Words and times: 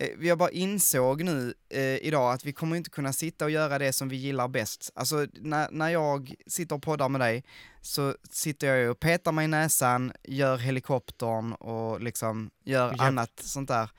eh, 0.00 0.08
jag 0.20 0.38
bara 0.38 0.50
insåg 0.50 1.22
nu 1.22 1.54
eh, 1.70 1.80
idag 1.82 2.32
att 2.32 2.44
vi 2.44 2.52
kommer 2.52 2.76
inte 2.76 2.90
kunna 2.90 3.12
sitta 3.12 3.44
och 3.44 3.50
göra 3.50 3.78
det 3.78 3.92
som 3.92 4.08
vi 4.08 4.16
gillar 4.16 4.48
bäst. 4.48 4.90
Alltså 4.94 5.26
när, 5.32 5.68
när 5.70 5.88
jag 5.88 6.34
sitter 6.46 6.76
och 6.76 6.82
poddar 6.82 7.08
med 7.08 7.20
dig 7.20 7.44
så 7.82 8.14
sitter 8.30 8.66
jag 8.74 8.90
och 8.90 9.00
petar 9.00 9.32
mig 9.32 9.44
i 9.44 9.48
näsan, 9.48 10.12
gör 10.24 10.56
helikoptern 10.56 11.52
och 11.52 12.00
liksom 12.00 12.50
gör 12.64 12.94
Ja. 12.98 13.04
annat 13.04 13.30
sånt 13.40 13.68
där. 13.68 13.90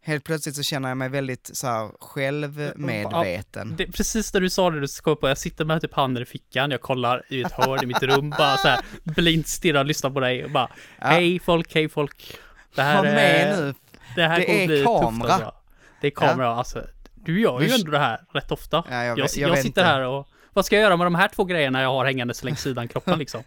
Helt 0.00 0.24
plötsligt 0.24 0.56
så 0.56 0.62
känner 0.62 0.88
jag 0.88 0.96
mig 0.98 1.08
väldigt 1.08 1.50
så 1.52 1.66
här 1.66 1.90
självmedveten. 2.00 3.74
Det, 3.78 3.86
precis 3.86 4.34
när 4.34 4.40
du 4.40 4.50
sa 4.50 4.70
det, 4.70 4.80
du 4.80 4.88
ska 4.88 5.16
på, 5.16 5.28
jag 5.28 5.38
sitter 5.38 5.64
med 5.64 5.80
typ 5.80 5.94
handen 5.94 6.22
i 6.22 6.26
fickan, 6.26 6.70
jag 6.70 6.80
kollar 6.80 7.22
i 7.28 7.42
ett 7.42 7.52
hörn 7.52 7.82
i 7.82 7.86
mitt 7.86 8.02
rum, 8.02 8.30
bara 8.30 8.56
så 8.56 8.68
här 8.68 8.80
blint 9.04 9.48
stirrar 9.48 9.80
och 9.80 9.86
lyssnar 9.86 10.10
på 10.10 10.20
dig 10.20 10.44
och 10.44 10.50
bara 10.50 10.70
Ja. 11.00 11.06
Hej 11.06 11.38
folk, 11.38 11.74
hej 11.74 11.88
folk. 11.88 12.36
Det 12.74 12.82
här 12.82 12.96
Var 12.96 13.02
med 13.04 13.52
är, 13.52 13.62
nu, 13.62 13.74
det 14.18 14.28
här 14.28 14.38
Det 14.38 14.44
kommer 14.46 14.60
är 14.60 14.66
bli 14.66 14.84
kamera. 14.84 15.10
tufft 15.10 15.30
alltså. 15.32 15.54
Det 16.00 16.06
är 16.06 16.10
kamera, 16.10 16.48
alltså. 16.48 16.82
Du 17.14 17.40
gör 17.40 17.60
ju 17.60 17.66
Vi- 17.66 17.74
ändå 17.74 17.90
det 17.90 17.98
här 17.98 18.20
rätt 18.32 18.50
ofta. 18.52 18.84
Ja, 18.90 19.04
jag 19.04 19.18
jag 19.18 19.28
jag, 19.36 19.50
jag 19.50 19.58
sitter 19.58 19.84
här 19.84 20.00
och, 20.00 20.28
vad 20.52 20.64
ska 20.66 20.76
jag 20.76 20.82
göra 20.82 20.96
med 20.96 21.06
de 21.06 21.14
här 21.14 21.28
två 21.28 21.44
grejerna 21.44 21.82
jag 21.82 21.88
har 21.88 22.04
hängandes 22.04 22.44
längs 22.44 22.60
sidan 22.60 22.88
kroppen 22.88 23.18
liksom? 23.24 23.42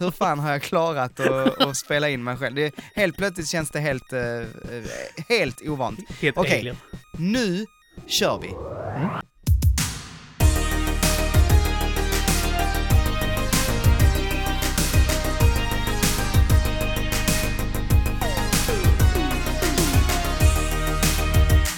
hur 0.00 0.10
fan 0.10 0.38
har 0.38 0.50
jag 0.50 0.62
klarat 0.62 1.20
att, 1.20 1.62
att 1.62 1.76
spela 1.76 2.08
in 2.08 2.24
mig 2.24 2.36
själv? 2.36 2.54
Det, 2.54 2.74
helt 2.94 3.16
plötsligt 3.16 3.48
känns 3.48 3.70
det 3.70 3.80
helt, 3.80 4.12
eh, 4.12 4.20
eh, 4.22 4.44
helt 5.28 5.62
ovant. 5.68 5.98
Helt 6.20 6.38
Okej. 6.38 6.58
alien. 6.60 6.76
Nu 7.18 7.66
kör 8.06 8.38
vi! 8.42 8.48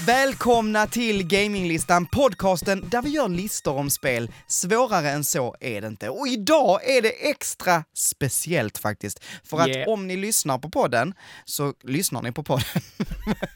Välkomna 0.09 0.87
till 0.87 1.27
Gaminglistan, 1.27 2.07
podcasten 2.07 2.89
där 2.91 3.03
vi 3.03 3.11
gör 3.11 3.29
listor 3.29 3.77
om 3.77 3.91
spel. 3.91 4.31
Svårare 4.47 5.11
än 5.11 5.25
så 5.25 5.57
är 5.61 5.81
det 5.81 5.87
inte. 5.87 6.09
Och 6.09 6.29
idag 6.29 6.91
är 6.91 7.03
det 7.03 7.31
extra 7.31 7.85
speciellt 7.95 8.79
faktiskt. 8.79 9.25
För 9.45 9.61
att 9.61 9.69
Yeah. 9.69 9.93
om 9.93 10.07
ni 10.07 10.17
lyssnar 10.17 10.59
på 10.59 10.71
podden, 10.71 11.15
så 11.45 11.75
lyssnar 11.83 12.23
ni 12.23 12.33
på 12.33 12.43
podden. 12.43 12.83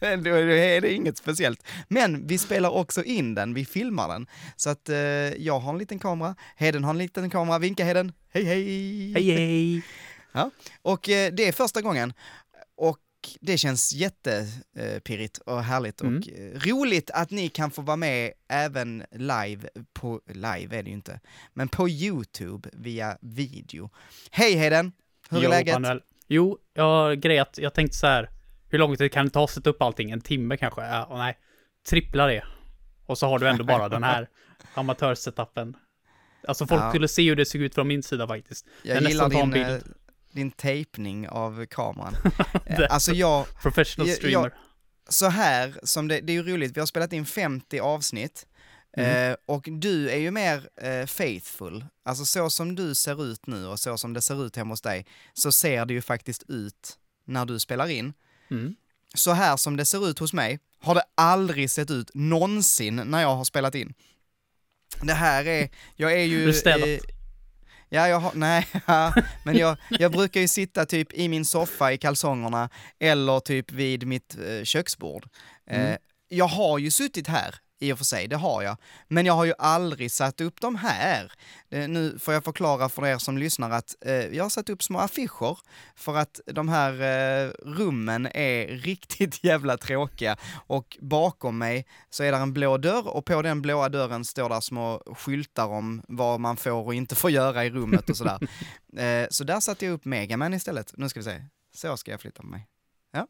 Då 0.24 0.30
är 0.30 0.80
det 0.80 0.92
inget 0.92 1.18
speciellt. 1.18 1.62
Men 1.88 2.26
vi 2.26 2.38
spelar 2.38 2.70
också 2.70 3.04
in 3.04 3.34
den, 3.34 3.54
vi 3.54 3.64
filmar 3.64 4.08
den. 4.08 4.26
Så 4.56 4.70
att 4.70 4.88
eh, 4.88 4.96
jag 4.96 5.60
har 5.60 5.72
en 5.72 5.78
liten 5.78 5.98
kamera, 5.98 6.34
Heden 6.56 6.84
har 6.84 6.90
en 6.90 6.98
liten 6.98 7.30
kamera, 7.30 7.58
vinka 7.58 7.84
Heden, 7.84 8.12
hej 8.32 8.44
hej! 8.44 9.12
Hej 9.12 9.30
hej! 9.30 9.82
Och 10.82 11.08
eh, 11.08 11.32
det 11.32 11.48
är 11.48 11.52
första 11.52 11.80
gången. 11.80 12.12
Och 12.76 12.98
det 13.40 13.58
känns 13.58 13.92
jättepirrigt 13.92 15.38
och 15.38 15.62
härligt 15.62 16.00
Mm. 16.00 16.16
och 16.16 16.22
roligt 16.66 17.10
att 17.10 17.30
ni 17.30 17.48
kan 17.48 17.70
få 17.70 17.82
vara 17.82 17.96
med 17.96 18.32
även 18.48 19.04
live 19.12 19.68
på, 19.92 20.20
live 20.26 20.78
är 20.78 20.82
det 20.82 20.88
ju 20.90 20.94
inte, 20.94 21.20
men 21.54 21.68
på 21.68 21.88
YouTube 21.88 22.68
via 22.72 23.18
video. 23.20 23.90
Hej 24.30 24.54
Heden! 24.54 24.92
Hur 25.30 25.38
är 25.38 25.42
Jo, 25.42 25.50
läget? 25.50 25.74
Manuel. 25.74 26.02
Jo, 26.28 26.58
jag 26.74 26.84
har 26.84 27.14
grejat, 27.14 27.58
jag 27.58 27.74
tänkte 27.74 27.96
så 27.96 28.06
här. 28.06 28.30
Hur 28.68 28.78
lång 28.78 28.96
tid 28.96 29.12
kan 29.12 29.24
det 29.26 29.30
ta 29.30 29.44
att 29.44 29.50
sätta 29.50 29.70
upp 29.70 29.82
allting? 29.82 30.10
En 30.10 30.20
timme 30.20 30.56
kanske? 30.56 30.80
Ja, 30.80 31.04
och 31.04 31.18
nej. 31.18 31.38
Trippla 31.88 32.26
det. 32.26 32.44
Och 33.06 33.18
så 33.18 33.26
har 33.26 33.38
du 33.38 33.48
ändå 33.48 33.64
bara 33.64 33.88
den 33.88 34.02
här 34.02 34.28
amatörsetupen. 34.74 35.76
Alltså 36.48 36.66
folk 36.66 36.82
Ja. 36.82 36.88
skulle 36.90 37.08
se 37.08 37.28
hur 37.28 37.36
det 37.36 37.44
såg 37.44 37.60
ut 37.60 37.74
från 37.74 37.88
min 37.88 38.02
sida 38.02 38.26
faktiskt. 38.26 38.66
Jag 38.82 39.02
nästan 39.02 39.10
gillar 39.10 39.28
din, 39.42 39.50
bild. 39.50 39.66
eh, 39.66 39.78
din 40.32 40.50
tejpning 40.50 41.28
av 41.28 41.66
kameran. 41.66 42.16
Eh, 42.66 42.86
alltså 42.90 43.12
jag, 43.12 43.46
Professional 43.62 44.08
jag- 44.08 44.16
streamer. 44.16 44.54
så 45.08 45.28
här 45.28 45.80
som 45.82 46.08
det, 46.08 46.20
det 46.20 46.32
är 46.32 46.34
ju 46.34 46.42
roligt, 46.42 46.76
vi 46.76 46.80
har 46.80 46.86
spelat 46.86 47.12
in 47.12 47.26
50 47.26 47.80
avsnitt. 47.80 48.46
Mm. 48.96 49.30
Eh, 49.32 49.36
och 49.46 49.68
du 49.70 50.10
är 50.10 50.16
ju 50.16 50.30
mer 50.30 50.68
eh, 50.76 51.06
faithful, 51.06 51.84
alltså 52.04 52.24
så 52.24 52.50
som 52.50 52.74
du 52.74 52.94
ser 52.94 53.24
ut 53.24 53.46
nu 53.46 53.66
och 53.66 53.80
så 53.80 53.98
som 53.98 54.12
det 54.12 54.22
ser 54.22 54.46
ut 54.46 54.56
hemma 54.56 54.72
hos 54.72 54.80
dig, 54.80 55.06
så 55.34 55.52
ser 55.52 55.84
det 55.86 55.94
ju 55.94 56.02
faktiskt 56.02 56.42
ut 56.48 56.98
när 57.24 57.44
du 57.46 57.58
spelar 57.58 57.88
in. 57.88 58.12
Mm. 58.50 58.74
Så 59.14 59.32
här 59.32 59.56
som 59.56 59.76
det 59.76 59.84
ser 59.84 60.08
ut 60.10 60.18
hos 60.18 60.32
mig 60.32 60.58
har 60.80 60.94
det 60.94 61.02
aldrig 61.14 61.70
sett 61.70 61.90
ut 61.90 62.10
någonsin 62.14 62.96
när 62.96 63.20
jag 63.22 63.36
har 63.36 63.44
spelat 63.44 63.74
in. 63.74 63.94
Det 65.02 65.14
här 65.14 65.46
är, 65.46 65.68
jag 65.96 66.12
är 66.12 66.24
ju... 66.24 66.42
Du 66.44 66.48
är 66.48 66.52
städat. 66.52 66.88
eh, 66.88 66.98
Ja, 67.94 68.08
jag 68.08 68.20
har, 68.20 68.32
nej, 68.34 68.66
ja, 68.86 69.14
men 69.44 69.56
jag, 69.56 69.76
jag 69.90 70.12
brukar 70.12 70.40
ju 70.40 70.48
sitta 70.48 70.84
typ 70.86 71.12
i 71.12 71.28
min 71.28 71.44
soffa 71.44 71.92
i 71.92 71.98
kalsongerna 71.98 72.68
eller 73.00 73.40
typ 73.40 73.72
vid 73.72 74.06
mitt 74.06 74.36
eh, 74.38 74.64
köksbord. 74.64 75.24
Eh, 75.70 75.80
Mm. 75.80 75.96
jag 76.28 76.44
har 76.48 76.78
ju 76.78 76.90
suttit 76.90 77.28
här 77.28 77.54
i 77.82 77.92
och 77.92 77.98
för 77.98 78.04
sig, 78.04 78.28
det 78.28 78.36
har 78.36 78.62
jag. 78.62 78.76
Men 79.08 79.26
jag 79.26 79.34
har 79.34 79.44
ju 79.44 79.54
aldrig 79.58 80.12
satt 80.12 80.40
upp 80.40 80.60
dem 80.60 80.76
här. 80.76 81.32
Nu 81.68 82.18
får 82.18 82.34
jag 82.34 82.44
förklara 82.44 82.88
för 82.88 83.06
er 83.06 83.18
som 83.18 83.38
lyssnar 83.38 83.70
att 83.70 83.96
eh, 84.00 84.14
jag 84.14 84.44
har 84.44 84.50
satt 84.50 84.68
upp 84.68 84.82
små 84.82 84.98
affischer 84.98 85.58
för 85.94 86.16
att 86.16 86.40
de 86.46 86.68
här 86.68 86.92
eh, 86.92 87.50
rummen 87.64 88.26
är 88.26 88.66
riktigt 88.84 89.44
jävla 89.44 89.76
tråkiga. 89.76 90.36
Och 90.66 90.98
bakom 91.00 91.58
mig 91.58 91.86
så 92.10 92.22
är 92.22 92.32
där 92.32 92.40
en 92.40 92.52
blå 92.52 92.78
dörr 92.78 93.08
och 93.08 93.24
på 93.24 93.42
den 93.42 93.62
blåa 93.62 93.88
dörren 93.88 94.24
står 94.24 94.48
där 94.48 94.60
små 94.60 95.02
skyltar 95.16 95.66
om 95.66 96.02
vad 96.08 96.40
man 96.40 96.56
får 96.56 96.86
och 96.86 96.94
inte 96.94 97.14
får 97.14 97.30
göra 97.30 97.64
i 97.64 97.70
rummet 97.70 98.10
och 98.10 98.16
sådär. 98.16 98.38
eh, 98.96 99.26
så 99.30 99.44
där 99.44 99.60
satte 99.60 99.86
jag 99.86 99.92
upp 99.92 100.04
Megaman 100.04 100.54
istället. 100.54 100.92
Nu 100.96 101.08
ska 101.08 101.20
vi 101.20 101.24
se. 101.24 101.44
Så 101.74 101.96
ska 101.96 102.10
jag 102.10 102.20
flytta 102.20 102.42
på 102.42 102.48
mig. 102.48 102.66
Ja. 103.12 103.26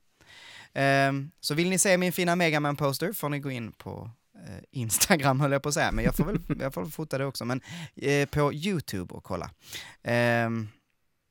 Ehm, 0.75 1.31
så 1.41 1.55
vill 1.55 1.71
ni 1.71 1.79
se 1.79 1.99
min 1.99 2.13
fina 2.13 2.37
Megaman-poster 2.37 3.13
får 3.13 3.29
ni 3.29 3.39
gå 3.39 3.51
in 3.51 3.73
på 3.73 4.11
Instagram 4.71 5.41
höll 5.41 5.53
jag 5.53 5.63
på 5.63 5.69
att 5.69 5.75
säga, 5.75 5.93
men 5.93 6.05
jag 6.05 6.15
får 6.17 6.25
väl, 6.25 6.39
jag 6.61 6.75
får 6.75 6.85
fota 6.87 7.19
det 7.19 7.27
också, 7.27 7.45
men 7.45 7.61
eh, 7.97 8.29
på 8.29 8.53
YouTube 8.55 9.15
och 9.15 9.25
kolla. 9.25 9.51
Ehm, 10.03 10.69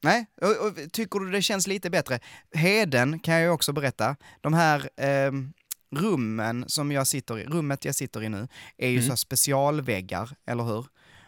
nej, 0.04 0.26
och, 0.42 0.68
och, 0.68 0.92
tycker 0.92 1.20
du 1.20 1.32
det 1.32 1.42
känns 1.42 1.68
lite 1.68 1.90
bättre? 1.90 2.20
Heden 2.56 3.20
kan 3.20 3.34
jag 3.34 3.44
ju 3.44 3.50
också 3.50 3.74
berätta, 3.74 4.16
de 4.42 4.54
här 4.54 4.90
ehm, 4.98 5.54
rummen 5.96 6.66
som 6.68 6.92
jag 6.92 7.08
sitter 7.08 7.40
i, 7.40 7.46
rummet 7.46 7.86
jag 7.86 7.96
sitter 7.96 8.24
i 8.24 8.30
nu, 8.30 8.48
är 8.78 8.90
ju 8.90 8.98
Mm. 8.98 9.10
så 9.10 9.18
specialväggar, 9.18 10.36
eller 10.46 10.64
hur? 10.64 10.86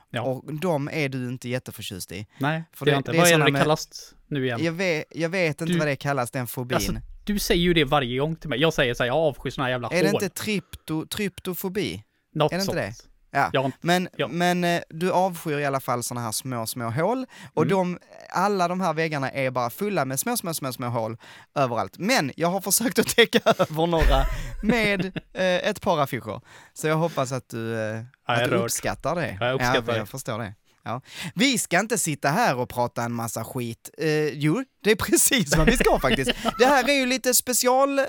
Ja. 0.10 0.22
Och 0.22 0.54
de 0.54 0.90
är 0.94 1.10
du 1.10 1.28
inte 1.30 1.50
jätteförtjust 1.50 2.12
i. 2.12 2.28
Nej, 2.40 2.64
För 2.74 2.86
det 2.86 2.92
är 2.92 2.94
det- 2.94 2.98
inte. 2.98 3.12
det 3.12 3.18
är 3.18 3.22
Vad 3.22 3.32
är 3.32 3.46
det 3.46 3.52
med- 3.52 3.62
kallas 3.62 4.14
nu 4.28 4.46
igen? 4.46 4.64
Jag 4.64 4.72
vet, 4.72 5.06
jag 5.16 5.30
vet 5.30 5.62
inte 5.62 5.74
Du- 5.74 5.80
vad 5.80 5.88
det 5.88 5.96
kallas, 5.96 6.32
den 6.32 6.48
fobin. 6.48 6.76
Alltså, 6.76 6.94
Du 7.24 7.40
säger 7.40 7.62
ju 7.62 7.74
det 7.74 7.84
varje 7.84 8.20
gång 8.20 8.36
till 8.36 8.50
mig. 8.50 8.60
Jag 8.62 8.74
säger 8.74 8.94
så 8.94 9.04
här, 9.04 9.08
jag 9.08 9.18
avskyr 9.18 9.50
såna 9.52 9.66
här 9.66 9.72
jävla 9.72 9.88
är 9.90 10.04
det 10.04 10.10
hål. 10.12 10.24
inte 10.24 10.36
trypto, 10.42 11.06
tryptofobi? 11.06 12.04
Något 12.36 12.52
är 12.54 12.58
det 12.58 12.64
inte 12.64 12.76
det? 12.76 12.94
Ja. 13.32 13.66
Inte 13.66 13.78
Men, 13.82 14.10
Ja. 14.18 14.28
men 14.28 14.64
eh, 14.64 14.82
du 14.90 15.12
avskyr 15.12 15.58
i 15.58 15.66
alla 15.66 15.80
fall 15.80 16.04
såna 16.04 16.22
här 16.22 16.32
små, 16.32 16.66
små 16.66 16.90
hål. 16.90 17.26
Och 17.54 17.64
Mm. 17.64 17.70
de, 17.78 18.00
alla 18.30 18.68
de 18.68 18.82
här 18.82 18.94
väggarna 18.94 19.32
är 19.32 19.52
bara 19.52 19.70
fulla 19.70 20.06
med 20.06 20.20
små, 20.20 20.38
små, 20.38 20.54
små, 20.54 20.74
små 20.74 20.88
hål 20.88 21.18
överallt. 21.56 21.98
Men 21.98 22.32
jag 22.36 22.48
har 22.48 22.62
försökt 22.62 23.00
att 23.00 23.08
täcka 23.08 23.40
över 23.58 23.88
några 23.88 24.26
med 24.64 25.06
eh, 25.34 25.70
ett 25.70 25.82
par 25.82 26.00
affischer. 26.00 26.42
Så 26.74 26.88
jag 26.88 26.96
hoppas 26.96 27.32
att 27.32 27.50
du, 27.50 27.74
eh, 27.74 28.04
jag 28.28 28.44
att 28.44 28.50
du 28.50 28.56
uppskattar 28.56 29.16
det. 29.16 29.38
Ja, 29.40 29.46
jag 29.46 29.56
uppskattar 29.56 29.76
ja, 29.88 29.92
det. 29.94 29.98
Jag 29.98 30.10
förstår 30.10 30.40
det. 30.40 30.54
Ja. 30.84 31.02
Vi 31.36 31.58
ska 31.58 31.80
inte 31.80 31.98
sitta 31.98 32.30
här 32.30 32.56
och 32.56 32.70
prata 32.70 33.04
en 33.04 33.14
massa 33.14 33.44
skit. 33.44 33.90
Eh, 33.98 34.28
jo, 34.28 34.64
det 34.84 34.92
är 34.92 34.96
precis 35.10 35.58
vad 35.58 35.66
vi 35.66 35.78
ska 35.78 36.00
faktiskt. 36.00 36.32
Det 36.60 36.66
här 36.66 36.90
är 36.90 36.94
ju 36.94 37.06
lite 37.06 37.34
special, 37.34 38.00
eh, 38.00 38.06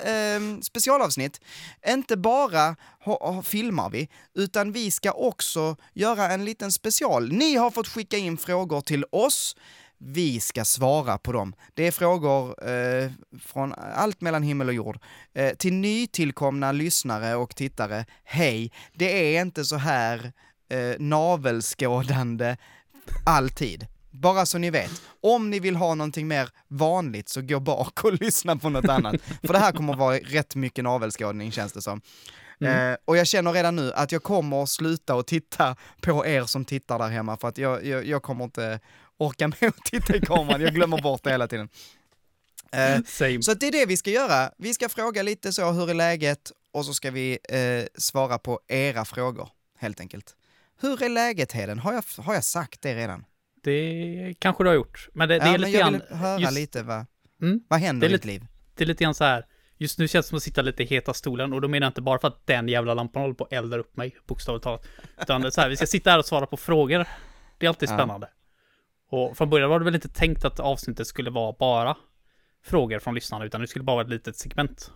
specialavsnitt. 0.63 1.41
Inte 1.89 2.17
bara 2.17 2.77
filmar 3.45 3.91
vi, 3.91 4.09
utan 4.35 4.73
vi 4.73 4.91
ska 4.91 5.13
också 5.13 5.77
göra 5.93 6.33
en 6.33 6.45
liten 6.45 6.73
special. 6.73 7.33
Ni 7.33 7.57
har 7.57 7.71
fått 7.71 7.89
skicka 7.89 8.17
in 8.17 8.37
frågor 8.37 8.81
till 8.81 9.05
oss. 9.13 9.57
Vi 9.99 10.41
ska 10.41 10.65
svara 10.65 11.19
på 11.19 11.33
dem. 11.33 11.55
Det 11.75 11.87
är 11.87 11.91
frågor 11.91 12.69
eh, 12.71 13.11
från 13.41 13.75
allt 13.95 14.21
mellan 14.21 14.43
himmel 14.43 14.69
och 14.69 14.75
jord. 14.75 14.99
Eh, 15.35 15.55
till 15.55 15.73
nytillkomna 15.73 16.73
lyssnare 16.73 17.35
och 17.35 17.57
tittare, 17.57 18.07
hej, 18.25 18.73
det 18.93 19.37
är 19.37 19.43
inte 19.43 19.65
så 19.65 19.77
här 19.77 20.33
eh, 20.75 20.97
navelskådande 20.99 22.57
alltid. 23.27 23.87
Bara 24.11 24.47
så 24.47 24.59
ni 24.59 24.71
vet. 24.71 25.03
Om 25.21 25.51
ni 25.51 25.61
vill 25.61 25.77
ha 25.77 25.95
någonting 25.95 26.29
mer 26.29 26.49
vanligt 26.69 27.29
så 27.29 27.43
gå 27.43 27.61
bak 27.61 28.05
och 28.05 28.13
lyssna 28.21 28.57
på 28.57 28.69
något 28.69 28.89
annat. 28.89 29.17
För 29.43 29.53
det 29.53 29.59
här 29.59 29.73
kommer 29.73 29.93
att 29.93 29.99
vara 29.99 30.17
rätt 30.17 30.55
mycket 30.55 30.85
navelskådning 30.85 31.53
känns 31.53 31.73
det 31.73 31.83
som. 31.83 32.01
Mm. 32.61 32.93
Eh, 32.93 32.97
och 33.05 33.17
jag 33.17 33.27
känner 33.27 33.53
redan 33.53 33.77
nu 33.77 33.93
att 33.93 34.13
jag 34.13 34.23
kommer 34.23 34.63
att 34.63 34.69
sluta 34.69 35.15
och 35.15 35.27
titta 35.27 35.77
på 36.01 36.27
er 36.27 36.45
som 36.45 36.65
tittar 36.65 36.99
där 36.99 37.09
hemma 37.09 37.37
för 37.37 37.49
att 37.49 37.59
jag, 37.59 37.87
jag, 37.87 38.07
jag 38.07 38.23
kommer 38.23 38.45
inte 38.45 38.81
orka 39.17 39.49
med 39.61 39.69
att 39.69 39.85
titta 39.85 40.17
i 40.17 40.21
kameran, 40.21 40.61
jag 40.61 40.75
glömmer 40.75 41.03
bort 41.03 41.23
det 41.25 41.31
hela 41.31 41.49
tiden. 41.49 41.69
Eh, 42.73 43.01
så 43.41 43.55
det 43.55 43.67
är 43.67 43.73
det 43.73 43.87
vi 43.87 43.97
ska 43.97 44.11
göra. 44.11 44.51
Vi 44.59 44.75
ska 44.75 44.89
fråga 44.89 45.23
lite 45.23 45.53
så, 45.53 45.71
hur 45.71 45.91
är 45.91 45.95
läget? 45.95 46.53
Och 46.73 46.87
så 46.87 46.95
ska 46.95 47.11
vi 47.11 47.39
eh, 47.49 47.87
svara 48.01 48.39
på 48.39 48.61
era 48.69 49.05
frågor, 49.05 49.49
helt 49.79 50.01
enkelt. 50.01 50.37
Hur 50.81 51.03
är 51.03 51.09
läget 51.09 51.53
Heden? 51.53 51.79
Har 51.79 51.93
jag, 51.93 52.05
har 52.25 52.35
jag 52.35 52.45
sagt 52.45 52.83
det 52.83 52.95
redan? 52.95 53.25
Det 53.63 54.35
kanske 54.39 54.65
du 54.65 54.69
har 54.69 54.75
gjort. 54.75 55.09
Men 55.13 55.29
det, 55.29 55.39
det 55.39 55.45
ja, 55.47 55.49
är 55.49 55.53
men 55.53 55.61
lite 55.61 55.79
jag 55.79 55.81
grann... 55.93 55.93
vill 56.09 56.19
höra 56.19 56.39
just- 56.41 56.53
lite 56.55 56.83
vad, 56.83 57.07
Mm. 57.43 57.61
vad 57.69 57.81
händer 57.81 58.09
i 58.09 58.13
ditt 58.13 58.25
liv? 58.25 58.47
Det 58.75 58.85
är 58.85 58.89
lite 58.89 59.05
grann 59.05 59.15
så 59.15 59.25
här. 59.25 59.47
Just 59.79 59.99
nu 59.99 60.09
känns 60.09 60.27
det 60.27 60.29
som 60.29 60.37
att 60.37 60.43
sitta 60.43 60.63
lite 60.63 60.83
i 60.83 60.87
heta 60.87 61.15
stolen 61.15 61.53
och 61.53 61.61
då 61.61 61.69
menar 61.69 61.85
jag 61.85 61.91
inte 61.91 62.03
bara 62.03 62.19
för 62.19 62.29
att 62.29 62.47
den 62.47 62.69
jävla 62.69 62.95
lampan 62.95 63.23
håller 63.23 63.35
på 63.35 63.45
att 63.45 63.53
elda 63.53 63.77
upp 63.79 63.97
mig, 63.97 64.17
bokstavligt 64.27 64.65
talat. 64.65 64.87
Utan 65.21 65.41
det 65.41 65.47
är 65.49 65.51
så 65.51 65.61
här, 65.61 65.69
vi 65.69 65.77
ska 65.77 65.87
sitta 65.87 66.11
här 66.11 66.19
och 66.19 66.25
svara 66.27 66.47
på 66.47 66.57
frågor. 66.57 67.07
Det 67.59 67.67
är 67.67 67.69
alltid 67.69 67.89
Ja. 67.89 67.97
spännande. 67.97 68.29
Och 69.11 69.37
från 69.37 69.51
början 69.51 69.71
var 69.71 69.79
det 69.79 69.85
väl 69.85 69.95
inte 69.95 70.09
tänkt 70.09 70.45
att 70.45 70.61
avsnittet 70.61 71.07
skulle 71.07 71.31
vara 71.31 71.53
bara 71.59 71.97
frågor 72.65 72.99
från 72.99 73.15
lyssnarna, 73.15 73.45
utan 73.45 73.61
det 73.61 73.67
skulle 73.67 73.83
bara 73.85 73.95
vara 73.97 74.05
ett 74.05 74.11
litet 74.11 74.37
segment. 74.37 74.93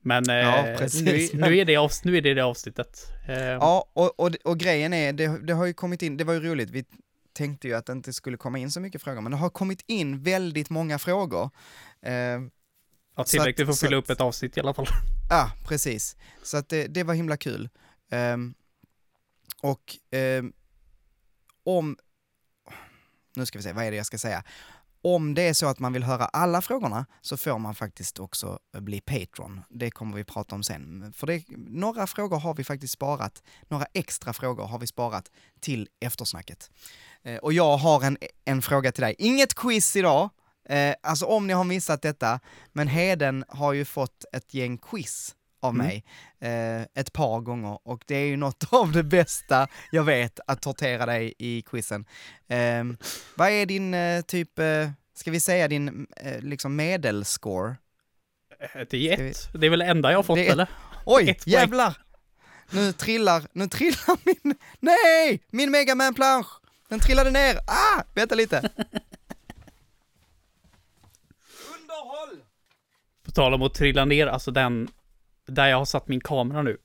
Men 0.00 0.24
Ja, 0.28 0.66
eh, 0.66 0.78
precis. 0.78 1.32
nu, 1.32 1.40
nu, 1.40 1.58
är 1.58 1.64
det 1.64 1.74
avs- 1.76 2.00
nu 2.04 2.16
är 2.16 2.20
det 2.22 2.34
det 2.34 2.44
avsnittet. 2.44 3.12
Eh, 3.28 3.38
Ja, 3.38 3.90
och, 3.92 4.20
och, 4.20 4.30
och 4.44 4.58
grejen 4.58 4.92
är, 4.92 5.12
det, 5.12 5.46
det 5.46 5.52
har 5.52 5.66
ju 5.66 5.72
kommit 5.74 6.02
in, 6.02 6.16
det 6.16 6.24
var 6.24 6.34
ju 6.34 6.40
roligt, 6.40 6.70
vi 6.70 6.84
tänkte 7.32 7.68
ju 7.68 7.74
att 7.74 7.86
det 7.86 7.92
inte 7.92 8.12
skulle 8.12 8.36
komma 8.36 8.58
in 8.58 8.70
så 8.70 8.80
mycket 8.80 9.02
frågor, 9.02 9.20
men 9.20 9.32
det 9.32 9.38
har 9.38 9.50
kommit 9.50 9.82
in 9.86 10.22
väldigt 10.22 10.70
många 10.70 10.98
frågor. 10.98 11.50
Eh, 12.02 12.12
ja, 13.16 13.24
tillräckligt 13.26 13.66
för 13.66 13.72
att 13.72 13.80
fylla 13.80 13.96
upp 13.96 14.10
ett 14.10 14.20
avsnitt 14.20 14.56
i 14.56 14.60
alla 14.60 14.74
fall. 14.74 14.86
Ja, 15.30 15.52
precis. 15.66 16.16
Så 16.42 16.56
att 16.56 16.68
det, 16.68 16.86
det 16.86 17.02
var 17.04 17.14
himla 17.14 17.36
kul. 17.36 17.68
Ehm, 18.10 18.54
och 19.62 19.96
ehm, 20.10 20.52
om... 21.64 21.96
Nu 23.36 23.46
ska 23.46 23.58
vi 23.58 23.62
se, 23.62 23.72
vad 23.72 23.84
är 23.84 23.90
det 23.90 23.96
jag 23.96 24.06
ska 24.06 24.18
säga? 24.18 24.42
Om 25.02 25.34
det 25.34 25.42
är 25.42 25.54
så 25.54 25.66
att 25.66 25.78
man 25.78 25.92
vill 25.92 26.02
höra 26.02 26.24
alla 26.24 26.62
frågorna 26.62 27.06
så 27.20 27.36
får 27.36 27.58
man 27.58 27.74
faktiskt 27.74 28.18
också 28.18 28.58
eh, 28.74 28.80
bli 28.80 29.00
Patreon. 29.00 29.60
Det 29.68 29.90
kommer 29.90 30.16
vi 30.16 30.24
prata 30.24 30.54
om 30.54 30.62
sen. 30.62 31.12
För 31.16 31.26
det, 31.26 31.44
några 31.56 32.06
frågor 32.06 32.38
har 32.38 32.54
vi 32.54 32.64
faktiskt 32.64 32.94
sparat, 32.94 33.42
några 33.68 33.86
extra 33.94 34.32
frågor 34.32 34.66
har 34.66 34.78
vi 34.78 34.86
sparat 34.86 35.30
till 35.60 35.88
eftersnacket. 36.00 36.70
Eh, 37.22 37.36
och 37.36 37.52
jag 37.52 37.76
har 37.76 38.04
en, 38.04 38.18
en 38.44 38.62
fråga 38.62 38.92
till 38.92 39.02
dig. 39.02 39.14
Inget 39.18 39.54
quiz 39.54 39.96
idag, 39.96 40.30
eh, 40.68 40.94
alltså 41.02 41.26
om 41.26 41.46
ni 41.46 41.52
har 41.52 41.64
missat 41.64 42.02
detta, 42.02 42.40
men 42.72 42.88
Heden 42.88 43.44
har 43.48 43.72
ju 43.72 43.84
fått 43.84 44.24
ett 44.32 44.54
gäng 44.54 44.78
quiz 44.78 45.34
av 45.60 45.74
Mm. 45.74 45.86
mig 45.86 46.04
eh, 46.40 46.82
ett 46.94 47.12
par 47.12 47.40
gånger 47.40 47.78
och 47.88 48.02
det 48.06 48.14
är 48.16 48.26
ju 48.26 48.36
något 48.36 48.64
av 48.72 48.92
det 48.92 49.02
bästa 49.02 49.68
jag 49.90 50.04
vet 50.04 50.40
att 50.46 50.62
tortera 50.62 51.06
dig 51.06 51.34
i 51.38 51.62
quizen. 51.62 52.04
Eh, 52.48 52.84
vad 53.34 53.48
är 53.50 53.66
din 53.66 53.94
eh, 53.94 54.20
typ, 54.22 54.58
eh, 54.58 54.90
ska 55.14 55.30
vi 55.30 55.40
säga 55.40 55.68
din 55.68 56.06
eh, 56.16 56.40
liksom 56.40 56.76
medelscore? 56.76 57.76
Eh, 58.74 58.80
Det 58.90 59.08
är 59.12 59.30
ett. 59.30 59.48
Det 59.54 59.66
är 59.66 59.70
väl 59.70 59.78
det 59.78 59.84
enda 59.86 60.10
jag 60.10 60.18
har 60.18 60.22
fått, 60.22 60.38
eller? 60.38 60.68
Oj, 61.06 61.30
Ett 61.30 61.46
jävlar! 61.46 61.96
Nu 62.70 62.92
trillar, 62.92 63.42
nu 63.52 63.68
trillar 63.68 64.16
min, 64.24 64.54
nej! 64.80 65.42
Min 65.50 65.70
Megaman-plansch! 65.70 66.46
Den 66.88 67.00
trillade 67.00 67.30
ner, 67.30 67.56
ah! 67.66 68.02
Vänta 68.14 68.34
lite. 68.34 68.70
Underhåll! 71.80 72.42
På 73.24 73.30
tal 73.30 73.54
om 73.54 73.62
att 73.62 73.74
trilla 73.74 74.04
ner, 74.04 74.26
alltså 74.26 74.50
den, 74.50 74.88
där 75.48 75.66
jag 75.68 75.76
har 75.78 75.84
satt 75.84 76.08
min 76.08 76.20
kamera 76.20 76.62
nu. 76.62 76.76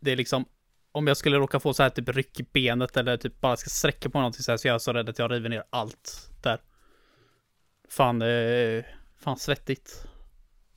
Det 0.00 0.12
är 0.12 0.16
liksom, 0.16 0.44
om 0.92 1.06
jag 1.06 1.16
skulle 1.16 1.36
råka 1.36 1.60
få 1.60 1.74
så 1.74 1.82
här 1.82 1.90
typ 1.90 2.08
ryck 2.08 2.40
i 2.40 2.46
benet 2.52 2.96
eller 2.96 3.16
typ 3.16 3.40
bara 3.40 3.56
ska 3.56 3.70
sträcka 3.70 4.08
på 4.10 4.18
någonting 4.18 4.42
så 4.42 4.52
här 4.52 4.56
så 4.56 4.68
jag 4.68 4.74
är 4.74 4.78
så 4.78 4.92
rädd 4.92 5.08
att 5.08 5.18
jag 5.18 5.30
river 5.32 5.48
ner 5.48 5.64
allt 5.70 6.30
där. 6.42 6.60
Fan, 7.88 8.22
eh, 8.22 8.84
fan 9.20 9.38
svettigt. 9.38 10.04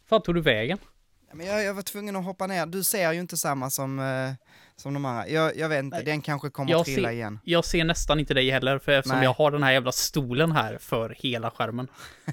Fan 0.10 0.22
tog 0.22 0.36
du 0.36 0.42
vägen? 0.42 0.78
Men 1.34 1.46
jag, 1.46 1.64
jag 1.64 1.74
var 1.74 1.82
tvungen 1.82 2.16
att 2.16 2.26
hoppa 2.26 2.48
ner, 2.48 2.66
du 2.66 2.84
ser 2.84 3.12
ju 3.14 3.20
inte 3.20 3.38
samma 3.38 3.70
som, 3.70 4.00
eh, 4.00 4.32
som 4.76 4.94
de 4.94 5.06
andra. 5.06 5.28
Jag, 5.28 5.58
jag 5.58 5.70
vet 5.70 5.84
inte, 5.84 5.98
Nej. 5.98 6.06
den 6.06 6.22
kanske 6.22 6.50
kommer 6.50 6.72
Jag 6.72 6.80
att 6.80 6.86
trilla 6.86 7.08
ser- 7.10 7.14
igen. 7.16 7.40
Jag 7.44 7.66
ser 7.66 7.84
nästan 7.86 8.20
inte 8.20 8.34
dig 8.34 8.50
heller, 8.52 8.80
för 8.80 8.92
eftersom 8.92 9.18
Nej. 9.18 9.24
jag 9.26 9.34
har 9.34 9.52
den 9.52 9.64
här 9.64 9.72
jävla 9.72 9.92
stolen 9.92 10.52
här 10.52 10.78
för 10.78 11.16
hela 11.20 11.52
skärmen. 11.52 11.88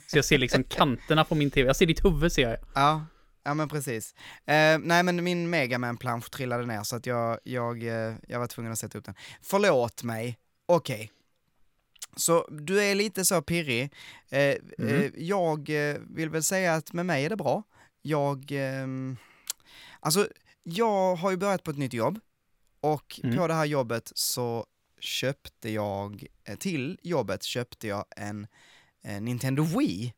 Så 0.06 0.18
jag 0.18 0.24
ser 0.24 0.38
liksom 0.38 0.64
kanterna 0.68 1.24
på 1.24 1.34
min 1.34 1.50
tv. 1.50 1.66
Jag 1.66 1.76
ser 1.76 1.86
ditt 1.86 2.04
huvud 2.04 2.32
ser 2.32 2.48
jag. 2.50 2.58
Ja, 2.74 3.04
ja 3.44 3.54
men 3.54 3.68
precis. 3.68 4.14
Eh, 4.46 4.78
nej 4.78 5.02
men 5.02 5.24
min 5.24 5.50
Megaman-plansch 5.50 6.30
trillade 6.30 6.66
ner 6.66 6.82
så 6.82 6.96
att 6.96 7.06
jag, 7.06 7.38
jag, 7.44 7.82
eh, 7.82 8.14
jag 8.28 8.38
var 8.40 8.46
tvungen 8.46 8.72
att 8.72 8.78
sätta 8.78 8.98
upp 8.98 9.04
den. 9.04 9.14
Förlåt 9.42 10.02
mig, 10.02 10.38
okej. 10.66 11.12
Så 12.16 12.48
du 12.50 12.82
är 12.82 12.94
lite 12.94 13.24
så 13.24 13.42
pirrig. 13.42 13.92
Eh, 14.30 14.56
Mm. 14.78 15.12
jag 15.16 15.70
eh, 15.90 15.96
vill 16.10 16.30
väl 16.30 16.42
säga 16.42 16.74
att 16.74 16.92
med 16.92 17.06
mig 17.06 17.24
är 17.24 17.30
det 17.30 17.36
bra. 17.36 17.62
Jag, 18.02 18.44
ehm, 18.50 19.16
alltså 20.00 20.28
jag 20.62 21.14
har 21.16 21.30
ju 21.30 21.36
börjat 21.36 21.62
på 21.64 21.70
ett 21.70 21.78
nytt 21.78 21.92
jobb 21.92 22.20
och 22.80 23.20
Mm. 23.24 23.36
på 23.36 23.46
det 23.48 23.54
här 23.54 23.64
jobbet 23.64 24.12
så 24.14 24.66
köpte 25.00 25.70
jag, 25.70 26.26
eh, 26.44 26.56
till 26.56 26.98
jobbet 27.02 27.42
köpte 27.42 27.86
jag 27.88 28.04
en, 28.16 28.46
en 29.02 29.24
Nintendo 29.24 29.62
Wii. 29.62 30.14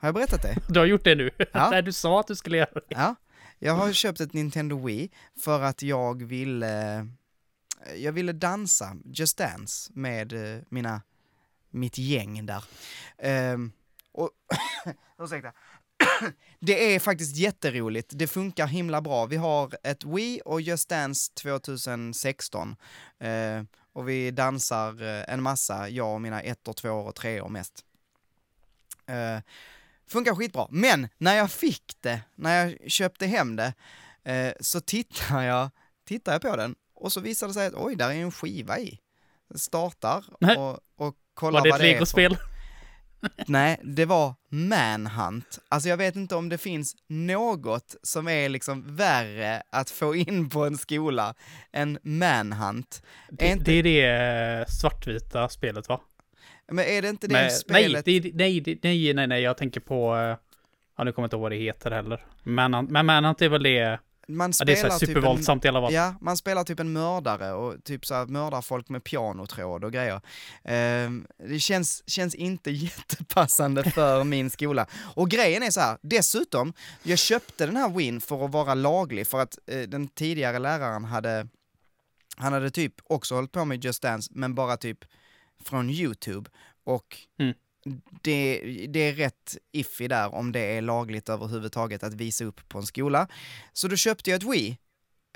Har 0.00 0.06
jag 0.06 0.14
berättat 0.14 0.42
det? 0.42 0.56
Du 0.68 0.78
har 0.78 0.86
gjort 0.86 1.04
det 1.04 1.14
nu. 1.14 1.30
Ja. 1.52 1.70
Nej, 1.70 1.82
du 1.82 1.92
sa 1.92 2.20
att 2.20 2.26
du 2.26 2.36
skulle 2.36 2.56
göra 2.56 2.70
det. 2.74 2.82
Ja, 2.88 3.14
jag 3.58 3.72
har 3.72 3.92
köpt 3.92 4.20
ett 4.20 4.32
Nintendo 4.32 4.86
Wii 4.86 5.10
för 5.40 5.62
att 5.62 5.82
jag 5.82 6.22
ville, 6.22 7.06
jag 7.96 8.12
ville 8.12 8.32
dansa, 8.32 8.96
Just 9.04 9.38
Dance, 9.38 9.92
med 9.94 10.32
eh, 10.32 10.62
mina, 10.68 11.02
mitt 11.70 11.98
gäng 11.98 12.46
där. 12.46 12.64
Ehm, 13.18 13.72
och, 14.12 14.30
ursäkta. 15.18 15.52
Det 16.60 16.94
är 16.94 17.00
faktiskt 17.00 17.36
jätteroligt, 17.36 18.10
det 18.14 18.26
funkar 18.26 18.66
himla 18.66 19.00
bra. 19.00 19.26
Vi 19.26 19.36
har 19.36 19.76
ett 19.82 20.04
Wii 20.04 20.40
och 20.44 20.60
Just 20.60 20.88
Dance 20.88 21.32
2016. 21.34 22.76
Eh, 23.18 23.62
och 23.92 24.08
vi 24.08 24.30
dansar 24.30 25.02
eh, 25.02 25.34
en 25.34 25.42
massa, 25.42 25.88
jag 25.88 26.14
och 26.14 26.20
mina 26.20 26.42
ettor, 26.42 26.72
tvåor 26.72 27.06
och 27.06 27.14
treor 27.14 27.48
mest. 27.48 27.84
Eh, 29.06 29.40
funkar 30.08 30.34
skitbra. 30.34 30.66
Men 30.70 31.08
när 31.18 31.34
jag 31.36 31.50
fick 31.50 31.92
det, 32.00 32.20
när 32.34 32.66
jag 32.66 32.90
köpte 32.90 33.26
hem 33.26 33.56
det, 33.56 33.72
eh, 34.24 34.52
så 34.60 34.80
tittar 34.80 35.42
jag, 35.42 35.70
tittar 36.06 36.32
jag 36.32 36.42
på 36.42 36.56
den 36.56 36.74
och 36.94 37.12
så 37.12 37.20
visar 37.20 37.46
det 37.48 37.54
sig 37.54 37.66
att 37.66 37.74
oj, 37.76 37.96
där 37.96 38.08
är 38.10 38.14
en 38.14 38.30
skiva 38.32 38.78
i. 38.78 38.98
Startar 39.54 40.24
och, 40.58 40.78
och 41.06 41.14
kollar 41.34 41.60
Var 41.60 41.64
det 41.64 41.70
vad 41.70 41.80
ett 41.80 41.82
det 41.82 41.88
är 41.88 41.92
för- 41.92 41.94
legospel? 41.94 42.36
Nej, 43.46 43.80
det 43.84 44.04
var 44.04 44.34
Manhunt. 44.48 45.58
Alltså 45.68 45.88
jag 45.88 45.96
vet 45.96 46.16
inte 46.16 46.34
om 46.36 46.48
det 46.48 46.58
finns 46.58 46.94
något 47.08 47.96
som 48.02 48.28
är 48.28 48.48
liksom 48.48 48.96
värre 48.96 49.62
att 49.70 49.90
få 49.90 50.14
in 50.16 50.50
på 50.50 50.64
en 50.64 50.78
skola 50.78 51.34
än 51.72 51.98
Manhunt. 52.02 53.02
Är 53.28 53.36
Det, 53.36 53.46
inte, 53.52 53.64
det 53.64 53.72
är 54.02 54.58
det 54.60 54.70
svartvita 54.70 55.48
spelet 55.48 55.88
va? 55.88 56.00
Men 56.72 56.84
är 56.84 57.02
det 57.02 57.08
inte 57.08 57.26
det 57.26 57.32
Men, 57.32 57.50
spelet? 57.50 58.06
nej, 58.06 58.20
det, 58.20 58.32
nej, 58.34 58.60
det, 58.60 58.78
nej, 58.82 59.14
nej, 59.14 59.26
nej, 59.26 59.42
jag 59.42 59.56
tänker 59.56 59.80
på... 59.80 60.16
eh, 60.16 60.36
Ja, 61.00 61.04
nu 61.04 61.12
kommer 61.12 61.24
jag 61.24 61.26
inte 61.26 61.36
ihåg 61.36 61.42
vad 61.42 61.52
det 61.52 61.56
heter 61.56 61.90
heller. 61.90 62.24
Men, 62.42 62.70
men 62.70 63.06
Manhunt 63.06 63.42
är 63.42 63.48
väl 63.48 63.62
det... 63.62 63.98
man 64.28 64.52
Ja, 64.58 64.64
det 64.64 64.72
är 64.72 64.76
spelar 64.76 64.88
så 64.90 64.92
här 64.92 64.98
typ 64.98 65.08
en, 65.08 65.14
supervåldsamt 65.14 65.64
i 65.64 65.68
alla 65.68 65.80
fall. 65.80 65.92
Ja, 65.92 66.14
man 66.20 66.36
spelar 66.36 66.64
typ 66.64 66.80
en 66.80 66.92
mördare 66.92 67.52
och 67.52 67.84
typ 67.84 68.06
så 68.06 68.14
här 68.14 68.26
mördar 68.26 68.62
folk 68.62 68.88
med 68.88 69.04
pianotråd 69.04 69.84
och 69.84 69.92
grejer. 69.92 70.20
Ehm, 70.64 71.26
det 71.48 71.58
känns, 71.58 72.02
känns 72.10 72.34
inte 72.34 72.70
jättepassande 73.18 73.90
för 73.90 74.24
min 74.24 74.50
skola. 74.50 74.86
Och 75.14 75.30
grejen 75.30 75.62
är 75.62 75.70
så 75.70 75.80
här, 75.80 75.98
dessutom, 76.02 76.72
jag 77.02 77.18
köpte 77.18 77.66
den 77.66 77.76
här 77.76 77.88
Win 77.88 78.20
för 78.20 78.44
att 78.44 78.50
vara 78.52 78.74
laglig 78.74 79.26
för 79.26 79.40
att 79.40 79.58
eh, 79.66 79.80
den 79.80 80.08
tidigare 80.08 80.58
läraren 80.58 81.04
hade, 81.04 81.48
han 82.36 82.52
hade 82.52 82.70
typ 82.70 82.94
också 83.04 83.34
hållit 83.34 83.52
på 83.52 83.64
med 83.64 83.84
Just 83.84 84.02
Dance, 84.02 84.30
men 84.34 84.54
bara 84.54 84.76
typ 84.76 84.98
från 85.64 85.90
YouTube. 85.90 86.50
Och 86.84 87.16
Mm. 87.38 87.54
det, 88.22 88.60
det 88.88 89.00
är 89.00 89.12
rätt 89.12 89.56
iffy 89.72 90.08
där 90.08 90.34
om 90.34 90.52
det 90.52 90.60
är 90.76 90.82
lagligt 90.82 91.28
överhuvudtaget 91.28 92.02
att 92.02 92.14
visa 92.14 92.44
upp 92.44 92.68
på 92.68 92.78
en 92.78 92.86
skola. 92.86 93.28
Så 93.72 93.88
då 93.88 93.96
köpte 93.96 94.30
jag 94.30 94.36
ett 94.42 94.52
Wii. 94.54 94.78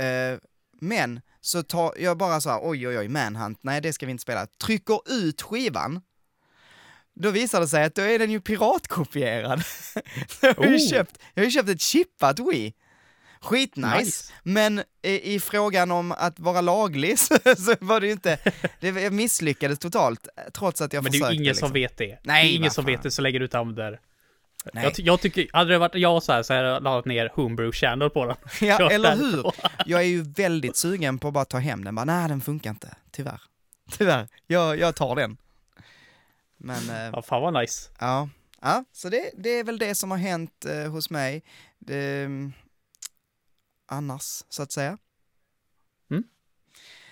Eh, 0.00 0.38
men 0.80 1.20
så 1.40 1.62
tar 1.62 1.94
jag 1.98 2.16
bara 2.18 2.40
så 2.40 2.50
här, 2.50 2.60
oj 2.62 2.88
oj 2.88 2.98
oj, 2.98 3.08
Manhunt, 3.08 3.58
nej 3.62 3.80
det 3.80 3.92
ska 3.92 4.06
vi 4.06 4.12
inte 4.12 4.22
spela. 4.22 4.46
Trycker 4.46 5.00
ut 5.12 5.42
skivan. 5.42 6.00
Då 7.14 7.30
visar 7.30 7.60
det 7.60 7.68
sig 7.68 7.84
att 7.84 7.94
då 7.94 8.02
är 8.02 8.18
den 8.18 8.30
ju 8.30 8.40
piratkopierad. 8.40 9.62
jag, 10.42 10.54
har 10.54 10.64
ju 10.66 10.76
Oh. 10.76 10.88
köpt, 10.90 11.18
jag 11.34 11.42
har 11.42 11.44
ju 11.44 11.50
köpt 11.50 11.68
ett 11.68 11.80
chippat 11.80 12.38
Wii. 12.38 12.74
Skitnice. 13.42 13.98
Nice. 13.98 14.32
Men 14.42 14.82
i, 15.02 15.34
i 15.34 15.40
frågan 15.40 15.90
om 15.90 16.12
att 16.12 16.40
vara 16.40 16.60
laglig 16.60 17.18
så, 17.18 17.34
så 17.56 17.74
var 17.80 18.00
det 18.00 18.06
ju 18.06 18.12
inte, 18.12 18.38
det 18.80 19.10
misslyckades 19.12 19.78
totalt, 19.78 20.28
trots 20.52 20.80
att 20.80 20.92
jag 20.92 21.02
Men 21.02 21.12
det 21.12 21.18
är 21.18 21.20
försökte. 21.20 21.34
ju 21.34 21.40
ingen 21.40 21.48
liksom. 21.52 21.68
som 21.68 21.72
vet 21.74 21.96
det. 21.96 22.18
Nej, 22.22 22.44
det 22.44 22.52
är 22.52 22.56
ingen 22.56 22.70
som 22.70 22.84
vet 22.84 23.02
det 23.02 23.10
så 23.10 23.22
länge 23.22 23.38
du 23.38 23.44
inte 23.44 23.58
använder. 23.58 24.00
Nej. 24.72 24.84
Jag, 24.84 24.92
jag 24.96 25.20
tycker, 25.20 25.46
hade 25.52 25.70
det 25.72 25.78
varit 25.78 25.94
jag 25.94 26.22
så 26.22 26.32
här 26.32 26.42
så 26.42 26.54
hade 26.54 26.68
jag 26.68 26.82
laddat 26.82 27.04
ner 27.04 27.30
Homebrew 27.34 27.72
Channel 27.72 28.10
på 28.10 28.24
den. 28.26 28.36
Ja, 28.68 28.90
eller 28.90 29.16
hur? 29.16 29.42
på. 29.42 29.52
Jag 29.86 30.00
är 30.00 30.06
ju 30.06 30.22
väldigt 30.22 30.76
sugen 30.76 31.18
på 31.18 31.28
att 31.28 31.34
bara 31.34 31.44
ta 31.44 31.58
hem 31.58 31.84
den, 31.84 31.94
bara 31.94 32.04
nej 32.04 32.28
den 32.28 32.40
funkar 32.40 32.70
inte, 32.70 32.94
tyvärr. 33.10 33.40
Tyvärr, 33.90 34.28
jag, 34.46 34.78
jag 34.78 34.94
tar 34.94 35.16
den. 35.16 35.36
Men, 36.56 36.90
eh, 36.90 37.10
Ja, 37.12 37.22
fan 37.22 37.42
vad 37.42 37.54
nice. 37.60 37.90
ja. 38.00 38.28
Ja, 38.64 38.84
så 38.92 39.08
det, 39.08 39.30
det 39.36 39.48
är 39.50 39.64
väl 39.64 39.78
det 39.78 39.94
som 39.94 40.10
har 40.10 40.18
hänt 40.18 40.64
eh, 40.64 40.90
hos 40.90 41.10
mig. 41.10 41.42
Det, 41.78 42.22
mm, 42.24 42.52
annars, 43.92 44.44
så 44.48 44.62
att 44.62 44.72
säga. 44.72 44.98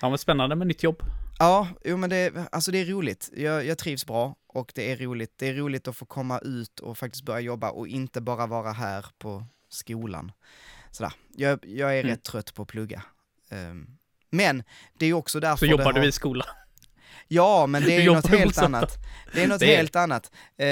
Ja, 0.03 0.09
men 0.09 0.19
spännande 0.19 0.57
med 0.57 0.67
nytt 0.67 0.83
jobb. 0.83 1.03
Ja, 1.39 1.69
jo 1.85 1.97
men 1.97 2.11
det, 2.11 2.49
alltså 2.53 2.71
det 2.71 2.79
är 2.79 2.85
roligt. 2.85 3.31
Jag, 3.37 3.67
jag 3.67 3.79
trivs 3.79 4.07
bra 4.07 4.37
och 4.47 4.73
det 4.75 4.93
är 4.93 4.97
roligt. 4.97 5.33
Det 5.37 5.49
är 5.49 5.55
roligt 5.55 5.89
att 5.89 5.97
få 5.97 6.07
komma 6.07 6.39
ut 6.39 6.81
och 6.81 6.99
faktiskt 6.99 7.25
börja 7.25 7.41
jobba 7.41 7.71
och 7.71 7.89
inte 7.89 8.21
bara 8.21 8.47
vara 8.47 8.73
här 8.73 9.07
på, 9.19 9.45
skolan. 9.69 10.33
Sådär. 10.91 11.13
Jag, 11.37 11.65
jag 11.67 11.97
är 11.97 12.01
Mm. 12.01 12.11
rätt 12.11 12.23
trött 12.25 12.55
på 12.55 12.63
att 12.63 12.69
plugga. 12.69 13.03
Ehm, 13.49 13.87
men 14.31 14.63
det 14.99 15.07
är 15.07 15.13
också 15.13 15.41
därför 15.41 15.67
Så 15.67 15.71
jobbar 15.71 15.85
har... 15.85 15.93
du 15.93 16.05
i 16.07 16.13
skolan. 16.13 16.47
Ja, 17.33 17.67
men 17.67 17.83
det 17.83 17.97
är 17.97 18.07
något 18.07 18.27
helt 18.27 18.59
annat. 18.59 18.99
Det 19.35 19.43
är 19.43 19.49
något 19.49 19.61
Det 19.61 19.73
är- 19.73 19.77
helt 19.77 19.97
annat. 19.97 20.31
Eh, 20.57 20.67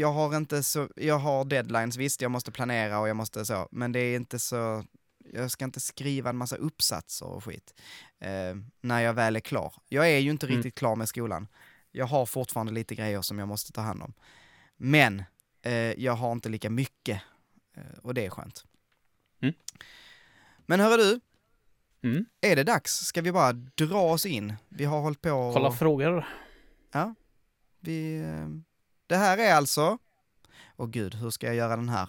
jag 0.00 0.12
har 0.12 0.36
inte 0.36 0.62
så, 0.62 0.88
jag 0.96 1.18
har 1.18 1.44
deadlines, 1.44 1.96
visst 1.96 2.22
jag 2.22 2.30
måste 2.30 2.52
planera 2.52 2.98
och 2.98 3.08
jag 3.08 3.16
måste 3.16 3.44
så, 3.44 3.68
men 3.70 3.92
det 3.92 4.00
är 4.00 4.16
inte 4.16 4.38
så, 4.38 4.84
jag 5.32 5.50
ska 5.50 5.64
inte 5.64 5.80
skriva 5.80 6.30
en 6.30 6.36
massa 6.36 6.56
uppsatser 6.56 7.26
och 7.26 7.44
skit 7.44 7.74
eh, 8.20 8.56
när 8.80 9.00
jag 9.00 9.14
väl 9.14 9.36
är 9.36 9.40
klar. 9.40 9.72
Jag 9.88 10.10
är 10.10 10.18
ju 10.18 10.30
inte 10.30 10.46
Mm. 10.46 10.56
riktigt 10.56 10.74
klar 10.78 10.96
med 10.96 11.08
skolan. 11.08 11.48
Jag 11.92 12.06
har 12.06 12.26
fortfarande 12.26 12.72
lite 12.72 12.94
grejer 12.94 13.22
som 13.22 13.38
jag 13.38 13.48
måste 13.48 13.72
ta 13.72 13.80
hand 13.80 14.02
om. 14.02 14.12
Men 14.76 15.22
eh, 15.62 15.72
jag 15.74 16.12
har 16.12 16.32
inte 16.32 16.48
lika 16.48 16.70
mycket 16.70 17.20
eh, 17.76 17.98
och 18.02 18.14
det 18.14 18.26
är 18.26 18.30
skönt. 18.30 18.64
Mm. 19.42 19.54
Men 20.66 20.80
hörru 20.80 20.96
du, 20.96 21.20
Mm. 22.02 22.24
är 22.40 22.56
det 22.56 22.64
dags? 22.64 22.92
Ska 22.98 23.20
vi 23.22 23.32
bara 23.32 23.52
dra 23.52 24.00
oss 24.00 24.26
in? 24.26 24.54
Vi 24.68 24.84
har 24.84 25.00
hållit 25.00 25.20
på 25.20 25.30
och... 25.30 25.54
Kolla 25.54 25.72
frågor. 25.72 26.26
Ja. 26.92 27.14
Vi, 27.80 28.20
eh, 28.20 28.48
det 29.06 29.16
här 29.16 29.38
är 29.38 29.54
alltså... 29.54 29.98
Åh 30.76 30.88
gud, 30.88 31.14
hur 31.14 31.30
ska 31.30 31.46
jag 31.46 31.56
göra 31.56 31.76
den 31.76 31.88
här? 31.88 32.08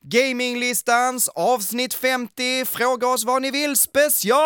Gaminglistans 0.00 1.28
avsnitt 1.28 1.94
50, 1.94 2.64
Fråga 2.64 3.06
oss 3.06 3.24
vad 3.24 3.42
ni 3.42 3.50
vill 3.50 3.76
special! 3.76 4.38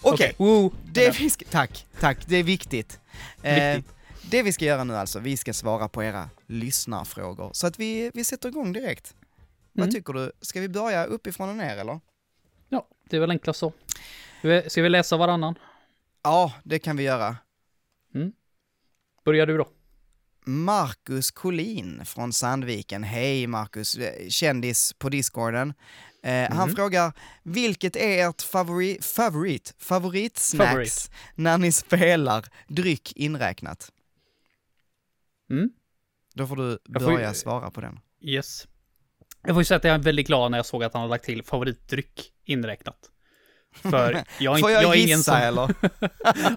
Okej, 0.00 0.34
Woo. 0.38 0.72
det 0.84 1.20
vi 1.20 1.30
ska, 1.30 1.44
tack, 1.50 1.86
tack, 2.00 2.18
det 2.26 2.36
är 2.36 2.42
viktigt. 2.42 3.00
Eh, 3.42 3.74
Viktigt. 3.74 3.94
Det 4.30 4.42
vi 4.42 4.52
ska 4.52 4.64
göra 4.64 4.84
nu 4.84 4.96
alltså, 4.96 5.18
vi 5.18 5.36
ska 5.36 5.52
svara 5.52 5.88
på 5.88 6.02
era 6.04 6.30
lyssnarfrågor. 6.46 7.50
Så 7.52 7.66
att 7.66 7.78
vi, 7.78 8.10
vi 8.14 8.24
sätter 8.24 8.48
igång 8.48 8.72
direkt. 8.72 9.14
Vad 9.72 9.82
Mm. 9.84 9.94
tycker 9.94 10.12
du? 10.12 10.32
Ska 10.40 10.60
vi 10.60 10.68
börja 10.68 11.04
uppifrån 11.04 11.48
och 11.48 11.56
ner 11.56 11.76
eller? 11.76 12.00
Ja, 12.68 12.88
det 13.10 13.16
är 13.16 13.20
väl 13.20 13.30
enklast 13.30 13.58
så. 13.58 13.72
Ska 14.68 14.82
vi- 14.82 14.88
läsa 14.88 15.16
varannan? 15.16 15.54
Ja, 16.22 16.52
det 16.64 16.78
kan 16.78 16.96
vi 16.96 17.02
göra. 17.02 17.36
Börjar 19.24 19.46
du 19.46 19.58
då? 19.58 19.68
Marcus 20.46 21.30
Collin 21.30 22.02
från 22.04 22.32
Sandviken. 22.32 23.04
Hej 23.04 23.46
Marcus, 23.46 23.96
eh, 23.96 24.28
kändis 24.28 24.92
på 24.98 25.08
discorden. 25.08 25.74
Eh, 26.22 26.50
Han 26.50 26.68
Mhm. 26.68 26.76
frågar, 26.76 27.12
vilket 27.42 27.96
är 27.96 28.28
ert 28.28 28.42
favori, 28.42 28.98
favorit, 29.02 29.74
favoritsnacks 29.78 30.70
Favorit. 30.70 31.10
när 31.34 31.58
ni 31.58 31.72
spelar, 31.72 32.44
dryck 32.68 33.12
inräknat? 33.16 33.92
Mm. 35.58 35.70
Då 36.34 36.46
får 36.46 36.56
du 36.56 36.78
Jag 36.84 37.02
får 37.02 37.12
börja 37.12 37.34
svara 37.34 37.70
på 37.70 37.80
den. 37.80 37.98
Yes. 38.20 38.66
Jag 39.42 39.54
får 39.54 39.60
ju 39.60 39.64
säga 39.64 39.76
att 39.78 39.84
jag 39.84 39.94
är 39.94 39.98
väldigt 39.98 40.26
glad 40.26 40.50
när 40.50 40.58
jag 40.58 40.66
såg 40.66 40.84
att 40.84 40.92
han 40.92 41.02
har 41.02 41.08
lagt 41.08 41.24
till 41.24 41.42
favoritdryck 41.44 42.32
inräknat. 42.44 43.10
För 43.74 44.12
jag 44.38 44.56
är, 44.58 44.60
Får 44.60 44.70
inte, 44.70 44.72
jag 44.72 44.82
jag 44.82 44.94
är 44.96 44.98
ingen 44.98 45.18
gissa 45.18 45.22
som... 45.32 45.40
eller? 45.42 45.74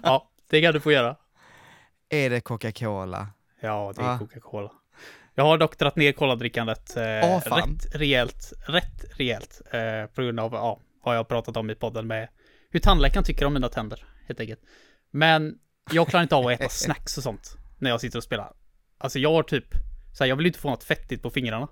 Ja, 0.02 0.30
det 0.50 0.62
kan 0.62 0.74
du 0.74 0.80
få 0.80 0.92
göra. 0.92 1.16
Är 2.08 2.30
det 2.30 2.40
Coca-Cola? 2.40 3.28
Ja, 3.60 3.92
det 3.96 4.02
är 4.02 4.06
Ah. 4.14 4.18
Coca-Cola. 4.18 4.72
Jag 5.34 5.44
har 5.44 5.58
dock 5.58 5.78
dragit 5.78 5.96
ner 5.96 6.12
koladrickandet 6.12 6.96
eh, 6.96 7.40
fan. 7.40 7.60
rätt 7.60 7.94
rejält, 7.94 8.52
rätt 8.66 9.04
rejält. 9.18 9.60
Eh, 9.70 10.06
på 10.14 10.22
grund 10.22 10.40
av, 10.40 10.52
ja, 10.52 10.80
vad 11.04 11.14
jag 11.14 11.18
har 11.18 11.24
pratat 11.24 11.56
om 11.56 11.70
i 11.70 11.74
podden 11.74 12.06
med 12.06 12.28
hur 12.70 12.80
tandläkaren 12.80 13.24
tycker 13.24 13.46
om 13.46 13.54
mina 13.54 13.68
tänder, 13.68 14.04
helt 14.26 14.40
enkelt. 14.40 14.60
Men 15.10 15.58
jag 15.92 16.08
klarar 16.08 16.22
inte 16.22 16.36
av 16.36 16.46
att 16.46 16.52
äta 16.60 16.68
snacks 16.68 17.16
och 17.18 17.22
sånt 17.22 17.56
när 17.78 17.90
jag 17.90 18.00
sitter 18.00 18.18
och 18.18 18.24
spelar. 18.24 18.52
Alltså 18.98 19.18
jag 19.18 19.32
har 19.32 19.42
typ, 19.42 19.66
så 20.12 20.24
här, 20.24 20.28
jag 20.28 20.36
vill 20.36 20.46
inte 20.46 20.58
få 20.58 20.70
något 20.70 20.84
fettigt 20.84 21.22
på 21.22 21.30
fingrarna. 21.30 21.68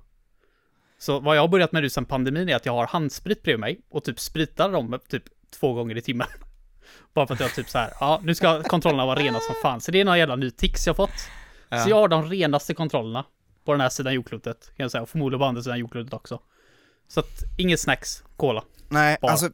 Så 0.99 1.21
vad 1.21 1.37
jag 1.37 1.43
har 1.43 1.49
börjat 1.49 1.73
med 1.73 1.83
nu 1.83 1.91
sedan 1.91 2.05
pandemin 2.05 2.49
är 2.49 2.57
att 2.57 2.67
jag 2.67 2.73
har 2.73 2.87
handsprit 2.87 3.43
bredvid 3.43 3.61
mig 3.61 3.81
och 3.89 4.05
typ 4.05 4.21
spritar 4.21 4.73
dem 4.73 4.99
typ 5.09 5.25
två 5.61 5.73
gånger 5.73 5.97
i 5.97 6.03
timmen. 6.03 6.29
Bara 7.15 7.27
för 7.27 7.35
att 7.35 7.41
jag 7.41 7.55
typ 7.55 7.69
så 7.69 7.79
här, 7.79 7.93
ja 8.01 8.21
nu 8.23 8.35
ska 8.35 8.63
kontrollerna 8.63 9.07
vara 9.07 9.19
rena 9.21 9.41
som 9.41 9.55
fan. 9.63 9.81
Så 9.81 9.91
det 9.91 10.01
är 10.01 10.05
någon 10.05 10.19
jävla 10.19 10.37
ny 10.37 10.51
tics 10.51 10.87
jag 10.87 10.97
fått. 10.97 11.31
Ja. 11.69 11.79
Så 11.79 11.91
jag 11.91 11.97
har 11.97 12.09
de 12.09 12.31
renaste 12.31 12.75
kontrollerna 12.75 13.25
på 13.65 13.73
den 13.73 13.81
här 13.81 13.89
sidan 13.89 14.15
jordklotet, 14.15 14.73
kan 14.77 14.85
jag 14.85 14.91
säga. 14.91 15.03
Och 15.03 15.09
förmodligen 15.09 15.39
på 15.39 15.45
andra 15.45 15.63
sidan 15.63 15.79
jordklotet 15.79 16.13
också. 16.13 16.41
Så 17.09 17.21
att, 17.21 17.43
inget 17.57 17.81
snacks, 17.81 18.23
cola. 18.37 18.65
Nej, 18.89 19.19
Bara. 19.23 19.33
alltså 19.33 19.51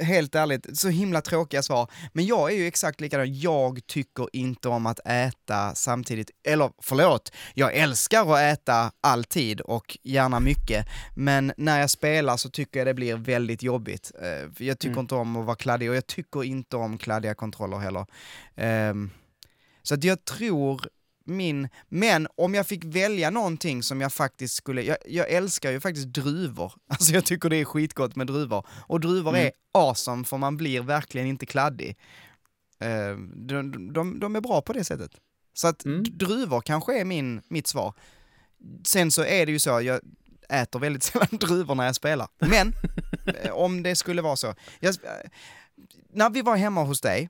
helt 0.00 0.34
ärligt, 0.34 0.78
så 0.78 0.88
himla 0.88 1.20
tråkiga 1.20 1.62
svar. 1.62 1.90
Men 2.12 2.26
jag 2.26 2.52
är 2.52 2.56
ju 2.56 2.66
exakt 2.66 3.00
likadan, 3.00 3.38
jag 3.40 3.86
tycker 3.86 4.28
inte 4.32 4.68
om 4.68 4.86
att 4.86 5.00
äta 5.06 5.74
samtidigt, 5.74 6.30
eller 6.48 6.70
förlåt, 6.82 7.32
jag 7.54 7.74
älskar 7.74 8.34
att 8.34 8.58
äta 8.58 8.92
alltid 9.00 9.60
och 9.60 9.98
gärna 10.02 10.40
mycket, 10.40 10.86
men 11.14 11.52
när 11.56 11.80
jag 11.80 11.90
spelar 11.90 12.36
så 12.36 12.50
tycker 12.50 12.80
jag 12.80 12.86
det 12.86 12.94
blir 12.94 13.14
väldigt 13.16 13.62
jobbigt. 13.62 14.12
Eh, 14.22 14.66
Jag 14.66 14.78
tycker 14.78 14.92
Mm. 14.92 15.00
inte 15.00 15.14
om 15.14 15.36
att 15.36 15.46
vara 15.46 15.56
kladdig 15.56 15.90
och 15.90 15.96
jag 15.96 16.06
tycker 16.06 16.44
inte 16.44 16.76
om 16.76 16.98
kladdiga 16.98 17.34
kontroller 17.34 17.78
heller. 17.78 18.06
Ehm, 18.56 19.10
så 19.82 19.94
att 19.94 20.04
jag 20.04 20.24
tror 20.24 20.88
min, 21.26 21.68
men 21.88 22.28
om 22.36 22.54
jag 22.54 22.66
fick 22.66 22.84
välja 22.84 23.30
någonting 23.30 23.82
som 23.82 24.00
jag 24.00 24.12
faktiskt 24.12 24.54
skulle, 24.54 24.82
jag, 24.82 24.96
jag 25.06 25.30
älskar 25.30 25.70
ju 25.70 25.80
faktiskt 25.80 26.06
druvor, 26.06 26.72
alltså 26.88 27.12
jag 27.12 27.24
tycker 27.24 27.48
det 27.48 27.56
är 27.56 27.64
skitgott 27.64 28.16
med 28.16 28.26
druvor. 28.26 28.66
Och 28.70 29.00
druvor 29.00 29.30
Mm. 29.30 29.46
är 29.46 29.52
awesome 29.72 30.24
för 30.24 30.36
man 30.36 30.56
blir 30.56 30.80
verkligen 30.80 31.26
inte 31.26 31.46
kladdig. 31.46 31.96
Eh, 32.80 33.16
de, 33.34 33.92
de, 33.92 34.20
de 34.20 34.36
är 34.36 34.40
bra 34.40 34.62
på 34.62 34.72
det 34.72 34.84
sättet. 34.84 35.10
Så 35.54 35.68
att 35.68 35.84
Mm. 35.84 36.02
druvor 36.04 36.60
kanske 36.60 37.00
är 37.00 37.04
min, 37.04 37.42
mitt 37.48 37.66
svar. 37.66 37.94
Sen 38.86 39.10
så 39.10 39.24
är 39.24 39.46
det 39.46 39.52
ju 39.52 39.58
så, 39.58 39.80
jag 39.80 40.00
äter 40.48 40.78
väldigt 40.80 41.02
sällan 41.02 41.28
druvor 41.30 41.74
när 41.74 41.84
jag 41.86 41.94
spelar. 41.94 42.28
Men 42.38 42.72
eh, 43.42 43.50
om 43.52 43.82
det 43.82 43.96
skulle 43.96 44.22
vara 44.22 44.36
så. 44.36 44.54
Jag, 44.80 44.94
eh, 44.94 45.30
när 46.12 46.30
vi 46.30 46.42
var 46.42 46.56
hemma 46.56 46.82
hos 46.84 47.00
dig, 47.00 47.28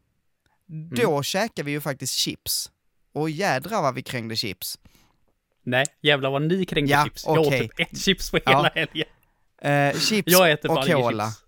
då 0.96 1.22
käkade 1.22 1.62
vi 1.66 1.70
ju 1.72 1.80
faktiskt 1.80 2.14
chips. 2.14 2.70
Och 3.16 3.30
jädrar 3.30 3.82
vad 3.82 3.94
vi 3.94 4.02
krängde 4.02 4.36
chips. 4.36 4.78
Nej, 5.62 5.84
jävlar 6.02 6.30
vad 6.30 6.42
ni 6.42 6.64
krängde 6.64 6.92
Ja, 6.92 7.04
chips. 7.04 7.24
Jag 7.26 7.38
okej. 7.46 7.62
åt 7.64 7.76
typ 7.76 7.88
ett 7.92 7.98
chips 7.98 8.30
på 8.30 8.38
Ja. 8.44 8.50
hela 8.50 8.70
helgen. 8.74 9.06
Eh, 9.62 10.00
chips 10.00 10.32
Jag 10.32 10.50
äter 10.52 10.70
och 10.70 10.86
cola. 10.86 11.26
chips. 11.30 11.42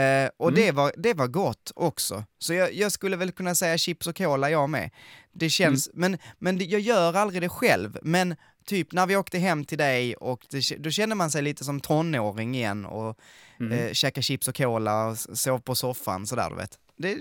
Eh, 0.00 0.30
och 0.36 0.48
Mm. 0.48 0.60
det, 0.60 0.72
var, 0.72 0.92
det 0.96 1.14
var 1.14 1.26
gott 1.26 1.72
också. 1.74 2.24
Så 2.38 2.54
jag, 2.54 2.74
jag 2.74 2.92
skulle 2.92 3.16
väl 3.16 3.32
kunna 3.32 3.54
säga 3.54 3.78
chips 3.78 4.06
och 4.06 4.16
cola 4.16 4.50
jag 4.50 4.70
med. 4.70 4.90
Det 5.32 5.50
känns, 5.50 5.88
Mm. 5.94 6.10
men, 6.10 6.18
men 6.58 6.68
jag 6.70 6.80
gör 6.80 7.14
aldrig 7.14 7.42
det 7.42 7.48
själv. 7.48 7.98
Men 8.02 8.36
typ 8.66 8.92
när 8.92 9.06
vi 9.06 9.16
åkte 9.16 9.38
hem 9.38 9.64
till 9.64 9.78
dig 9.78 10.16
och 10.16 10.46
det, 10.50 10.76
då 10.78 10.90
kände 10.90 11.14
man 11.14 11.30
sig 11.30 11.42
lite 11.42 11.64
som 11.64 11.80
tonåring 11.80 12.54
igen 12.54 12.84
och 12.86 13.18
Mm. 13.60 13.72
eh, 13.78 13.92
käka 13.92 14.22
chips 14.22 14.48
och 14.48 14.56
cola 14.56 15.06
och 15.06 15.18
sov 15.18 15.58
på 15.58 15.74
soffan 15.74 16.26
sådär 16.26 16.50
du 16.50 16.56
vet. 16.56 16.78
Det, 16.96 17.14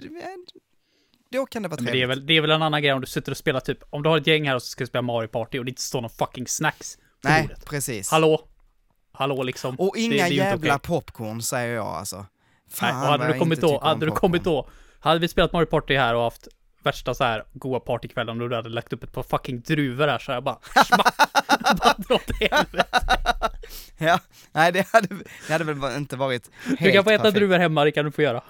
då 1.31 1.45
kan 1.45 1.63
det 1.63 1.69
vara 1.69 1.77
trevligt. 1.77 1.93
det 1.93 2.01
är, 2.03 2.07
väl, 2.07 2.25
det 2.25 2.33
är 2.37 2.41
väl 2.41 2.51
en 2.51 2.61
annan 2.61 2.81
grej 2.81 2.93
om 2.93 3.01
du 3.01 3.07
sitter 3.07 3.31
och 3.31 3.37
spelar 3.37 3.59
typ, 3.59 3.77
om 3.89 4.03
du 4.03 4.09
har 4.09 4.17
ett 4.17 4.27
gäng 4.27 4.47
här 4.47 4.55
och 4.55 4.61
så 4.63 4.67
ska 4.69 4.83
du 4.83 4.87
spela 4.87 5.01
Mario 5.01 5.27
Party 5.27 5.59
och 5.59 5.65
det 5.65 5.69
inte 5.71 5.81
står 5.81 6.01
någon 6.01 6.09
fucking 6.09 6.47
snacks 6.47 6.95
på 7.21 7.29
Nej, 7.29 7.41
bordet. 7.41 7.65
precis. 7.65 8.11
Hallå? 8.11 8.47
Hallå 9.11 9.43
liksom. 9.43 9.75
Och 9.79 9.91
Det- 9.95 10.01
inga 10.01 10.09
det 10.15 10.19
inte 10.21 10.33
jävla 10.35 10.75
okej. 10.75 10.87
popcorn 10.87 11.41
säger 11.41 11.75
jag 11.75 11.87
alltså. 11.87 12.15
Nej, 12.17 12.25
Fan 12.71 12.95
och 12.95 13.01
vad 13.01 13.19
hade 13.19 13.33
du 13.33 13.39
kommit 13.39 13.61
då, 13.61 13.79
hade 13.81 13.99
du 14.05 14.05
popcorn. 14.11 14.19
kommit 14.21 14.43
då, 14.43 14.69
hade 14.99 15.19
vi 15.19 15.27
spelat 15.27 15.53
Mario 15.53 15.65
Party 15.65 15.95
här 15.97 16.15
och 16.15 16.23
haft 16.23 16.47
värsta 16.83 17.13
så 17.13 17.23
här 17.23 17.43
goa 17.53 17.79
partykvällen 17.79 18.41
och 18.41 18.49
du 18.49 18.55
hade 18.55 18.69
lagt 18.69 18.93
upp 18.93 19.03
ett 19.03 19.11
par 19.13 19.23
fucking 19.23 19.61
druvor 19.61 20.07
här 20.07 20.19
så 20.19 20.31
jag 20.31 20.43
bara 20.43 20.57
smack, 20.85 21.15
bara 21.83 21.93
dra 21.97 22.15
åt 22.15 22.31
helvete. 22.39 22.85
Ja, 24.01 24.19
nej 24.51 24.71
det 24.71 24.87
hade, 24.93 25.07
det 25.47 25.53
hade 25.53 25.63
väl 25.73 25.95
inte 25.97 26.15
varit 26.15 26.49
helt 26.65 26.79
Du 26.79 26.91
kan 26.91 27.03
få 27.03 27.09
äta 27.09 27.23
perfekt. 27.23 27.35
druvor 27.35 27.57
hemma, 27.57 27.83
det 27.83 27.91
kan 27.91 28.05
du 28.05 28.11
få 28.11 28.21
göra. 28.21 28.41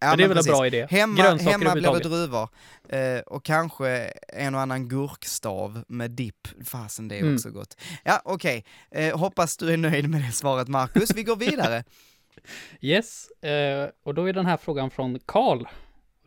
Ja, 0.00 0.06
men 0.08 0.18
det 0.18 0.24
är 0.24 0.28
väl 0.28 0.36
en 0.36 0.36
precis. 0.36 0.52
bra 0.52 0.66
idé. 0.66 0.86
Hemma, 0.90 1.22
Grönsaker 1.22 1.50
hemma 1.58 1.72
blir 1.74 1.92
det 1.92 1.98
druvor. 2.08 2.48
Eh, 2.88 3.18
och 3.20 3.44
kanske 3.44 3.88
en 4.28 4.54
och 4.54 4.60
annan 4.60 4.88
gurkstav 4.88 5.84
med 5.88 6.10
dipp. 6.10 6.48
Fasen, 6.64 7.08
det 7.08 7.16
är 7.16 7.20
Mm. 7.20 7.34
också 7.34 7.50
gott. 7.50 7.76
Ja, 8.04 8.22
okej. 8.24 8.64
Eh, 8.90 9.18
hoppas 9.18 9.56
du 9.56 9.72
är 9.72 9.76
nöjd 9.76 10.10
med 10.10 10.20
det 10.22 10.32
svaret, 10.32 10.68
Marcus. 10.68 11.10
Vi 11.14 11.22
går 11.22 11.36
vidare. 11.36 11.84
Yes, 12.80 13.30
eh, 13.30 13.88
och 14.04 14.14
då 14.14 14.28
är 14.28 14.32
den 14.32 14.46
här 14.46 14.56
frågan 14.56 14.90
från 14.90 15.18
Karl. 15.26 15.64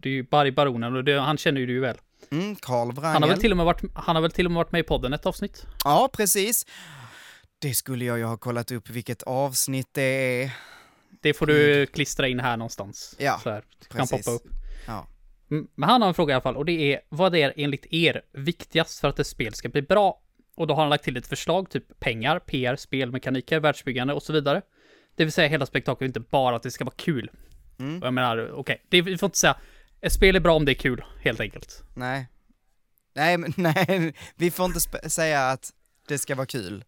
Det 0.02 0.10
är 0.10 0.14
ju 0.14 0.24
Barry 0.24 0.52
Baronen 0.52 0.96
och 0.96 1.04
det, 1.04 1.20
han 1.20 1.38
känner 1.38 1.60
ju 1.62 1.66
du 1.68 1.80
väl. 1.80 1.98
Mm, 2.32 2.56
Karl 2.56 2.92
Wrangel. 2.92 3.14
Han 3.14 3.22
har, 3.24 3.30
väl 3.30 3.40
till 3.40 3.52
och 3.52 3.58
med 3.58 3.66
varit, 3.66 3.82
han 3.96 4.16
har 4.16 4.22
väl 4.22 4.32
till 4.32 4.46
och 4.46 4.52
med 4.52 4.56
varit 4.58 4.72
med 4.72 4.80
i 4.80 4.84
podden 4.84 5.14
ett 5.14 5.26
avsnitt? 5.26 5.66
Ja, 5.84 6.10
precis. 6.14 6.66
Det 7.60 7.74
skulle 7.74 8.06
jag 8.06 8.18
ju 8.18 8.24
ha 8.24 8.38
kollat 8.38 8.72
upp 8.72 8.90
vilket 8.90 9.24
avsnitt 9.24 9.88
det 9.92 10.42
är. 10.44 10.52
Det 11.22 11.34
får 11.34 11.46
du 11.46 11.86
klistra 11.86 12.28
in 12.28 12.40
här 12.40 12.58
någonstans. 12.58 13.16
Ja, 13.20 13.40
så 13.44 13.50
här, 13.50 13.64
kan 13.90 14.08
precis. 14.08 14.26
poppa 14.26 14.36
upp. 14.36 14.44
Ja. 14.88 15.08
Mm, 15.52 15.68
Men 15.76 15.90
han 15.90 16.02
har 16.02 16.08
en 16.08 16.14
fråga 16.14 16.32
i 16.32 16.36
alla 16.36 16.42
fall 16.42 16.58
och 16.58 16.66
det 16.66 16.94
är 16.94 17.02
vad 17.10 17.36
är 17.36 17.54
enligt 17.58 17.86
er 17.94 18.22
viktigast 18.34 19.00
för 19.00 19.08
att 19.08 19.20
ett 19.20 19.28
spel 19.28 19.54
ska 19.54 19.70
bli 19.70 19.82
bra? 19.82 20.22
Och 20.56 20.68
då 20.68 20.74
har 20.74 20.82
han 20.82 20.90
lagt 20.90 21.04
till 21.04 21.18
ett 21.18 21.28
förslag, 21.28 21.70
typ 21.70 22.00
pengar, 22.00 22.40
PR, 22.40 22.76
spelmekaniker, 22.76 23.60
världsbyggande 23.60 24.14
och 24.14 24.24
så 24.24 24.34
vidare. 24.34 24.62
Det 25.16 25.24
vill 25.24 25.34
säga 25.34 25.48
hela 25.48 25.66
spektaklet, 25.66 26.08
inte 26.08 26.20
bara 26.20 26.56
att 26.56 26.64
det 26.64 26.72
ska 26.72 26.86
vara 26.86 26.96
kul. 26.96 27.32
Mm. 27.80 28.00
Jag 28.04 28.14
menar, 28.14 28.52
okej, 28.52 28.86
det 28.90 29.02
vi 29.02 29.18
får 29.18 29.28
inte 29.28 29.38
säga, 29.38 29.58
ett 30.02 30.14
spel 30.14 30.36
är 30.36 30.40
bra 30.40 30.56
om 30.56 30.66
det 30.66 30.72
är 30.72 30.74
kul, 30.74 31.04
helt 31.22 31.40
enkelt. 31.40 31.84
Nej. 31.96 32.28
Nej, 33.16 33.38
men, 33.38 33.54
nej, 33.58 34.14
vi 34.36 34.52
får 34.52 34.66
inte 34.66 35.10
säga 35.10 35.50
att 35.50 35.74
det 36.08 36.18
ska 36.18 36.36
vara 36.36 36.46
kul. 36.46 36.84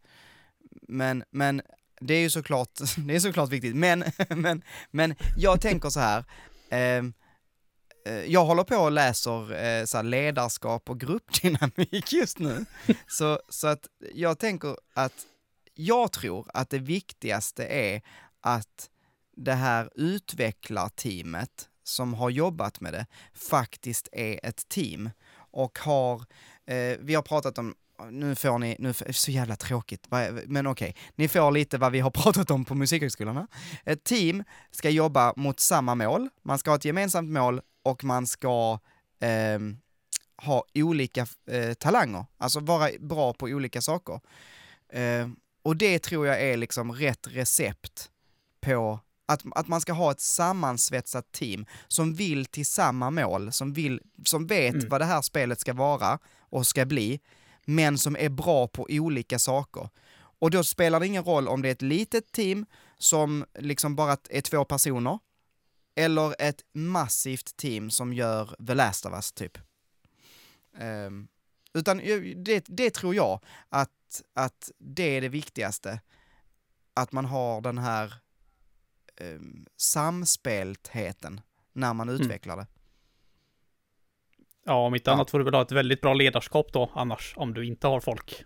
Men, 0.87 1.23
men 1.31 1.61
det 1.99 2.13
är 2.13 2.21
ju 2.21 2.29
såklart, 2.29 2.79
det 2.97 3.15
är 3.15 3.19
såklart 3.19 3.49
viktigt. 3.49 3.75
Men, 3.75 4.03
men, 4.29 4.61
men 4.91 5.15
jag 5.37 5.61
tänker 5.61 5.89
så 5.89 5.99
här. 5.99 6.25
Ehm, 6.69 7.13
eh, 8.05 8.13
jag 8.13 8.45
håller 8.45 8.63
på 8.63 8.75
och 8.75 8.91
läser 8.91 9.63
eh, 9.63 9.85
så 9.85 9.97
här 9.97 10.03
ledarskap 10.03 10.89
och 10.89 10.99
gruppdynamik 10.99 12.13
just 12.13 12.39
nu. 12.39 12.65
Så, 13.07 13.39
så 13.49 13.67
att 13.67 13.87
jag 14.13 14.39
tänker 14.39 14.77
att 14.93 15.25
jag 15.73 16.11
tror 16.11 16.47
att 16.53 16.69
det 16.69 16.79
viktigaste 16.79 17.65
är 17.65 18.01
att 18.41 18.89
det 19.35 19.53
här 19.53 19.89
utvecklarteamet 19.95 21.69
som 21.83 22.13
har 22.13 22.29
jobbat 22.29 22.79
med 22.79 22.93
det 22.93 23.05
faktiskt 23.33 24.09
är 24.11 24.39
ett 24.43 24.69
team 24.69 25.09
och 25.51 25.79
har, 25.79 26.25
eh, 26.65 26.97
vi 26.99 27.15
har 27.15 27.21
pratat 27.21 27.57
om, 27.57 27.75
nu 28.11 28.35
får 28.35 28.59
ni, 28.59 28.75
nu, 28.79 28.93
så 29.09 29.31
jävla 29.31 29.55
tråkigt, 29.55 30.07
men 30.45 30.67
okej, 30.67 30.95
ni 31.15 31.27
får 31.27 31.51
lite 31.51 31.77
vad 31.77 31.91
vi 31.91 31.99
har 31.99 32.09
pratat 32.23 32.51
om 32.51 32.65
på 32.65 32.75
musikhögskolan 32.75 33.35
här. 33.35 33.47
Ett 33.85 34.03
team 34.03 34.43
ska 34.71 34.89
jobba 34.89 35.33
mot 35.35 35.59
samma 35.59 35.95
mål, 35.95 36.29
man 36.43 36.59
ska 36.59 36.71
ha 36.71 36.75
ett 36.75 36.85
gemensamt 36.85 37.29
mål 37.29 37.61
och 37.83 38.03
man 38.03 38.27
ska 38.27 38.79
ehm, 39.19 39.77
ha 40.37 40.63
olika 40.73 41.27
eh, 41.51 41.73
talanger, 41.73 42.25
alltså 42.37 42.59
vara 42.59 42.89
bra 42.99 43.33
på 43.33 43.45
olika 43.45 43.81
saker. 43.81 44.19
Eh, 44.93 45.27
och 45.63 45.75
det 45.77 45.99
tror 45.99 46.27
jag 46.27 46.41
är 46.41 46.57
liksom 46.57 46.91
rätt 46.91 47.27
recept 47.27 48.09
på 48.61 48.99
att, 49.25 49.41
att 49.51 49.67
man 49.67 49.81
ska 49.81 49.93
ha 49.93 50.11
ett 50.11 50.19
sammansvetsat 50.21 51.31
team 51.31 51.65
som 51.87 52.13
vill 52.13 52.45
till 52.45 52.65
samma 52.65 53.11
mål, 53.11 53.51
som, 53.51 53.73
vill, 53.73 54.01
som 54.25 54.47
vet 54.47 54.73
Mm. 54.75 54.89
vad 54.89 55.01
det 55.01 55.05
här 55.05 55.21
spelet 55.21 55.59
ska 55.59 55.73
vara 55.73 56.19
och 56.39 56.67
ska 56.67 56.85
bli, 56.85 57.19
men 57.69 57.97
som 57.97 58.15
är 58.15 58.29
bra 58.29 58.67
på 58.67 58.87
olika 58.89 59.39
saker. 59.39 59.89
Och 60.15 60.51
då 60.51 60.63
spelar 60.63 60.99
det 60.99 61.07
ingen 61.07 61.23
roll 61.23 61.47
om 61.47 61.61
det 61.61 61.67
är 61.67 61.71
ett 61.71 61.81
litet 61.81 62.31
team 62.31 62.65
som 62.97 63.45
liksom 63.59 63.95
bara 63.95 64.17
är 64.29 64.41
två 64.41 64.65
personer, 64.65 65.19
eller 65.95 66.35
ett 66.39 66.63
massivt 66.73 67.57
team 67.57 67.91
som 67.91 68.13
gör 68.13 68.55
The 68.67 68.73
Last 68.73 69.05
of 69.05 69.13
Us, 69.13 69.31
typ. 69.31 69.57
Ehm, 70.77 71.27
utan 71.73 71.97
det, 72.35 72.65
det 72.67 72.89
tror 72.89 73.15
jag 73.15 73.39
att, 73.69 74.21
att 74.33 74.71
det 74.77 75.17
är 75.17 75.21
det 75.21 75.29
viktigaste. 75.29 76.01
Att 76.93 77.11
man 77.11 77.25
har 77.25 77.61
den 77.61 77.77
här 77.77 78.13
um, 79.21 79.65
samspeltheten 79.77 81.41
när 81.73 81.93
man 81.93 82.09
utvecklar 82.09 82.57
det. 82.57 82.67
Ja, 84.69 84.85
om 84.85 84.95
inte 84.95 85.09
Ja. 85.09 85.13
annat 85.13 85.29
får 85.31 85.39
du 85.39 85.45
väl 85.45 85.53
ha 85.53 85.61
ett 85.61 85.71
väldigt 85.71 86.01
bra 86.01 86.13
ledarskap 86.13 86.73
då 86.73 86.91
annars, 86.93 87.33
om 87.37 87.53
du 87.53 87.65
inte 87.65 87.87
har 87.87 87.99
folk. 87.99 88.43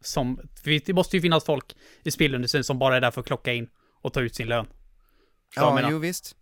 Som, 0.00 0.40
det 0.64 0.88
måste 0.94 1.16
ju 1.16 1.22
finnas 1.22 1.44
folk 1.44 1.76
i 2.02 2.10
spelindustrin 2.10 2.64
som 2.64 2.78
bara 2.78 2.96
är 2.96 3.00
där 3.00 3.10
för 3.10 3.20
att 3.20 3.26
klocka 3.26 3.52
in 3.52 3.68
och 4.02 4.12
ta 4.12 4.20
ut 4.20 4.34
sin 4.34 4.48
lön. 4.48 4.66
Jag 5.56 5.82
Ja, 5.82 5.88
jo 5.90 5.98
visst. 5.98 6.36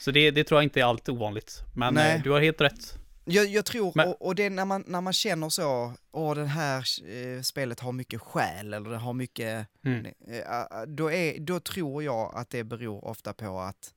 Så 0.00 0.10
det, 0.10 0.30
det 0.30 0.44
tror 0.44 0.58
jag 0.58 0.64
inte 0.64 0.80
är 0.80 0.84
allt 0.84 1.08
ovanligt. 1.08 1.62
Men 1.74 1.94
Nej. 1.94 2.16
eh, 2.16 2.22
du 2.22 2.30
har 2.30 2.40
helt 2.40 2.60
rätt. 2.60 2.98
Jag, 3.24 3.46
jag 3.46 3.64
tror, 3.64 3.92
Men- 3.94 4.08
och, 4.08 4.26
och 4.26 4.34
det 4.34 4.42
är 4.44 4.50
när 4.50 4.64
man, 4.64 4.84
när 4.86 5.00
man 5.00 5.12
känner 5.12 5.48
så, 5.48 5.92
åh 6.12 6.34
det 6.34 6.44
här 6.46 6.84
eh, 7.08 7.42
spelet 7.42 7.80
har 7.80 7.92
mycket 7.92 8.20
själ 8.20 8.74
eller 8.74 8.90
det 8.90 8.96
har 8.96 9.12
mycket, 9.12 9.66
Mm. 9.84 10.06
eh, 10.06 10.82
då, 10.86 11.12
är, 11.12 11.40
då 11.40 11.60
tror 11.60 12.02
jag 12.02 12.32
att 12.34 12.50
det 12.50 12.64
beror 12.64 13.04
ofta 13.04 13.32
på 13.32 13.60
att 13.60 13.94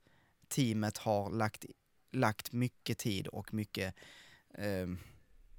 teamet 0.48 0.98
har 0.98 1.30
lagt, 1.30 1.64
lagt 2.12 2.52
mycket 2.52 2.98
tid 2.98 3.26
och 3.26 3.54
mycket, 3.54 3.94
eh, 4.58 4.86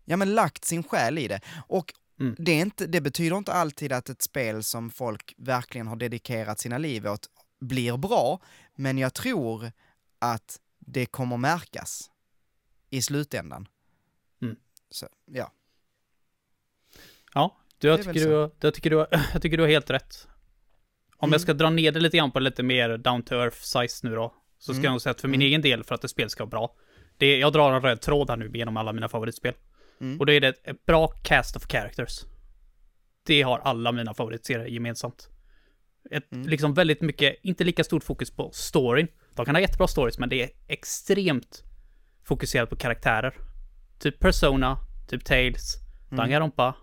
ja 0.06 0.18
men 0.18 0.36
lagt 0.36 0.66
sin 0.66 0.84
själ 0.84 1.18
i 1.18 1.28
det. 1.28 1.42
Och 1.68 1.94
Mm. 2.20 2.36
det, 2.40 2.52
inte, 2.54 2.88
det 2.88 3.02
betyder 3.02 3.38
inte 3.38 3.54
alltid 3.54 3.92
att 3.92 4.10
ett 4.10 4.22
spel 4.22 4.64
som 4.64 4.90
folk 4.92 5.34
verkligen 5.38 5.88
har 5.88 5.96
dedikerat 5.96 6.60
sina 6.60 6.78
liv 6.78 7.08
åt 7.08 7.30
blir 7.60 7.98
bra, 7.98 8.40
men 8.76 8.98
jag 8.98 9.14
tror 9.14 9.72
att 10.20 10.60
det 10.80 11.06
kommer 11.06 11.38
märkas 11.38 12.12
i 12.90 13.02
slutändan. 13.02 13.68
Mm. 14.42 14.56
Så, 14.90 15.08
ja. 15.26 15.52
Ja, 17.34 17.58
du, 17.78 17.88
jag, 17.88 17.98
tycker 17.98 18.14
du, 18.14 18.52
jag, 18.60 18.74
tycker 18.74 18.90
du, 18.90 18.96
jag 19.34 19.42
tycker 19.42 19.58
du 19.58 19.64
har 19.64 19.70
helt 19.70 19.90
rätt. 19.90 20.28
Om 21.18 21.28
Mm. 21.30 21.32
jag 21.34 21.42
ska 21.42 21.54
dra 21.54 21.70
ner 21.70 21.92
det 21.92 22.00
lite 22.00 22.18
grann 22.18 22.32
på 22.32 22.40
lite 22.40 22.64
mer 22.64 22.98
down 22.98 23.24
to 23.24 23.36
earth 23.36 23.58
size 23.62 24.08
nu 24.08 24.16
då. 24.16 24.34
Så 24.58 24.66
ska 24.66 24.74
Mm. 24.74 24.84
jag 24.84 24.92
nog 24.92 25.02
säga 25.02 25.12
att 25.12 25.22
för 25.22 25.28
min 25.28 25.42
Mm. 25.42 25.48
egen 25.48 25.62
del, 25.62 25.84
för 25.84 25.96
att 25.96 26.04
ett 26.04 26.12
spel 26.12 26.30
ska 26.30 26.44
vara 26.44 26.50
bra. 26.50 26.76
Det, 27.18 27.38
jag 27.38 27.54
drar 27.54 27.72
en 27.74 27.82
röd 27.82 28.02
tråd 28.02 28.30
här 28.30 28.38
nu 28.38 28.52
genom 28.54 28.78
alla 28.78 28.94
mina 28.94 29.10
favoritspel. 29.10 29.54
Mm. 30.02 30.20
Och 30.20 30.26
det 30.26 30.34
är 30.34 30.42
det 30.42 30.48
ett, 30.48 30.68
ett 30.68 30.86
bra 30.86 31.08
cast 31.08 31.56
of 31.56 31.68
characters. 31.72 32.20
Det 33.26 33.42
har 33.42 33.60
alla 33.60 33.92
mina 33.92 34.14
favoritserier 34.14 34.66
gemensamt. 34.66 35.30
Ett, 36.12 36.32
Mm. 36.32 36.48
Liksom 36.48 36.74
väldigt 36.74 37.02
mycket, 37.02 37.36
inte 37.44 37.64
lika 37.64 37.84
stort 37.84 38.04
fokus 38.04 38.32
på 38.36 38.52
storyn. 38.52 39.08
De 39.36 39.46
kan 39.46 39.56
ha 39.56 39.62
jättebra 39.62 39.88
stories, 39.88 40.20
men 40.20 40.30
det 40.30 40.44
är 40.44 40.50
extremt 40.68 41.64
fokuserat 42.26 42.70
på 42.70 42.76
karaktärer. 42.76 43.34
Typ 44.00 44.20
Persona, 44.20 44.78
typ 45.10 45.26
Tales, 45.26 45.76
Mm. 46.08 46.18
Danganronpa. 46.18 46.76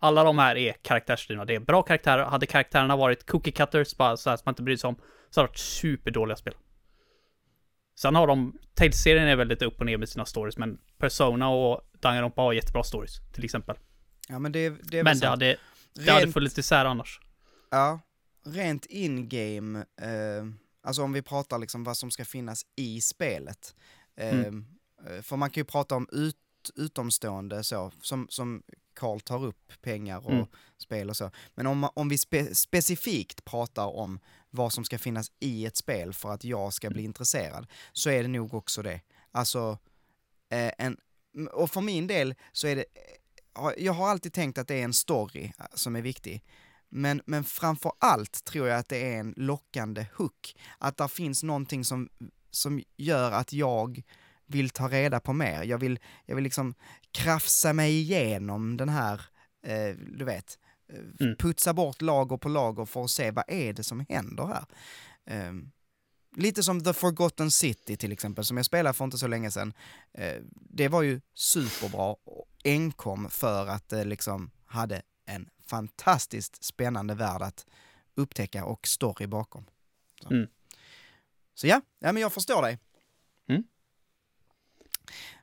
Alla 0.00 0.24
de 0.24 0.38
här 0.38 0.56
är 0.56 0.72
karaktärsdrivna. 0.82 1.44
Det 1.44 1.54
är 1.54 1.60
bra 1.60 1.82
karaktärer. 1.82 2.24
Hade 2.24 2.46
karaktärerna 2.46 2.96
varit 2.96 3.26
cookie 3.26 3.52
cutters, 3.52 3.96
bara 3.96 4.16
så 4.16 4.30
här 4.30 4.36
som 4.36 4.42
man 4.46 4.52
inte 4.52 4.62
bryr 4.62 4.76
sig 4.76 4.88
om, 4.88 4.94
så 5.30 5.40
hade 5.40 5.46
det 5.48 5.50
varit 5.50 5.58
superdåliga 5.58 6.36
spel. 6.36 6.54
Sen 7.94 8.14
har 8.14 8.26
de, 8.26 8.58
Tales-serien 8.74 9.28
är 9.28 9.36
väl 9.36 9.48
lite 9.48 9.64
upp 9.64 9.80
och 9.80 9.86
ner 9.86 9.96
med 9.96 10.08
sina 10.08 10.26
stories, 10.26 10.58
men 10.58 10.78
Persona 10.98 11.48
och 11.48 11.80
Danganronpa 12.00 12.42
har 12.42 12.52
jättebra 12.52 12.84
stories, 12.84 13.12
till 13.32 13.44
exempel. 13.44 13.76
Ja 14.28 14.38
men 14.38 14.52
det, 14.52 14.68
det 14.68 14.98
är 14.98 15.04
Men 15.04 15.18
det 15.18 15.28
hade, 15.28 15.56
det 15.94 16.10
hade 16.10 16.26
Rent- 16.26 16.32
funnits 16.32 16.58
isär 16.58 16.84
annars. 16.84 17.20
Ja, 17.70 18.00
rent 18.46 18.86
in-game, 18.86 19.78
eh, 19.78 20.44
alltså 20.82 21.02
om 21.02 21.12
vi 21.12 21.22
pratar 21.22 21.58
liksom 21.58 21.84
vad 21.84 21.96
som 21.96 22.10
ska 22.10 22.24
finnas 22.24 22.62
i 22.76 23.00
spelet. 23.00 23.74
Eh, 24.16 24.28
Mm. 24.38 24.66
eh, 25.06 25.22
För 25.22 25.36
man 25.36 25.50
kan 25.50 25.60
ju 25.60 25.64
prata 25.64 25.94
om 25.94 26.08
ut, 26.12 26.36
utomstående 26.76 27.64
så, 27.64 27.92
som, 28.00 28.26
som 28.30 28.62
Carl 28.94 29.20
tar 29.20 29.44
upp, 29.44 29.72
pengar 29.82 30.26
och 30.26 30.32
Mm. 30.32 30.46
spel 30.78 31.10
och 31.10 31.16
så. 31.16 31.30
Men 31.54 31.66
om, 31.66 31.88
om 31.94 32.08
vi 32.08 32.18
spe, 32.18 32.54
specifikt 32.54 33.44
pratar 33.44 33.86
om 33.96 34.20
vad 34.50 34.72
som 34.72 34.84
ska 34.84 34.98
finnas 34.98 35.32
i 35.40 35.66
ett 35.66 35.76
spel 35.76 36.12
för 36.12 36.30
att 36.32 36.44
jag 36.44 36.72
ska 36.72 36.90
bli 36.90 37.02
intresserad, 37.02 37.66
så 37.92 38.10
är 38.10 38.22
det 38.22 38.28
nog 38.28 38.54
också 38.54 38.82
det. 38.82 39.00
Alltså, 39.30 39.78
eh, 40.50 40.72
en, 40.78 40.96
och 41.52 41.70
för 41.70 41.80
min 41.80 42.06
del 42.06 42.34
så 42.52 42.66
är 42.66 42.76
det, 42.76 42.84
har- 43.52 43.74
jag 43.78 43.92
har 43.92 44.08
alltid 44.08 44.32
tänkt 44.32 44.58
att 44.58 44.68
det 44.68 44.74
är 44.80 44.84
en 44.84 44.92
story 44.94 45.44
eh, 45.58 45.64
som 45.74 45.96
är 45.96 46.02
viktig. 46.02 46.44
Men, 46.88 47.22
men 47.26 47.44
framför 47.44 47.92
allt 47.98 48.44
tror 48.44 48.68
jag 48.68 48.78
att 48.78 48.88
det 48.88 49.14
är 49.14 49.20
en 49.20 49.34
lockande 49.36 50.06
hook. 50.16 50.56
Att 50.78 50.96
där 50.96 51.08
finns 51.08 51.42
någonting 51.42 51.84
som, 51.84 52.08
som 52.50 52.82
gör 52.96 53.32
att 53.32 53.52
jag 53.52 54.02
vill 54.46 54.70
ta 54.70 54.88
reda 54.88 55.20
på 55.20 55.32
mer. 55.32 55.62
Jag 55.62 55.78
vill, 55.78 55.98
jag 56.26 56.34
vill 56.34 56.44
liksom 56.44 56.74
krafsa 57.14 57.72
mig 57.72 57.92
igenom 58.00 58.76
den 58.76 58.88
här, 58.88 59.20
eh, 59.66 59.96
du 59.96 60.24
vet, 60.24 60.58
eh, 60.88 60.98
Mm. 61.20 61.36
putsa 61.36 61.74
bort 61.74 62.02
lager 62.02 62.36
på 62.36 62.48
lager 62.48 62.84
för 62.84 63.04
att 63.04 63.10
se 63.10 63.30
vad 63.30 63.44
är 63.48 63.72
det 63.72 63.82
som 63.84 64.06
händer 64.08 64.46
här. 64.46 64.64
Ehm, 65.26 65.70
lite 66.36 66.62
som 66.62 66.84
The 66.84 66.92
Forgotten 66.92 67.50
City 67.50 67.96
till 67.96 68.12
exempel, 68.12 68.44
som 68.44 68.56
jag 68.56 68.66
spelade 68.66 68.94
för 68.94 69.04
inte 69.04 69.18
så 69.18 69.26
länge 69.26 69.50
sedan. 69.50 69.72
Eh, 70.12 70.42
det 70.54 70.88
var 70.88 71.02
ju 71.02 71.20
superbra 71.34 72.16
enkom 72.64 73.30
för 73.30 73.66
att 73.66 73.88
det 73.88 74.04
liksom 74.04 74.50
hade 74.66 75.02
en 75.26 75.48
fantastiskt 75.66 76.64
spännande 76.64 77.14
värld 77.14 77.42
att 77.42 77.66
upptäcka 78.14 78.64
och 78.64 78.86
story 78.88 79.26
bakom. 79.26 79.64
Så, 80.22 80.30
Mm. 80.30 80.48
så 81.54 81.66
ja, 81.66 81.80
ja, 81.98 82.12
men 82.12 82.22
jag 82.22 82.32
förstår 82.32 82.62
dig. 82.62 82.78
Mm. 83.48 83.64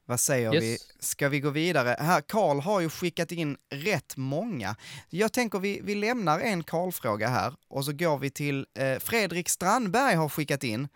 Vad 0.05 0.19
säger 0.19 0.53
Yes. 0.53 0.63
vi? 0.63 0.77
Ska 0.99 1.29
vi 1.29 1.39
gå 1.39 1.49
vidare? 1.49 1.95
Här, 1.99 2.21
Karl 2.21 2.59
har 2.59 2.79
ju 2.79 2.89
skickat 2.89 3.31
in 3.31 3.57
rätt 3.69 4.17
många. 4.17 4.75
Jag 5.09 5.33
tänker 5.33 5.59
vi, 5.59 5.79
vi 5.83 5.95
lämnar 5.95 6.39
en 6.39 6.63
Karl-fråga 6.63 7.27
här 7.27 7.53
och 7.67 7.85
så 7.85 7.93
går 7.93 8.17
vi 8.17 8.29
till 8.29 8.65
eh, 8.79 8.99
Fredrik 8.99 9.49
Strandberg 9.49 10.15
har 10.15 10.29
skickat 10.29 10.63
in. 10.63 10.87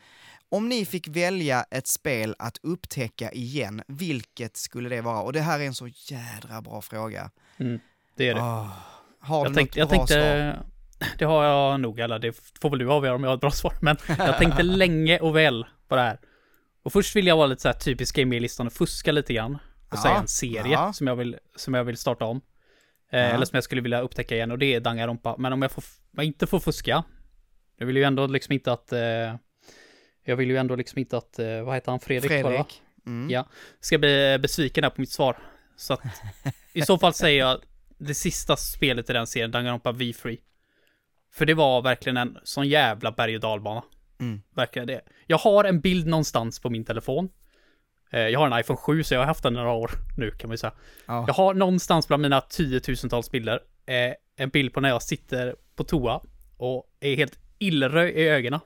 Om 0.50 0.70
ni 0.70 0.86
fick 0.86 1.08
välja 1.08 1.66
ett 1.72 1.88
spel 1.88 2.36
att 2.40 2.58
upptäcka 2.64 3.32
igen, 3.32 3.82
vilket 3.88 4.58
skulle 4.58 4.90
det 4.90 5.02
vara? 5.02 5.22
Och 5.22 5.34
det 5.34 5.42
här 5.42 5.60
är 5.60 5.64
en 5.64 5.74
så 5.76 5.88
jädra 5.88 6.62
bra 6.62 6.82
fråga. 6.82 7.32
Mm, 7.58 7.80
det 8.18 8.30
är 8.30 8.34
det. 8.34 8.42
Ah, 8.42 8.70
har 9.20 9.38
jag 9.46 9.52
du 9.52 9.56
tänkte, 9.56 9.80
något 9.80 9.90
bra 9.90 10.08
svar? 10.08 10.08
tänkte 10.08 10.60
det 11.18 11.26
har 11.26 11.44
jag 11.44 11.80
nog, 11.80 12.00
eller 12.00 12.20
det 12.20 12.40
får 12.62 12.70
väl 12.70 12.80
du 12.80 12.92
avgöra 12.92 13.16
om 13.16 13.24
jag 13.24 13.30
har 13.30 13.36
ett 13.36 13.42
bra 13.42 13.52
svar, 13.52 13.74
men 13.82 13.98
jag 14.08 14.38
tänkte 14.38 14.64
länge 14.84 15.20
och 15.20 15.36
väl 15.36 15.66
på 15.88 15.96
det 15.96 16.02
här. 16.02 16.20
Och 16.86 16.94
först 16.94 17.16
vill 17.16 17.28
jag 17.28 17.38
vara 17.38 17.48
lite 17.48 17.62
så 17.62 17.68
här 17.68 17.76
typisk 17.76 18.16
game-listan 18.16 18.68
och 18.68 18.74
fuska 18.74 19.12
lite 19.12 19.34
grann. 19.34 19.56
Och 19.56 19.62
Ja, 19.92 19.98
säga 19.98 20.16
en 20.16 20.28
serie 20.28 20.72
ja. 20.72 20.94
som, 20.94 21.08
jag 21.08 21.16
vill, 21.16 21.38
som 21.56 21.74
jag 21.74 21.84
vill 21.84 21.98
starta 21.98 22.26
om. 22.26 22.42
Eh, 23.12 23.20
Ja. 23.20 23.26
Eller 23.26 23.46
som 23.46 23.56
jag 23.58 23.64
skulle 23.64 23.82
vilja 23.82 24.02
upptäcka 24.02 24.36
igen 24.36 24.52
och 24.52 24.60
det 24.60 24.74
är 24.74 24.80
Danganronpa. 24.80 25.36
Men 25.38 25.54
om 25.54 25.62
jag, 25.62 25.72
får, 25.72 25.84
jag 26.12 26.26
inte 26.26 26.48
får 26.48 26.60
fuska. 26.60 27.04
Jag 27.78 27.86
vill 27.86 27.98
ju 27.98 28.04
ändå 28.04 28.28
liksom 28.28 28.54
inte 28.54 28.72
att... 28.72 28.92
Eh, 28.94 29.00
jag 30.26 30.36
vill 30.36 30.50
ju 30.50 30.58
ändå 30.58 30.76
liksom 30.76 31.00
inte 31.00 31.18
att, 31.18 31.40
eh, 31.40 31.62
vad 31.64 31.76
heter 31.76 31.92
han, 31.92 32.00
Fredrik? 32.00 32.32
Fredrik. 32.32 32.82
Mm. 33.06 33.30
Ja. 33.30 33.48
Ska 33.80 33.98
bli 33.98 34.38
besviken 34.42 34.84
här 34.84 34.92
på 34.92 35.02
mitt 35.02 35.12
svar. 35.12 35.38
Så 35.78 35.94
att 35.94 36.02
i 36.74 36.82
så 36.82 36.98
fall 36.98 37.14
säger 37.14 37.40
jag 37.40 37.62
det 37.98 38.14
sista 38.14 38.56
spelet 38.58 39.10
i 39.10 39.14
den 39.14 39.28
serien, 39.28 39.52
Danganronpa 39.52 39.92
V3. 39.92 40.38
För 41.34 41.46
det 41.46 41.54
var 41.54 41.82
verkligen 41.82 42.18
en 42.18 42.38
sån 42.44 42.68
jävla 42.68 43.12
berg 43.12 43.36
och 43.36 43.42
dalbana. 43.42 43.84
Mm. 44.20 44.42
Verkligen 44.56 44.88
det. 44.88 45.02
Jag 45.28 45.38
har 45.38 45.64
en 45.64 45.80
bild 45.80 46.08
någonstans 46.08 46.60
på 46.60 46.70
min 46.70 46.86
telefon. 46.86 47.30
Eh, 48.12 48.20
Jag 48.20 48.40
har 48.40 48.48
en 48.52 48.60
iPhone 48.60 48.78
7 48.78 49.04
så 49.04 49.14
jag 49.14 49.22
har 49.22 49.26
haft 49.26 49.44
den 49.44 49.54
några 49.54 49.72
år 49.72 49.92
nu 50.18 50.32
kan 50.32 50.48
man 50.48 50.54
ju 50.54 50.58
säga. 50.58 50.74
Ja. 51.06 51.24
Jag 51.28 51.34
har 51.34 51.54
någonstans 51.54 52.08
bland 52.08 52.22
mina 52.22 52.42
tiotusentals 52.42 53.32
bilder 53.32 53.60
eh, 53.86 54.14
en 54.36 54.50
bild 54.50 54.74
på 54.74 54.82
när 54.82 54.90
jag 54.90 55.04
sitter 55.04 55.56
på 55.76 55.84
toa 55.84 56.22
och 56.58 56.84
är 57.00 57.16
helt 57.16 57.40
illröd 57.60 58.10
i 58.10 58.28
ögonen. 58.28 58.60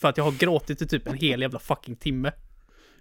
För 0.00 0.08
att 0.08 0.16
jag 0.16 0.24
har 0.24 0.32
gråtit 0.32 0.82
i 0.82 0.86
typ 0.86 1.06
en 1.06 1.14
hel 1.18 1.40
jävla 1.40 1.58
fucking 1.58 1.96
timme. 1.96 2.32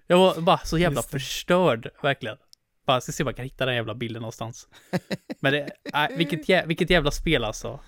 Jag 0.08 0.18
var 0.18 0.42
bara 0.42 0.58
så 0.58 0.78
jävla 0.78 1.02
förstörd, 1.02 1.90
verkligen. 2.04 2.38
Bara 2.86 3.02
ska 3.02 3.12
se 3.12 3.24
om 3.24 3.28
jag 3.28 3.36
kan 3.36 3.46
hitta 3.46 3.66
den 3.66 3.76
jävla 3.76 3.96
bilden 3.96 4.22
någonstans. 4.22 4.68
Men 5.40 5.54
det, 5.54 5.70
äh, 5.94 6.18
vilket, 6.18 6.50
jä, 6.50 6.66
vilket 6.66 6.90
jävla 6.90 7.12
spel 7.12 7.44
alltså. 7.44 7.80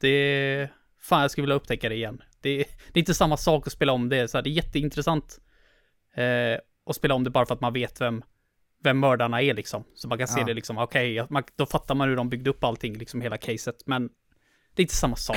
Det, 0.00 0.68
fan 1.00 1.22
jag 1.22 1.30
skulle 1.30 1.42
vilja 1.42 1.56
upptäcka 1.56 1.88
det 1.88 1.94
igen. 1.94 2.22
Det, 2.42 2.56
det 2.58 2.98
är 2.98 2.98
inte 2.98 3.14
samma 3.14 3.36
sak 3.36 3.66
att 3.66 3.72
spela 3.72 3.92
om 3.92 4.08
det, 4.08 4.28
så 4.28 4.36
här, 4.38 4.42
det 4.42 4.50
är 4.50 4.52
jätteintressant. 4.52 5.38
Eh, 6.14 6.58
att 6.86 6.96
spela 6.96 7.14
om 7.14 7.24
det 7.24 7.30
bara 7.30 7.46
för 7.46 7.54
att 7.54 7.60
man 7.60 7.72
vet 7.72 8.00
vem, 8.00 8.22
vem 8.84 8.98
mördarna 8.98 9.42
är 9.42 9.54
liksom. 9.54 9.84
Så 9.94 10.08
man 10.08 10.18
kan 10.18 10.28
se 10.28 10.40
Ja. 10.40 10.46
det 10.46 10.54
liksom, 10.54 10.78
okej, 10.78 11.12
ja, 11.12 11.26
man- 11.30 11.42
då 11.56 11.66
fattar 11.66 11.94
man 11.94 12.08
hur 12.08 12.16
de 12.16 12.28
byggde 12.28 12.50
upp 12.50 12.64
allting, 12.64 12.98
liksom 12.98 13.20
hela 13.20 13.38
caset. 13.38 13.86
Men 13.86 14.08
det 14.74 14.80
är 14.80 14.84
inte 14.84 14.94
samma 14.96 15.16
sak. 15.16 15.36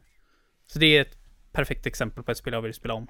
Så 0.66 0.78
det 0.78 0.86
är 0.96 1.02
ett 1.02 1.16
perfekt 1.52 1.86
exempel 1.86 2.24
på 2.24 2.30
ett 2.32 2.38
spel 2.38 2.52
jag 2.52 2.62
vill 2.62 2.74
spela 2.74 2.94
om. 2.94 3.06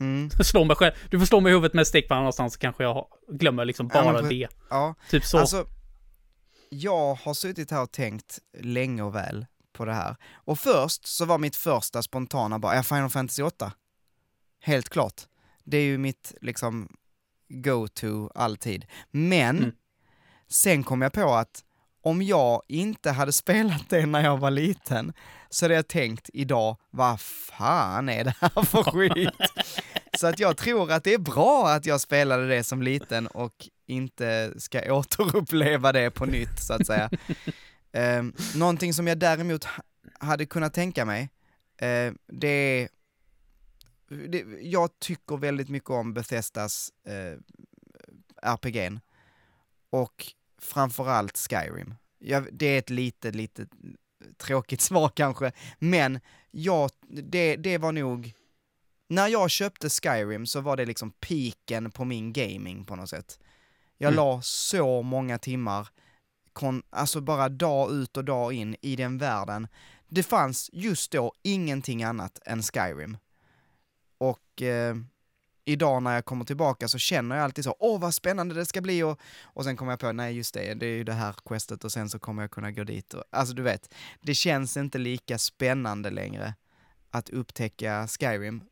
Mm. 0.00 0.30
Slå 0.44 0.64
mig 0.64 0.76
själv. 0.76 0.92
Du 1.10 1.18
får 1.18 1.26
slå 1.26 1.40
mig 1.40 1.50
i 1.50 1.54
huvudet 1.54 1.74
med 1.74 1.80
en 1.80 1.86
stekpanna 1.86 2.20
någonstans 2.20 2.52
så 2.52 2.58
kanske 2.58 2.82
jag 2.82 3.06
glömmer 3.28 3.64
liksom 3.64 3.90
Ja, 3.94 4.02
bara 4.04 4.20
pre- 4.22 4.28
det. 4.28 4.48
Ja, 4.70 4.94
Typ 5.10 5.24
så. 5.24 5.38
alltså 5.38 5.66
jag 6.70 7.14
har 7.14 7.34
suttit 7.34 7.70
här 7.70 7.82
och 7.82 7.92
tänkt 7.92 8.38
länge 8.58 9.02
och 9.02 9.14
väl 9.14 9.46
på 9.76 9.84
det 9.84 9.94
här. 9.94 10.16
Och 10.34 10.58
först 10.58 11.06
så 11.06 11.24
var 11.24 11.38
mitt 11.38 11.56
första 11.56 12.02
spontana 12.02 12.58
bara, 12.58 12.76
ja, 12.76 12.82
Final 12.82 13.10
Fantasy 13.10 13.42
8. 13.42 13.72
Helt 14.60 14.88
klart. 14.88 15.22
Det 15.64 15.76
är 15.76 15.82
ju 15.84 15.98
mitt 15.98 16.34
liksom 16.40 16.88
go-to 17.48 18.30
alltid. 18.34 18.86
Men 19.10 19.58
Mm. 19.58 19.72
sen 20.48 20.84
kom 20.84 21.02
jag 21.02 21.12
på 21.12 21.34
att 21.34 21.62
om 22.02 22.22
jag 22.22 22.62
inte 22.68 23.10
hade 23.10 23.32
spelat 23.42 23.88
det 23.90 24.06
när 24.06 24.24
jag 24.24 24.38
var 24.38 24.50
liten 24.50 25.12
så 25.50 25.64
hade 25.64 25.74
jag 25.74 25.88
tänkt 25.88 26.30
idag, 26.32 26.76
vad 26.90 27.20
fan 27.20 28.08
är 28.08 28.24
det 28.24 28.34
här 28.40 28.62
för 28.62 28.82
skit? 28.92 29.30
Så 30.18 30.26
att 30.26 30.40
jag 30.40 30.56
tror 30.56 30.92
att 30.92 31.04
det 31.04 31.14
är 31.14 31.18
bra 31.18 31.68
att 31.68 31.86
jag 31.86 32.00
spelade 32.00 32.48
det 32.48 32.64
som 32.64 32.82
liten 32.82 33.26
och 33.26 33.68
inte 33.86 34.52
ska 34.60 34.92
återuppleva 34.94 35.92
det 35.92 36.10
på 36.10 36.26
nytt 36.26 36.60
så 36.62 36.72
att 36.74 36.86
säga. 36.86 37.10
Um, 37.96 38.34
någonting 38.54 38.94
som 38.94 39.06
jag 39.06 39.18
däremot 39.18 39.64
ha- 39.64 39.82
hade 40.20 40.46
kunnat 40.46 40.74
tänka 40.74 41.04
mig, 41.04 41.30
eh, 41.78 42.12
det 42.26 42.48
är 42.48 42.88
det, 44.28 44.44
jag 44.60 44.98
tycker 44.98 45.36
väldigt 45.36 45.68
mycket 45.68 45.90
om 45.90 46.14
Bethesdas 46.14 46.92
eh, 47.04 47.38
RPG'n 48.42 49.00
och 49.90 50.26
framförallt 50.58 51.36
Skyrim. 51.38 51.94
Jag, 52.18 52.48
det 52.52 52.66
är 52.66 52.78
ett 52.78 52.90
lite, 52.90 53.30
lite 53.30 53.66
tråkigt 54.36 54.80
svar 54.90 55.08
kanske, 55.16 55.52
men 55.78 56.20
jag, 56.50 56.90
det, 57.08 57.56
det 57.56 57.78
var 57.78 57.92
nog 57.92 58.32
när 59.08 59.28
jag 59.28 59.50
köpte 59.50 59.88
Skyrim 59.90 60.46
så 60.46 60.60
var 60.60 60.76
det 60.76 60.86
liksom 60.86 61.10
piken 61.10 61.90
på 61.90 62.04
min 62.04 62.32
gaming 62.32 62.84
på 62.84 62.96
något 62.96 63.10
sätt. 63.10 63.38
Jag 63.98 64.08
Mm. 64.08 64.16
la 64.16 64.40
så 64.42 65.02
många 65.02 65.38
timmar, 65.38 65.88
kon, 66.56 66.82
alltså 66.90 67.20
bara 67.20 67.48
dag 67.48 67.92
ut 67.92 68.16
och 68.16 68.24
dag 68.24 68.52
in 68.52 68.76
i 68.80 68.96
den 68.96 69.18
världen. 69.18 69.68
Det 70.08 70.22
fanns 70.22 70.70
just 70.72 71.10
då 71.10 71.32
ingenting 71.42 72.04
annat 72.04 72.38
än 72.44 72.62
Skyrim. 72.62 73.16
Och 74.18 74.62
eh, 74.62 74.96
idag 75.64 76.02
när 76.02 76.14
jag 76.14 76.24
kommer 76.24 76.44
tillbaka 76.44 76.88
så 76.88 76.98
känner 76.98 77.36
jag 77.36 77.44
alltid 77.44 77.64
så, 77.64 77.76
åh 77.78 78.00
vad 78.00 78.14
spännande 78.14 78.54
det 78.54 78.66
ska 78.66 78.80
bli 78.80 79.02
och, 79.02 79.20
och 79.42 79.64
sen 79.64 79.76
kommer 79.76 79.92
jag 79.92 80.00
på, 80.00 80.12
nej 80.12 80.36
just 80.36 80.54
det, 80.54 80.74
det 80.74 80.86
är 80.86 80.96
ju 80.96 81.04
det 81.04 81.12
här 81.12 81.34
questet 81.44 81.84
och 81.84 81.92
sen 81.92 82.08
så 82.08 82.18
kommer 82.18 82.42
jag 82.42 82.50
kunna 82.50 82.70
gå 82.70 82.84
dit 82.84 83.14
och, 83.14 83.24
alltså 83.30 83.54
du 83.54 83.62
vet, 83.62 83.94
det 84.20 84.34
känns 84.34 84.76
inte 84.76 84.98
lika 84.98 85.38
spännande 85.38 86.10
längre 86.10 86.54
att 87.10 87.30
upptäcka 87.30 88.08
Skyrim. 88.08 88.62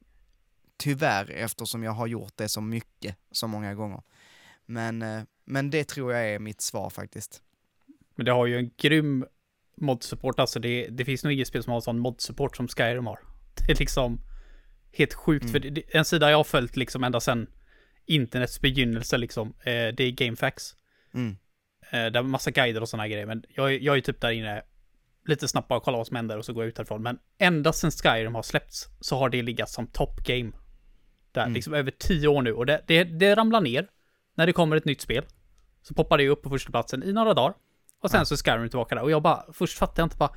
Tyvärr, 0.77 1.31
eftersom 1.31 1.83
jag 1.83 1.92
har 1.92 2.07
gjort 2.07 2.33
det 2.37 2.49
så 2.49 2.61
mycket, 2.61 3.16
så 3.31 3.47
många 3.47 3.75
gånger. 3.75 4.03
Men, 4.66 5.03
eh, 5.03 5.23
men 5.44 5.70
det 5.70 5.85
tror 5.85 6.12
jag 6.12 6.31
är 6.31 6.38
mitt 6.38 6.61
svar 6.61 6.90
faktiskt. 6.90 7.43
Men 8.14 8.27
det 8.27 8.33
har 8.33 8.46
ju 8.46 8.59
en 8.59 8.70
grym 8.77 9.27
mod-support, 9.77 10.40
alltså 10.40 10.61
det, 10.61 10.88
det 10.90 11.05
finns 11.05 11.24
nog 11.24 11.33
inget 11.33 11.48
spel 11.48 11.62
som 11.62 11.72
har 11.72 11.81
sån 11.81 11.98
mod-support 11.98 12.57
som 12.57 12.68
Skyrim 12.68 13.07
har. 13.07 13.18
Det 13.66 13.72
är 13.72 13.79
liksom 13.79 14.20
helt 14.92 15.14
sjukt, 15.14 15.42
Mm. 15.44 15.53
för 15.53 15.70
det, 15.70 15.83
en 15.94 16.05
sida 16.05 16.31
jag 16.31 16.37
har 16.37 16.44
följt 16.44 16.77
liksom 16.77 17.05
ända 17.05 17.20
sedan 17.20 17.46
internets 18.07 18.61
begynnelse 18.61 19.18
liksom, 19.18 19.48
eh, 19.48 19.64
det 19.96 20.00
är 20.00 20.11
GameFAQs. 20.11 20.77
Mm. 21.14 21.37
Eh, 21.90 22.07
där 22.12 22.16
är 22.16 22.22
massa 22.22 22.50
guider 22.50 22.81
och 22.81 22.88
sådana 22.88 23.09
grejer, 23.09 23.27
men 23.27 23.44
jag, 23.48 23.74
är- 23.74 23.79
jag 23.79 23.96
är 23.96 24.00
typ 24.00 24.20
där 24.20 24.31
inne 24.31 24.62
lite 25.27 25.48
snabbt 25.48 25.68
bara 25.68 25.81
kolla 25.81 25.96
vad 25.96 26.07
som 26.07 26.16
händer 26.16 26.38
och 26.38 26.44
så 26.44 26.53
går 26.53 26.64
jag 26.64 26.68
ut 26.68 26.79
härifrån. 26.79 27.03
Men 27.03 27.18
ända 27.38 27.72
sedan 27.72 27.90
Skyrim 27.90 28.35
har 28.35 28.42
släppts 28.42 28.88
så 29.00 29.16
har 29.16 29.29
det 29.29 29.42
legat 29.42 29.68
som 29.70 29.87
top 29.87 30.24
game. 30.27 30.53
Där, 31.33 31.42
Mm. 31.42 31.55
liksom 31.55 31.74
över 31.74 31.90
tio 31.98 32.29
år 32.29 32.42
nu 32.42 32.53
och 32.53 32.66
det, 32.66 32.83
det, 32.87 33.05
det 33.05 33.35
ramlar 33.35 33.61
ner 33.61 33.88
när 34.35 34.46
det 34.46 34.53
kommer 34.53 34.77
ett 34.77 34.85
nytt 34.85 35.00
spel. 35.00 35.24
Så 35.83 35.94
poppar 35.94 36.18
det 36.18 36.29
upp 36.29 36.42
på 36.42 36.50
första 36.50 36.70
platsen 36.70 37.03
i 37.03 37.12
några 37.12 37.35
dagar. 37.35 37.55
Och 38.04 38.10
sen 38.10 38.26
så 38.26 38.34
är 38.34 38.36
Skyrim 38.36 38.68
tillbaka 38.68 38.94
där. 38.94 39.02
Och 39.02 39.10
jag 39.10 39.22
bara, 39.22 39.44
först 39.52 39.78
fattade 39.78 40.00
jag 40.00 40.06
inte 40.06 40.16
bara, 40.16 40.30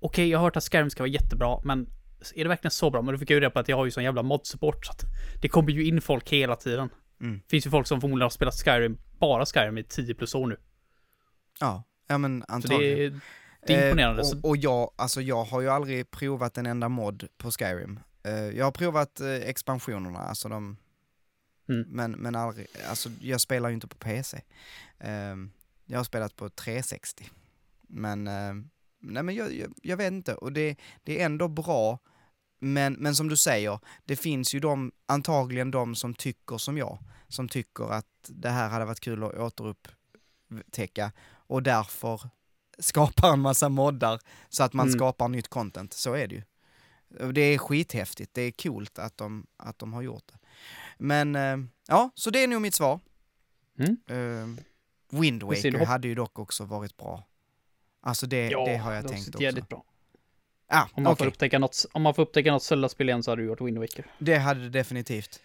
okej 0.00 0.28
jag 0.28 0.38
har 0.38 0.44
hört 0.44 0.56
att 0.56 0.64
Skyrim 0.64 0.90
ska 0.90 1.02
vara 1.02 1.10
jättebra, 1.10 1.60
men 1.64 1.86
är 2.34 2.44
det 2.44 2.48
verkligen 2.48 2.70
så 2.70 2.90
bra? 2.90 3.02
Men 3.02 3.14
då 3.14 3.18
fick 3.18 3.30
jag 3.30 3.34
ju 3.34 3.40
reda 3.40 3.50
på 3.50 3.58
att 3.58 3.68
jag 3.68 3.76
har 3.76 3.84
ju 3.84 3.90
sån 3.90 4.04
jävla 4.04 4.22
mod-support, 4.22 4.86
så 4.86 4.92
att 4.92 5.04
det 5.42 5.48
kommer 5.48 5.70
ju 5.70 5.84
in 5.84 6.00
folk 6.00 6.32
hela 6.32 6.56
tiden. 6.56 6.90
Mm. 7.20 7.40
Finns 7.48 7.66
ju 7.66 7.70
folk 7.70 7.86
som 7.86 8.00
förmodligen 8.00 8.24
har 8.24 8.30
spelat 8.30 8.54
Skyrim, 8.54 8.98
bara 9.18 9.46
Skyrim 9.46 9.78
i 9.78 9.84
10 9.84 10.14
plus 10.14 10.34
år 10.34 10.46
nu. 10.46 10.56
Ja, 11.60 11.82
ja 12.06 12.18
men 12.18 12.40
Så 12.40 12.46
det 12.46 12.54
antagligen. 12.54 13.20
det 13.66 13.74
är 13.74 13.86
imponerande. 13.86 14.22
Eh, 14.22 14.28
och, 14.28 14.48
och 14.48 14.56
jag, 14.56 14.90
alltså 14.96 15.20
jag 15.20 15.44
har 15.44 15.60
ju 15.60 15.68
aldrig 15.68 16.10
provat 16.10 16.58
en 16.58 16.66
enda 16.66 16.88
mod 16.88 17.28
på 17.36 17.50
Skyrim. 17.50 18.00
Eh, 18.24 18.32
jag 18.32 18.64
har 18.64 18.72
provat 18.72 19.20
eh, 19.20 19.28
expansionerna, 19.28 20.18
alltså 20.18 20.48
de... 20.48 20.76
Mm. 21.68 21.84
Men, 21.88 22.12
men 22.12 22.34
aldrig, 22.34 22.66
alltså 22.88 23.08
jag 23.20 23.40
spelar 23.40 23.68
ju 23.68 23.74
inte 23.74 23.88
på 23.88 23.96
PC. 23.96 24.40
Jag 25.84 25.98
har 25.98 26.04
spelat 26.04 26.36
på 26.36 26.50
360. 26.50 27.30
Men, 27.88 28.26
eh, 28.26 28.54
nej 29.00 29.22
men 29.22 29.34
jag, 29.34 29.54
jag, 29.54 29.72
jag 29.82 29.96
vet 29.96 30.12
inte, 30.12 30.34
och 30.34 30.52
det, 30.52 30.76
det 31.02 31.20
är 31.20 31.26
ändå 31.26 31.48
bra. 31.48 31.98
Men, 32.58 32.92
men 32.92 33.14
som 33.14 33.28
du 33.28 33.36
säger, 33.36 33.78
det 34.04 34.16
finns 34.16 34.54
ju 34.54 34.60
de, 34.60 34.92
antagligen 35.06 35.70
de 35.70 35.94
som 35.94 36.14
tycker 36.14 36.58
som 36.58 36.78
jag, 36.78 36.98
som 37.28 37.48
tycker 37.48 37.92
att 37.92 38.06
det 38.28 38.50
här 38.50 38.68
hade 38.68 38.84
varit 38.84 39.00
kul 39.00 39.24
att 39.24 39.34
återupptäcka 39.34 41.12
och 41.28 41.62
därför 41.62 42.20
skapar 42.78 43.32
en 43.32 43.40
massa 43.40 43.68
moddar 43.68 44.20
så 44.48 44.62
att 44.62 44.72
man 44.72 44.86
Mm. 44.86 44.98
skapar 44.98 45.28
nytt 45.28 45.48
content. 45.48 45.92
Så 45.92 46.14
är 46.14 46.26
det 46.26 46.34
ju. 46.34 46.42
Det 47.32 47.40
är 47.40 47.58
skithäftigt, 47.58 48.34
det 48.34 48.42
är 48.42 48.50
coolt 48.50 48.98
att 48.98 49.16
de, 49.16 49.46
att 49.56 49.78
de 49.78 49.92
har 49.92 50.02
gjort 50.02 50.26
det. 50.26 50.38
Men 50.98 51.36
eh, 51.36 51.56
ja, 51.88 52.10
så 52.14 52.30
det 52.30 52.38
är 52.44 52.48
nog 52.48 52.62
mitt 52.62 52.74
svar. 52.74 53.00
Mm. 53.78 53.96
Eh, 54.06 54.64
Wind 55.12 55.42
Waker 55.42 55.84
hade 55.84 56.08
ju 56.08 56.14
dock 56.14 56.38
också 56.38 56.64
varit 56.64 56.96
bra. 56.96 57.24
Alltså 58.00 58.26
det, 58.26 58.48
det 58.48 58.76
har 58.76 58.92
jag 58.92 59.04
det 59.04 59.08
tänkt 59.08 59.28
också 59.28 59.42
jävligt 59.42 59.68
bra. 59.68 59.84
Ah, 60.66 60.86
Om 60.92 61.02
man, 61.02 61.16
får 61.16 61.26
upptäcka 61.26 61.58
något, 61.58 61.86
om 61.92 62.02
man 62.02 62.14
får 62.14 62.22
upptäcka 62.22 62.52
något 62.52 62.62
Zelda-spel 62.62 63.08
igen 63.08 63.22
så 63.22 63.30
hade 63.30 63.42
du 63.42 63.46
gjort 63.48 63.60
Wind 63.60 63.78
Waker. 63.78 64.06
Det 64.18 64.36
hade 64.38 64.60
det 64.60 64.68
definitivt. 64.68 65.40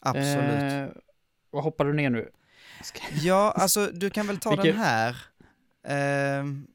Absolut. 0.00 0.72
Eh, 0.72 1.02
vad 1.50 1.62
hoppar 1.64 1.84
du 1.84 1.92
ner 1.92 2.10
nu? 2.10 2.30
Ska- 2.82 3.00
Ja, 3.22 3.52
alltså 3.56 3.86
du 3.86 4.10
kan 4.10 4.26
väl 4.26 4.38
ta 4.38 4.50
den 4.50 4.62
Vilken- 4.62 4.80
här. 4.82 5.16
Ehm, 5.84 6.66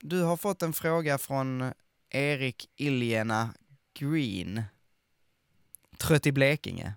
du 0.00 0.22
har 0.22 0.36
fått 0.36 0.62
en 0.62 0.72
fråga 0.72 1.18
från 1.18 1.72
Erik 2.10 2.68
Iljena 2.76 3.50
Green. 3.94 4.62
Trött 5.98 6.26
i 6.26 6.32
Blekinge. 6.32 6.94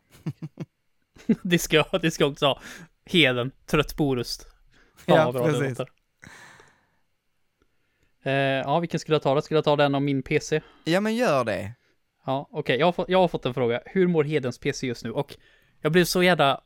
det, 1.43 1.59
ska, 1.59 1.75
jag- 1.91 2.01
det 2.01 2.11
ska 2.11 2.23
jag 2.23 2.31
också 2.31 2.45
ha. 2.45 2.61
Heden, 3.05 3.51
trött 3.65 3.95
på 3.95 4.07
Orust. 4.09 4.45
Ja, 5.05 5.33
precis. 5.33 5.79
Eh, 8.23 8.31
ja, 8.33 8.79
vilken 8.79 8.99
skulle 8.99 9.15
jag 9.15 9.21
ta 9.21 9.35
då? 9.35 9.41
Skulle 9.41 9.57
jag 9.57 9.63
ta 9.65 9.75
den 9.75 9.95
om 9.95 10.05
min 10.05 10.23
PC? 10.23 10.61
Ja 10.83 10.99
men 11.01 11.15
gör 11.15 11.43
det. 11.43 11.73
Ja, 12.25 12.47
okej. 12.51 12.79
Jag, 12.79 12.87
har 12.87 12.91
fått- 12.91 13.09
jag 13.09 13.19
har 13.19 13.27
fått 13.27 13.45
en 13.45 13.53
fråga. 13.53 13.81
Hur 13.85 14.07
mår 14.07 14.23
Hedens 14.23 14.57
PC 14.57 14.87
just 14.87 15.03
nu? 15.03 15.11
Och 15.11 15.35
jag 15.81 15.91
blev 15.91 16.05
så 16.05 16.23
jävla... 16.23 16.61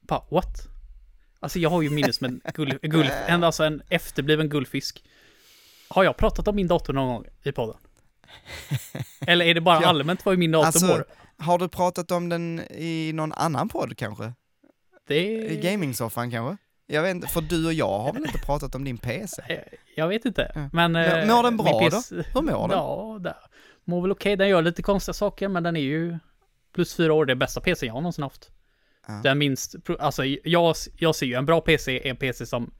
Bara, 0.00 0.22
what? 0.30 0.68
Alltså 1.40 1.58
jag 1.58 1.70
har 1.70 1.82
ju 1.82 1.90
minne 1.90 2.12
som 2.12 2.24
en 2.24 2.40
gull, 2.54 2.78
gull, 2.82 3.10
en, 3.26 3.44
alltså 3.44 3.64
en 3.64 3.82
efterbliven 3.88 4.48
guldfisk. 4.48 5.04
Har 5.88 6.04
jag 6.04 6.16
pratat 6.16 6.48
om 6.48 6.56
min 6.56 6.68
dator 6.68 6.92
någon 6.92 7.08
gång 7.08 7.24
i 7.42 7.52
podden? 7.52 7.76
Eller 9.26 9.44
är 9.46 9.54
det 9.54 9.60
bara 9.60 9.80
Ja, 9.82 9.88
allmänt 9.88 10.24
vad 10.26 10.38
min 10.38 10.52
dator 10.52 10.66
Alltså, 10.66 10.86
mår? 10.86 11.04
har 11.38 11.58
du 11.58 11.68
pratat 11.68 12.10
om 12.10 12.28
den 12.28 12.60
i 12.70 13.12
någon 13.14 13.32
annan 13.32 13.68
podd 13.68 13.96
kanske? 13.96 14.32
Det 15.06 15.22
I 15.52 15.60
gamingsoffan 15.62 16.30
kanske? 16.30 16.56
Jag 16.90 17.02
vet 17.02 17.10
inte, 17.14 17.26
för 17.28 17.40
du 17.40 17.66
och 17.66 17.72
jag 17.72 17.98
har 17.98 18.12
väl 18.12 18.22
inte 18.26 18.38
pratat 18.46 18.74
om 18.74 18.84
din 18.84 18.98
PC? 18.98 19.42
Eh, 19.48 19.58
Jag 19.96 20.08
vet 20.08 20.24
inte, 20.24 20.52
Ja. 20.54 20.68
men... 20.72 20.92
Mår- 20.92 21.00
eh, 21.18 21.26
mår 21.26 21.42
den 21.42 21.56
bra 21.56 21.78
PC 21.80 22.14
Hur 22.34 22.42
mår 22.42 22.68
den? 22.68 22.78
Ja, 22.78 23.18
det 23.20 23.34
mår 23.84 24.02
väl 24.02 24.10
okej. 24.12 24.36
Den 24.36 24.48
gör 24.48 24.62
lite 24.62 24.82
konstiga 24.82 25.12
saker, 25.14 25.48
men 25.48 25.62
den 25.62 25.76
är 25.76 25.80
ju 25.80 26.18
plus 26.74 26.94
fyra 26.94 27.12
år 27.12 27.26
det 27.26 27.36
bästa 27.36 27.60
PC 27.60 27.86
jag 27.86 27.94
någonsin 27.94 28.22
haft. 28.24 28.50
Ja. 29.08 29.20
Den 29.22 29.38
minst, 29.38 29.74
alltså 29.98 30.24
jag, 30.24 30.74
jag 30.98 31.14
ser 31.14 31.26
ju 31.26 31.34
en 31.34 31.46
bra 31.46 31.60
PC 31.60 31.96
är 32.06 32.10
en 32.10 32.16
PC 32.16 32.46
som 32.46 32.70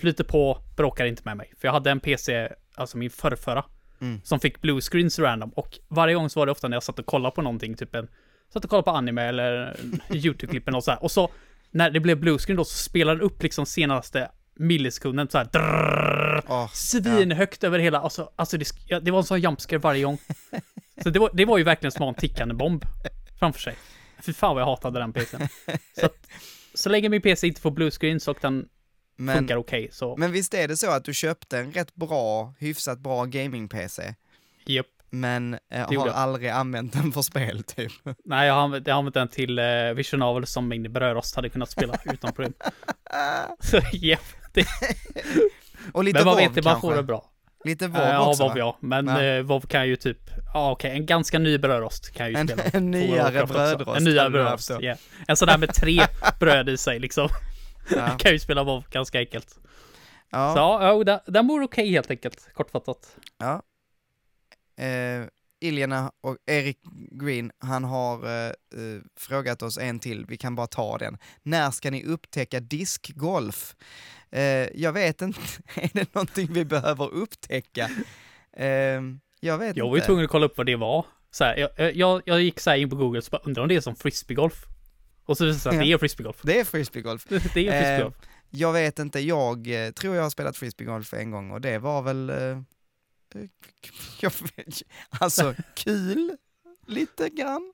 flyter 0.00 0.24
på, 0.24 0.58
bråkar 0.76 1.04
inte 1.06 1.22
med 1.24 1.36
mig. 1.36 1.52
För 1.60 1.68
jag 1.68 1.72
hade 1.72 1.90
en 1.90 2.00
PC, 2.00 2.48
alltså 2.74 2.98
min 2.98 3.10
förrförra, 3.10 3.64
Mm. 4.00 4.20
som 4.24 4.40
fick 4.40 4.60
blue 4.60 4.80
screens 4.80 5.18
random. 5.18 5.50
Och 5.50 5.78
varje 5.88 6.14
gång 6.14 6.30
så 6.30 6.40
var 6.40 6.46
det 6.46 6.52
ofta 6.52 6.68
när 6.68 6.76
jag 6.76 6.82
satt 6.82 6.98
och 6.98 7.06
kollade 7.06 7.34
på 7.34 7.42
någonting, 7.42 7.74
typ 7.76 7.94
en, 7.94 8.08
satt 8.52 8.64
och 8.64 8.70
kollade 8.70 8.84
på 8.84 8.90
anime 8.90 9.22
eller 9.22 9.76
YouTube-klipp 10.10 10.68
eller 10.68 10.72
något 10.76 10.84
så 10.84 10.90
här. 10.90 11.02
Och 11.02 11.10
så, 11.10 11.30
när 11.70 11.90
det 11.90 12.00
blev 12.00 12.20
bluescreen 12.20 12.56
då, 12.56 12.64
så 12.64 12.76
spelade 12.76 13.18
den 13.18 13.26
upp 13.26 13.42
liksom 13.42 13.66
senaste 13.66 14.30
millisekunden 14.54 15.28
så 15.28 15.38
här. 15.38 15.44
Drrrr, 15.44 16.42
oh, 16.48 16.70
svinhögt 16.72 17.64
över 17.64 17.78
hela, 17.78 18.00
alltså, 18.00 18.32
alltså 18.36 18.58
det, 18.58 18.66
ja, 18.86 19.00
det 19.00 19.10
var 19.10 19.18
en 19.18 19.24
sån 19.24 19.40
jumpscare 19.40 19.78
varje 19.78 20.04
gång. 20.04 20.18
Så 21.02 21.10
det 21.10 21.18
var, 21.18 21.30
det 21.34 21.44
var 21.44 21.58
ju 21.58 21.64
verkligen 21.64 21.92
som 21.92 22.02
att 22.02 22.06
ha 22.06 22.08
en 22.08 22.20
tickande 22.20 22.54
bomb 22.54 22.84
framför 23.38 23.60
sig. 23.60 23.74
Fy 24.22 24.32
fan 24.32 24.54
vad 24.54 24.62
jag 24.62 24.66
hatade 24.66 25.00
den 25.00 25.12
PCn. 25.12 25.48
Så 26.00 26.06
att, 26.06 26.26
så 26.74 26.88
länge 26.88 27.08
min 27.08 27.22
PC 27.22 27.46
inte 27.46 27.60
får 27.60 27.70
bluescreen 27.70 28.20
så 28.20 28.30
och 28.30 28.38
den 28.40 28.68
men, 29.16 29.36
funkar 29.36 29.56
okej 29.56 29.88
så, 29.92 30.16
men 30.16 30.32
visst 30.32 30.54
är 30.54 30.68
det 30.68 30.76
så 30.76 30.90
att 30.90 31.04
du 31.04 31.14
köpte 31.14 31.58
en 31.58 31.72
rätt 31.72 31.94
bra, 31.94 32.54
hyfsat 32.58 32.98
bra 32.98 33.24
gaming-PC, 33.24 34.14
japp 34.66 34.86
men 35.10 35.54
eh, 35.54 35.86
har 35.86 35.92
jag. 35.94 36.08
aldrig 36.08 36.48
använt 36.50 36.92
den 36.92 37.12
för 37.12 37.22
spel 37.22 37.62
typ? 37.62 37.92
Nej, 38.24 38.46
jag 38.46 38.54
har 38.54 38.60
använt, 38.62 38.86
jag 38.86 38.94
har 38.94 38.98
använt 38.98 39.14
den 39.14 39.28
till 39.28 39.58
uh, 39.58 39.92
Vision 39.94 40.20
Novel 40.20 40.46
som 40.46 40.68
min 40.68 40.92
brödrost 40.92 41.36
hade 41.36 41.48
kunnat 41.48 41.70
spela 41.70 41.94
utan 42.12 42.32
problem. 42.32 42.52
Så 43.60 43.80
japp. 43.92 44.20
Det, 44.52 44.66
Och 45.92 46.04
lite 46.04 46.18
men 46.18 46.26
man 46.26 46.36
vet 46.36 46.56
inte, 46.56 46.76
får 46.80 46.94
det 46.94 47.02
bra. 47.02 47.24
Lite 47.64 47.84
Uh, 47.84 47.92
ja, 47.98 48.28
också 48.28 48.48
va? 48.48 48.54
ja. 48.56 48.76
Men 48.80 49.06
Ja. 49.06 49.38
uh, 49.38 49.44
WoW 49.46 49.60
kan 49.66 49.88
ju 49.88 49.96
typ, 49.96 50.18
ja 50.54 50.70
okej, 50.70 50.90
en 50.90 51.06
ganska 51.06 51.38
ny 51.38 51.58
brödrost 51.58 52.12
kan 52.14 52.26
jag 52.26 52.32
ju 52.32 52.38
En- 52.40 52.48
spela. 52.48 52.62
en 52.72 52.90
nyare 52.90 53.46
brödrost 53.46 53.96
En 53.98 54.04
nyare 54.04 54.30
brödrost, 54.30 54.70
ja. 54.80 54.94
En 55.28 55.36
sån 55.36 55.48
där 55.48 55.58
med 55.58 55.74
tre 55.74 56.00
bröd 56.40 56.68
i 56.68 56.76
sig 56.76 56.98
liksom. 56.98 57.28
Ja. 57.96 58.08
kan 58.18 58.32
ju 58.32 58.38
spela 58.38 58.64
WoW 58.64 58.84
ganska 58.90 59.18
enkelt. 59.18 59.58
Ja. 60.30 60.52
Så 60.54 60.58
ja, 60.58 61.02
ja, 61.06 61.20
den, 61.26 61.46
mår 61.46 61.62
okej 61.62 61.90
helt 61.90 62.10
enkelt, 62.10 62.48
kortfattat. 62.54 63.16
Ja. 63.38 63.62
Eh, 64.78 65.26
Iljana 65.60 66.12
och 66.20 66.36
Erik 66.46 66.78
Green, 67.10 67.50
han 67.58 67.84
har 67.84 68.26
eh, 68.26 68.46
eh, 68.46 69.00
frågat 69.16 69.62
oss 69.62 69.78
en 69.78 69.98
till, 69.98 70.26
vi 70.28 70.36
kan 70.36 70.54
bara 70.54 70.66
ta 70.66 70.98
den. 70.98 71.18
När 71.42 71.70
ska 71.70 71.90
ni 71.90 72.04
upptäcka 72.04 72.60
diskgolf? 72.60 73.76
Eh, 74.30 74.42
jag 74.74 74.92
vet 74.92 75.22
inte, 75.22 75.40
är 75.74 75.90
det 75.92 76.14
någonting 76.14 76.52
vi 76.52 76.64
behöver 76.64 77.08
upptäcka? 77.14 77.90
Eh, 78.52 78.66
jag 79.40 79.58
vet 79.58 79.76
Jag 79.76 79.84
var 79.84 79.92
ju 79.92 79.96
inte. 79.96 80.06
tvungen 80.06 80.24
att 80.24 80.30
kolla 80.30 80.46
upp 80.46 80.56
vad 80.56 80.66
det 80.66 80.76
var. 80.76 81.06
Så 81.30 81.44
här, 81.44 81.56
jag, 81.56 81.94
jag, 81.96 82.22
jag 82.24 82.42
gick 82.42 82.60
så 82.60 82.70
här 82.70 82.76
in 82.76 82.90
på 82.90 82.96
Google 82.96 83.18
och 83.18 83.24
bara 83.30 83.42
undrar 83.44 83.62
om 83.62 83.68
det 83.68 83.76
är 83.76 83.80
som 83.80 83.96
frisbeegolf. 83.96 84.64
Och 85.24 85.36
så 85.38 85.44
visade 85.44 85.56
det 85.56 85.60
sig 85.60 85.78
att 85.78 85.86
det 85.86 85.92
är 85.92 85.98
frisbeegolf. 85.98 86.40
Det 86.42 86.60
är 86.60 86.64
frisbeegolf. 86.64 87.24
Det 87.28 87.36
är 87.36 87.40
frisbeegolf. 87.40 88.14
Jag 88.50 88.72
vet 88.72 88.98
inte, 88.98 89.20
jag 89.20 89.86
eh, 89.86 89.90
tror 89.90 90.16
jag 90.16 90.22
har 90.22 90.30
spelat 90.30 90.56
frisbeegolf 90.56 91.14
en 91.14 91.30
gång 91.30 91.50
och 91.50 91.60
det 91.60 91.78
var 91.78 92.02
väl, 92.02 92.30
eh, 92.30 92.62
jag, 94.20 94.32
alltså 95.10 95.54
kul, 95.74 96.36
lite 96.86 97.28
grann. 97.28 97.72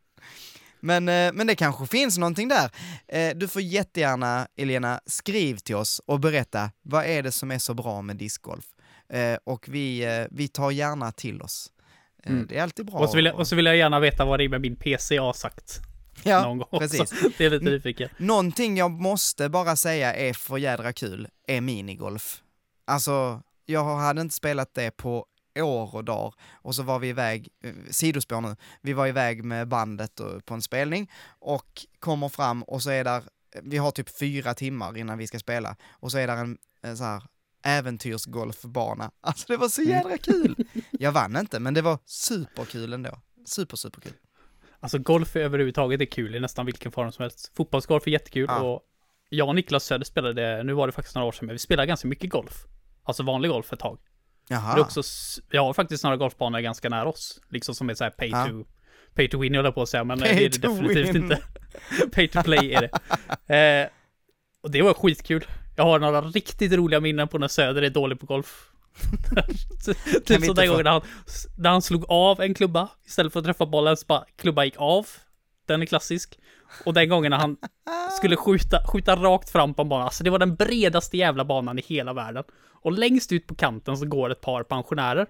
Men, 0.81 1.09
eh, 1.09 1.33
men 1.33 1.47
det 1.47 1.55
kanske 1.55 1.87
finns 1.87 2.19
någonting 2.19 2.49
där. 2.49 2.71
Eh, 3.09 3.37
du 3.37 3.49
får 3.49 3.63
jättegärna, 3.63 4.49
Elena, 4.57 5.01
skriv 5.07 5.57
till 5.57 5.75
oss 5.75 6.01
och 6.07 6.21
berätta, 6.21 6.71
vad 6.83 7.05
är 7.05 7.23
det 7.23 7.33
som 7.33 7.51
är 7.51 7.59
så 7.59 7.75
bra 7.75 8.03
med 8.03 8.17
discgolf? 8.17 8.65
Eh, 9.09 9.39
och 9.45 9.69
vi, 9.69 10.27
vi 10.31 10.49
tar 10.49 10.71
gärna 10.71 11.13
till 11.13 11.43
oss. 11.43 11.71
Mm. 12.27 12.47
Det 12.47 12.59
är 12.59 12.63
alltid 12.63 12.87
bra. 12.87 12.99
Och 12.99 13.11
så, 13.11 13.17
vill 13.17 13.25
jag, 13.25 13.35
och 13.35 13.49
så 13.49 13.57
vill 13.57 13.67
jag 13.67 13.77
gärna 13.77 14.01
veta 14.01 14.25
vad 14.25 14.41
det 14.41 14.45
är 14.45 14.49
med 14.49 14.61
min 14.61 14.77
PC 14.77 15.19
har 15.19 15.33
sagt 15.33 15.81
ja, 16.23 16.43
någon 16.43 16.59
gång 16.59 16.81
precis. 16.81 17.11
Det 17.39 17.45
är 17.45 17.51
lite 17.51 17.65
nyfiken. 17.65 18.09
Någonting 18.17 18.77
jag 18.77 18.91
måste 18.91 19.49
bara 19.49 19.77
säga 19.77 20.15
är 20.15 20.33
för 20.33 20.59
jädra 20.59 20.93
kul, 20.93 21.29
är 21.49 21.61
minigolf. 21.61 22.43
Alltså, 22.85 23.43
jag 23.67 23.97
hade 23.97 24.21
inte 24.21 24.35
spelat 24.35 24.75
det 24.75 24.91
på 24.91 25.27
år 25.57 25.95
och 25.95 26.05
dagar 26.05 26.35
och 26.53 26.75
så 26.75 26.83
var 26.83 26.99
vi 26.99 27.09
iväg, 27.09 27.49
eh, 27.65 27.75
sidospår 27.91 28.41
nu, 28.41 28.57
vi 28.81 28.93
var 28.93 29.07
iväg 29.07 29.45
med 29.45 29.69
bandet 29.69 30.21
och, 30.21 30.45
på 30.45 30.55
en 30.55 30.63
spelning 30.63 31.11
och 31.39 31.87
kommer 31.99 32.29
fram 32.29 32.63
och 32.63 32.83
så 32.83 32.91
är 32.91 33.05
där, 33.05 33.23
vi 33.63 33.77
har 33.77 33.91
typ 33.91 34.19
fyra 34.19 34.55
timmar 34.55 34.97
innan 34.97 35.19
vi 35.19 35.27
ska 35.27 35.39
spela 35.39 35.77
och 35.91 36.11
så 36.13 36.19
är 36.19 36.27
där 36.27 36.37
en, 36.37 36.59
en 36.83 36.97
så 36.97 37.05
här 37.05 37.23
äventyrsgolfbana. 37.63 39.11
Alltså 39.21 39.45
det 39.49 39.57
var 39.57 39.69
så 39.69 39.83
jädra 39.83 40.19
kul! 40.19 40.57
Jag 40.91 41.13
vann 41.13 41.37
inte, 41.37 41.61
men 41.61 41.75
det 41.75 41.83
var 41.83 41.99
superkul 42.05 42.93
ändå. 42.93 43.21
Super, 43.47 43.77
superkul. 43.77 44.13
Alltså 44.81 44.99
golf 44.99 45.37
överhuvudtaget 45.37 46.01
är 46.01 46.05
kul 46.05 46.35
i 46.35 46.41
nästan 46.41 46.67
vilken 46.67 46.93
form 46.93 47.13
som 47.13 47.23
helst. 47.23 47.53
Fotbollsgolf 47.57 48.07
är 48.07 48.11
jättekul 48.11 48.47
Ja. 48.49 48.61
och 48.61 48.83
jag 49.29 49.49
och 49.49 49.55
Niklas 49.55 49.85
Söder 49.85 50.05
spelade, 50.05 50.63
nu 50.63 50.73
var 50.73 50.87
det 50.87 50.93
faktiskt 50.93 51.15
några 51.15 51.29
år 51.29 51.33
sedan, 51.33 51.47
men 51.47 51.55
vi 51.55 51.59
spelade 51.59 51.87
ganska 51.87 52.09
mycket 52.09 52.31
golf. 52.31 52.65
Alltså 53.03 53.23
vanlig 53.23 53.51
golf 53.51 53.73
ett 53.73 53.79
tag. 53.79 53.99
Jaha. 54.49 54.75
Det 54.75 54.81
är 54.81 54.83
också, 54.85 55.03
har 55.63 55.73
faktiskt 55.73 56.05
några 56.05 56.17
golfbanor 56.17 56.61
ganska 56.61 56.89
nära 56.89 57.09
oss. 57.09 57.41
Liksom 57.51 57.75
som 57.75 57.91
är 57.91 57.95
så 57.95 58.05
här 58.05 58.11
pay 58.11 58.29
Ja. 58.29 58.47
to, 58.47 58.65
pay 59.15 59.29
to 59.29 59.39
win 59.39 59.55
jag 59.55 59.75
på 59.75 59.83
att 59.83 59.89
säga, 59.89 60.05
men 60.05 60.23
eh, 60.23 60.29
Pay 60.29 60.35
det 60.37 60.45
är 60.45 60.49
det 60.49 60.69
definitivt 60.69 61.15
win. 61.15 61.23
inte. 61.23 61.39
pay 62.13 62.29
to 62.29 62.43
play 62.43 62.73
är 62.73 62.81
det. 63.47 63.55
Eh, 63.55 63.89
och 64.63 64.71
det 64.71 64.83
var 64.83 64.95
skitkul. 64.95 65.45
Jag 65.77 65.85
har 65.85 65.99
några 65.99 66.21
riktigt 66.23 66.73
roliga 66.73 67.01
minnen 67.01 67.29
på 67.29 67.39
när 67.39 67.49
Söder 67.49 67.83
är 67.83 67.91
dålig 67.91 68.21
på 68.21 68.27
golf. 68.27 68.71
typ 70.25 70.45
som 70.45 70.55
den 70.55 70.69
gången 70.69 70.85
när 70.85 70.91
han, 70.91 71.01
när 71.59 71.71
han 71.71 71.83
slog 71.83 72.05
av 72.09 72.41
en 72.41 72.55
klubba 72.55 72.89
istället 73.07 73.33
för 73.33 73.41
att 73.41 73.47
träffa 73.47 73.67
bollen 73.67 73.97
så 73.97 74.07
bara 74.07 74.25
klubba 74.37 74.65
gick 74.65 74.75
av. 74.77 75.07
Den 75.67 75.83
är 75.83 75.87
klassisk. 75.87 76.39
Och 76.85 76.95
den 76.95 77.09
gången 77.09 77.31
när 77.31 77.39
han 77.39 77.57
skulle 78.19 78.37
skjuta, 78.37 78.87
skjuta 78.87 79.17
rakt 79.17 79.51
fram 79.51 79.75
på 79.75 79.83
en 79.83 79.89
bana. 79.89 80.05
Alltså 80.05 80.25
det 80.25 80.31
var 80.31 80.39
den 80.39 80.55
bredaste 80.55 81.17
jävla 81.17 81.45
banan 81.45 81.79
i 81.79 81.83
hela 81.87 82.13
världen. 82.13 82.45
Och 82.83 82.93
längst 82.93 83.33
ut 83.33 83.47
på 83.47 83.55
kanten 83.55 83.97
så 83.97 84.07
går 84.07 84.31
ett 84.31 84.41
par 84.41 84.63
pensionärer. 84.63 85.27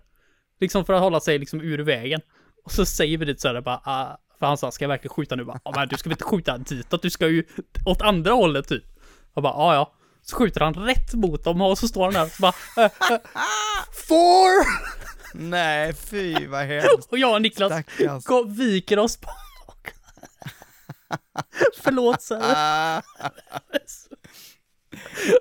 Liksom 0.61 0.85
för 0.85 0.93
att 0.93 1.01
hålla 1.03 1.21
sig 1.21 1.39
liksom 1.39 1.61
ur 1.61 1.79
vägen. 1.79 2.21
Och 2.65 2.73
så 2.73 2.87
säger 2.87 3.19
vi 3.19 3.25
dit 3.25 3.41
så 3.41 3.49
här 3.49 3.61
bara, 3.61 3.81
ah, 3.85 4.17
för 4.39 4.47
han 4.47 4.57
sa, 4.59 4.71
ska 4.71 4.85
jag 4.85 4.89
verkligen 4.89 5.15
skjuta 5.15 5.37
nu? 5.37 5.45
Bara, 5.45 5.61
ah, 5.63 5.73
men 5.77 5.89
du 5.89 5.97
ska 5.97 6.09
väl 6.09 6.13
inte 6.13 6.25
skjuta 6.25 6.59
ditåt, 6.59 7.03
du 7.03 7.11
ska 7.11 7.29
ju 7.29 7.45
åt 7.87 8.03
andra 8.03 8.33
hållet 8.33 8.69
typ. 8.69 8.85
Jag 9.35 9.43
bara, 9.43 9.53
ja 9.53 9.75
ja. 9.75 9.95
Så 10.23 10.37
skjuter 10.37 10.61
han 10.61 10.75
rätt 10.75 11.15
mot 11.15 11.45
dem 11.45 11.61
och 11.61 11.79
så 11.79 11.89
står 11.89 12.05
han 12.05 12.13
där 12.13 12.23
och 12.23 12.29
så 12.31 12.43
bara, 12.43 12.55
äh, 12.77 12.85
äh, 12.85 13.21
four! 14.09 14.67
Nej, 15.35 15.93
fy 15.95 16.47
vad 16.47 16.65
hemskt. 16.67 17.13
Och 17.13 17.19
jag 17.19 17.35
och 17.35 17.43
Niklas 17.43 17.73
Stackars. 17.73 18.25
går, 18.25 18.45
viker 18.45 18.99
oss 18.99 19.21
bak. 19.21 19.31
Förlåt. 21.83 22.29
Ah, 22.41 23.03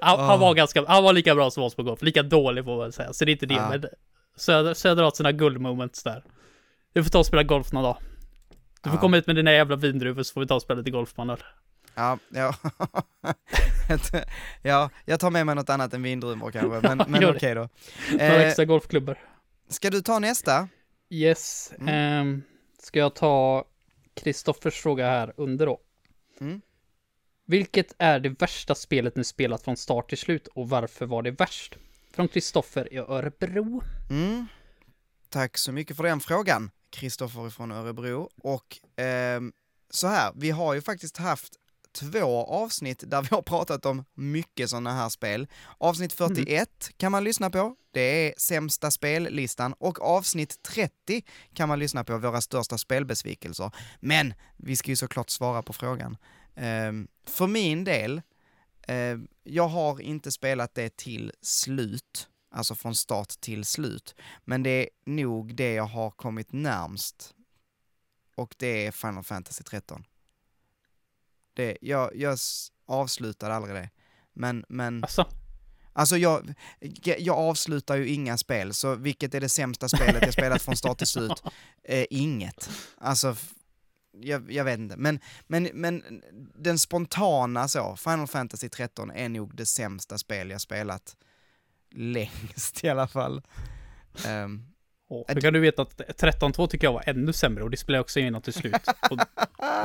Han, 0.01 0.19
han, 0.19 0.39
var 0.39 0.53
ganska, 0.53 0.85
han 0.87 1.03
var 1.03 1.13
lika 1.13 1.35
bra 1.35 1.51
som 1.51 1.63
oss 1.63 1.75
på 1.75 1.83
golf, 1.83 2.01
lika 2.01 2.23
dålig 2.23 2.65
får 2.65 2.77
man 2.77 2.91
säga. 2.91 3.13
Så 3.13 3.25
det 3.25 3.31
är 3.31 3.33
inte 3.33 3.45
det, 3.45 3.59
Ah. 3.61 3.69
men 3.69 3.85
Söder, 4.35 4.73
Söder 4.73 5.03
har 5.03 5.11
sina 5.11 5.31
guldmoments 5.31 6.03
där. 6.03 6.23
Du 6.93 7.03
får 7.03 7.09
ta 7.11 7.19
och 7.19 7.25
spela 7.25 7.43
golf 7.43 7.71
någon 7.71 7.83
dag. 7.83 7.97
Du 8.81 8.89
får 8.89 8.97
Ah. 8.97 9.01
komma 9.01 9.15
hit 9.17 9.27
med 9.27 9.35
dina 9.35 9.51
jävla 9.51 9.75
vindruvor 9.75 10.23
så 10.23 10.33
får 10.33 10.41
vi 10.41 10.47
ta 10.47 10.55
och 10.55 10.61
spela 10.61 10.77
lite 10.77 10.91
golf 10.91 11.17
man 11.17 11.37
ja, 11.95 12.17
ja. 12.29 12.53
ja, 14.61 14.89
jag 15.05 15.19
tar 15.19 15.29
med 15.31 15.45
mig 15.45 15.55
något 15.55 15.69
annat 15.69 15.93
än 15.93 16.03
vindruvor 16.03 16.51
kanske, 16.51 16.87
men, 16.95 16.97
men 17.11 17.25
okej 17.29 17.53
det. 17.55 17.61
då. 17.61 17.69
Några 18.11 18.25
Eh, 18.25 18.47
extra 18.47 18.65
golfklubbor. 18.65 19.17
ska 19.69 19.89
du 19.89 20.01
ta 20.01 20.19
nästa? 20.19 20.67
Yes. 21.09 21.73
Mm. 21.79 21.87
ehm, 21.89 22.43
ska 22.81 22.99
jag 22.99 23.15
ta 23.15 23.65
Kristoffers 24.13 24.81
fråga 24.81 25.05
här 25.05 25.33
under 25.37 25.65
då? 25.65 25.79
Mm. 26.39 26.61
Vilket 27.45 27.93
är 27.97 28.19
det 28.19 28.29
värsta 28.29 28.75
spelet 28.75 29.15
ni 29.15 29.23
spelat 29.23 29.63
från 29.63 29.77
start 29.77 30.09
till 30.09 30.17
slut 30.17 30.47
och 30.47 30.69
varför 30.69 31.05
var 31.05 31.21
det 31.21 31.31
värst? 31.31 31.77
Från 32.11 32.27
Kristoffer 32.27 32.93
i 32.93 32.97
Örebro. 32.97 33.83
Mm. 34.09 34.45
Tack 35.29 35.57
så 35.57 35.71
mycket 35.71 35.97
för 35.97 36.03
den 36.03 36.19
frågan, 36.19 36.71
Kristoffer 36.89 37.49
från 37.49 37.71
Örebro. 37.71 38.29
Och 38.37 38.77
ehm, 38.95 39.53
så 39.89 40.07
här, 40.07 40.31
vi 40.35 40.51
har 40.51 40.73
ju 40.73 40.81
faktiskt 40.81 41.17
haft 41.17 41.59
två 41.93 42.45
avsnitt 42.45 43.03
där 43.07 43.21
vi 43.21 43.27
har 43.31 43.41
pratat 43.41 43.85
om 43.85 44.05
mycket 44.13 44.69
sådana 44.69 44.93
här 44.93 45.09
spel. 45.09 45.47
Avsnitt 45.77 46.13
41 46.13 46.89
kan 46.97 47.11
man 47.11 47.23
lyssna 47.23 47.49
på, 47.49 47.75
det 47.91 48.01
är 48.01 48.33
sämsta 48.37 48.91
spellistan, 48.91 49.73
och 49.73 50.01
avsnitt 50.01 50.63
30 50.63 51.23
kan 51.53 51.69
man 51.69 51.79
lyssna 51.79 52.03
på, 52.03 52.17
våra 52.17 52.41
största 52.41 52.77
spelbesvikelser. 52.77 53.71
Men 53.99 54.33
vi 54.57 54.75
ska 54.75 54.91
ju 54.91 54.95
såklart 54.95 55.29
svara 55.29 55.61
på 55.61 55.73
frågan. 55.73 56.17
Ehm, 56.55 57.07
för 57.25 57.47
min 57.47 57.83
del, 57.83 58.21
ehm, 58.87 59.27
jag 59.43 59.67
har 59.67 60.01
inte 60.01 60.31
spelat 60.31 60.75
det 60.75 60.97
till 60.97 61.31
slut, 61.41 62.29
alltså 62.51 62.75
från 62.75 62.95
start 62.95 63.29
till 63.29 63.65
slut, 63.65 64.15
men 64.45 64.63
det 64.63 64.69
är 64.69 64.89
nog 65.05 65.55
det 65.55 65.73
jag 65.73 65.85
har 65.85 66.11
kommit 66.11 66.51
närmst. 66.51 67.35
Och 68.35 68.55
det 68.57 68.85
är 68.85 68.91
Final 68.91 69.23
Fantasy 69.23 69.63
13. 69.63 70.03
Det, 71.53 71.77
jag, 71.81 72.15
jag 72.15 72.37
avslutade 72.87 73.53
aldrig 73.53 73.75
det. 73.75 73.89
Men, 74.33 74.65
men 74.69 75.03
Alltså, 75.03 75.25
Alltså 75.95 76.17
jag, 76.17 76.53
jag 77.17 77.37
avslutar 77.37 77.95
ju 77.95 78.07
inga 78.07 78.37
spel, 78.37 78.73
så 78.73 78.95
vilket 78.95 79.35
är 79.35 79.41
det 79.41 79.49
sämsta 79.49 79.89
spelet 79.89 80.23
jag 80.23 80.33
spelat 80.33 80.61
från 80.61 80.75
start 80.75 80.97
till 80.97 81.07
slut? 81.07 81.43
Eh, 81.85 82.05
inget. 82.09 82.69
Alltså, 82.97 83.35
jag, 84.11 84.51
jag 84.51 84.63
vet 84.63 84.79
inte. 84.79 84.97
Men, 84.97 85.19
men, 85.47 85.69
men 85.73 86.21
den 86.55 86.79
spontana 86.79 87.67
så, 87.67 87.95
Final 87.95 88.27
Fantasy 88.27 88.69
13 88.69 89.11
är 89.11 89.29
nog 89.29 89.55
det 89.55 89.65
sämsta 89.65 90.17
spel 90.17 90.49
jag 90.49 90.61
spelat 90.61 91.15
längst 91.91 92.83
i 92.83 92.89
alla 92.89 93.07
fall. 93.07 93.41
Ehm, 94.25 94.65
och 95.19 95.25
hur 95.33 95.41
kan 95.41 95.53
du 95.53 95.59
veta 95.59 95.81
att 95.81 95.97
13.2 95.97 96.67
tycker 96.67 96.87
jag 96.87 96.93
var 96.93 97.03
ännu 97.05 97.33
sämre 97.33 97.63
och 97.63 97.69
det 97.69 97.77
spelade 97.77 97.97
jag 97.97 98.03
också 98.03 98.19
igenom 98.19 98.41
till 98.41 98.53
slut. 98.53 98.73
Och, 99.11 99.17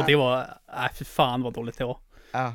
och 0.00 0.06
det 0.06 0.16
var, 0.16 0.46
nej 0.76 0.88
för 0.94 1.04
fan 1.04 1.42
vad 1.42 1.52
dåligt 1.54 1.78
det 1.78 1.84
var. 1.84 2.00
ja. 2.32 2.54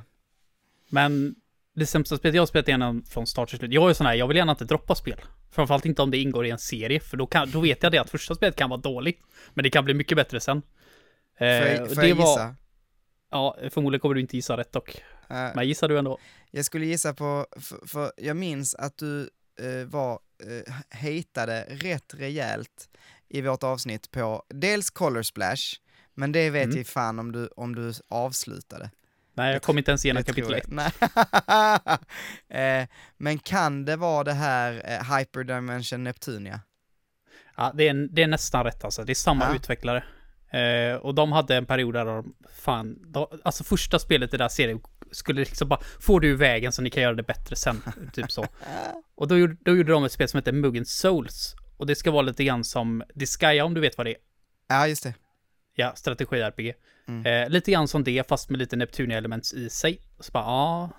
Men 0.90 1.36
det 1.76 1.86
sämsta 1.86 2.18
spelet 2.18 2.36
jag 2.36 2.42
har 2.42 2.48
spelat 2.48 2.68
igenom 2.68 3.04
från 3.04 3.28
start 3.28 3.50
till 3.50 3.58
slut. 3.58 3.74
Jag 3.74 3.84
är 3.84 3.88
ju 3.88 3.94
sån 3.94 4.06
här, 4.06 4.14
jag 4.14 4.28
vill 4.28 4.38
gärna 4.38 4.52
inte 4.52 4.66
droppa 4.66 4.96
spel. 4.96 5.22
Framförallt 5.52 5.86
inte 5.86 6.02
om 6.02 6.12
det 6.12 6.18
ingår 6.18 6.46
i 6.46 6.50
en 6.50 6.58
serie, 6.60 7.00
för 7.00 7.18
då, 7.18 7.28
kan, 7.28 7.52
då 7.52 7.60
vet 7.60 7.84
jag 7.84 7.92
det 7.92 7.98
att 7.98 8.10
första 8.10 8.36
spelet 8.36 8.56
kan 8.56 8.70
vara 8.70 8.82
dåligt. 8.82 9.20
Men 9.54 9.64
det 9.64 9.70
kan 9.70 9.86
bli 9.86 9.94
mycket 9.94 10.16
bättre 10.16 10.40
sen. 10.40 10.62
Får 11.38 11.46
Eh, 11.46 11.74
jag, 11.74 11.90
får 11.90 12.02
det 12.02 12.08
jag 12.08 12.16
var, 12.16 12.24
gissa? 12.30 12.56
Ja, 13.32 13.58
förmodligen 13.70 14.00
kommer 14.00 14.16
du 14.16 14.22
inte 14.22 14.36
gissa 14.36 14.58
rätt 14.58 14.72
dock. 14.72 15.04
Eh, 15.30 15.50
Men 15.56 15.68
gissar 15.68 15.90
du 15.90 15.98
ändå? 15.98 16.18
Jag 16.52 16.66
skulle 16.66 16.86
gissa 16.86 17.14
på, 17.14 17.46
för, 17.60 17.88
för 17.88 18.12
jag 18.18 18.38
minns 18.38 18.76
att 18.76 18.98
du 18.98 19.30
eh, 19.60 19.88
var, 19.88 20.20
eh, 20.44 20.74
hejtade 20.90 21.66
rätt 21.70 22.14
rejält 22.14 22.90
i 23.30 23.42
vårt 23.42 23.64
avsnitt 23.64 24.12
på 24.12 24.44
dels 24.50 24.90
Color 24.90 25.22
Splash, 25.24 25.64
men 26.14 26.32
det 26.32 26.50
vet 26.50 26.64
Mm. 26.66 26.78
jag 26.78 26.88
fan 26.88 27.20
om 27.20 27.32
du, 27.32 27.48
om 27.58 27.76
du 27.76 27.94
avslutade. 28.10 28.90
Nej, 29.36 29.54
jag 29.54 29.62
kom 29.62 29.78
inte 29.78 29.92
ens 29.92 30.06
igenom 30.06 30.24
kapitel 30.24 30.52
jag. 30.52 30.60
1. 30.60 30.68
Nej. 30.68 30.92
eh, 32.82 32.88
men 33.18 33.40
kan 33.40 33.86
det 33.86 33.96
vara 33.96 34.24
det 34.24 34.34
här 34.34 34.82
eh, 34.86 35.18
Hyperdimension 35.18 36.04
Neptunia? 36.04 36.60
Ja, 37.58 37.72
det 37.76 37.88
är, 37.88 38.08
det 38.12 38.24
är 38.24 38.28
nästan 38.28 38.64
rätt 38.64 38.84
alltså. 38.84 39.04
Det 39.04 39.12
är 39.14 39.16
samma 39.16 39.46
Ja. 39.46 39.56
utvecklare. 39.56 40.04
Eh, 40.60 40.96
och 40.96 41.16
de 41.16 41.32
hade 41.32 41.56
en 41.56 41.66
period 41.66 41.94
där 41.94 42.06
de, 42.06 42.36
fan, 42.56 43.12
de, 43.12 43.28
alltså 43.44 43.64
första 43.64 44.00
spelet 44.00 44.30
i 44.34 44.38
den 44.38 44.44
där 44.44 44.50
serien 44.50 44.80
skulle 45.14 45.40
liksom 45.40 45.70
bara, 45.70 45.80
får 46.00 46.20
du 46.20 46.30
i 46.30 46.36
vägen 46.36 46.72
så 46.72 46.82
ni 46.82 46.90
kan 46.90 47.04
göra 47.04 47.14
det 47.14 47.24
bättre 47.24 47.56
sen, 47.56 47.82
typ 48.14 48.32
så. 48.32 48.46
Och 49.16 49.28
då 49.28 49.38
gjorde, 49.38 49.58
då 49.62 49.76
gjorde 49.76 49.92
de 49.92 50.04
ett 50.04 50.12
spel 50.12 50.28
som 50.28 50.38
heter 50.38 50.52
Mugen 50.52 50.86
Souls. 50.86 51.56
Och 51.78 51.88
det 51.88 51.96
ska 51.96 52.12
vara 52.12 52.22
lite 52.22 52.44
grann 52.44 52.64
som 52.64 53.04
Disgaea 53.16 53.66
om 53.66 53.74
du 53.74 53.82
vet 53.82 53.98
vad 53.98 54.08
det 54.08 54.12
är. 54.12 54.18
Ja, 54.68 54.88
just 54.88 55.04
det. 55.04 55.14
Ja, 55.76 55.94
strategi-RPG. 55.96 56.74
Mm. 57.08 57.26
Eh, 57.26 57.50
lite 57.50 57.72
grann 57.72 57.88
som 57.88 58.04
det, 58.04 58.28
fast 58.28 58.50
med 58.50 58.60
lite 58.60 58.76
Neptunia-elements 58.76 59.54
i 59.54 59.70
sig. 59.70 60.02
Så 60.20 60.32
bara, 60.32 60.44
ja, 60.44 60.90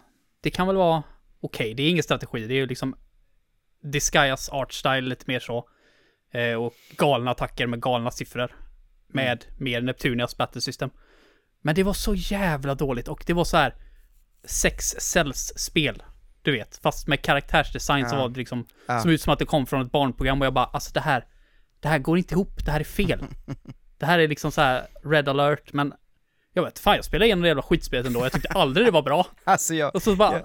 det 0.41 0.51
kan 0.51 0.67
väl 0.67 0.77
vara 0.77 1.03
okej. 1.41 1.75
Det 1.75 1.83
är 1.83 1.91
ingen 1.91 2.03
strategi, 2.03 2.47
det 2.47 2.55
är 2.55 2.57
ju 2.57 2.67
liksom 2.67 2.97
Disgaeas 3.81 4.49
artstyle 4.49 5.01
lite 5.01 5.25
mer 5.27 5.41
så. 5.41 5.69
Eh, 6.31 6.55
och 6.55 6.75
galna 6.97 7.31
attacker 7.31 7.67
med 7.67 7.83
galna 7.83 8.11
siffror. 8.11 8.55
Med 9.07 9.45
mer 9.59 9.81
Neptunias 9.81 10.37
battle 10.37 10.61
system. 10.61 10.91
Men 11.61 11.75
det 11.75 11.83
var 11.83 11.93
så 11.93 12.15
jävla 12.15 12.75
dåligt 12.75 13.09
och 13.09 13.25
det 13.27 13.33
var 13.33 13.45
så 13.45 13.57
här 13.57 13.75
sex 14.47 14.87
cells 14.99 15.53
spel. 15.57 16.03
Du 16.43 16.53
vet, 16.53 16.77
fast 16.83 17.07
med 17.07 17.23
karaktärsdesign 17.23 18.09
som 18.09 18.19
Ja. 18.19 18.23
var 18.23 18.29
det 18.29 18.39
liksom, 18.39 18.67
Ja. 18.87 19.01
som 19.01 19.11
ut 19.11 19.23
som 19.23 19.33
att 19.33 19.39
det 19.39 19.45
kom 19.45 19.67
från 19.67 19.83
ett 19.87 19.93
barnprogram 19.93 20.41
och 20.41 20.47
jag 20.47 20.55
bara, 20.55 20.65
alltså 20.65 20.91
det 20.93 21.01
här, 21.01 21.27
det 21.81 21.89
här 21.89 21.99
går 21.99 22.19
inte 22.19 22.35
ihop, 22.35 22.65
det 22.65 22.71
här 22.71 22.81
är 22.81 22.85
fel. 22.85 23.25
det 23.99 24.07
här 24.07 24.19
är 24.19 24.29
liksom 24.29 24.53
så 24.53 24.61
här 24.61 24.87
red 25.05 25.29
alert, 25.29 25.73
men 25.73 25.95
jag 26.53 26.63
vet, 26.65 26.79
fan 26.79 26.97
jag 26.97 27.05
spelade 27.05 27.27
igenom 27.27 27.43
det 27.43 27.49
jävla 27.49 27.63
skitspelet 27.63 28.07
ändå, 28.07 28.21
jag 28.25 28.33
tyckte 28.33 28.49
aldrig 28.49 28.87
det 28.87 28.91
var 28.91 29.03
bra. 29.03 29.27
Alltså 29.45 29.75
jag, 29.75 29.95
Och 29.95 30.03
så 30.03 30.17
bara, 30.17 30.43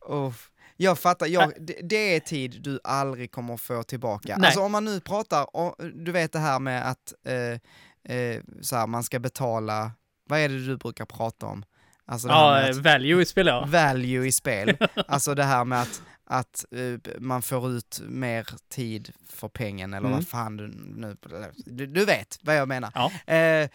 Oh, 0.00 0.32
jag 0.76 0.98
fattar, 0.98 1.26
jag, 1.26 1.52
det, 1.60 1.76
det 1.82 2.16
är 2.16 2.20
tid 2.20 2.60
du 2.62 2.80
aldrig 2.84 3.32
kommer 3.32 3.56
få 3.56 3.82
tillbaka. 3.82 4.36
Nej. 4.36 4.46
Alltså 4.46 4.60
om 4.60 4.72
man 4.72 4.84
nu 4.84 5.00
pratar, 5.00 5.56
om, 5.56 5.74
du 6.04 6.12
vet 6.12 6.32
det 6.32 6.38
här 6.38 6.58
med 6.58 6.88
att 6.90 7.12
eh, 7.26 8.16
eh, 8.16 8.40
så 8.60 8.76
här, 8.76 8.86
man 8.86 9.02
ska 9.04 9.18
betala, 9.18 9.90
vad 10.28 10.38
är 10.38 10.48
det 10.48 10.66
du 10.66 10.76
brukar 10.76 11.04
prata 11.04 11.46
om? 11.46 11.64
Alltså 12.06 12.28
ja, 12.28 12.68
att, 12.70 12.76
value 12.76 13.22
i 13.22 13.24
spel 13.24 13.46
ja. 13.46 13.64
value 13.68 14.26
i 14.26 14.32
spel, 14.32 14.76
alltså 15.08 15.34
det 15.34 15.44
här 15.44 15.64
med 15.64 15.80
att, 15.82 16.02
att 16.24 16.64
eh, 16.70 17.12
man 17.20 17.42
får 17.42 17.70
ut 17.70 18.00
mer 18.08 18.46
tid 18.70 19.12
för 19.30 19.48
pengen 19.48 19.94
eller 19.94 20.06
Mm. 20.08 20.18
vad 20.18 20.28
fan 20.28 20.56
du 20.56 20.68
nu, 20.96 21.16
du, 21.66 21.86
du 21.86 22.04
vet 22.04 22.38
vad 22.42 22.56
jag 22.56 22.68
menar. 22.68 22.90
Ja, 22.94 23.34
Eh, 23.34 23.68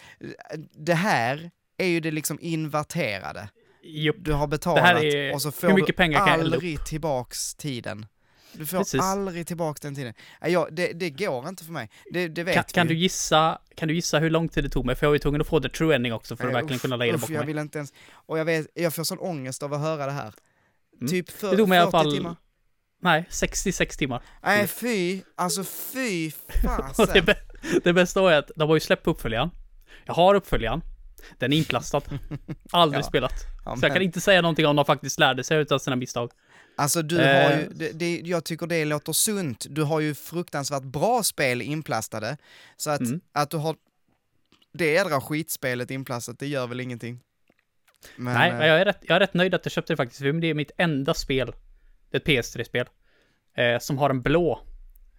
det 0.78 0.94
här 0.94 1.52
är 1.78 1.88
ju 1.88 2.00
det 2.00 2.12
liksom 2.12 2.38
inverterade. 2.42 3.50
jupp. 3.84 4.16
Du 4.20 4.34
har 4.34 4.48
betalat 4.48 5.04
och 5.34 5.42
så 5.42 5.52
får 5.52 5.68
du 5.68 6.16
aldrig 6.18 6.86
tillbaks 6.86 7.56
tiden. 7.56 8.06
Du 8.54 8.66
får 8.66 8.78
Precis. 8.78 9.02
aldrig 9.02 9.48
tillbaks 9.48 9.82
den 9.82 9.96
tiden. 9.96 10.14
Jag, 10.42 10.68
det, 10.76 10.94
det 10.94 11.10
går 11.10 11.48
inte 11.50 11.64
för 11.64 11.72
mig. 11.72 11.90
Det, 12.12 12.28
det 12.28 12.44
vet 12.44 12.56
Kan, 12.56 12.64
kan, 12.64 12.88
vi. 12.88 12.94
du 12.94 13.00
gissa, 13.00 13.60
kan 13.76 13.88
du 13.88 13.94
gissa 13.94 14.20
hur 14.20 14.30
lång 14.30 14.50
tid 14.50 14.64
det 14.64 14.70
tog 14.70 14.86
mig? 14.86 14.96
För 14.96 15.06
jag 15.06 15.10
var 15.10 15.16
ju 15.16 15.20
tvungen 15.20 15.42
att 15.42 15.48
få 15.48 15.60
the 15.62 15.70
true 15.70 15.96
ending 15.96 16.14
också 16.14 16.36
för 16.36 16.44
att 16.44 16.54
Nej, 16.54 16.62
verkligen 16.62 16.76
uff, 16.76 16.82
kunna 16.82 16.96
lägga 16.96 17.12
det 17.12 17.18
bakom 17.18 17.36
jag 17.36 17.40
mig. 17.40 17.48
vill 17.48 17.58
inte 17.58 17.78
ens, 17.78 17.94
och 18.12 18.40
jag 18.40 18.46
vet, 18.46 18.68
jag 18.74 18.94
får 18.94 19.04
sån 19.04 19.20
ångest 19.20 19.64
av 19.64 19.74
att 19.74 19.80
höra 19.82 20.06
det 20.06 20.12
här. 20.12 20.34
Mm. 21.02 21.08
Typ 21.12 21.30
för, 21.32 21.52
Det 21.52 21.58
tog 21.58 21.70
mig 21.70 21.76
i 21.78 21.82
alla 21.82 21.92
40 21.92 22.04
fall- 22.04 22.16
timmar. 22.16 22.36
Nej, 23.02 23.26
66 23.30 23.98
timmar. 23.98 24.22
Nej 24.44 24.68
fy, 24.68 25.22
alltså 25.36 25.64
fy 25.64 26.30
det, 26.48 26.68
fasen. 26.68 27.08
bä- 27.08 27.80
det 27.84 27.94
bästa 27.94 28.22
var 28.22 28.32
ju 28.32 28.38
att 28.38 28.52
de 28.56 28.70
har 28.70 28.76
ju 28.76 28.80
släppt 28.80 29.08
uppföljaren. 29.08 29.50
Jag 30.06 30.14
har 30.14 30.36
uppföljaren. 30.36 30.82
Den 31.38 31.54
är 31.54 31.58
inplastad. 31.58 32.02
Aldrig 32.72 33.04
Ja. 33.04 33.08
spelat. 33.08 33.34
Ja, 33.66 33.76
Så 33.78 33.86
jag 33.86 33.94
kan 33.94 34.02
inte 34.02 34.22
säga 34.22 34.42
någonting 34.42 34.66
om 34.66 34.76
de 34.76 34.86
faktiskt 34.86 35.20
lärde 35.20 35.44
sig 35.44 35.58
utav 35.62 35.80
sina 35.80 35.96
misstag. 35.96 36.32
Alltså 36.78 37.02
du 37.02 37.22
Eh. 37.22 37.44
har 37.44 37.58
ju, 37.60 37.70
det, 37.70 37.92
det, 37.92 38.22
jag 38.26 38.44
tycker 38.46 38.68
det 38.68 38.86
låter 38.86 39.14
sunt. 39.14 39.66
Du 39.70 39.84
har 39.84 40.00
ju 40.00 40.16
fruktansvärt 40.16 40.84
bra 40.84 41.24
spel 41.24 41.62
inplastade. 41.62 42.38
Så 42.78 42.90
att, 42.90 43.00
Mm. 43.00 43.22
att 43.32 43.50
du 43.50 43.58
har 43.58 43.76
det 44.74 44.92
jädra 44.94 45.22
skitspelet 45.22 45.92
inplastat, 45.92 46.40
det 46.40 46.48
gör 46.48 46.68
väl 46.68 46.80
ingenting. 46.80 47.20
Men, 48.16 48.34
Nej, 48.34 48.50
eh, 48.52 48.58
men 48.58 48.68
jag 48.68 48.82
är, 48.82 48.86
rätt, 48.86 48.98
jag 49.02 49.16
är 49.16 49.20
rätt 49.20 49.34
nöjd 49.34 49.54
att 49.54 49.66
jag 49.66 49.72
köpte 49.72 49.94
det 49.94 49.98
faktiskt. 49.98 50.20
För 50.22 50.32
det 50.34 50.48
är 50.48 50.54
mitt 50.54 50.72
enda 50.78 51.14
spel, 51.14 51.56
ett 52.12 52.26
PS3-spel, 52.26 52.88
eh, 53.54 53.80
som 53.80 53.98
har 53.98 54.10
en 54.10 54.22
blå 54.22 54.60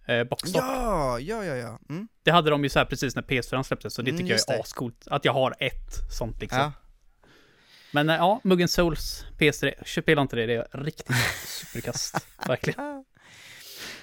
eh, 0.07 0.23
boxstock. 0.23 0.61
Ja, 0.63 1.19
ja, 1.19 1.45
ja, 1.45 1.55
ja. 1.55 1.79
Mm. 1.89 2.07
Det 2.23 2.31
hade 2.31 2.49
de 2.49 2.63
ju 2.63 2.69
så 2.69 2.79
här 2.79 2.85
precis 2.85 3.15
när 3.15 3.21
PS4 3.23 3.63
släpptes, 3.63 3.93
så 3.93 4.01
det 4.01 4.09
Mm, 4.11 4.17
tycker 4.17 4.29
jag 4.29 4.35
just 4.35 4.49
är 4.49 4.53
det. 4.53 4.59
ascoolt. 4.59 5.07
Att 5.07 5.25
jag 5.25 5.33
har 5.33 5.55
ett 5.59 6.11
sånt 6.17 6.41
liksom. 6.41 6.59
ja. 6.59 6.71
Men 7.91 8.09
eh, 8.09 8.15
ja, 8.15 8.41
Muggen 8.43 8.67
Souls, 8.67 9.25
PS3, 9.37 10.01
spela 10.01 10.21
inte 10.21 10.35
det, 10.35 10.45
det 10.45 10.53
är 10.53 10.83
riktigt 10.83 11.15
superkast. 11.45 12.27
Verkligen. 12.47 13.05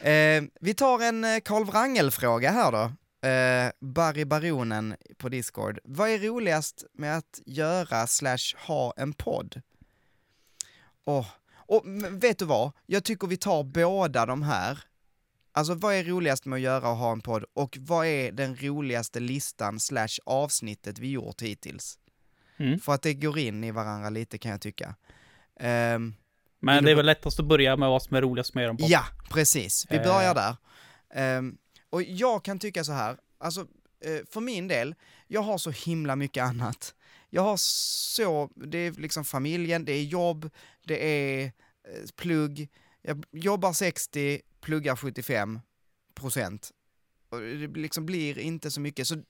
Eh, 0.00 0.42
vi 0.60 0.74
tar 0.74 1.02
en 1.02 1.24
eh, 1.24 1.40
Karl 1.44 1.64
Wrangel-fråga 1.64 2.50
här 2.50 2.72
då. 2.72 2.92
Eh, 3.28 3.70
Barry 3.80 4.24
Baronen 4.24 4.96
på 5.16 5.28
Discord. 5.28 5.78
Vad 5.84 6.08
är 6.10 6.18
roligast 6.18 6.84
med 6.92 7.18
att 7.18 7.40
göra 7.46 8.06
slash 8.06 8.56
ha 8.66 8.94
en 8.96 9.12
podd? 9.12 9.62
Åh, 11.04 11.26
och 11.54 11.82
vet 12.10 12.38
du 12.38 12.44
vad? 12.44 12.72
Jag 12.86 13.04
tycker 13.04 13.26
vi 13.26 13.36
tar 13.36 13.64
båda 13.64 14.26
de 14.26 14.42
här. 14.42 14.78
Alltså 15.52 15.74
vad 15.74 15.94
är 15.94 16.04
roligast 16.04 16.44
med 16.44 16.56
att 16.56 16.62
göra 16.62 16.90
och 16.90 16.96
ha 16.96 17.12
en 17.12 17.20
podd? 17.20 17.44
Och 17.54 17.78
vad 17.80 18.06
är 18.06 18.32
den 18.32 18.56
roligaste 18.56 19.20
listan 19.20 19.80
slash 19.80 20.18
avsnittet 20.24 20.98
vi 20.98 21.10
gjort 21.10 21.42
hittills? 21.42 21.98
Mm. 22.56 22.80
För 22.80 22.92
att 22.94 23.02
det 23.02 23.14
går 23.14 23.38
in 23.38 23.64
i 23.64 23.70
varandra 23.70 24.10
lite 24.10 24.38
kan 24.38 24.50
jag 24.50 24.60
tycka. 24.60 24.94
Ehm, 25.60 26.14
Men 26.60 26.84
det 26.84 26.90
är 26.90 26.94
väl 26.94 27.06
lättast 27.06 27.40
att 27.40 27.46
börja 27.46 27.76
med 27.76 27.88
vad 27.88 28.02
som 28.02 28.16
är 28.16 28.22
roligast 28.22 28.54
med 28.54 28.68
dem 28.68 28.76
på. 28.76 28.84
Ja, 28.88 29.04
precis. 29.30 29.86
Vi 29.90 29.96
Eh. 29.96 30.02
börjar 30.02 30.34
där. 30.34 30.56
Ehm, 31.14 31.56
och 31.90 32.02
jag 32.02 32.44
kan 32.44 32.58
tycka 32.58 32.84
så 32.84 32.92
här, 32.92 33.16
alltså 33.38 33.60
eh, 34.00 34.20
för 34.30 34.40
min 34.40 34.68
del, 34.68 34.94
jag 35.26 35.40
har 35.42 35.58
så 35.58 35.70
himla 35.70 36.16
mycket 36.16 36.44
annat. 36.44 36.94
Jag 37.30 37.42
har 37.42 37.56
så, 37.56 38.50
det 38.54 38.78
är 38.78 38.92
liksom 38.92 39.24
familjen, 39.24 39.84
det 39.84 39.92
är 39.92 40.02
jobb, 40.02 40.50
det 40.84 41.04
är 41.06 41.44
eh, 41.44 41.50
plugg. 42.16 42.68
Jag 43.02 43.24
jobbar 43.32 43.72
60, 43.72 44.40
pluggar 44.60 44.96
75 44.96 45.60
procent. 46.14 46.70
Och 47.28 47.40
det 47.40 47.66
liksom 47.66 48.06
blir 48.06 48.38
inte 48.38 48.70
så 48.70 48.80
mycket 48.80 49.06
så 49.06 49.22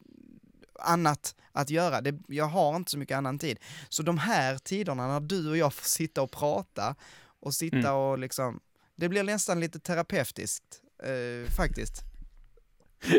annat 0.81 1.35
att 1.53 1.71
göra. 1.71 2.01
Det, 2.01 2.15
jag 2.29 2.45
har 2.45 2.77
inte 2.77 2.91
så 2.91 2.99
mycket 2.99 3.17
annan 3.17 3.39
tid. 3.39 3.59
Så 3.89 4.03
de 4.03 4.19
här 4.19 4.59
tiderna 4.59 5.07
när 5.09 5.21
du 5.21 5.51
och 5.51 5.57
jag 5.57 5.75
får 5.75 5.85
sitta 5.89 6.23
och 6.23 6.31
prata 6.31 6.95
och 7.41 7.55
sitta 7.55 7.77
Mm. 7.77 7.95
och 7.95 8.19
liksom, 8.19 8.61
det 8.97 9.09
blir 9.09 9.23
nästan 9.23 9.61
lite 9.61 9.79
terapeutiskt 9.81 10.65
eh, 11.05 11.51
faktiskt. 11.57 12.03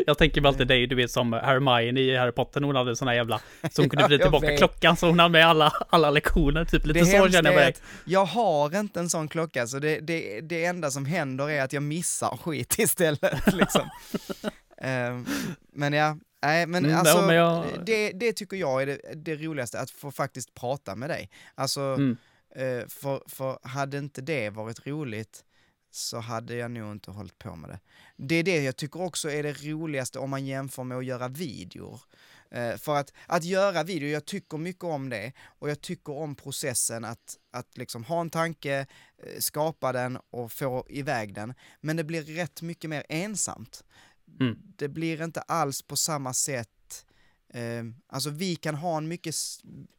Jag 0.06 0.18
tänker 0.18 0.40
mig 0.40 0.48
alltid 0.48 0.68
dig, 0.68 0.86
du 0.86 0.94
vet 0.96 1.10
som 1.10 1.32
Hermione 1.32 2.00
i 2.00 2.16
Harry 2.16 2.32
Potter, 2.32 2.60
hon 2.60 2.76
hade 2.76 2.90
en 2.90 2.96
sån 2.96 3.08
här 3.08 3.14
jävla, 3.14 3.40
så 3.72 3.82
hon 3.82 3.88
kunde 3.90 4.02
Ja, 4.02 4.08
vrida 4.08 4.22
jag 4.24 4.26
tillbaka 4.32 4.46
vet. 4.46 4.58
klockan 4.58 4.96
så 4.96 5.06
hon 5.06 5.18
hade 5.18 5.32
med 5.32 5.46
alla, 5.46 5.72
alla 5.88 6.10
lektioner, 6.10 6.64
typ 6.64 6.86
lite 6.86 6.98
det 7.00 7.06
så 7.06 7.10
känner 7.30 7.50
jag 7.52 7.54
mig. 7.60 7.74
jag 8.04 8.24
har 8.24 8.76
inte 8.80 9.00
en 9.00 9.10
sån 9.10 9.28
klocka, 9.28 9.66
så 9.66 9.78
det, 9.78 10.00
det, 10.00 10.40
det 10.40 10.64
enda 10.64 10.90
som 10.90 11.06
händer 11.06 11.50
är 11.50 11.62
att 11.62 11.72
jag 11.72 11.82
missar 11.82 12.36
skit 12.36 12.74
istället. 12.78 13.52
Liksom. 13.54 13.88
Ehm, 14.80 15.26
men 15.72 15.92
ja, 15.92 16.16
nej 16.42 16.66
men 16.66 16.84
Mm, 16.84 16.96
alltså, 16.98 17.18
ja, 17.18 17.26
men 17.26 17.36
jag- 17.36 17.84
det, 17.86 18.12
det 18.12 18.32
tycker 18.32 18.56
jag 18.56 18.82
är 18.82 18.86
det, 18.86 19.00
det 19.14 19.36
roligaste, 19.36 19.80
att 19.80 19.90
få 19.90 20.10
faktiskt 20.10 20.54
prata 20.54 20.94
med 20.96 21.10
dig. 21.10 21.30
Alltså, 21.54 21.80
Mm. 21.80 22.16
Eh, 22.56 22.86
för, 22.88 23.22
för 23.28 23.58
hade 23.62 23.98
inte 23.98 24.20
det 24.22 24.50
varit 24.50 24.86
roligt 24.86 25.44
så 25.90 26.18
hade 26.18 26.54
jag 26.54 26.70
nog 26.70 26.92
inte 26.92 27.10
hållit 27.10 27.38
på 27.38 27.56
med 27.56 27.70
det. 27.70 27.80
Det 28.16 28.34
är 28.34 28.42
det 28.42 28.62
jag 28.62 28.76
tycker 28.76 29.02
också 29.02 29.30
är 29.30 29.42
det 29.42 29.52
roligaste 29.52 30.18
om 30.18 30.30
man 30.30 30.46
jämför 30.46 30.84
med 30.84 30.98
att 30.98 31.04
göra 31.04 31.28
videor. 31.28 32.00
Eh, 32.50 32.76
för 32.76 32.96
att, 32.96 33.12
att 33.26 33.44
göra 33.44 33.82
video, 33.82 34.08
jag 34.08 34.24
tycker 34.24 34.58
mycket 34.58 34.84
om 34.84 35.08
det 35.08 35.32
och 35.44 35.70
jag 35.70 35.80
tycker 35.80 36.12
om 36.12 36.34
processen 36.36 37.04
att, 37.04 37.36
att 37.52 37.76
liksom 37.78 38.04
ha 38.04 38.20
en 38.20 38.30
tanke, 38.30 38.86
eh, 39.22 39.38
skapa 39.38 39.92
den 39.92 40.18
och 40.30 40.52
få 40.52 40.86
iväg 40.88 41.34
den. 41.34 41.54
Men 41.80 41.96
det 41.96 42.04
blir 42.04 42.22
rätt 42.22 42.62
mycket 42.62 42.90
mer 42.90 43.04
ensamt. 43.08 43.84
Mm. 44.40 44.58
Det 44.76 44.88
blir 44.88 45.24
inte 45.24 45.40
alls 45.40 45.82
på 45.82 45.96
samma 45.96 46.34
sätt 46.34 47.06
eh, 47.48 47.84
alltså 48.06 48.30
vi 48.30 48.56
kan 48.56 48.74
ha 48.74 48.96
en 48.98 49.08
mycket, 49.08 49.34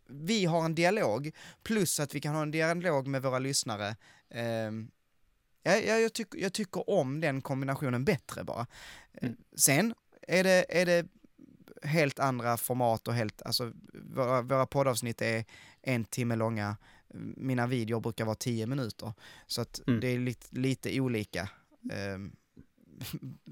vi 0.07 0.45
har 0.45 0.65
en 0.65 0.75
dialog 0.75 1.31
plus 1.63 1.99
att 1.99 2.15
vi 2.15 2.21
kan 2.21 2.35
ha 2.35 2.41
en 2.41 2.51
dialog 2.51 3.07
med 3.07 3.21
våra 3.21 3.39
lyssnare. 3.39 3.95
Eh, 4.29 4.71
ja, 5.63 5.75
ja, 5.77 5.95
jag, 5.95 6.13
tycker, 6.13 6.39
jag 6.39 6.53
tycker 6.53 6.89
om 6.89 7.19
den 7.21 7.41
kombinationen 7.41 8.05
bättre 8.05 8.43
bara. 8.43 8.61
Eh, 9.13 9.27
Mm. 9.27 9.37
Sen 9.55 9.93
är 10.27 10.43
det, 10.43 10.65
är 10.81 10.85
det 10.85 11.07
helt 11.83 12.19
andra 12.19 12.57
format 12.57 13.07
och 13.07 13.13
helt, 13.13 13.41
alltså 13.41 13.73
våra, 13.93 14.41
våra 14.41 14.65
poddavsnitt 14.65 15.21
är 15.21 15.45
en 15.81 16.05
timme 16.05 16.35
långa, 16.35 16.77
mina 17.37 17.67
videor 17.67 17.99
brukar 17.99 18.25
vara 18.25 18.35
tio 18.35 18.65
minuter. 18.67 19.13
Så 19.47 19.61
att 19.61 19.81
Mm. 19.87 19.99
det 19.99 20.07
är 20.07 20.19
lite, 20.19 20.47
lite 20.55 20.99
olika 21.01 21.49
eh, 21.91 22.17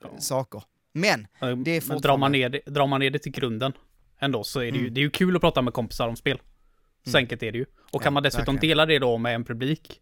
Ja. 0.02 0.10
saker. 0.20 0.64
Men, 0.94 1.28
Det 1.40 1.46
är 1.48 1.50
Men 1.54 1.62
drar 1.64 1.78
man, 1.88 1.98
fortfarande- 1.98 2.38
ner 2.38 2.50
det, 2.50 2.62
drar 2.66 2.88
man 2.88 3.00
ner 3.00 3.10
det 3.10 3.20
till 3.20 3.32
grunden 3.32 3.74
ändå 4.20 4.44
så 4.44 4.60
är 4.60 4.72
det 4.72 4.78
ju, 4.78 4.84
Mm. 4.84 4.94
det 4.94 5.00
är 5.00 5.04
ju 5.04 5.10
kul 5.10 5.36
att 5.36 5.42
prata 5.42 5.62
med 5.62 5.74
kompisar 5.74 6.08
om 6.08 6.16
spel. 6.16 6.38
Så 7.04 7.10
Mm. 7.10 7.20
enkelt 7.20 7.44
är 7.44 7.52
det 7.52 7.58
ju. 7.58 7.64
Och 7.64 7.70
Ja, 7.92 8.00
kan 8.00 8.14
man 8.14 8.24
dessutom 8.24 8.56
verkligen. 8.56 8.70
dela 8.78 8.86
det 8.86 9.00
då 9.00 9.18
med 9.18 9.36
en 9.36 9.44
publik, 9.46 10.02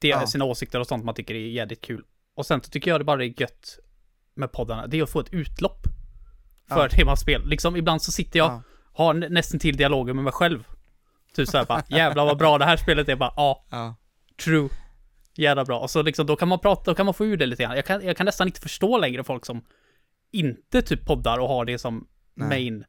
dela 0.00 0.20
Ja. 0.20 0.26
sina 0.26 0.44
åsikter 0.44 0.80
och 0.80 0.86
sånt 0.86 1.04
man 1.04 1.14
tycker 1.14 1.34
är 1.34 1.38
jävligt 1.38 1.80
kul. 1.80 2.04
Och 2.36 2.46
sen 2.46 2.60
så 2.62 2.70
tycker 2.70 2.90
jag 2.90 3.00
det 3.00 3.04
bara 3.04 3.24
är 3.24 3.40
gött 3.40 3.78
med 4.34 4.52
poddarna, 4.52 4.86
det 4.86 4.98
är 4.98 5.02
att 5.02 5.10
få 5.10 5.20
ett 5.20 5.32
utlopp 5.32 5.82
för 6.68 6.82
Ja. 6.82 6.88
det 6.96 7.04
man 7.04 7.16
spelar. 7.16 7.46
Liksom 7.46 7.76
ibland 7.76 8.02
så 8.02 8.12
sitter 8.12 8.38
jag, 8.38 8.50
Ja. 8.50 8.62
har 8.92 9.14
nä- 9.14 9.28
nästan 9.28 9.60
till 9.60 9.76
dialoger 9.76 10.14
med 10.14 10.24
mig 10.24 10.32
själv. 10.32 10.64
Typ 11.34 11.48
såhär 11.48 11.64
bara, 11.64 11.82
jävlar 11.88 12.24
vad 12.24 12.38
bra 12.38 12.58
det 12.58 12.64
här 12.64 12.76
spelet 12.76 13.08
är 13.08 13.16
bara, 13.16 13.32
ja, 13.36 13.64
ja, 13.70 13.96
true. 14.44 14.68
Jävla 15.38 15.64
bra. 15.64 15.80
Och 15.80 15.90
så 15.90 16.02
liksom, 16.02 16.26
då 16.26 16.36
kan 16.36 16.48
man 16.48 16.58
prata, 16.58 16.82
då 16.90 16.94
kan 16.94 17.06
man 17.06 17.14
få 17.14 17.26
ur 17.26 17.36
det 17.36 17.46
lite 17.46 17.62
grann. 17.62 17.76
Jag 17.76 17.84
kan, 17.86 18.04
jag 18.06 18.16
kan 18.16 18.24
nästan 18.26 18.46
inte 18.48 18.60
förstå 18.60 18.98
längre 18.98 19.24
folk 19.24 19.46
som 19.46 19.64
inte 20.32 20.82
typ 20.82 21.06
poddar 21.06 21.38
och 21.38 21.48
har 21.48 21.64
det 21.64 21.78
som 21.78 22.06
Nej. 22.34 22.48
main 22.48 22.84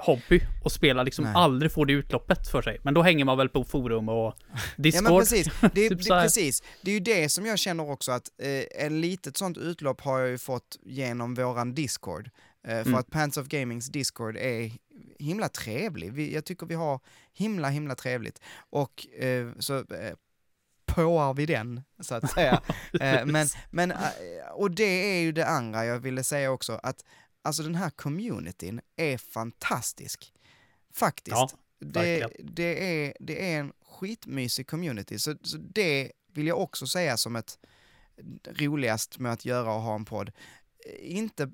hobby 0.00 0.40
och 0.64 0.72
spelar 0.72 1.04
liksom 1.04 1.24
Nej. 1.24 1.32
aldrig 1.36 1.72
får 1.72 1.86
det 1.86 1.92
utloppet 1.92 2.48
för 2.48 2.62
sig. 2.62 2.78
Men 2.82 2.94
då 2.94 3.02
hänger 3.02 3.24
man 3.24 3.38
väl 3.38 3.48
på 3.48 3.64
forum 3.64 4.08
och 4.08 4.34
Ja 4.54 4.58
Discord. 4.76 5.04
men 5.04 5.20
precis, 5.20 5.46
det, 5.60 5.66
är- 5.66 5.68
Typ 5.88 6.02
det, 6.04 6.08
precis. 6.22 6.62
det 6.82 6.90
är 6.90 6.94
ju 6.94 7.00
det 7.00 7.28
som 7.28 7.46
jag 7.46 7.58
känner 7.58 7.90
också 7.90 8.12
att 8.12 8.28
eh, 8.42 8.84
en 8.86 9.00
litet 9.00 9.36
sånt 9.36 9.58
utlopp 9.58 10.00
har 10.00 10.18
jag 10.20 10.28
ju 10.28 10.38
fått 10.38 10.76
genom 10.82 11.34
våran 11.34 11.74
Discord. 11.74 12.30
Eh, 12.66 12.70
för 12.70 12.80
Mm. 12.80 12.94
att 12.94 13.10
Pants 13.10 13.36
of 13.36 13.46
Gamings 13.48 13.86
Discord 13.88 14.36
är 14.36 14.72
himla 15.18 15.48
trevlig. 15.48 16.12
Vi, 16.12 16.34
jag 16.34 16.44
tycker 16.44 16.66
vi 16.66 16.74
har 16.74 17.00
himla, 17.32 17.68
himla 17.68 17.94
trevligt. 17.94 18.40
Och 18.70 19.06
eh, 19.22 19.48
så 19.58 19.76
eh, 19.78 19.84
påar 20.88 21.34
vi 21.34 21.46
den, 21.46 21.82
så 22.00 22.14
att 22.14 22.30
säga. 22.30 22.62
eh, 23.00 23.26
men, 23.26 23.46
men, 23.70 23.90
eh, 23.90 23.98
och 24.52 24.70
det 24.70 25.16
är 25.16 25.20
ju 25.20 25.32
det 25.32 25.46
andra 25.46 25.84
jag 25.84 25.98
ville 25.98 26.24
säga 26.24 26.50
också, 26.50 26.80
att 26.82 27.04
alltså 27.42 27.62
den 27.62 27.74
här 27.74 27.90
communityn 27.90 28.80
är 28.96 29.18
fantastisk. 29.18 30.32
Faktiskt. 30.94 31.36
Ja, 31.36 31.50
det, 31.80 32.28
det, 32.38 33.04
är, 33.04 33.14
det 33.20 33.52
är 33.52 33.60
en 33.60 33.72
skitmysig 33.82 34.66
community, 34.66 35.18
så, 35.18 35.34
så 35.42 35.56
det 35.56 36.12
vill 36.32 36.46
jag 36.46 36.60
också 36.60 36.86
säga 36.86 37.16
som 37.16 37.36
ett 37.36 37.58
roligast 38.46 39.18
med 39.18 39.32
att 39.32 39.44
göra 39.44 39.72
och 39.72 39.82
ha 39.82 39.94
en 39.94 40.04
podd. 40.04 40.30
Eh, 40.86 41.16
Inte, 41.16 41.50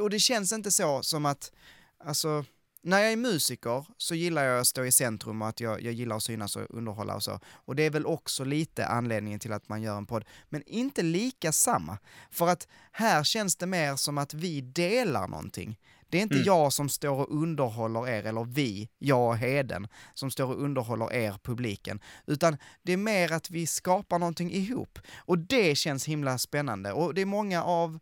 och 0.00 0.10
det 0.10 0.18
känns 0.18 0.52
inte 0.52 0.70
så 0.70 1.02
som 1.02 1.26
att, 1.26 1.52
alltså, 1.98 2.44
när 2.86 3.00
jag 3.00 3.12
är 3.12 3.16
musiker 3.16 3.86
så 3.96 4.14
gillar 4.14 4.44
jag 4.44 4.60
att 4.60 4.66
stå 4.66 4.84
i 4.84 4.92
centrum 4.92 5.42
och 5.42 5.48
att 5.48 5.60
jag, 5.60 5.82
jag 5.82 5.92
gillar 5.92 6.16
att 6.16 6.22
synas 6.22 6.56
och 6.56 6.66
underhålla 6.70 7.14
och 7.14 7.22
så. 7.22 7.40
Och 7.52 7.76
det 7.76 7.82
är 7.82 7.90
väl 7.90 8.06
också 8.06 8.44
lite 8.44 8.86
anledningen 8.86 9.40
till 9.40 9.52
att 9.52 9.68
man 9.68 9.82
gör 9.82 9.96
en 9.96 10.06
podd. 10.06 10.24
Men 10.48 10.62
inte 10.66 11.02
lika 11.02 11.52
samma. 11.52 11.98
För 12.30 12.48
att 12.48 12.68
här 12.92 13.24
känns 13.24 13.56
det 13.56 13.66
mer 13.66 13.96
som 13.96 14.18
att 14.18 14.34
vi 14.34 14.60
delar 14.60 15.28
någonting. 15.28 15.78
Det 16.08 16.18
är 16.18 16.22
inte 16.22 16.34
Mm. 16.34 16.46
jag 16.46 16.72
som 16.72 16.88
står 16.88 17.18
och 17.20 17.42
underhåller 17.42 18.08
er, 18.08 18.26
eller 18.26 18.44
vi, 18.44 18.88
jag 18.98 19.28
och 19.28 19.36
Heden, 19.36 19.88
som 20.14 20.30
står 20.30 20.46
och 20.46 20.62
underhåller 20.62 21.12
er, 21.12 21.34
publiken. 21.42 22.00
Utan 22.26 22.56
det 22.82 22.92
är 22.92 22.96
mer 22.96 23.32
att 23.32 23.50
vi 23.50 23.66
skapar 23.66 24.18
någonting 24.18 24.52
ihop. 24.52 24.98
Och 25.16 25.38
det 25.38 25.74
känns 25.74 26.08
himla 26.08 26.38
spännande. 26.38 26.92
Och 26.92 27.14
det 27.14 27.20
är 27.20 27.26
många 27.26 27.62
av 27.64 27.98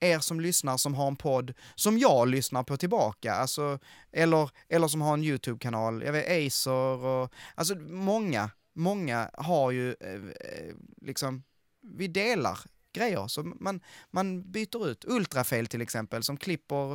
er 0.00 0.18
som 0.18 0.40
lyssnar 0.40 0.76
som 0.76 0.94
har 0.94 1.08
en 1.08 1.16
podd 1.16 1.54
som 1.74 1.98
jag 1.98 2.28
lyssnar 2.28 2.62
på 2.62 2.76
tillbaka, 2.76 3.34
alltså, 3.34 3.78
eller, 4.12 4.50
eller 4.68 4.88
som 4.88 5.00
har 5.00 5.14
en 5.14 5.24
YouTube-kanal, 5.24 6.02
jag 6.02 6.12
vet 6.12 6.46
Acer 6.46 7.04
och, 7.04 7.32
alltså 7.54 7.74
många, 7.74 8.50
många 8.72 9.30
har 9.34 9.70
ju 9.70 9.94
eh, 10.00 10.14
eh, 10.14 10.74
liksom, 11.02 11.42
vi 11.82 12.08
delar 12.08 12.58
grejer, 12.92 13.28
så 13.28 13.42
man, 13.42 13.80
man 14.10 14.50
byter 14.52 14.88
ut 14.88 15.04
Ultrafail 15.04 15.66
till 15.66 15.80
exempel 15.82 16.22
som 16.22 16.36
klipper 16.36 16.92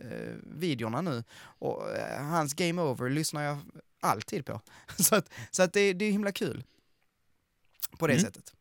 eh, 0.00 0.34
videorna 0.44 1.00
nu 1.00 1.24
och 1.40 1.96
eh, 1.96 2.22
hans 2.24 2.54
Game 2.54 2.82
Over 2.82 3.10
lyssnar 3.10 3.42
jag 3.42 3.58
alltid 4.00 4.46
på. 4.46 4.60
så 4.98 5.16
att, 5.16 5.30
så 5.50 5.62
att 5.62 5.72
det, 5.72 5.92
det 5.92 6.04
är 6.04 6.12
himla 6.12 6.32
kul 6.32 6.64
på 7.98 8.06
det 8.06 8.12
Mm. 8.12 8.24
sättet. 8.24 8.54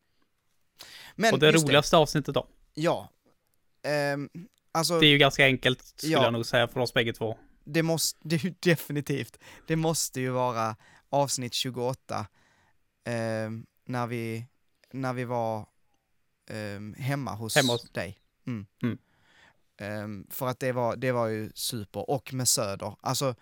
Men 1.16 1.34
och 1.34 1.40
det 1.40 1.52
roligaste 1.52 1.98
avsnittet 1.98 2.34
då. 2.36 2.48
Ja. 2.74 3.10
Ehm, 3.84 4.30
alltså, 4.72 5.00
Det 5.00 5.06
är 5.06 5.10
ju 5.10 5.18
ganska 5.18 5.46
enkelt 5.46 5.84
skulle 5.86 6.14
Ja. 6.14 6.24
jag 6.24 6.34
nog 6.34 6.46
säga 6.46 6.68
för 6.68 6.80
oss 6.80 6.94
bägge 6.94 7.14
två. 7.14 7.38
det 7.64 7.84
måste, 7.84 8.20
det 8.24 8.36
är 8.36 8.40
ju 8.46 8.54
definitivt, 8.60 9.38
det 9.68 9.76
måste 9.76 10.22
ju 10.22 10.30
vara 10.30 10.76
avsnitt 11.10 11.54
28, 11.54 12.28
ehm, 13.06 13.66
när 13.86 14.08
vi, 14.08 14.46
när 14.94 15.14
vi 15.14 15.24
var 15.26 15.68
ehm, 16.50 16.94
hemma 16.94 17.34
hos 17.36 17.56
Hemma 17.56 17.74
hos- 17.74 17.90
dig. 17.92 18.18
Mm. 18.48 18.66
Mm. 18.84 18.98
Ehm, 19.78 20.28
för 20.30 20.48
att 20.48 20.60
det 20.60 20.72
var, 20.72 20.96
det 20.96 21.12
var 21.12 21.28
ju 21.28 21.52
super, 21.56 22.10
och 22.10 22.34
med 22.34 22.48
Söder. 22.48 22.96
Alltså, 23.02 23.28
eh, 23.30 23.36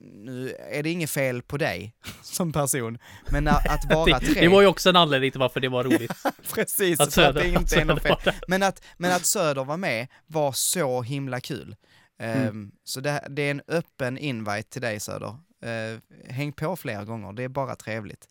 nu 0.00 0.56
är 0.70 0.82
det 0.82 0.90
inget 0.90 1.10
fel 1.10 1.42
på 1.42 1.56
dig 1.56 1.94
som 2.22 2.52
person, 2.52 2.98
men 3.30 3.48
att 3.48 3.84
vara 3.90 4.20
tre... 4.20 4.40
det 4.40 4.48
var 4.48 4.60
ju 4.60 4.66
också 4.66 4.88
en 4.88 4.96
anledning 4.96 5.30
till 5.30 5.40
varför 5.40 5.60
det 5.60 5.68
var 5.68 5.84
roligt. 5.84 6.12
Precis, 6.54 7.00
Att 7.00 7.14
för 7.14 7.22
att 7.22 7.34
Söder, 7.34 7.40
det 7.40 7.48
inte 7.48 7.80
är 7.80 7.84
något 7.84 8.02
Söder 8.02 8.16
fel. 8.16 8.34
Men 8.48 8.62
att, 8.62 8.82
men 8.96 9.12
att 9.12 9.24
Söder 9.24 9.64
var 9.64 9.76
med 9.76 10.06
var 10.26 10.52
så 10.52 11.02
himla 11.02 11.40
kul. 11.40 11.76
Mm. 12.18 12.70
Så 12.84 13.00
det, 13.00 13.26
det 13.30 13.42
är 13.42 13.50
en 13.50 13.62
öppen 13.68 14.18
invite 14.18 14.62
till 14.70 14.82
dig 14.82 15.00
Söder. 15.00 15.36
Uh, 15.66 15.98
häng 16.32 16.52
på 16.52 16.76
flera 16.76 17.04
gånger, 17.04 17.32
det 17.32 17.42
är 17.42 17.48
bara 17.48 17.76
trevligt. 17.76 18.28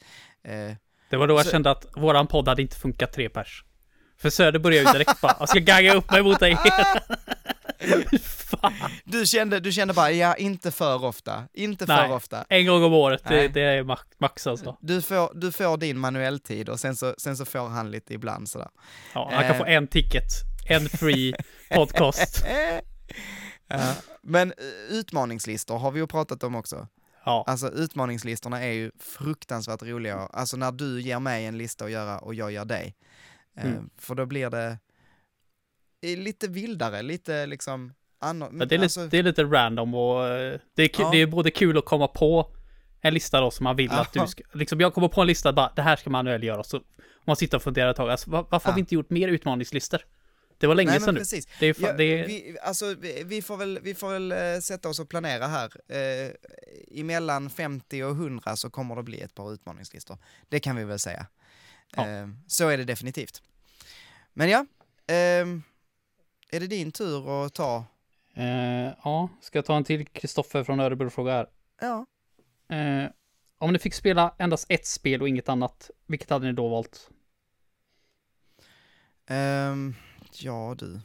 Eh, 0.47 0.75
Det 1.09 1.17
var 1.17 1.27
då 1.27 1.33
jag 1.35 1.45
Så- 1.45 1.51
kände 1.51 1.71
att 1.71 1.85
våran 1.95 2.27
podd 2.27 2.47
hade 2.47 2.61
inte 2.61 2.75
funkat 2.75 3.13
tre 3.13 3.29
pers. 3.29 3.63
För 4.17 4.29
Söder 4.29 4.59
började 4.59 4.87
ju 4.89 4.93
direkt 4.93 5.21
bara, 5.21 5.35
jag 5.39 5.49
ska 5.49 5.59
gagga 5.59 5.93
upp 5.95 6.11
mig 6.11 6.23
mot 6.23 6.39
dig. 6.39 6.57
Du, 9.03 9.25
kände, 9.25 9.59
du 9.59 9.71
kände 9.71 9.93
bara, 9.93 10.11
ja 10.11 10.35
inte 10.35 10.71
för 10.71 11.03
ofta, 11.05 11.47
inte 11.53 11.85
för 11.85 11.93
Nej. 11.93 12.11
ofta. 12.11 12.45
En 12.49 12.65
gång 12.65 12.83
om 12.83 12.93
året, 12.93 13.21
det, 13.27 13.47
det 13.47 13.61
är 13.61 13.83
max, 13.83 14.01
max 14.17 14.47
alltså. 14.47 14.77
Du 14.81 15.01
får, 15.01 15.31
du 15.35 15.51
får 15.51 15.77
din 15.77 15.99
manuelltid 15.99 16.69
och 16.69 16.79
sen 16.79 16.95
så, 16.95 17.15
sen 17.17 17.37
så 17.37 17.45
får 17.45 17.67
han 17.67 17.91
lite 17.91 18.13
ibland 18.13 18.49
sådär. 18.49 18.69
Ja, 19.13 19.29
han 19.33 19.41
kan 19.43 19.51
Eh. 19.51 19.57
få 19.57 19.65
en 19.65 19.87
ticket, 19.87 20.23
en 20.69 20.89
free 20.89 21.33
podcast. 21.75 22.45
Ja. 23.67 23.93
Men 24.21 24.51
eh, 24.51 24.95
utmaningslistor 24.95 25.77
har 25.77 25.91
vi 25.91 25.99
ju 25.99 26.07
pratat 26.07 26.43
om 26.43 26.55
också. 26.55 26.87
Ja, 27.25 27.43
Alltså 27.47 27.71
utmaningslistorna 27.71 28.63
är 28.63 28.71
ju 28.71 28.91
fruktansvärt 28.99 29.83
roliga. 29.83 30.15
Alltså 30.15 30.57
när 30.57 30.71
du 30.71 31.01
ger 31.01 31.19
mig 31.19 31.45
en 31.45 31.57
lista 31.57 31.85
att 31.85 31.91
göra 31.91 32.19
och 32.19 32.35
jag 32.35 32.51
gör 32.51 32.65
dig. 32.65 32.95
Eh, 33.57 33.65
Mm. 33.65 33.89
För 33.97 34.15
då 34.15 34.25
blir 34.25 34.49
det 34.49 34.77
eh, 36.01 36.17
lite 36.17 36.47
vildare, 36.47 37.01
lite 37.01 37.45
liksom 37.45 37.93
annorlunda. 38.25 38.57
men 38.57 38.67
det 38.67 38.75
är, 38.75 38.77
lite, 38.77 38.83
alltså, 38.85 39.07
det 39.07 39.17
är 39.17 39.23
lite 39.23 39.43
random 39.43 39.93
och 39.95 40.27
eh, 40.27 40.59
det 40.75 40.83
är, 40.83 41.01
Ja. 41.01 41.09
det 41.11 41.17
är 41.21 41.27
både 41.27 41.51
kul 41.51 41.77
att 41.77 41.85
komma 41.85 42.07
på 42.07 42.51
en 43.01 43.13
lista 43.13 43.41
då 43.41 43.51
som 43.51 43.63
man 43.63 43.75
vill 43.75 43.91
att 43.91 44.09
Ja. 44.15 44.21
du 44.21 44.27
ska, 44.27 44.43
liksom 44.53 44.79
jag 44.79 44.93
kommer 44.93 45.07
på 45.07 45.21
en 45.21 45.27
lista 45.27 45.53
bara, 45.53 45.71
det 45.75 45.81
här 45.81 45.95
ska 45.95 46.09
Manuel 46.09 46.43
göra, 46.43 46.63
så 46.63 46.77
om 46.77 46.83
man 47.25 47.35
sitter 47.35 47.57
och 47.57 47.63
funderar 47.63 47.89
ett 47.91 47.97
tag, 47.97 48.09
alltså, 48.09 48.29
var, 48.29 48.45
varför 48.49 48.65
har 48.65 48.71
Ja. 48.71 48.75
vi 48.75 48.79
inte 48.79 48.95
gjort 48.95 49.09
mer 49.09 49.27
utmaningslistor? 49.27 50.01
Det 50.57 50.67
var 50.67 50.75
länge 50.75 50.89
nej, 50.91 50.99
sedan 50.99 51.05
men 51.05 51.13
nu. 51.15 51.19
precis. 51.21 51.47
Det 51.59 51.65
är, 51.67 51.75
Ja, 51.79 51.93
det 51.93 52.03
är, 52.03 52.27
vi, 52.27 52.57
alltså, 52.63 52.95
vi, 52.99 53.23
vi 53.25 53.41
får 53.41 53.57
väl, 53.57 53.79
vi 53.83 53.95
får 53.95 54.09
väl 54.09 54.31
eh, 54.31 54.59
sätta 54.61 54.89
oss 54.89 54.99
och 54.99 55.09
planera 55.09 55.47
här. 55.47 55.71
Eh, 55.91 56.31
emellan 56.99 57.49
50 57.49 58.03
och 58.03 58.11
100 58.11 58.55
så 58.55 58.69
kommer 58.69 58.95
det 58.95 59.03
bli 59.03 59.21
ett 59.21 59.35
par 59.35 59.53
utmaningslistor. 59.53 60.17
Det 60.49 60.59
kan 60.59 60.75
vi 60.75 60.83
väl 60.83 60.99
säga. 60.99 61.25
Ja. 61.95 62.07
Eh, 62.07 62.27
så 62.47 62.69
är 62.69 62.77
det 62.77 62.83
definitivt. 62.83 63.41
Men 64.33 64.49
ja, 64.49 64.65
ehm, 65.07 65.63
är 66.51 66.59
det 66.59 66.67
din 66.67 66.91
tur 66.91 67.45
att 67.45 67.53
ta? 67.53 67.85
Eh, 68.35 68.93
ja, 69.03 69.29
ska 69.41 69.57
jag 69.57 69.65
ta 69.65 69.77
en 69.77 69.83
till 69.83 70.05
Kristoffer 70.07 70.63
från 70.63 70.79
Örebro 70.79 71.09
fråga 71.09 71.31
här. 71.31 71.47
Ja. 71.81 72.05
Eh, 72.75 73.09
Om 73.57 73.73
ni 73.73 73.79
fick 73.79 73.93
spela 73.93 74.35
endast 74.37 74.65
ett 74.69 74.85
spel 74.85 75.21
och 75.21 75.29
inget 75.29 75.49
annat, 75.49 75.91
vilket 76.07 76.29
hade 76.29 76.45
ni 76.45 76.53
då 76.53 76.67
valt? 76.69 77.09
Ehm, 79.27 79.95
ja 80.39 80.75
du. 80.79 80.99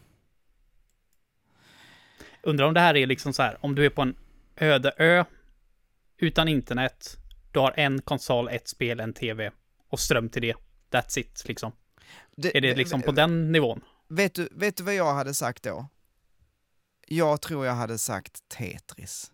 Undrar 2.43 2.67
om 2.67 2.75
det 2.75 2.81
här 2.81 2.97
är 2.97 3.07
liksom 3.07 3.33
så 3.33 3.43
här, 3.43 3.59
om 3.61 3.75
du 3.75 3.87
är 3.87 3.91
på 3.91 4.03
en 4.03 4.17
öde 4.57 4.93
ö, 4.99 5.25
utan 6.17 6.49
internet, 6.49 7.17
du 7.53 7.59
har 7.61 7.75
en 7.77 8.03
konsol, 8.03 8.49
ett 8.49 8.69
spel, 8.69 9.01
en 9.01 9.13
tv 9.15 9.51
och 9.89 10.01
ström 10.01 10.29
till 10.29 10.43
det. 10.43 10.55
That's 10.91 11.19
it, 11.19 11.45
liksom. 11.49 11.73
Det- 12.37 12.57
Är 12.57 12.61
det 12.61 12.75
liksom 12.75 13.03
på 13.03 13.13
den 13.13 13.53
nivån? 13.53 13.81
Vet 14.09 14.35
du, 14.35 14.49
vet 14.53 14.77
du 14.77 14.83
vad 14.83 14.95
jag 14.95 15.15
hade 15.15 15.35
sagt 15.35 15.63
då? 15.63 15.87
Jag 17.13 17.41
tror 17.41 17.67
jag 17.67 17.75
hade 17.75 17.99
sagt 17.99 18.49
Tetris. 18.49 19.33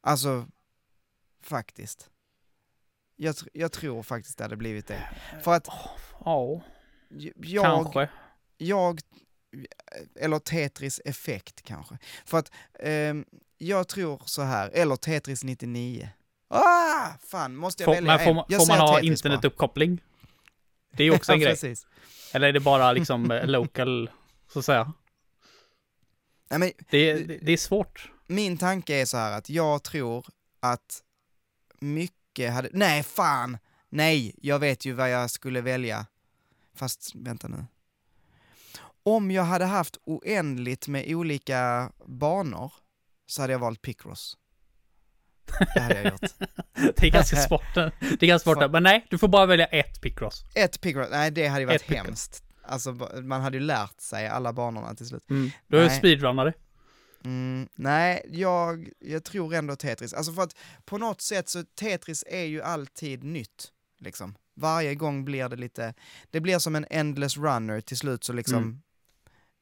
Alltså, 0.00 0.46
faktiskt. 1.42 2.10
Jag, 3.16 3.34
tr- 3.34 3.48
jag 3.52 3.72
tror 3.72 4.02
faktiskt 4.02 4.38
det 4.38 4.44
hade 4.44 4.56
blivit 4.56 4.86
det. 4.86 5.08
För 5.42 5.54
att 5.54 5.68
Ja, 6.24 6.60
jag, 7.36 7.64
kanske. 7.64 8.08
jag, 8.56 9.00
eller 10.16 10.38
Tetris 10.38 11.00
effekt 11.04 11.62
kanske. 11.62 11.98
För 12.24 12.38
att 12.38 12.52
ehm, 12.80 13.24
jag 13.58 13.88
tror 13.88 14.22
så 14.26 14.42
här, 14.42 14.70
eller 14.74 14.96
Tetris 14.96 15.44
99. 15.44 16.08
Ah, 16.48 17.08
fan, 17.26 17.56
måste 17.56 17.82
jag 17.82 17.86
Får, 17.86 17.94
välja 17.94 18.16
men 18.16 18.24
får, 18.26 18.34
man- 18.34 18.44
Jag 18.48 18.60
får 18.60 18.68
man 18.68 18.78
ha 18.80 18.94
Tetris 18.94 19.10
internetuppkoppling? 19.24 20.00
Det 20.92 21.02
är 21.02 21.04
ju 21.04 21.14
också 21.14 21.32
en 21.32 21.40
grej. 21.40 21.76
Eller 22.32 22.48
är 22.48 22.52
det 22.52 22.60
bara 22.60 22.92
liksom 22.92 23.30
eh, 23.30 23.46
local, 23.46 24.10
så 24.52 24.58
att 24.58 24.64
säga? 24.64 24.92
Nej, 26.50 26.58
men 26.60 26.72
Det, 26.90 27.10
är- 27.10 27.18
det, 27.24 27.38
det 27.42 27.52
är 27.52 27.56
svårt. 27.56 28.12
min 28.26 28.58
tanke 28.58 28.94
är 29.00 29.04
så 29.04 29.16
här 29.16 29.32
att 29.38 29.50
jag 29.50 29.82
tror 29.82 30.26
att 30.60 31.02
mycket 31.80 32.52
hade... 32.52 32.68
Nej, 32.72 33.02
fan! 33.02 33.58
Nej, 33.88 34.34
jag 34.42 34.58
vet 34.58 34.84
ju 34.84 34.92
vad 34.92 35.10
jag 35.10 35.30
skulle 35.30 35.60
välja. 35.60 36.06
Fast, 36.74 37.14
vänta 37.14 37.48
nu. 37.48 37.64
Om 39.02 39.30
jag 39.30 39.42
hade 39.42 39.64
haft 39.64 39.96
oändligt 40.04 40.88
med 40.88 41.14
olika 41.14 41.92
banor 42.06 42.72
så 43.26 43.40
hade 43.42 43.52
jag 43.52 43.60
valt 43.60 43.82
Picross. 43.82 44.36
Det 45.74 45.80
hade 45.80 45.94
jag 46.02 46.12
gjort. 46.12 46.20
Det 46.96 47.02
är 47.06 47.10
ganska 47.10 47.36
svårt. 47.36 47.74
Det 47.74 48.22
är 48.22 48.26
ganska 48.26 48.54
svårt. 48.54 48.70
Men 48.72 48.82
nej, 48.82 49.06
du 49.10 49.18
får 49.18 49.28
bara 49.28 49.46
välja 49.46 49.66
ett 49.66 50.00
Picross. 50.00 50.44
Ett 50.54 50.80
Picross, 50.80 51.08
nej 51.10 51.30
det 51.30 51.46
hade 51.48 51.60
ju 51.60 51.66
varit 51.66 51.82
Ett 51.82 51.96
hemskt. 51.96 52.44
Alltså, 52.68 52.92
man 53.22 53.40
hade 53.40 53.56
ju 53.56 53.62
lärt 53.64 54.00
sig 54.00 54.28
alla 54.28 54.52
banorna 54.52 54.94
till 54.94 55.06
slut. 55.06 55.30
Mm. 55.30 55.50
Du 55.66 55.78
är 55.78 55.88
speedrunnare. 55.88 56.52
Mm, 57.24 57.68
nej, 57.74 58.22
jag, 58.32 58.88
jag 58.98 59.24
tror 59.24 59.54
ändå 59.54 59.76
Tetris. 59.76 60.12
Alltså 60.14 60.32
för 60.32 60.42
att 60.42 60.56
på 60.84 60.98
något 60.98 61.20
sätt 61.20 61.48
så 61.48 61.62
Tetris 61.62 62.24
är 62.26 62.44
ju 62.44 62.62
alltid 62.62 63.24
nytt. 63.24 63.72
Liksom. 64.00 64.34
Varje 64.54 64.94
gång 64.94 65.24
blir 65.24 65.48
det 65.48 65.56
lite, 65.56 65.94
det 66.30 66.40
blir 66.40 66.58
som 66.58 66.76
en 66.76 66.86
endless 66.90 67.36
runner 67.36 67.80
till 67.80 67.96
slut 67.96 68.24
så 68.24 68.32
liksom. 68.32 68.56
Mm. 68.58 68.80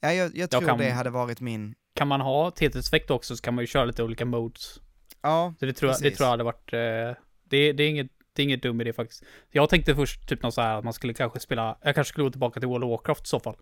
Ja, 0.00 0.12
jag, 0.12 0.36
jag 0.36 0.50
tror 0.50 0.60
kan- 0.60 0.78
det 0.78 0.90
hade 0.90 1.10
varit 1.10 1.40
min, 1.40 1.74
Kan 1.94 2.08
man 2.08 2.20
ha 2.20 2.50
Tetris-effekt 2.50 3.10
också 3.10 3.36
så 3.36 3.42
kan 3.42 3.54
man 3.54 3.62
ju 3.62 3.66
köra 3.66 3.84
lite 3.84 4.02
olika 4.02 4.24
modes. 4.24 4.80
ja, 5.22 5.54
Så 5.60 5.66
det 5.66 5.72
tror 5.72 5.90
jag, 5.90 5.98
det 5.98 6.02
Precis. 6.02 6.16
tror 6.18 6.26
jag 6.26 6.30
hade 6.30 6.44
varit, 6.44 6.72
eh, 6.72 7.22
det, 7.44 7.72
det 7.72 7.82
är 7.82 7.88
inget, 7.88 8.10
det 8.36 8.42
är 8.42 8.44
inget 8.44 8.62
dum 8.62 8.80
idé 8.80 8.92
faktiskt. 8.92 9.24
Jag 9.50 9.68
tänkte 9.68 9.94
först 9.94 10.28
typ 10.28 10.42
något 10.42 10.54
så 10.54 10.60
här 10.60 10.78
att 10.78 10.84
man 10.84 10.92
skulle 10.92 11.14
kanske 11.14 11.40
spela, 11.40 11.78
jag 11.82 11.94
kanske 11.94 12.12
skulle 12.12 12.24
gå 12.24 12.30
tillbaka 12.30 12.60
till 12.60 12.68
World 12.68 12.84
of 12.84 12.90
Warcraft 12.90 13.26
i 13.26 13.28
så 13.28 13.40
fall. 13.40 13.56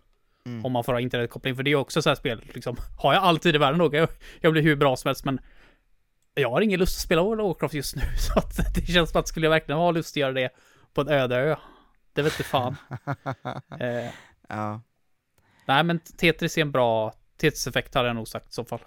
Mm. 0.45 0.65
Om 0.65 0.71
man 0.71 0.83
får 0.83 0.93
ha 0.93 0.99
internetkoppling, 0.99 1.55
för 1.55 1.63
det 1.63 1.71
är 1.71 1.75
också 1.75 2.01
så 2.01 2.09
här 2.09 2.15
spel, 2.15 2.41
liksom. 2.53 2.77
Har 2.97 3.13
jag 3.13 3.23
alltid 3.23 3.55
i 3.55 3.57
världen 3.57 3.79
då, 3.79 3.95
jag, 3.95 4.09
jag 4.41 4.51
blir 4.51 4.61
hur 4.61 4.75
bra 4.75 4.95
som 4.95 5.09
helst, 5.09 5.25
men 5.25 5.39
jag 6.33 6.51
har 6.51 6.61
ingen 6.61 6.79
lust 6.79 6.97
att 6.97 7.01
spela 7.01 7.23
World 7.23 7.41
of 7.41 7.47
Warcraft 7.47 7.73
just 7.73 7.95
nu, 7.95 8.01
så 8.17 8.39
att 8.39 8.75
det 8.75 8.81
känns 8.81 9.11
som 9.11 9.19
att 9.19 9.27
skulle 9.27 9.45
jag 9.45 9.51
verkligen 9.51 9.79
ha 9.79 9.91
lust 9.91 10.13
att 10.13 10.17
göra 10.17 10.31
det 10.31 10.49
på 10.93 11.01
en 11.01 11.09
öde 11.09 11.35
ö, 11.35 11.55
det 12.13 12.21
vet 12.21 12.33
inte 12.33 12.43
fan. 12.43 12.75
eh, 13.79 14.11
ja, 14.49 14.81
nej 15.65 15.83
men 15.83 15.99
Tetris 15.99 16.57
är 16.57 16.61
en 16.61 16.71
bra, 16.71 17.13
Tetris-effekt 17.37 17.95
hade 17.95 18.07
jag 18.07 18.15
nog 18.15 18.27
sagt 18.27 18.49
i 18.49 18.53
så 18.53 18.65
fall. 18.65 18.79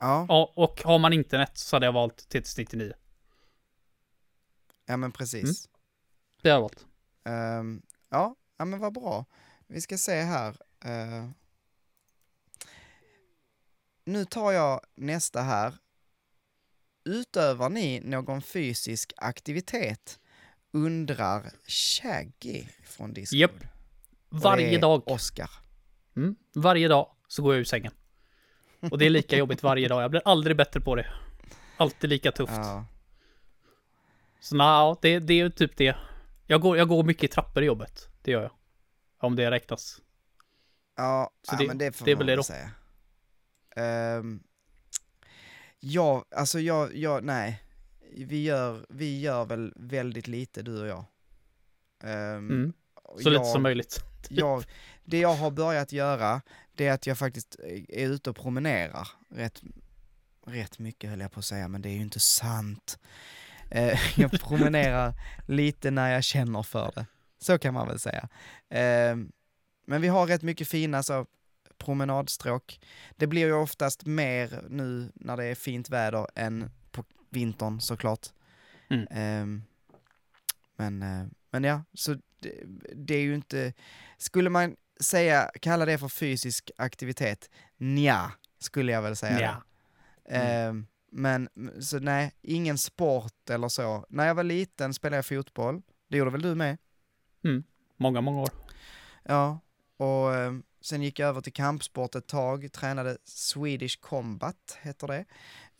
ja, 0.00 0.26
Ja, 0.28 0.52
och 0.56 0.82
har 0.84 0.98
man 0.98 1.12
internet 1.12 1.50
så 1.54 1.76
hade 1.76 1.86
jag 1.86 1.92
valt 1.92 2.28
Tetris 2.28 2.58
99. 2.58 2.92
Ja 4.92 4.96
men 4.96 5.12
precis. 5.12 5.68
Det 6.42 6.50
har 6.50 6.60
valt. 6.60 6.86
Ehm, 7.24 7.82
ja, 8.08 8.36
ja 8.56 8.64
men 8.64 8.80
vad 8.80 8.92
bra. 8.92 9.24
Vi 9.66 9.80
ska 9.80 9.98
se 9.98 10.20
här. 10.20 10.56
Eh, 10.84 11.28
nu 14.04 14.24
tar 14.24 14.52
jag 14.52 14.80
nästa 14.94 15.42
här. 15.42 15.74
Utövar 17.04 17.70
ni 17.70 18.00
någon 18.00 18.42
fysisk 18.42 19.12
aktivitet? 19.16 20.20
Undrar 20.72 21.52
Shaggy 21.66 22.64
från 22.84 23.14
Discord. 23.14 23.38
Japp. 23.38 23.60
Det 23.60 23.68
Varje 24.28 24.78
dag. 24.78 25.08
Oscar. 25.08 25.50
Mm. 26.16 26.36
Varje 26.54 26.88
dag 26.88 27.10
så 27.28 27.42
går 27.42 27.54
jag 27.54 27.60
ur 27.60 27.64
sängen. 27.64 27.92
Och 28.90 28.98
det 28.98 29.06
är 29.06 29.10
lika 29.10 29.36
jobbigt 29.36 29.62
varje 29.62 29.88
dag. 29.88 30.02
Jag 30.02 30.10
blir 30.10 30.22
aldrig 30.24 30.56
bättre 30.56 30.80
på 30.80 30.94
det. 30.94 31.06
Alltid 31.76 32.10
lika 32.10 32.32
tufft. 32.32 32.52
Ja. 32.56 32.86
Så 34.42 34.56
nej, 34.56 34.94
det, 35.02 35.18
det 35.18 35.40
är 35.40 35.50
typ 35.50 35.76
det. 35.76 35.96
Jag 36.46 36.60
går, 36.60 36.76
jag 36.78 36.88
går 36.88 37.04
mycket 37.04 37.24
i 37.24 37.28
trappor 37.28 37.62
i 37.62 37.66
jobbet. 37.66 38.08
Det 38.22 38.30
gör 38.30 38.42
jag. 38.42 38.52
Om 39.20 39.36
det 39.36 39.50
räknas. 39.50 40.00
Ja, 40.96 41.30
Så 41.42 41.54
ja 41.54 41.58
det- 41.58 41.66
men 41.66 41.78
det 41.78 41.92
får 41.92 42.06
det 42.06 42.16
man 42.16 42.26
väl 42.26 42.36
det 42.36 42.44
säga. 42.44 42.70
Um, 44.18 44.42
ja, 45.80 46.24
alltså 46.36 46.60
jag, 46.60 46.96
jag, 46.96 47.24
nej. 47.24 47.62
Vi 48.16 48.42
gör, 48.42 48.86
vi 48.88 49.20
gör 49.20 49.44
väl 49.44 49.72
väldigt 49.76 50.26
lite 50.26 50.62
du 50.62 50.80
och 50.80 50.86
jag. 50.86 51.04
Ehm, 52.04 52.50
Mm. 52.50 52.72
Så 53.12 53.16
lite 53.18 53.30
jag- 53.30 53.46
som 53.46 53.62
möjligt. 53.62 54.04
jag, 54.28 54.64
det 55.04 55.18
jag 55.18 55.34
har 55.34 55.50
börjat 55.50 55.92
göra, 55.92 56.42
det 56.74 56.86
är 56.86 56.92
att 56.92 57.06
jag 57.06 57.18
faktiskt 57.18 57.56
är 57.88 58.08
ute 58.08 58.30
och 58.30 58.36
promenerar 58.36 59.08
rätt, 59.30 59.62
rätt 60.46 60.78
mycket 60.78 61.10
höll 61.10 61.20
jag 61.20 61.32
på 61.32 61.38
att 61.38 61.44
säga, 61.46 61.68
men 61.68 61.82
det 61.82 61.88
är 61.88 61.94
ju 61.94 62.02
inte 62.02 62.20
sant. 62.20 62.98
Eh, 63.74 63.98
jag 64.20 64.30
promenerar 64.30 65.14
lite 65.46 65.90
när 65.90 66.12
jag 66.12 66.24
känner 66.24 66.62
för 66.62 66.92
det. 66.94 67.06
Så 67.38 67.58
kan 67.58 67.74
man 67.74 67.88
väl 67.88 67.98
säga. 67.98 68.28
Eh, 68.68 69.16
men 69.86 70.00
vi 70.00 70.08
har 70.08 70.26
rätt 70.26 70.42
mycket 70.42 70.68
fina 70.68 71.02
så, 71.02 71.26
promenadstråk. 71.78 72.80
Det 73.16 73.26
blir 73.26 73.46
ju 73.46 73.52
oftast 73.52 74.06
mer 74.06 74.62
nu 74.68 75.12
när 75.14 75.36
det 75.36 75.44
är 75.44 75.54
fint 75.54 75.90
väder 75.90 76.26
än 76.34 76.70
på 76.90 77.04
vintern 77.30 77.80
såklart. 77.80 78.26
Mm. 78.90 79.06
Eh, 79.06 79.62
men, 80.76 81.02
eh, 81.02 81.26
men 81.50 81.64
ja, 81.64 81.84
så 81.94 82.16
det, 82.40 82.52
det 82.94 83.14
är 83.14 83.22
ju 83.22 83.34
inte, 83.34 83.72
skulle 84.18 84.50
man 84.50 84.76
säga, 85.00 85.50
kalla 85.60 85.84
det 85.84 85.98
för 85.98 86.08
fysisk 86.08 86.70
aktivitet? 86.76 87.50
Nja, 87.76 88.32
skulle 88.58 88.92
jag 88.92 89.02
väl 89.02 89.16
säga. 89.16 89.40
Ja. 89.40 90.74
då. 90.74 90.91
Men, 91.14 91.48
så 91.80 91.98
nej, 91.98 92.32
ingen 92.42 92.78
sport 92.78 93.50
eller 93.50 93.68
så. 93.68 94.06
När 94.08 94.26
jag 94.26 94.34
var 94.34 94.44
liten 94.44 94.94
spelade 94.94 95.16
jag 95.16 95.26
fotboll, 95.26 95.82
det 96.08 96.16
gjorde 96.16 96.30
väl 96.30 96.42
du 96.42 96.54
med? 96.54 96.78
Många, 97.96 98.20
många 98.20 98.40
år. 98.40 98.50
Ja, 99.22 99.60
och 99.96 100.34
ehm, 100.34 100.62
sen 100.80 101.02
gick 101.02 101.18
jag 101.18 101.28
över 101.28 101.40
till 101.40 101.52
kampsport 101.52 102.14
ett 102.14 102.26
tag, 102.26 102.72
tränade 102.72 103.18
Swedish 103.24 104.00
Combat, 104.00 104.78
heter 104.82 105.06
det. 105.06 105.24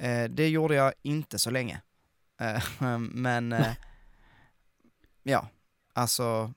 Eh, 0.07 0.31
det 0.31 0.49
gjorde 0.49 0.75
jag 0.75 0.93
inte 1.03 1.39
så 1.39 1.51
länge. 1.51 1.81
Eh, 2.41 2.63
men, 2.99 3.53
eh, 3.53 3.75
ja, 5.23 5.49
alltså, 5.93 6.55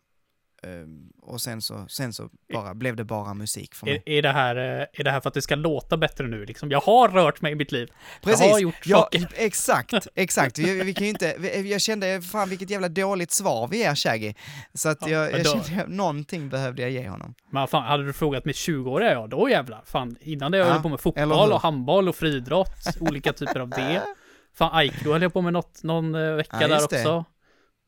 och 1.22 1.42
sen 1.42 1.62
så, 1.62 1.86
sen 1.90 2.14
så 2.14 2.30
bara, 2.54 2.74
blev 2.74 2.96
det 2.96 3.04
bara 3.04 3.34
musik 3.34 3.76
för 3.76 3.86
mig. 3.86 4.04
Är, 4.06 4.12
är, 4.12 4.22
det 4.22 4.32
här, 4.32 4.56
eh, 4.56 4.86
är 4.94 5.04
det 5.04 5.12
här 5.12 5.20
för 5.22 5.28
att 5.28 5.34
det 5.34 5.42
ska 5.42 5.56
låta 5.56 5.98
bättre 5.98 6.28
nu 6.28 6.46
liksom? 6.46 6.72
Jag 6.72 6.82
har 6.82 7.10
rört 7.10 7.42
mig 7.42 7.52
i 7.52 7.56
mitt 7.56 7.72
liv. 7.72 7.90
Precis, 8.22 8.46
Jag 8.46 8.52
har 8.52 8.60
gjort 8.60 8.76
ja, 8.86 8.98
saker. 8.98 9.28
exakt, 9.36 9.94
exakt. 10.16 10.60
Vi, 10.60 10.84
vi 10.84 10.94
kan 10.94 11.04
ju 11.04 11.10
inte, 11.10 11.36
vi, 11.40 11.72
jag 11.72 11.82
kände, 11.82 12.22
fan 12.22 12.50
vilket 12.50 12.70
jävla 12.70 12.90
dåligt 12.90 13.32
svar 13.32 13.68
vi 13.68 13.78
ger 13.78 13.96
Shaggy. 13.96 14.34
Så 14.74 14.90
att 14.90 14.98
Ja, 15.02 15.10
jag, 15.10 15.32
men 15.32 15.44
jag 15.44 15.58
då- 15.58 15.64
kände, 15.64 15.86
någonting 15.88 16.50
behövde 16.50 16.82
jag 16.82 16.92
ge 16.92 17.08
honom. 17.10 17.34
Men 17.50 17.68
fan, 17.68 17.84
hade 17.84 18.06
du 18.06 18.14
frågat 18.14 18.46
mig 18.46 18.54
20-åriga 18.54 19.12
jag, 19.12 19.30
då 19.30 19.50
jävlar. 19.50 19.82
Fan, 19.86 20.18
innan 20.22 20.52
det 20.52 20.58
jag 20.58 20.68
Ja, 20.68 20.72
höll 20.74 20.82
på 20.82 20.90
med 20.90 21.00
fotboll 21.00 21.52
och 21.52 21.62
handboll 21.62 22.10
och 22.10 22.16
friidrott, 22.16 22.98
olika 23.00 23.34
typer 23.34 23.60
av 23.60 23.70
det. 23.70 24.02
Fan, 24.58 24.70
Aikido 24.74 25.12
höll 25.12 25.22
jag 25.22 25.34
på 25.34 25.42
med 25.42 25.54
något, 25.54 25.84
någon 25.84 26.16
eh, 26.16 26.32
vecka 26.34 26.58
Ja, 26.62 26.68
där 26.68 26.76
just 26.76 26.90
det. 26.90 27.04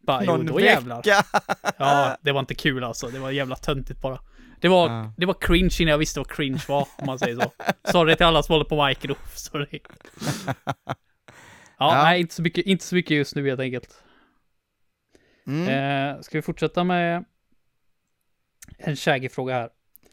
Bara, 0.07 0.21
Någon 0.21 0.47
jo, 0.47 0.53
då 0.53 0.59
jävlar. 0.59 0.95
vecka! 0.95 1.23
Ja, 1.77 2.17
det 2.21 2.31
var 2.31 2.39
inte 2.39 2.55
kul 2.55 2.83
alltså. 2.83 3.07
Det 3.07 3.19
var 3.19 3.31
jävla 3.31 3.55
töntigt 3.55 4.01
bara. 4.01 4.19
Det 4.59 4.67
var, 4.67 4.89
Ja. 4.89 5.13
det 5.17 5.25
var 5.25 5.33
cringe 5.41 5.75
innan 5.79 5.91
jag 5.91 5.97
visste 5.97 6.19
vad 6.19 6.31
cringe 6.31 6.61
var, 6.67 6.87
om 6.97 7.05
man 7.05 7.19
säger 7.19 7.35
så. 7.35 7.51
Sorry 7.91 8.15
till 8.15 8.25
alla 8.25 8.43
som 8.43 8.53
håller 8.53 8.65
på 8.65 8.83
Aikido. 8.83 9.15
Sorry. 9.35 9.79
Ja, 10.55 10.73
Ja. 11.79 12.03
nej, 12.03 12.21
inte 12.21 12.35
så, 12.35 12.41
mycket, 12.41 12.65
inte 12.65 12.85
så 12.85 12.95
mycket 12.95 13.17
just 13.17 13.35
nu 13.35 13.47
helt 13.49 13.59
enkelt. 13.59 14.03
Mm. 15.47 15.67
Eh, 16.15 16.21
ska 16.21 16.37
vi 16.37 16.41
fortsätta 16.41 16.83
med 16.83 17.25
en 18.77 18.95
Shaggy-fråga 18.95 19.53
här? 19.53 19.69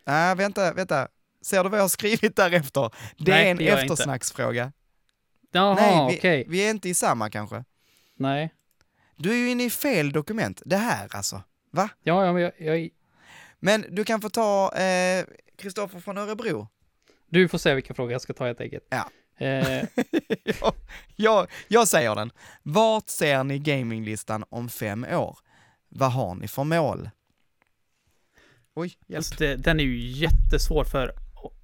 Nej, 0.06 0.36
vänta, 0.36 0.72
vänta. 0.72 1.08
Ser 1.42 1.64
du 1.64 1.70
vad 1.70 1.78
jag 1.78 1.84
har 1.84 1.88
skrivit 1.88 2.36
därefter? 2.36 2.90
Det 3.18 3.30
Nej, 3.32 3.46
är 3.46 3.50
en 3.50 3.56
det 3.56 3.68
eftersnacksfråga. 3.68 4.72
Jaha, 5.52 6.06
okej. 6.06 6.44
vi 6.48 6.66
är 6.66 6.70
inte 6.70 6.88
i 6.88 6.94
samma 6.94 7.30
kanske. 7.30 7.64
Nej. 8.16 8.52
Du 9.16 9.30
är 9.32 9.36
ju 9.36 9.50
inne 9.50 9.64
i 9.64 9.70
fel 9.70 10.12
dokument. 10.12 10.62
Det 10.66 10.76
här 10.76 11.08
alltså. 11.16 11.42
Va? 11.70 11.88
Ja, 12.02 12.24
ja, 12.26 12.32
men 12.32 12.42
jag, 12.42 12.52
jag, 12.58 12.88
Men 13.60 13.84
du 13.90 14.04
kan 14.04 14.20
få 14.20 14.28
ta 14.30 14.76
eh, 14.76 15.24
Kristoffer 15.58 16.00
från 16.00 16.18
Örebro. 16.18 16.68
du 17.28 17.48
får 17.48 17.58
se 17.58 17.74
vilka 17.74 17.94
frågor 17.94 18.12
jag 18.12 18.20
ska 18.20 18.32
ta 18.32 18.46
helt 18.46 18.60
enkelt. 18.60 18.84
Ja. 18.88 19.10
Eh, 19.46 19.84
jag, 20.44 20.74
jag, 21.16 21.46
jag 21.68 21.88
säger 21.88 22.14
den. 22.14 22.30
Vart 22.62 23.08
ser 23.08 23.44
ni 23.44 23.58
gaminglistan 23.58 24.44
om 24.48 24.68
fem 24.68 25.04
år? 25.04 25.38
Vad 25.88 26.12
har 26.12 26.34
ni 26.34 26.48
för 26.48 26.64
mål? 26.64 27.10
Oj, 28.74 28.92
hjälp. 29.06 29.16
alltså 29.18 29.34
det, 29.38 29.56
den 29.56 29.80
är 29.80 29.84
ju 29.84 29.96
jättesvår 30.10 30.84
för 30.84 31.12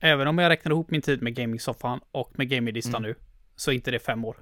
även 0.00 0.26
om 0.28 0.38
jag 0.38 0.50
räknar 0.50 0.72
ihop 0.72 0.90
min 0.90 1.02
tid 1.02 1.22
med 1.22 1.34
gaming-soffan 1.34 2.00
och 2.10 2.38
med 2.38 2.48
gaminglistan 2.48 2.94
Mm. 3.04 3.08
nu 3.08 3.14
så 3.56 3.70
är 3.70 3.74
inte 3.74 3.90
det 3.90 3.98
fem 3.98 4.24
år. 4.24 4.36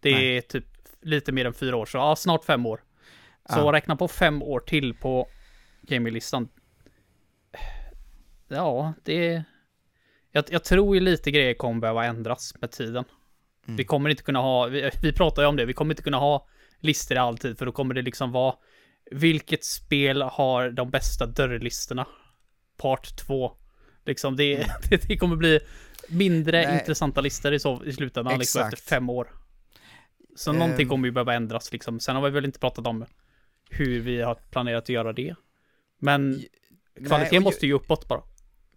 Det 0.00 0.12
Nej. 0.12 0.36
är 0.36 0.40
typ 0.40 0.64
lite 1.02 1.32
mer 1.32 1.44
än 1.44 1.54
fyra 1.54 1.76
år, 1.76 1.86
så 1.86 1.98
ja, 1.98 2.16
snart 2.16 2.44
fem 2.44 2.66
år. 2.66 2.80
Så 3.48 3.58
Ja. 3.58 3.72
räkna 3.72 3.96
på 3.96 4.08
fem 4.08 4.42
år 4.42 4.60
till 4.60 4.94
på 4.94 5.28
gaminglistan. 5.82 6.48
Ja, 8.48 8.92
det... 9.04 9.44
Jag, 10.32 10.44
jag 10.50 10.64
tror 10.64 10.94
ju 10.94 11.00
lite 11.00 11.30
grejer 11.30 11.54
kommer 11.54 11.80
behöva 11.80 12.04
ändras 12.04 12.54
med 12.60 12.70
tiden. 12.70 13.04
Mm. 13.66 13.76
Vi 13.76 13.84
kommer 13.84 14.10
inte 14.10 14.22
kunna 14.22 14.38
ha, 14.38 14.66
vi, 14.66 14.90
vi 15.02 15.12
pratar 15.12 15.42
ju 15.42 15.48
om 15.48 15.56
det, 15.56 15.64
vi 15.64 15.72
kommer 15.72 15.92
inte 15.92 16.02
kunna 16.02 16.18
ha 16.18 16.48
listor 16.78 17.16
alltid 17.16 17.58
för 17.58 17.66
då 17.66 17.72
kommer 17.72 17.94
det 17.94 18.02
liksom 18.02 18.32
vara 18.32 18.54
vilket 19.10 19.64
spel 19.64 20.22
har 20.22 20.70
de 20.70 20.90
bästa 20.90 21.26
dörrlistorna? 21.26 22.06
Part 22.76 23.16
2. 23.16 23.52
Liksom 24.04 24.36
det, 24.36 24.66
det, 24.90 24.96
det 25.08 25.16
kommer 25.16 25.36
bli 25.36 25.60
mindre 26.08 26.66
Nej. 26.66 26.78
intressanta 26.78 27.20
listor 27.20 27.52
i, 27.52 27.58
så, 27.58 27.84
i 27.84 27.92
slutändan 27.92 28.38
liksom 28.38 28.62
efter 28.62 28.76
fem 28.76 29.10
år. 29.10 29.28
Så 30.36 30.50
Ehm. 30.50 30.58
någonting 30.58 30.88
kommer 30.88 31.08
ju 31.08 31.12
behöva 31.12 31.34
ändras 31.34 31.72
liksom. 31.72 32.00
Sen 32.00 32.16
har 32.16 32.22
vi 32.22 32.30
väl 32.30 32.44
inte 32.44 32.58
pratat 32.58 32.86
om 32.86 33.04
hur 33.70 34.00
vi 34.00 34.20
har 34.22 34.34
planerat 34.34 34.82
att 34.82 34.88
göra 34.88 35.12
det. 35.12 35.34
Men 35.98 36.44
kvaliteten 37.06 37.42
måste 37.42 37.66
ju 37.66 37.72
uppåt 37.72 38.08
bara. 38.08 38.22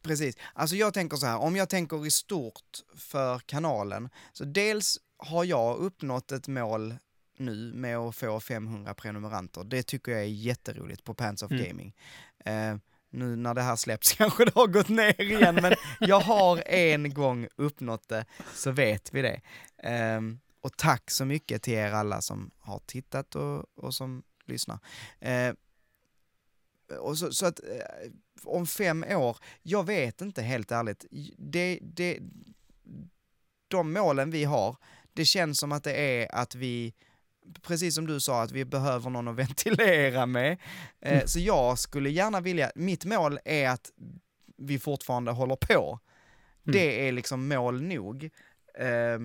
Precis. 0.03 0.38
Alltså 0.53 0.76
jag 0.76 0.93
tänker 0.93 1.18
så 1.18 1.26
här, 1.26 1.38
om 1.38 1.56
jag 1.56 1.70
tänker 1.70 2.06
i 2.08 2.12
stort 2.12 2.62
för 2.97 3.39
kanalen, 3.39 4.10
så 4.34 4.43
dels 4.45 4.97
har 5.18 5.43
jag 5.43 5.78
uppnått 5.78 6.32
ett 6.32 6.47
mål 6.47 6.95
nu 7.38 7.72
med 7.74 7.97
att 7.97 8.16
få 8.16 8.39
500 8.39 8.93
prenumeranter. 8.93 9.64
Det 9.64 9.84
tycker 9.84 10.12
jag 10.12 10.22
är 10.22 10.26
jätteroligt 10.26 11.03
på 11.03 11.14
Pants 11.14 11.43
of 11.43 11.51
Mm. 11.51 11.66
Gaming. 11.68 11.95
Eh, 12.45 12.76
nu 13.10 13.36
när 13.36 13.53
det 13.53 13.62
här 13.62 13.76
släpps 13.76 14.14
kanske 14.18 14.45
det 14.45 14.56
har 14.56 14.68
gått 14.68 14.89
ner 14.89 15.22
igen, 15.22 15.56
men 15.62 15.74
jag 15.99 16.20
har 16.20 16.64
en 16.68 17.14
gång 17.14 17.47
uppnått 17.56 18.08
det, 18.10 18.26
så 18.53 18.72
vet 18.72 19.14
vi 19.14 19.22
det. 19.22 19.41
Ehm, 19.84 20.39
och 20.66 20.78
tack 20.78 21.11
så 21.11 21.26
mycket 21.26 21.63
till 21.63 21.74
er 21.74 21.91
alla 21.91 22.22
som 22.22 22.51
har 22.59 22.80
tittat 22.86 23.36
och, 23.36 23.66
och 23.76 23.93
som 23.93 24.24
lyssnar. 24.45 24.80
Eh, 25.20 25.53
och 26.99 27.18
så, 27.18 27.32
så 27.32 27.45
att 27.45 27.59
eh, 27.59 28.11
om 28.43 28.68
fem 28.68 29.03
år, 29.03 29.38
jag 29.63 29.84
vet 29.86 30.22
inte 30.22 30.41
helt 30.41 30.72
ärligt. 30.72 31.05
Det, 31.38 31.80
det, 31.82 32.20
de 33.68 33.93
målen 33.93 34.32
vi 34.32 34.43
har, 34.43 34.78
det 35.13 35.26
känns 35.26 35.59
som 35.59 35.72
att 35.72 35.84
det 35.84 35.95
är 35.95 36.36
att 36.36 36.55
vi, 36.55 36.93
precis 37.61 37.95
som 37.95 38.07
du 38.07 38.20
sa, 38.20 38.41
att 38.41 38.51
vi 38.51 38.66
behöver 38.66 39.09
någon 39.09 39.28
att 39.28 39.36
ventilera 39.45 40.26
med. 40.26 40.51
Eh, 40.51 41.13
Mm. 41.13 41.28
Så 41.28 41.39
jag 41.39 41.80
skulle 41.80 42.09
gärna 42.09 42.41
vilja, 42.41 42.72
mitt 42.76 43.05
mål 43.05 43.39
är 43.45 43.70
att 43.70 43.91
vi 44.57 44.80
fortfarande 44.80 45.32
håller 45.32 45.55
på. 45.55 45.99
Det 46.63 47.07
är 47.07 47.11
liksom 47.11 47.47
mål 47.47 47.82
nog. 47.82 48.30
Eh, 48.80 49.20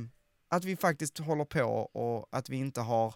att 0.50 0.64
vi 0.64 0.76
faktiskt 0.76 1.18
håller 1.18 1.44
på 1.44 1.62
och 1.92 2.28
att 2.30 2.48
vi 2.50 2.56
inte 2.56 2.80
har, 2.80 3.14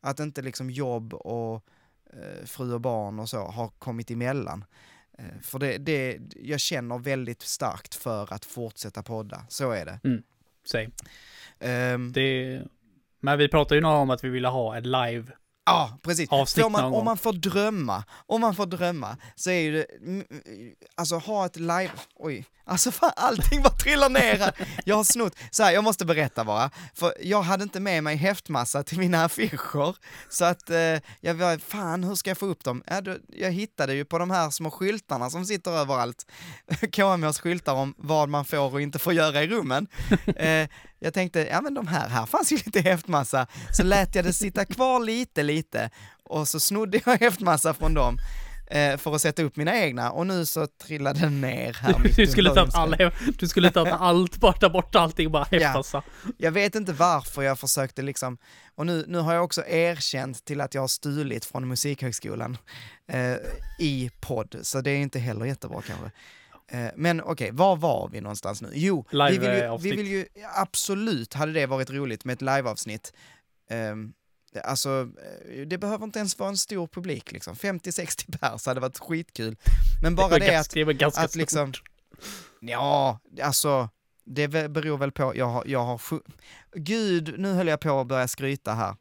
att 0.00 0.20
inte 0.20 0.42
liksom 0.42 0.70
jobb 0.70 1.14
och 1.14 1.64
eh, 2.12 2.44
fru 2.44 2.72
och 2.74 2.80
barn 2.80 3.18
och 3.18 3.28
så 3.28 3.38
har 3.38 3.68
kommit 3.68 4.10
emellan. 4.10 4.64
Eh, 5.18 5.40
för 5.42 5.58
det, 5.58 5.78
det, 5.78 6.18
jag 6.36 6.60
känner 6.60 6.98
väldigt 6.98 7.42
starkt 7.42 7.94
för 7.94 8.32
att 8.32 8.44
fortsätta 8.44 9.02
podda, 9.02 9.46
så 9.48 9.70
är 9.70 9.84
det. 9.84 10.00
Säg. 10.70 10.88
Ehm, 11.58 12.12
Det... 12.12 12.62
Men 13.20 13.38
vi 13.38 13.48
pratade 13.48 13.74
ju 13.74 13.80
nog 13.80 13.92
om 13.92 14.10
att 14.10 14.24
vi 14.24 14.28
ville 14.28 14.48
ha 14.48 14.76
en 14.76 14.82
live. 14.82 15.26
Ja, 15.66 15.98
precis. 16.02 16.30
Avsnitt 16.30 16.70
man, 16.70 16.84
om 16.84 17.04
man 17.04 17.18
får 17.18 17.32
drömma, 17.32 18.04
om 18.26 18.40
man 18.40 18.54
får 18.54 18.66
drömma, 18.66 19.16
så 19.34 19.50
är 19.50 19.60
ju 19.60 19.72
det, 19.72 19.86
alltså 20.94 21.16
ha 21.16 21.46
ett 21.46 21.56
live, 21.56 21.90
oj, 22.16 22.44
alltså 22.64 22.90
fan 22.92 23.12
allting 23.16 23.62
bara 23.62 23.74
trillar 23.74 24.08
ner 24.08 24.38
här. 24.38 24.54
Jag 24.84 24.96
har 24.96 25.04
snott, 25.04 25.36
så 25.50 25.62
här, 25.62 25.72
jag 25.72 25.84
måste 25.84 26.04
berätta 26.04 26.44
bara, 26.44 26.70
för 26.94 27.14
jag 27.20 27.42
hade 27.42 27.62
inte 27.62 27.80
med 27.80 28.04
mig 28.04 28.16
häftmassa 28.16 28.82
till 28.82 28.98
mina 28.98 29.24
affischer, 29.24 29.96
så 30.28 30.44
att 30.44 30.70
eh, 30.70 31.00
jag 31.20 31.34
var, 31.34 31.58
fan 31.58 32.04
hur 32.04 32.14
ska 32.14 32.30
jag 32.30 32.38
få 32.38 32.46
upp 32.46 32.64
dem? 32.64 32.82
Ja, 32.86 33.00
då, 33.00 33.16
jag 33.28 33.50
hittade 33.52 33.94
ju 33.94 34.04
på 34.04 34.18
de 34.18 34.30
här 34.30 34.50
små 34.50 34.70
skyltarna 34.70 35.30
som 35.30 35.44
sitter 35.44 35.70
överallt, 35.70 36.26
KMHs 36.92 37.40
skyltar 37.40 37.74
om 37.74 37.94
vad 37.98 38.28
man 38.28 38.44
får 38.44 38.72
och 38.74 38.80
inte 38.80 38.98
får 38.98 39.12
göra 39.12 39.42
i 39.42 39.46
rummen. 39.46 39.86
Eh, 40.36 40.68
jag 40.98 41.14
tänkte, 41.14 41.46
ja 41.50 41.60
men 41.60 41.74
de 41.74 41.86
här, 41.86 42.08
här 42.08 42.26
fanns 42.26 42.52
ju 42.52 42.56
lite 42.56 42.80
häftmassa, 42.80 43.46
så 43.72 43.82
lät 43.82 44.14
jag 44.14 44.24
det 44.24 44.32
sitta 44.32 44.64
kvar 44.64 45.00
lite, 45.00 45.42
lite, 45.42 45.90
och 46.24 46.48
så 46.48 46.60
snodde 46.60 47.00
jag 47.04 47.16
häftmassa 47.20 47.74
från 47.74 47.94
dem 47.94 48.18
eh, 48.70 48.96
för 48.96 49.14
att 49.14 49.20
sätta 49.20 49.42
upp 49.42 49.56
mina 49.56 49.76
egna, 49.76 50.10
och 50.10 50.26
nu 50.26 50.46
så 50.46 50.66
trillade 50.66 51.20
den 51.20 51.40
ner 51.40 51.72
här 51.72 51.98
mitt 51.98 52.16
Du 52.16 52.26
skulle 52.26 52.54
ta 52.54 52.68
alla, 52.72 53.12
du 53.38 53.48
skulle 53.48 53.70
ta 53.70 53.90
allt, 53.90 54.36
bara 54.36 54.52
ta 54.52 54.68
bort 54.68 54.94
allting 54.94 55.30
bara 55.30 55.44
häftassa. 55.50 56.02
Jag 56.38 56.52
vet 56.52 56.74
inte 56.74 56.92
varför 56.92 57.42
jag 57.42 57.58
försökte 57.58 58.02
liksom, 58.02 58.38
och 58.74 58.86
nu, 58.86 59.04
nu 59.08 59.18
har 59.18 59.34
jag 59.34 59.44
också 59.44 59.62
erkänt 59.66 60.44
till 60.44 60.60
att 60.60 60.74
jag 60.74 60.82
har 60.82 60.88
stulit 60.88 61.44
från 61.44 61.68
Musikhögskolan 61.68 62.58
eh, 63.12 63.34
i 63.78 64.10
podd, 64.20 64.56
så 64.62 64.80
det 64.80 64.90
är 64.90 64.96
inte 64.96 65.18
heller 65.18 65.44
jättebra 65.44 65.82
kanske. 65.86 66.10
Eh, 66.68 66.88
men 66.96 67.20
okej, 67.20 67.50
var 67.52 67.76
var 67.76 68.08
vi 68.12 68.20
någonstans 68.20 68.62
nu? 68.62 68.70
Jo, 68.72 69.04
vi 69.10 69.38
vill, 69.38 69.50
ju, 69.50 69.78
vi 69.80 69.90
vill 69.96 70.06
ju, 70.06 70.26
absolut 70.54 71.34
hade 71.34 71.52
det 71.52 71.66
varit 71.66 71.90
roligt 71.90 72.24
med 72.24 72.32
ett 72.32 72.42
liveavsnitt. 72.42 73.12
Um, 73.70 74.12
alltså, 74.64 75.08
eh, 75.50 75.66
det 75.66 75.78
behöver 75.78 76.04
inte 76.04 76.18
ens 76.18 76.38
vara 76.38 76.48
en 76.48 76.56
stor 76.56 76.86
publik 76.86 77.32
liksom, 77.32 77.54
50-60 77.54 78.38
pers 78.40 78.66
hade 78.66 78.80
varit 78.80 78.98
skitkul. 78.98 79.56
Men 80.02 80.14
bara 80.14 80.38
det, 80.38 80.50
ganska, 80.50 80.90
att, 80.90 80.98
det 80.98 81.20
att 81.20 81.34
liksom. 81.36 81.72
Ja, 82.60 83.18
alltså 83.42 83.88
det 84.24 84.48
beror 84.48 84.98
väl 84.98 85.12
på, 85.12 85.32
jag 85.36 85.46
har, 85.46 85.64
jag 85.66 85.84
har 85.84 86.00
Gud, 86.74 87.34
nu 87.38 87.52
höll 87.52 87.66
jag 87.66 87.80
på 87.80 88.00
att 88.00 88.06
börja 88.06 88.28
skryta 88.28 88.74
här. 88.74 88.96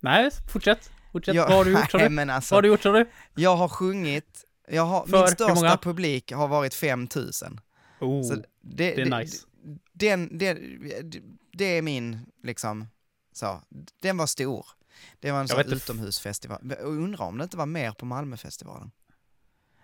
Nej, 0.00 0.30
fortsätt. 0.52 0.90
Fortsätt. 1.12 1.34
Jag, 1.34 1.48
Vad 1.48 1.56
har 1.56 1.64
du 1.64 1.72
gjort 1.72 1.90
sa 1.90 1.98
du? 1.98 2.08
men 2.08 2.28
Vad 2.28 2.36
alltså, 2.36 2.54
har 2.54 2.62
du 2.62 2.68
gjort 2.68 2.82
sa 2.82 2.92
du? 2.92 3.10
jag 3.34 3.56
har 3.56 3.68
sjungit, 3.68 4.44
jag 4.70 4.82
har, 4.82 5.06
För 5.06 5.18
min 5.18 5.28
största 5.28 5.76
publik 5.76 6.32
har 6.32 6.48
varit 6.48 6.74
5000. 6.74 7.60
Oh, 8.00 8.22
Så 8.22 8.34
det, 8.34 8.44
det 8.60 9.02
är 9.02 9.18
nice. 9.18 9.46
Den, 9.92 10.38
det, 10.38 10.58
det 11.52 11.64
är 11.64 11.82
min, 11.82 12.18
liksom, 12.42 12.86
så, 13.32 13.62
den 14.00 14.16
var 14.16 14.26
stor. 14.26 14.66
Det 15.20 15.30
var 15.30 15.40
en 15.40 15.48
sån 15.48 15.72
utomhusfestival. 15.72 16.58
Jag 16.62 16.80
undrar 16.80 17.24
om 17.24 17.38
det 17.38 17.44
inte 17.44 17.56
var 17.56 17.66
mer 17.66 17.92
på 17.92 18.06
Malmöfestivalen. 18.06 18.90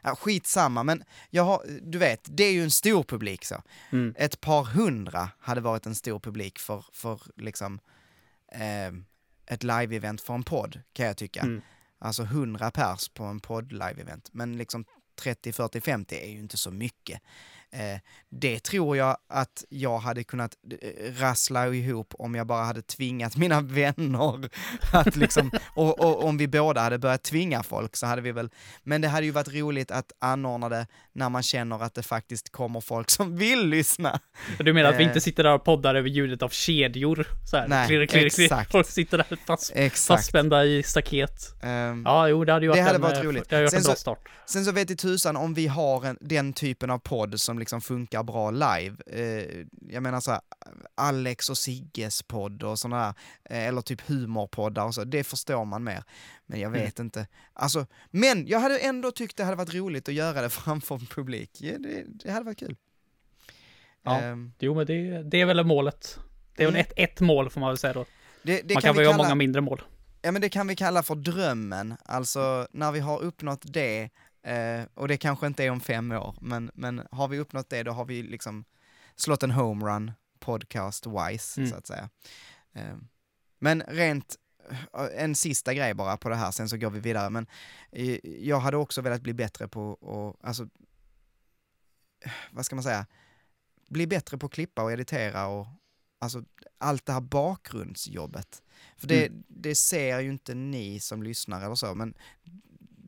Ja, 0.02 0.16
skitsamma, 0.16 0.82
men 0.82 1.04
jag 1.30 1.42
har, 1.42 1.62
du 1.82 1.98
vet, 1.98 2.20
det 2.24 2.44
är 2.44 2.52
ju 2.52 2.62
en 2.62 2.70
stor 2.70 3.02
publik 3.02 3.44
så. 3.44 3.62
Mm. 3.90 4.14
Ett 4.18 4.40
par 4.40 4.64
hundra 4.64 5.30
hade 5.38 5.60
varit 5.60 5.86
en 5.86 5.94
stor 5.94 6.18
publik 6.18 6.58
för, 6.58 6.84
för 6.92 7.20
liksom, 7.36 7.80
eh, 8.52 8.88
ett 9.46 9.62
live-event 9.62 10.20
för 10.20 10.34
en 10.34 10.42
podd, 10.42 10.80
kan 10.92 11.06
jag 11.06 11.16
tycka. 11.16 11.40
Mm. 11.40 11.62
Alltså 12.04 12.22
100 12.22 12.70
pers 12.70 13.08
på 13.08 13.24
en 13.24 13.40
podd 13.40 13.72
live-event, 13.72 14.28
men 14.32 14.56
liksom 14.56 14.84
30, 15.16 15.52
40, 15.52 15.80
50 15.80 16.16
är 16.16 16.30
ju 16.30 16.38
inte 16.38 16.56
så 16.56 16.70
mycket. 16.70 17.20
Eh, 17.74 17.98
det 18.30 18.58
tror 18.62 18.96
jag 18.96 19.16
att 19.28 19.64
jag 19.68 19.98
hade 19.98 20.24
kunnat 20.24 20.52
eh, 20.82 21.12
rassla 21.20 21.68
ihop 21.68 22.14
om 22.18 22.34
jag 22.34 22.46
bara 22.46 22.64
hade 22.64 22.82
tvingat 22.82 23.36
mina 23.36 23.60
vänner 23.60 24.48
att 24.92 25.16
liksom, 25.16 25.50
och, 25.74 26.00
och 26.00 26.24
om 26.24 26.36
vi 26.38 26.48
båda 26.48 26.80
hade 26.80 26.98
börjat 26.98 27.22
tvinga 27.22 27.62
folk 27.62 27.96
så 27.96 28.06
hade 28.06 28.22
vi 28.22 28.32
väl, 28.32 28.50
men 28.82 29.00
det 29.00 29.08
hade 29.08 29.26
ju 29.26 29.32
varit 29.32 29.48
roligt 29.54 29.90
att 29.90 30.12
anordna 30.18 30.68
det 30.68 30.86
när 31.12 31.28
man 31.28 31.42
känner 31.42 31.82
att 31.82 31.94
det 31.94 32.02
faktiskt 32.02 32.52
kommer 32.52 32.80
folk 32.80 33.10
som 33.10 33.36
vill 33.36 33.66
lyssna. 33.68 34.20
Du 34.58 34.72
menar 34.72 34.90
att 34.90 34.96
vi 34.98 35.02
Eh. 35.02 35.08
inte 35.08 35.20
sitter 35.20 35.42
där 35.42 35.54
och 35.54 35.64
poddar 35.64 35.94
över 35.94 36.08
ljudet 36.08 36.42
av 36.42 36.48
kedjor? 36.48 37.26
Så 37.50 37.56
här, 37.56 37.68
Nej, 37.68 37.86
klirr, 37.88 38.06
klirr, 38.06 38.26
exakt. 38.26 38.72
Folk 38.72 38.86
sitter 38.86 39.18
där 39.18 39.38
fast, 39.46 39.72
Exakt. 39.74 40.06
fastspända 40.20 40.64
i 40.64 40.82
staket. 40.82 41.54
Ehm, 41.62 42.02
Ja, 42.04 42.28
jo, 42.28 42.44
det 42.44 42.52
hade 42.52 42.64
ju 42.64 42.68
varit 42.68 42.78
Det 42.78 42.82
hade 42.82 42.94
en, 42.94 43.00
varit 43.02 43.16
eh, 43.16 43.22
roligt. 43.22 43.48
Det 43.48 43.56
hade 43.56 43.64
varit 43.64 43.70
Sen 43.70 43.78
en 43.78 43.84
bra 43.84 43.94
så- 43.94 44.00
start. 44.00 44.18
Sen 44.46 44.64
så 44.64 44.72
vet 44.72 44.90
i 44.90 44.96
tusan 44.96 45.36
om 45.36 45.54
vi 45.54 45.66
har 45.66 46.04
en, 46.06 46.18
den 46.20 46.52
typen 46.52 46.90
av 46.90 46.98
podd 46.98 47.40
som 47.40 47.58
liksom 47.64 47.80
funkar 47.80 48.22
bra 48.22 48.50
live. 48.50 48.96
Eh, 49.06 49.66
jag 49.88 50.02
menar 50.02 50.20
så 50.20 50.30
här, 50.30 50.40
Alex 50.94 51.50
och 51.50 51.58
Sigges 51.58 52.22
podd 52.22 52.62
och 52.62 52.78
sådana 52.78 53.02
där, 53.04 53.14
eh, 53.56 53.68
eller 53.68 53.80
typ 53.80 54.00
humorpoddar 54.00 54.84
och 54.86 54.94
så, 54.94 55.04
det 55.04 55.24
förstår 55.24 55.64
man 55.64 55.84
mer. 55.84 56.04
Men 56.46 56.60
jag 56.60 56.70
vet 56.70 56.98
inte. 56.98 57.26
Alltså, 57.52 57.86
men 58.10 58.46
jag 58.46 58.60
hade 58.60 58.78
ändå 58.78 59.10
tyckt 59.10 59.36
det 59.36 59.44
hade 59.44 59.56
varit 59.56 59.74
roligt 59.74 60.08
att 60.08 60.14
göra 60.14 60.40
det 60.42 60.50
framför 60.64 60.94
en 60.94 61.06
publik. 61.06 61.50
Ja, 61.60 61.78
det, 61.78 62.04
det 62.06 62.30
hade 62.32 62.44
varit 62.44 62.58
kul. 62.58 62.76
Ja. 64.02 64.20
Ehm, 64.20 64.52
Jo, 64.58 64.74
men 64.74 64.86
det, 64.86 65.22
det 65.22 65.40
är 65.40 65.46
väl 65.46 65.64
målet. 65.64 66.18
Det 66.56 66.62
är 66.62 66.66
väl 66.66 66.74
Mm. 66.74 66.86
ett, 66.86 66.92
ett 66.96 67.20
mål 67.20 67.50
får 67.50 67.60
man 67.60 67.70
väl 67.70 67.78
säga 67.78 67.92
då. 67.92 68.04
det, 68.42 68.60
det 68.62 68.74
man 68.74 68.82
kan 68.82 68.88
kan 68.88 68.96
väl 68.96 69.04
kalla, 69.06 69.16
många 69.16 69.34
mindre 69.34 69.60
mål. 69.60 69.82
ja 70.22 70.32
men 70.32 70.42
det 70.42 70.48
kan 70.48 70.66
vi 70.66 70.76
kalla 70.76 71.02
för 71.02 71.14
drömmen, 71.14 71.94
alltså 72.04 72.66
när 72.72 72.92
vi 72.92 73.00
har 73.00 73.22
uppnått 73.22 73.60
det, 73.64 74.10
eh, 74.44 74.84
och 74.94 75.08
det 75.08 75.16
kanske 75.16 75.46
inte 75.46 75.64
är 75.64 75.70
om 75.70 75.80
fem 75.80 76.12
år, 76.12 76.34
men, 76.40 76.70
men 76.74 77.06
har 77.10 77.28
vi 77.28 77.38
uppnått 77.38 77.70
det 77.70 77.82
då 77.82 77.92
har 77.92 78.04
vi 78.04 78.22
liksom 78.22 78.64
slått 79.16 79.42
en 79.42 79.50
homerun 79.50 80.12
podcast-wise, 80.40 81.58
Mm. 81.58 81.70
så 81.70 81.76
att 81.76 81.86
säga. 81.86 82.10
Eh, 82.72 82.96
men 83.58 83.82
rent, 83.88 84.36
eh, 84.70 85.22
en 85.24 85.34
sista 85.34 85.74
grej 85.74 85.94
bara 85.94 86.16
på 86.16 86.28
det 86.28 86.36
här, 86.36 86.50
sen 86.50 86.68
så 86.68 86.76
går 86.76 86.90
vi 86.90 87.00
vidare, 87.00 87.30
men 87.30 87.46
eh, 87.92 88.18
jag 88.24 88.60
hade 88.60 88.76
också 88.76 89.02
velat 89.02 89.22
bli 89.22 89.34
bättre 89.34 89.68
på, 89.68 89.90
och, 89.90 90.36
alltså, 90.42 90.68
vad 92.50 92.66
ska 92.66 92.76
man 92.76 92.82
säga, 92.82 93.06
bli 93.88 94.06
bättre 94.06 94.38
på 94.38 94.46
att 94.46 94.52
klippa 94.52 94.82
och 94.82 94.92
editera 94.92 95.46
och 95.46 95.66
alltså 96.18 96.44
allt 96.78 97.06
det 97.06 97.12
här 97.12 97.20
bakgrundsjobbet. 97.20 98.62
För 98.96 99.06
det, 99.08 99.28
det 99.48 99.74
ser 99.74 100.20
ju 100.20 100.30
inte 100.30 100.54
ni 100.54 101.00
som 101.00 101.22
lyssnar 101.22 101.64
eller 101.64 101.74
så, 101.74 101.94
men 101.94 102.14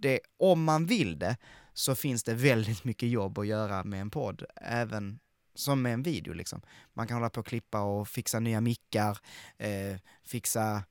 det, 0.00 0.20
om 0.38 0.64
man 0.64 0.86
vill 0.86 1.18
det 1.18 1.36
så 1.72 1.94
finns 1.94 2.24
det 2.24 2.34
väldigt 2.34 2.84
mycket 2.84 3.08
jobb 3.08 3.38
att 3.38 3.46
göra 3.46 3.84
med 3.84 4.00
en 4.00 4.10
podd, 4.10 4.44
även 4.54 5.18
som 5.54 5.82
med 5.82 5.94
en 5.94 6.02
video 6.02 6.34
liksom. 6.34 6.60
Man 6.94 7.06
kan 7.06 7.16
hålla 7.16 7.30
på 7.30 7.40
och 7.40 7.46
klippa 7.46 7.80
och 7.80 8.08
fixa 8.08 8.40
nya 8.40 8.60
mickar, 8.60 9.18
eh, 9.58 9.96
fixa 10.24 10.84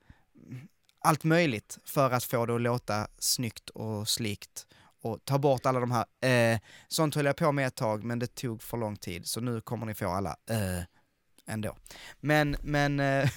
allt 0.99 1.23
möjligt 1.23 1.77
för 1.83 2.11
att 2.11 2.23
få 2.23 2.45
det 2.45 2.55
att 2.55 2.61
låta 2.61 3.07
snyggt 3.17 3.69
och 3.69 4.09
slikt 4.09 4.67
och 5.01 5.25
ta 5.25 5.37
bort 5.37 5.65
alla 5.65 5.79
de 5.79 5.91
här 5.91 6.05
eh, 6.53 6.59
sånt 6.87 7.15
höll 7.15 7.25
jag 7.25 7.35
på 7.35 7.51
med 7.51 7.67
ett 7.67 7.75
tag 7.75 8.03
men 8.03 8.19
det 8.19 8.35
tog 8.35 8.61
för 8.61 8.77
lång 8.77 8.95
tid 8.95 9.27
så 9.27 9.41
nu 9.41 9.61
kommer 9.61 9.85
ni 9.85 9.93
få 9.93 10.07
alla 10.07 10.35
eh, 10.49 10.83
ändå. 11.45 11.77
Men, 12.19 12.55
men 12.61 12.99
eh, 12.99 13.29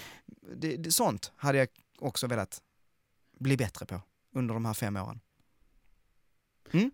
det, 0.56 0.76
det, 0.76 0.92
sånt 0.92 1.32
hade 1.36 1.58
jag 1.58 1.68
också 1.98 2.26
velat 2.26 2.62
bli 3.38 3.56
bättre 3.56 3.86
på 3.86 4.00
under 4.36 4.54
de 4.54 4.64
här 4.64 4.74
fem 4.74 4.96
åren. 4.96 5.20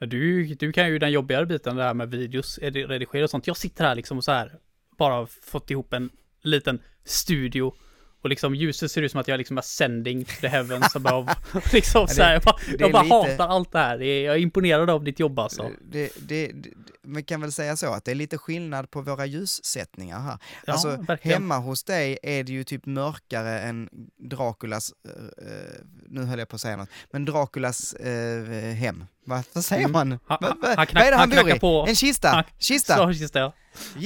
Du, 0.01 0.45
du 0.55 0.73
kan 0.73 0.89
ju 0.89 0.99
den 0.99 1.13
jobbigare 1.13 1.47
biten, 1.47 1.77
det 1.77 1.83
här 1.83 1.95
med 1.95 2.11
videos, 2.11 2.59
edi- 2.63 2.87
redigera 2.87 3.25
och 3.25 3.31
sånt. 3.31 3.47
Jag 3.47 3.57
sitter 3.57 3.85
här 3.85 3.95
liksom 3.95 4.17
och 4.19 4.25
så 4.25 4.33
här, 4.33 4.59
bara 4.99 5.27
fått 5.27 5.71
ihop 5.71 5.93
en 5.93 6.11
liten 6.43 6.81
studio. 7.05 7.75
Och 8.23 8.29
liksom 8.29 8.55
ljuset 8.55 8.91
ser 8.91 9.03
ut 9.03 9.11
som 9.11 9.21
att 9.21 9.29
jag 9.29 9.39
liksom 9.39 9.59
är 9.59 9.63
sending 9.63 10.25
to 10.25 10.33
the 10.41 10.49
heavens 10.49 10.97
above. 10.97 11.35
liksom 11.73 12.09
så 12.09 12.23
här, 12.23 12.33
jag 12.33 12.43
bara, 12.43 12.57
jag 12.79 12.93
bara 12.93 13.03
lite- 13.03 13.15
hatar 13.15 13.49
allt 13.49 13.73
det 13.73 13.79
här. 13.79 13.99
Jag 13.99 14.35
är 14.35 14.39
imponerad 14.39 14.91
av 14.91 15.05
ditt 15.05 15.21
jobb 15.21 15.39
alltså. 15.39 15.71
Det, 15.81 16.13
det, 16.29 16.47
det, 16.55 16.71
man 17.05 17.25
kan 17.25 17.41
väl 17.41 17.53
säga 17.53 17.77
så 17.77 17.93
att 17.93 18.05
det 18.05 18.11
är 18.11 18.15
lite 18.15 18.39
skillnad 18.39 18.91
på 18.91 19.01
våra 19.01 19.27
ljussättningar 19.27 20.21
här. 20.21 20.39
Ja, 20.67 20.73
alltså 20.73 20.89
verkligen. 20.89 21.43
hemma 21.43 21.59
hos 21.59 21.85
dig 21.85 22.19
är 22.23 22.45
det 22.45 22.53
ju 22.53 22.65
typ 22.65 22.87
mörkare 22.87 23.61
än 23.61 23.89
Draculas, 24.19 24.93
eh, 25.05 25.47
eh, 25.47 25.81
nu 26.09 26.25
höll 26.25 26.39
jag 26.39 26.49
på 26.49 26.55
att 26.55 26.61
säga 26.61 26.77
något, 26.77 26.89
men 27.11 27.25
Draculas 27.25 27.95
eh, 27.95 28.75
hem. 28.75 29.05
Va, 29.27 29.43
vad 29.53 29.65
säger 29.65 29.89
man? 29.89 30.07
Mm. 30.07 30.19
Han- 30.27 30.39
Va, 30.43 30.49
va, 30.49 30.57
han 30.69 30.77
vad 30.77 30.89
knack- 30.89 31.05
är 31.07 31.11
det 31.11 31.17
han, 31.17 31.33
han 31.33 31.45
bor 31.45 31.57
i? 31.57 31.59
på- 31.59 31.85
En 31.89 31.97
kista? 31.97 32.29
han- 32.29 32.45
kista? 32.59 32.97
Så, 32.97 33.11
just 33.11 33.35
det. 33.35 33.53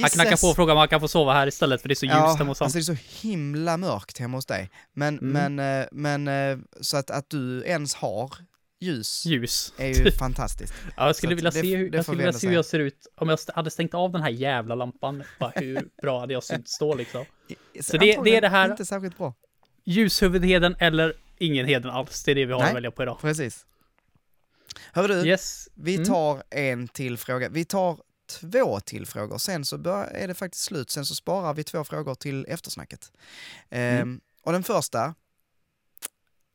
Han 0.01 0.09
knackar 0.09 0.37
på 0.41 0.47
och 0.47 0.55
frågar 0.55 0.73
om 0.73 0.77
han 0.79 0.87
kan 0.87 0.99
få 0.99 1.07
sova 1.07 1.33
här 1.33 1.47
istället 1.47 1.81
för 1.81 1.87
det 1.89 1.93
är 1.93 1.95
så 1.95 2.05
ljust 2.05 2.15
Ja, 2.17 2.35
hemma 2.37 2.49
hos 2.51 2.61
alltså 2.61 2.77
honom. 2.77 2.95
det 2.97 3.03
är 3.03 3.11
så 3.19 3.27
himla 3.27 3.77
mörkt 3.77 4.17
hemma 4.19 4.37
hos 4.37 4.45
dig. 4.45 4.69
Men, 4.93 5.19
Mm. 5.19 5.55
men, 5.55 5.81
eh, 5.81 5.87
men 5.91 6.27
eh, 6.27 6.57
så 6.81 6.97
att, 6.97 7.11
att 7.11 7.29
du 7.29 7.63
ens 7.65 7.95
har 7.95 8.29
ljus 8.79 9.25
Ljus. 9.25 9.73
är 9.77 9.87
ju 9.87 10.11
fantastiskt. 10.19 10.73
Ja, 10.97 11.05
jag 11.05 11.15
skulle 11.15 11.31
Så 11.31 11.35
vilja 11.35 11.51
det- 11.51 11.61
se 11.61 11.75
hur, 11.75 11.95
jag 11.95 12.03
skulle 12.05 12.17
vi 12.17 12.23
vilja 12.25 12.39
se 12.39 12.47
hur 12.47 12.55
jag 12.55 12.65
ser 12.65 12.79
ut 12.79 13.07
om 13.17 13.29
jag 13.29 13.39
hade 13.55 13.69
stängt 13.71 13.93
av 13.93 14.11
den 14.11 14.21
här 14.21 14.29
jävla 14.29 14.75
lampan. 14.75 15.23
Bara 15.39 15.51
hur 15.55 15.87
bra 16.01 16.19
hade 16.19 16.33
jag 16.33 16.43
synts 16.43 16.77
då 16.79 16.95
liksom? 16.95 17.25
Så 17.81 17.97
det- 17.97 18.19
det 18.23 18.35
är 18.35 18.41
det 18.41 18.49
här- 18.49 18.71
Inte 18.71 18.85
särskilt 18.85 19.17
bra. 19.17 19.33
Ljushuvudheden 19.85 20.75
eller 20.79 21.13
ingen 21.37 21.65
heden 21.65 21.91
alls. 21.91 22.23
Det 22.23 22.31
är 22.31 22.35
det 22.35 22.45
vi 22.45 22.53
har 22.53 22.59
Nej. 22.59 22.69
att 22.69 22.75
välja 22.75 22.91
på 22.91 23.03
idag. 23.03 23.17
Precis. 23.21 23.65
Hör 24.93 25.07
du, 25.07 25.27
Yes. 25.27 25.67
vi 25.73 25.95
Mm. 25.95 26.07
tar 26.07 26.43
en 26.49 26.87
till 26.87 27.17
fråga. 27.17 27.49
Vi 27.49 27.65
tar 27.65 27.99
två 28.29 28.79
till 28.79 29.05
frågor, 29.05 29.37
sen 29.37 29.65
så 29.65 29.77
bör, 29.77 30.03
är 30.05 30.27
det 30.27 30.33
faktiskt 30.33 30.63
slut. 30.63 30.89
Sen 30.89 31.05
så 31.05 31.15
sparar 31.15 31.53
vi 31.53 31.63
två 31.63 31.83
frågor 31.83 32.15
till 32.15 32.45
eftersnacket. 32.49 33.11
Ehm, 33.69 33.95
Mm. 34.01 34.21
Och 34.43 34.51
den 34.53 34.63
första 34.63 35.15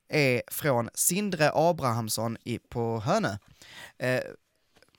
är 0.09 0.43
från 0.51 0.91
Sindre 0.95 1.51
Abrahamsson 1.55 2.37
i, 2.45 2.59
på 2.59 3.01
Hönö. 3.01 3.37
Eh, 3.99 4.21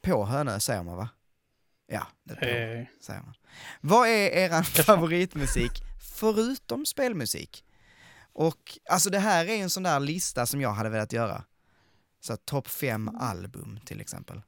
på 0.02 0.26
Hönö 0.26 0.60
säger 0.60 0.84
man 0.84 0.98
va? 0.98 1.10
Ja, 1.88 2.08
det 2.24 2.34
är 2.34 2.38
på, 2.38 2.46
Eh, 2.46 2.86
säger 3.02 3.22
man. 3.22 3.34
Vad 3.82 4.08
är 4.08 4.30
eran 4.30 4.64
favoritmusik 4.64 5.72
förutom 6.16 6.86
spelmusik? 6.86 7.66
Och 8.34 8.80
alltså 8.90 9.10
det 9.10 9.20
här 9.20 9.46
är 9.46 9.56
en 9.58 9.70
sån 9.70 9.84
där 9.84 10.00
lista 10.00 10.46
som 10.46 10.62
jag 10.62 10.72
hade 10.74 10.90
velat 10.90 11.14
göra. 11.14 11.44
Så 12.24 12.38
topp 12.38 12.68
fem 12.68 13.10
album 13.20 13.80
till 13.86 14.02
exempel. 14.02 14.42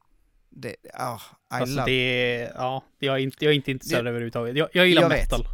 Det, 0.50 0.76
ah, 0.94 1.14
I 1.16 1.18
alltså 1.48 1.76
love... 1.76 1.90
det 1.90 2.50
ja, 2.54 2.84
jag 2.98 3.14
är 3.14 3.18
inte, 3.18 3.44
jag 3.44 3.52
är 3.52 3.56
inte 3.56 3.70
intresserad 3.70 4.04
Det- 4.04 4.08
överhuvudtaget. 4.10 4.56
Jag, 4.56 4.68
jag 4.72 4.86
gillar 4.86 5.02
Jag 5.02 5.08
metal. 5.10 5.44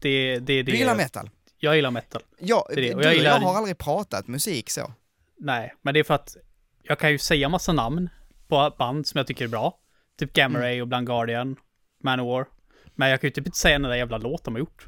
Det, 0.00 0.38
det, 0.38 0.38
det, 0.38 0.62
Du 0.62 0.76
gillar 0.76 0.96
metal? 0.96 1.30
Jag 1.58 1.76
gillar 1.76 1.90
metal. 1.90 2.22
Ja, 2.38 2.66
Det 2.68 2.74
det. 2.80 2.94
Och 2.94 3.02
jag 3.02 3.06
jag, 3.10 3.14
gillar- 3.14 3.40
har 3.40 3.54
aldrig 3.56 3.78
pratat 3.78 4.28
musik 4.28 4.70
så. 4.70 4.92
Nej, 5.38 5.74
men 5.82 5.94
det 5.94 6.00
är 6.00 6.04
för 6.04 6.14
att 6.14 6.36
jag 6.82 6.98
kan 6.98 7.10
ju 7.12 7.18
säga 7.18 7.48
massa 7.48 7.72
namn 7.72 8.08
på 8.48 8.74
band 8.78 9.06
som 9.06 9.18
jag 9.18 9.26
tycker 9.26 9.44
är 9.44 9.48
bra. 9.48 9.78
Typ 10.18 10.32
Gamma 10.32 10.58
Mm. 10.58 10.62
Ray 10.68 10.80
och 10.82 10.88
Blind 10.88 11.06
Guardian, 11.06 11.56
Manowar. 12.02 12.46
Men 12.94 13.10
jag 13.10 13.20
kan 13.20 13.28
ju 13.28 13.32
typ 13.32 13.46
inte 13.46 13.58
säga 13.58 13.76
en 13.76 13.84
enda 13.84 13.96
jävla 13.96 14.18
låt 14.18 14.44
de 14.44 14.54
har 14.54 14.58
gjort. 14.58 14.86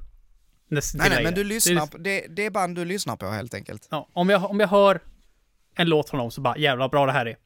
Nästan 0.69 0.99
Nej, 0.99 1.09
nej, 1.11 1.25
men 1.25 1.35
du 1.35 1.43
Det 1.43 1.47
är 1.47 1.55
lyssnar 1.55 1.73
liksom- 1.73 1.89
på, 1.89 1.99
det, 1.99 2.27
det 2.29 2.47
är 2.47 2.51
band 2.51 2.77
du 2.77 2.85
lyssnar 2.85 3.17
på 3.17 3.27
helt 3.27 3.55
enkelt. 3.55 3.89
Ja, 3.91 4.09
om, 4.13 4.29
jag, 4.29 4.51
om 4.51 4.61
jag 4.61 4.69
hör 4.69 5.01
en 5.77 5.89
låt 5.89 6.11
från 6.11 6.19
dem 6.21 6.31
så 6.31 6.41
bara 6.41 6.59
jävla 6.59 6.89
bra 6.89 7.07
det 7.07 7.13
här 7.13 7.27
är. 7.27 7.37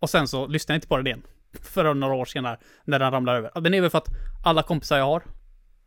Och 0.00 0.10
sen 0.10 0.28
så 0.28 0.46
lyssnar 0.46 0.74
jag 0.74 0.76
inte 0.78 0.88
på 0.88 0.96
den 0.96 1.06
igen. 1.06 1.22
För 1.62 1.94
några 1.94 2.14
år 2.14 2.24
senare, 2.24 2.58
när 2.84 2.98
den 2.98 3.10
ramlar 3.10 3.34
över. 3.34 3.60
Den 3.60 3.74
är 3.74 3.80
väl 3.80 3.90
för 3.90 3.98
att 3.98 4.08
alla 4.44 4.62
kompisar 4.62 4.98
jag 4.98 5.04
har 5.04 5.22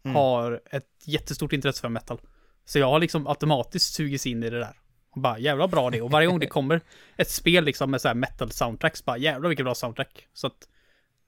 Mm. 0.06 0.16
har 0.16 0.62
ett 0.72 0.88
jättestort 1.06 1.54
intresse 1.54 1.82
för 1.82 1.89
metal. 1.89 2.20
Så 2.66 2.80
jag 2.80 2.88
har 2.89 3.00
liksom 3.00 3.28
automatiskt 3.28 3.94
sugits 3.94 4.26
in 4.26 4.44
i 4.44 4.50
det 4.50 4.60
där. 4.60 4.80
Och 5.10 5.22
bara 5.22 5.39
jävla 5.39 5.68
bra 5.68 5.89
det. 5.89 6.02
Och 6.02 6.12
varje 6.12 6.28
gång 6.28 6.39
det 6.39 6.48
kommer 6.58 6.82
ett 7.18 7.30
spel 7.30 7.64
liksom 7.64 7.91
med 7.91 8.02
så 8.02 8.08
här 8.08 8.16
metal 8.16 8.52
soundtracks, 8.52 9.06
bara 9.06 9.18
jävla 9.18 9.48
vilket 9.50 9.66
bra 9.66 9.76
soundtrack. 9.76 10.28
Så 10.34 10.48
att 10.48 10.68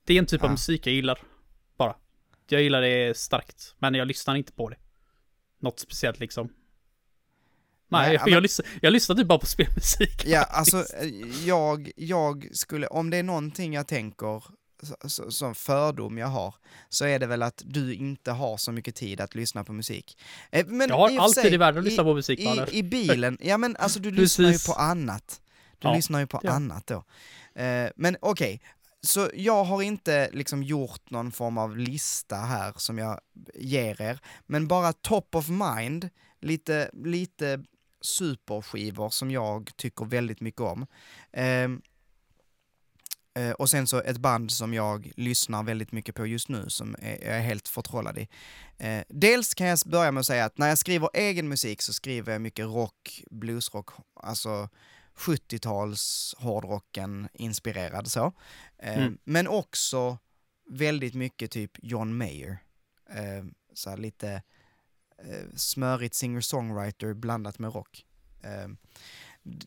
det 0.05 0.13
är 0.13 0.19
en 0.19 0.25
typ 0.25 0.41
av 0.43 0.47
Ja. 0.47 0.51
musik 0.51 0.87
jag 0.87 0.93
gillar. 0.93 1.19
Bara. 1.77 1.95
Jag 2.49 2.61
gillar 2.61 2.81
det 2.81 3.17
starkt. 3.17 3.75
Men 3.79 3.93
jag 3.95 4.07
lyssnar 4.07 4.35
inte 4.35 4.51
på 4.51 4.69
det. 4.69 4.77
Något 5.59 5.79
speciellt 5.79 6.19
liksom. 6.19 6.49
Nej, 7.87 8.01
Nej, 8.07 8.13
jag, 8.13 8.21
men- 8.25 8.33
jag, 8.33 8.43
lyssnar, 8.43 8.67
jag 8.81 8.93
lyssnar 8.93 9.15
typ 9.15 9.27
bara 9.27 9.39
på 9.39 9.45
spelmusik. 9.45 10.25
Ja, 10.25 10.43
alltså 10.49 10.77
eh, 10.77 11.07
jag, 11.47 11.91
jag 11.95 12.47
skulle, 12.53 12.87
om 12.87 13.09
det 13.09 13.17
är 13.17 13.23
någonting 13.23 13.73
jag 13.73 13.87
tänker 13.87 14.43
som 15.29 15.55
fördom 15.55 16.17
jag 16.17 16.27
har, 16.27 16.55
så 16.89 17.05
är 17.05 17.19
det 17.19 17.25
väl 17.27 17.43
att 17.43 17.61
du 17.65 17.93
inte 17.93 18.31
har 18.31 18.57
så 18.57 18.71
mycket 18.71 18.95
tid 18.95 19.21
att 19.21 19.35
lyssna 19.35 19.63
på 19.63 19.73
musik. 19.73 20.17
Eh, 20.51 20.65
Men 20.67 20.89
Jag 20.89 20.97
har 20.97 21.17
alltid 21.19 21.43
sig, 21.43 21.53
i 21.53 21.57
världen 21.57 21.79
att 21.79 21.85
lyssna 21.85 22.03
på 22.03 22.13
musik, 22.13 22.39
i, 22.39 22.67
i 22.71 22.83
bilen, 22.83 23.37
ja 23.41 23.57
men 23.57 23.75
alltså 23.75 23.99
du 23.99 24.11
lyssnar 24.21 24.51
ju 24.51 24.57
på 24.67 24.73
annat. 24.73 25.41
Du 25.79 25.87
Ja, 25.87 25.95
lyssnar 25.95 26.19
ju 26.19 26.27
på 26.27 26.39
ja. 26.43 26.51
annat 26.51 26.87
då. 26.87 27.03
Eh, 27.61 27.89
Men 27.95 28.17
okej, 28.21 28.61
så 29.01 29.29
jag 29.33 29.63
har 29.63 29.81
inte 29.81 30.29
liksom 30.33 30.63
gjort 30.63 31.09
någon 31.09 31.31
form 31.31 31.57
av 31.57 31.77
lista 31.77 32.35
här 32.35 32.73
som 32.77 32.97
jag 32.97 33.19
ger 33.55 34.01
er, 34.01 34.19
men 34.45 34.67
bara 34.67 34.93
top 34.93 35.35
of 35.35 35.47
mind, 35.49 36.09
lite, 36.41 36.89
lite 36.93 37.63
superskivor 38.05 39.09
som 39.09 39.31
jag 39.31 39.71
tycker 39.75 40.05
väldigt 40.05 40.41
mycket 40.41 40.61
om. 40.61 40.87
Ehm, 41.31 41.81
eh, 43.35 43.51
och 43.51 43.69
sen 43.69 43.87
så 43.87 44.01
ett 44.01 44.17
band 44.17 44.51
som 44.51 44.73
jag 44.73 45.11
lyssnar 45.15 45.63
väldigt 45.63 45.91
mycket 45.91 46.15
på 46.15 46.25
just 46.27 46.49
nu 46.49 46.65
som 46.69 46.95
är, 46.99 47.23
jag 47.25 47.35
är 47.37 47.41
helt 47.41 47.67
förtrollad 47.67 48.17
i. 48.17 48.27
Eh, 48.77 49.03
dels 49.09 49.53
kan 49.53 49.67
jag 49.67 49.79
börja 49.85 50.11
med 50.11 50.19
att 50.19 50.25
säga 50.25 50.45
att 50.45 50.57
när 50.57 50.69
jag 50.69 50.77
skriver 50.77 51.09
egen 51.13 51.47
musik 51.47 51.81
så 51.81 51.93
skriver 51.93 52.31
jag 52.31 52.41
mycket 52.41 52.65
rock, 52.65 53.23
bluesrock, 53.31 53.89
alltså 54.13 54.69
70-tals 55.17 56.35
hårdrocken 56.37 57.27
inspirerad 57.33 58.07
så. 58.07 58.33
Eh, 58.77 58.97
Mm. 58.97 59.17
Men 59.23 59.47
också 59.47 60.17
väldigt 60.69 61.13
mycket 61.13 61.51
typ 61.51 61.71
John 61.81 62.17
Mayer. 62.17 62.57
Eh, 63.09 63.45
så 63.73 63.95
lite 63.95 64.41
eh, 65.25 65.55
smörigt 65.55 66.15
singer-songwriter 66.15 67.13
blandat 67.13 67.59
med 67.59 67.75
rock. 67.75 68.05
Eh, 68.43 68.67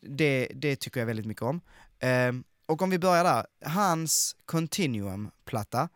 det, 0.01 0.51
det 0.55 0.75
tycker 0.75 0.99
jag 0.99 1.07
väldigt 1.07 1.25
mycket 1.25 1.43
om. 1.43 1.61
Eh, 1.99 2.33
och 2.65 2.81
om 2.81 2.89
vi 2.89 2.99
börjar 2.99 3.23
där, 3.23 3.45
hans 3.65 4.35
Continuum-platta, 4.45 5.89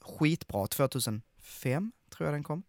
skitbra, 0.00 0.66
2005 0.66 1.92
tror 2.10 2.26
jag 2.26 2.34
den 2.34 2.42
kom. 2.42 2.62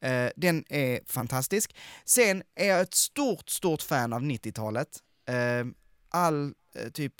Eh, 0.00 0.30
den 0.36 0.64
är 0.68 1.00
fantastisk. 1.06 1.76
Sen 2.04 2.42
är 2.54 2.68
jag 2.68 2.80
ett 2.80 2.94
stort, 2.94 3.48
stort 3.48 3.82
fan 3.82 4.12
av 4.12 4.22
90-talet. 4.22 4.88
Eh, 5.26 5.66
all 6.08 6.54
eh, 6.74 6.90
typ 6.90 7.14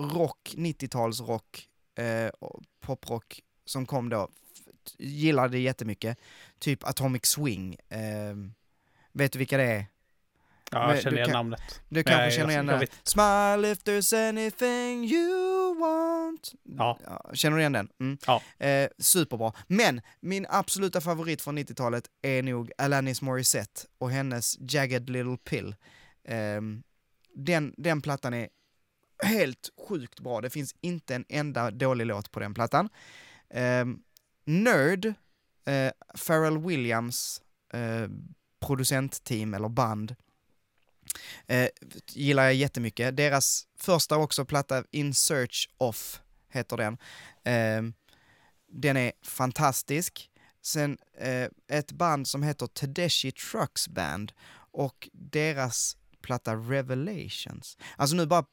rock, 0.00 0.54
90-talsrock, 0.56 1.68
eh, 1.94 2.30
poprock 2.80 3.40
som 3.64 3.86
kom 3.86 4.08
då, 4.08 4.28
gillade 4.98 5.48
det 5.48 5.60
jättemycket. 5.60 6.18
Typ 6.58 6.84
Atomic 6.84 7.26
Swing. 7.26 7.76
Eh, 7.88 8.34
vet 9.12 9.32
du 9.32 9.38
vilka 9.38 9.56
det 9.56 9.64
är? 9.64 9.86
Ja, 10.72 10.94
jag 10.94 11.02
känner 11.02 11.16
igen 11.18 11.30
namnet. 11.30 11.80
Du 11.88 12.02
kanske 12.02 12.22
jag- 12.24 12.32
känner 12.32 12.50
igen 12.50 12.66
vet. 12.66 13.08
Smile 13.08 13.70
if 13.72 13.78
there's 13.78 14.28
anything 14.28 15.04
you 15.04 15.74
want. 15.80 16.52
Ja. 16.62 16.98
Känner 17.34 17.56
du 17.56 17.62
igen 17.62 17.72
den? 17.72 17.88
Mm. 18.00 18.18
Ja. 18.26 18.42
Eh, 18.66 18.88
superbra. 18.98 19.52
Men 19.66 20.00
min 20.20 20.46
absoluta 20.48 21.00
favorit 21.00 21.42
från 21.42 21.58
90-talet 21.58 22.04
är 22.22 22.42
nog 22.42 22.72
Alanis 22.78 23.22
Morissette 23.22 23.82
och 23.98 24.10
hennes 24.10 24.56
Jagged 24.60 25.10
Little 25.10 25.36
Pill. 25.36 25.74
Ehm, 26.24 26.82
den, 27.34 27.74
den 27.76 28.02
plattan 28.02 28.34
är 28.34 28.48
helt 29.22 29.70
sjukt 29.88 30.20
bra. 30.20 30.40
Det 30.40 30.50
finns 30.50 30.74
inte 30.80 31.14
en 31.14 31.24
enda 31.28 31.70
dålig 31.70 32.06
låt 32.06 32.30
på 32.30 32.40
den 32.40 32.54
plattan. 32.54 32.88
Ehm, 33.50 33.98
Nerd, 34.50 35.14
eh, 35.66 35.92
Pharrell 36.26 36.58
Williams 36.58 37.42
eh, 37.72 38.08
producentteam 38.60 39.54
eller 39.54 39.68
band, 39.68 40.16
eh, 41.46 41.68
gillar 42.08 42.44
jag 42.44 42.54
jättemycket. 42.54 43.16
Deras 43.16 43.66
första 43.78 44.16
också 44.16 44.44
platta, 44.44 44.84
In 44.90 45.14
Search 45.14 45.68
Of, 45.78 46.20
heter 46.48 46.76
den. 46.76 46.98
Eh, 47.44 47.82
den 48.72 48.96
är 48.96 49.12
fantastisk. 49.22 50.30
Sen 50.62 50.98
eh, 51.18 51.48
ett 51.68 51.92
band 51.92 52.28
som 52.28 52.42
heter 52.42 52.66
Tedeschi 52.66 53.32
Trucks 53.32 53.88
Band 53.88 54.32
och 54.72 55.08
deras 55.12 55.96
platta 56.22 56.54
Revelations. 56.54 57.78
Alltså 57.96 58.16
nu 58.16 58.26
bara 58.26 58.44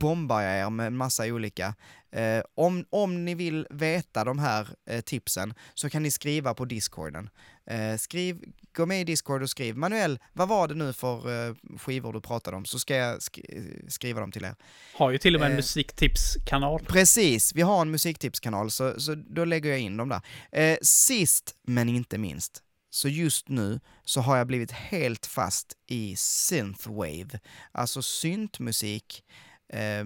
bombar 0.00 0.42
jag 0.42 0.58
er 0.66 0.70
med 0.70 0.86
en 0.86 0.96
massa 0.96 1.24
olika. 1.26 1.74
Eh, 2.12 2.42
om, 2.54 2.84
om 2.90 3.24
ni 3.24 3.34
vill 3.34 3.66
veta 3.70 4.24
de 4.24 4.38
här 4.38 4.68
eh, 4.90 5.00
tipsen 5.00 5.54
så 5.74 5.90
kan 5.90 6.02
ni 6.02 6.10
skriva 6.10 6.54
på 6.54 6.64
discorden. 6.64 7.28
Eh, 7.70 7.96
skriv, 7.96 8.38
gå 8.76 8.86
med 8.86 9.00
i 9.00 9.04
discord 9.04 9.42
och 9.42 9.50
skriv 9.50 9.76
Manuel, 9.76 10.18
vad 10.32 10.48
var 10.48 10.68
det 10.68 10.74
nu 10.74 10.92
för 10.92 11.48
eh, 11.48 11.54
skivor 11.78 12.12
du 12.12 12.20
pratade 12.20 12.56
om? 12.56 12.64
Så 12.64 12.78
ska 12.78 12.96
jag 12.96 13.18
sk- 13.18 13.90
skriva 13.90 14.20
dem 14.20 14.32
till 14.32 14.44
er. 14.44 14.54
Har 14.94 15.10
ju 15.10 15.18
till 15.18 15.34
och 15.34 15.40
med 15.40 15.46
en 15.46 15.52
Eh. 15.52 15.56
musiktipskanal. 15.56 16.80
Precis, 16.88 17.54
vi 17.54 17.62
har 17.62 17.80
en 17.82 17.90
musiktipskanal 17.90 18.70
så, 18.70 19.00
så 19.00 19.14
då 19.14 19.44
lägger 19.44 19.70
jag 19.70 19.78
in 19.80 19.96
dem 19.96 20.08
där. 20.08 20.20
Eh, 20.52 20.76
sist 20.82 21.54
men 21.66 21.88
inte 21.88 22.18
minst, 22.18 22.62
så 22.96 23.08
just 23.08 23.48
nu 23.48 23.80
så 24.04 24.20
har 24.20 24.36
jag 24.36 24.46
blivit 24.46 24.70
helt 24.70 25.26
fast 25.26 25.76
i 25.86 26.16
synthwave, 26.16 27.40
alltså 27.72 28.02
syntmusik, 28.02 29.24
eh, 29.68 30.04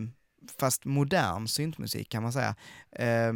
fast 0.58 0.84
modern 0.84 1.48
syntmusik 1.48 2.08
kan 2.08 2.22
man 2.22 2.32
säga. 2.32 2.54
Eh, 2.92 3.32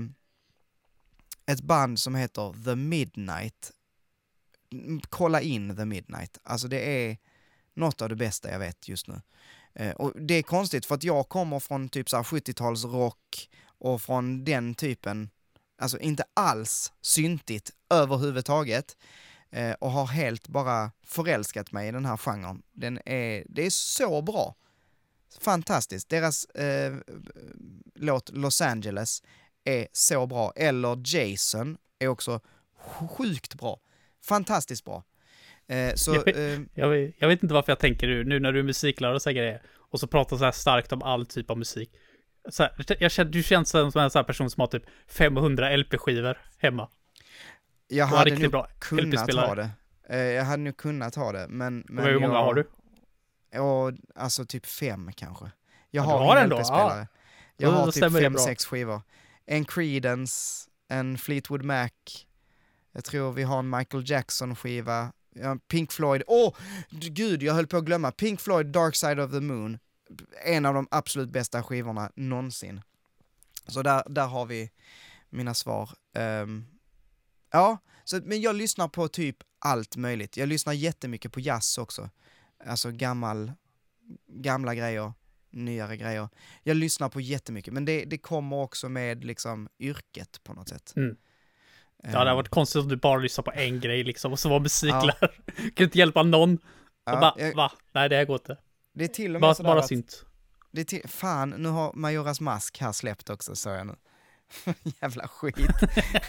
ett 1.46 1.60
band 1.60 1.98
som 1.98 2.14
heter 2.14 2.64
The 2.64 2.76
Midnight. 2.76 3.72
Mm, 4.72 5.00
kolla 5.08 5.40
in 5.40 5.76
The 5.76 5.84
Midnight, 5.84 6.38
alltså 6.42 6.68
det 6.68 7.08
är 7.08 7.16
något 7.74 8.02
av 8.02 8.08
det 8.08 8.16
bästa 8.16 8.50
jag 8.50 8.58
vet 8.58 8.88
just 8.88 9.08
nu. 9.08 9.20
Eh, 9.74 9.94
och 9.94 10.12
det 10.20 10.34
är 10.34 10.42
konstigt 10.42 10.86
för 10.86 10.94
att 10.94 11.04
jag 11.04 11.28
kommer 11.28 11.60
från 11.60 11.88
typ 11.88 12.08
70-talsrock 12.08 13.48
och 13.66 14.02
från 14.02 14.44
den 14.44 14.74
typen, 14.74 15.30
alltså 15.78 15.98
inte 15.98 16.24
alls 16.34 16.92
syntigt 17.00 17.70
överhuvudtaget 17.90 18.96
och 19.78 19.90
har 19.90 20.06
helt 20.06 20.48
bara 20.48 20.90
förälskat 21.06 21.72
mig 21.72 21.88
i 21.88 21.92
den 21.92 22.04
här 22.04 22.16
genren. 22.16 22.62
Den 22.72 23.00
är, 23.04 23.44
det 23.48 23.66
är 23.66 23.70
så 23.70 24.22
bra. 24.22 24.54
Fantastiskt. 25.40 26.08
Deras 26.08 26.44
eh, 26.44 26.94
låt 27.94 28.30
Los 28.30 28.60
Angeles 28.60 29.22
är 29.64 29.88
så 29.92 30.26
bra. 30.26 30.52
Eller 30.56 31.16
Jason 31.16 31.76
är 31.98 32.08
också 32.08 32.40
sjukt 33.08 33.54
bra. 33.54 33.80
Fantastiskt 34.24 34.84
bra. 34.84 35.04
Eh, 35.66 35.94
så, 35.94 36.14
Jag 36.14 36.28
eh, 36.28 36.60
Jag 36.74 36.88
vet, 36.88 37.14
jag 37.18 37.28
vet 37.28 37.42
inte 37.42 37.54
varför 37.54 37.72
jag 37.72 37.78
tänker 37.78 38.24
nu, 38.24 38.40
när 38.40 38.52
du 38.52 38.58
är 38.58 38.62
musiklärare 38.62 39.16
och 39.16 39.22
här 39.24 39.32
grejer, 39.32 39.62
och 39.90 40.00
så 40.00 40.06
pratar 40.06 40.36
så 40.36 40.44
här 40.44 40.52
starkt 40.52 40.92
om 40.92 41.02
all 41.02 41.26
typ 41.26 41.50
av 41.50 41.58
musik. 41.58 41.90
Så 42.48 42.62
här, 42.62 42.96
jag 42.98 43.10
känner, 43.10 43.30
du 43.30 43.42
känns 43.42 43.70
som 43.70 43.80
en 43.80 44.10
sån 44.10 44.18
här 44.18 44.24
person 44.24 44.50
som 44.50 44.60
har 44.60 44.66
typ 44.66 44.84
500 45.08 45.76
LP-skivor 45.76 46.38
hemma. 46.58 46.88
Jag 47.96 48.06
hade 48.06 48.24
riktigt 48.24 48.42
nog 48.42 48.50
bra 48.50 48.68
kunnat 48.78 49.34
ha 49.34 49.54
det. 49.54 49.70
Eh, 50.08 50.18
jag 50.18 50.44
hade 50.44 50.62
nog 50.62 50.76
kunnat 50.76 51.14
ha 51.14 51.32
det, 51.32 51.46
men... 51.48 51.84
men 51.88 52.04
hur 52.04 52.20
många 52.20 52.34
jag, 52.34 52.44
har 52.44 52.54
du? 52.54 52.68
Ja, 53.50 53.92
alltså 54.14 54.44
typ 54.44 54.66
fem 54.66 55.10
kanske. 55.16 55.50
Jag 55.90 56.02
har, 56.02 56.18
har 56.24 56.36
en 56.36 56.48
LP-spelare. 56.50 57.08
Jag 57.56 57.70
har 57.70 57.92
typ 57.92 58.12
fem, 58.12 58.38
sex 58.38 58.64
skivor. 58.64 59.02
En 59.46 59.64
Creedence, 59.64 60.70
en 60.88 61.18
Fleetwood 61.18 61.64
Mac, 61.64 61.90
jag 62.92 63.04
tror 63.04 63.32
vi 63.32 63.42
har 63.42 63.58
en 63.58 63.70
Michael 63.70 64.10
Jackson-skiva, 64.10 65.12
ja, 65.34 65.56
Pink 65.68 65.92
Floyd, 65.92 66.22
åh, 66.26 66.54
d- 66.90 67.08
gud, 67.10 67.42
jag 67.42 67.54
höll 67.54 67.66
på 67.66 67.76
att 67.76 67.84
glömma, 67.84 68.10
Pink 68.10 68.40
Floyd 68.40 68.66
Dark 68.66 68.96
Side 68.96 69.20
of 69.20 69.30
the 69.30 69.40
Moon, 69.40 69.78
en 70.44 70.66
av 70.66 70.74
de 70.74 70.88
absolut 70.90 71.30
bästa 71.30 71.62
skivorna 71.62 72.10
någonsin. 72.16 72.80
Så 73.66 73.82
där, 73.82 74.02
där 74.06 74.26
har 74.26 74.46
vi 74.46 74.70
mina 75.30 75.54
svar. 75.54 75.90
Ehm, 76.16 76.66
ja, 77.54 77.78
så, 78.04 78.20
men 78.24 78.40
jag 78.40 78.56
lyssnar 78.56 78.88
på 78.88 79.08
typ 79.08 79.36
allt 79.58 79.96
möjligt. 79.96 80.36
Jag 80.36 80.48
lyssnar 80.48 80.72
jättemycket 80.72 81.32
på 81.32 81.40
jazz 81.40 81.78
också. 81.78 82.10
Alltså 82.66 82.90
gammal, 82.90 83.52
gamla 84.28 84.74
grejer, 84.74 85.12
nyare 85.50 85.96
grejer. 85.96 86.28
Jag 86.62 86.76
lyssnar 86.76 87.08
på 87.08 87.20
jättemycket, 87.20 87.74
men 87.74 87.84
det, 87.84 88.04
det 88.04 88.18
kommer 88.18 88.56
också 88.56 88.88
med 88.88 89.24
liksom 89.24 89.68
yrket 89.78 90.40
på 90.44 90.52
något 90.52 90.68
sätt. 90.68 90.92
Mm. 90.96 91.16
Ja, 92.02 92.10
det 92.10 92.18
hade 92.18 92.30
Ehm, 92.30 92.36
varit 92.36 92.48
konstigt 92.48 92.82
om 92.82 92.88
du 92.88 92.96
bara 92.96 93.18
lyssnade 93.20 93.44
på 93.50 93.58
en 93.58 93.80
grej 93.80 94.04
liksom, 94.04 94.32
och 94.32 94.38
så 94.38 94.48
var 94.48 94.60
musiklärare. 94.60 95.30
Kan 95.74 95.84
inte 95.84 95.98
hjälpa 95.98 96.22
någon. 96.22 96.58
ja, 97.04 97.14
och 97.14 97.20
bara, 97.20 97.34
jag- 97.38 97.54
va? 97.54 97.72
Nej, 97.92 98.08
det 98.08 98.16
här 98.16 98.24
går 98.24 98.34
inte. 98.36 98.56
det 98.94 99.04
är 99.04 99.08
till 99.08 99.26
och 99.26 99.32
med 99.32 99.40
Bara, 99.40 99.54
sådär 99.54 99.68
bara 99.70 99.80
att, 99.80 99.88
synt. 99.88 100.24
det 100.72 100.80
är 100.80 100.84
till, 100.84 101.08
fan, 101.08 101.50
nu 101.50 101.68
har 101.68 101.92
Majoras 101.94 102.40
mask 102.40 102.78
här 102.80 102.92
släppt 102.92 103.30
också, 103.30 103.56
sa 103.56 103.74
jag 103.74 103.86
nu. 103.86 103.94
Jävla 105.02 105.28
skit. 105.28 105.70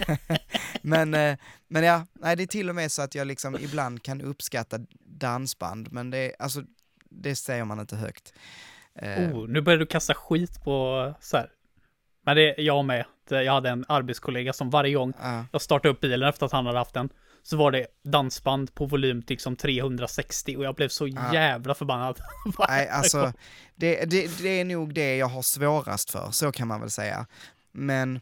men, 0.81 1.13
eh, 1.13 1.37
men 1.67 1.83
ja, 1.83 2.05
nej, 2.13 2.35
det 2.35 2.43
är 2.43 2.47
till 2.47 2.69
och 2.69 2.75
med 2.75 2.91
så 2.91 3.01
att 3.01 3.15
jag 3.15 3.27
liksom 3.27 3.57
ibland 3.59 4.03
kan 4.03 4.21
uppskatta 4.21 4.79
dansband, 5.05 5.91
men 5.91 6.09
det, 6.09 6.35
alltså, 6.39 6.63
det 7.09 7.35
säger 7.35 7.65
man 7.65 7.79
inte 7.79 7.95
högt. 7.95 8.33
Eh, 8.95 9.35
Oh, 9.35 9.47
nu 9.47 9.61
börjar 9.61 9.79
du 9.79 9.85
kasta 9.85 10.13
skit 10.13 10.63
på 10.63 11.13
så 11.21 11.37
här. 11.37 11.49
Men 12.25 12.35
det 12.35 12.59
är 12.59 12.63
jag 12.63 12.85
med. 12.85 13.05
Jag 13.29 13.53
hade 13.53 13.69
en 13.69 13.85
arbetskollega 13.87 14.53
som 14.53 14.69
varje 14.69 14.93
gång 14.93 15.13
ja. 15.21 15.45
jag 15.51 15.61
startade 15.61 15.93
upp 15.93 16.01
bilen 16.01 16.29
efter 16.29 16.45
att 16.45 16.51
han 16.51 16.65
hade 16.65 16.77
haft 16.77 16.93
den, 16.93 17.09
så 17.43 17.57
var 17.57 17.71
det 17.71 17.87
dansband 18.03 18.75
på 18.75 18.85
volym 18.85 19.21
till 19.21 19.33
liksom 19.33 19.55
360 19.55 20.55
och 20.57 20.63
jag 20.63 20.75
blev 20.75 20.89
så 20.89 21.07
Ja. 21.07 21.33
jävla 21.33 21.75
förbannad. 21.75 22.19
Nej, 22.69 22.89
alltså, 22.89 23.33
det, 23.75 24.05
det, 24.05 24.37
det 24.41 24.49
är 24.49 24.65
nog 24.65 24.93
det 24.93 25.17
jag 25.17 25.27
har 25.27 25.41
svårast 25.41 26.11
för, 26.11 26.31
så 26.31 26.51
kan 26.51 26.67
man 26.67 26.81
väl 26.81 26.91
säga. 26.91 27.27
Men 27.75 28.19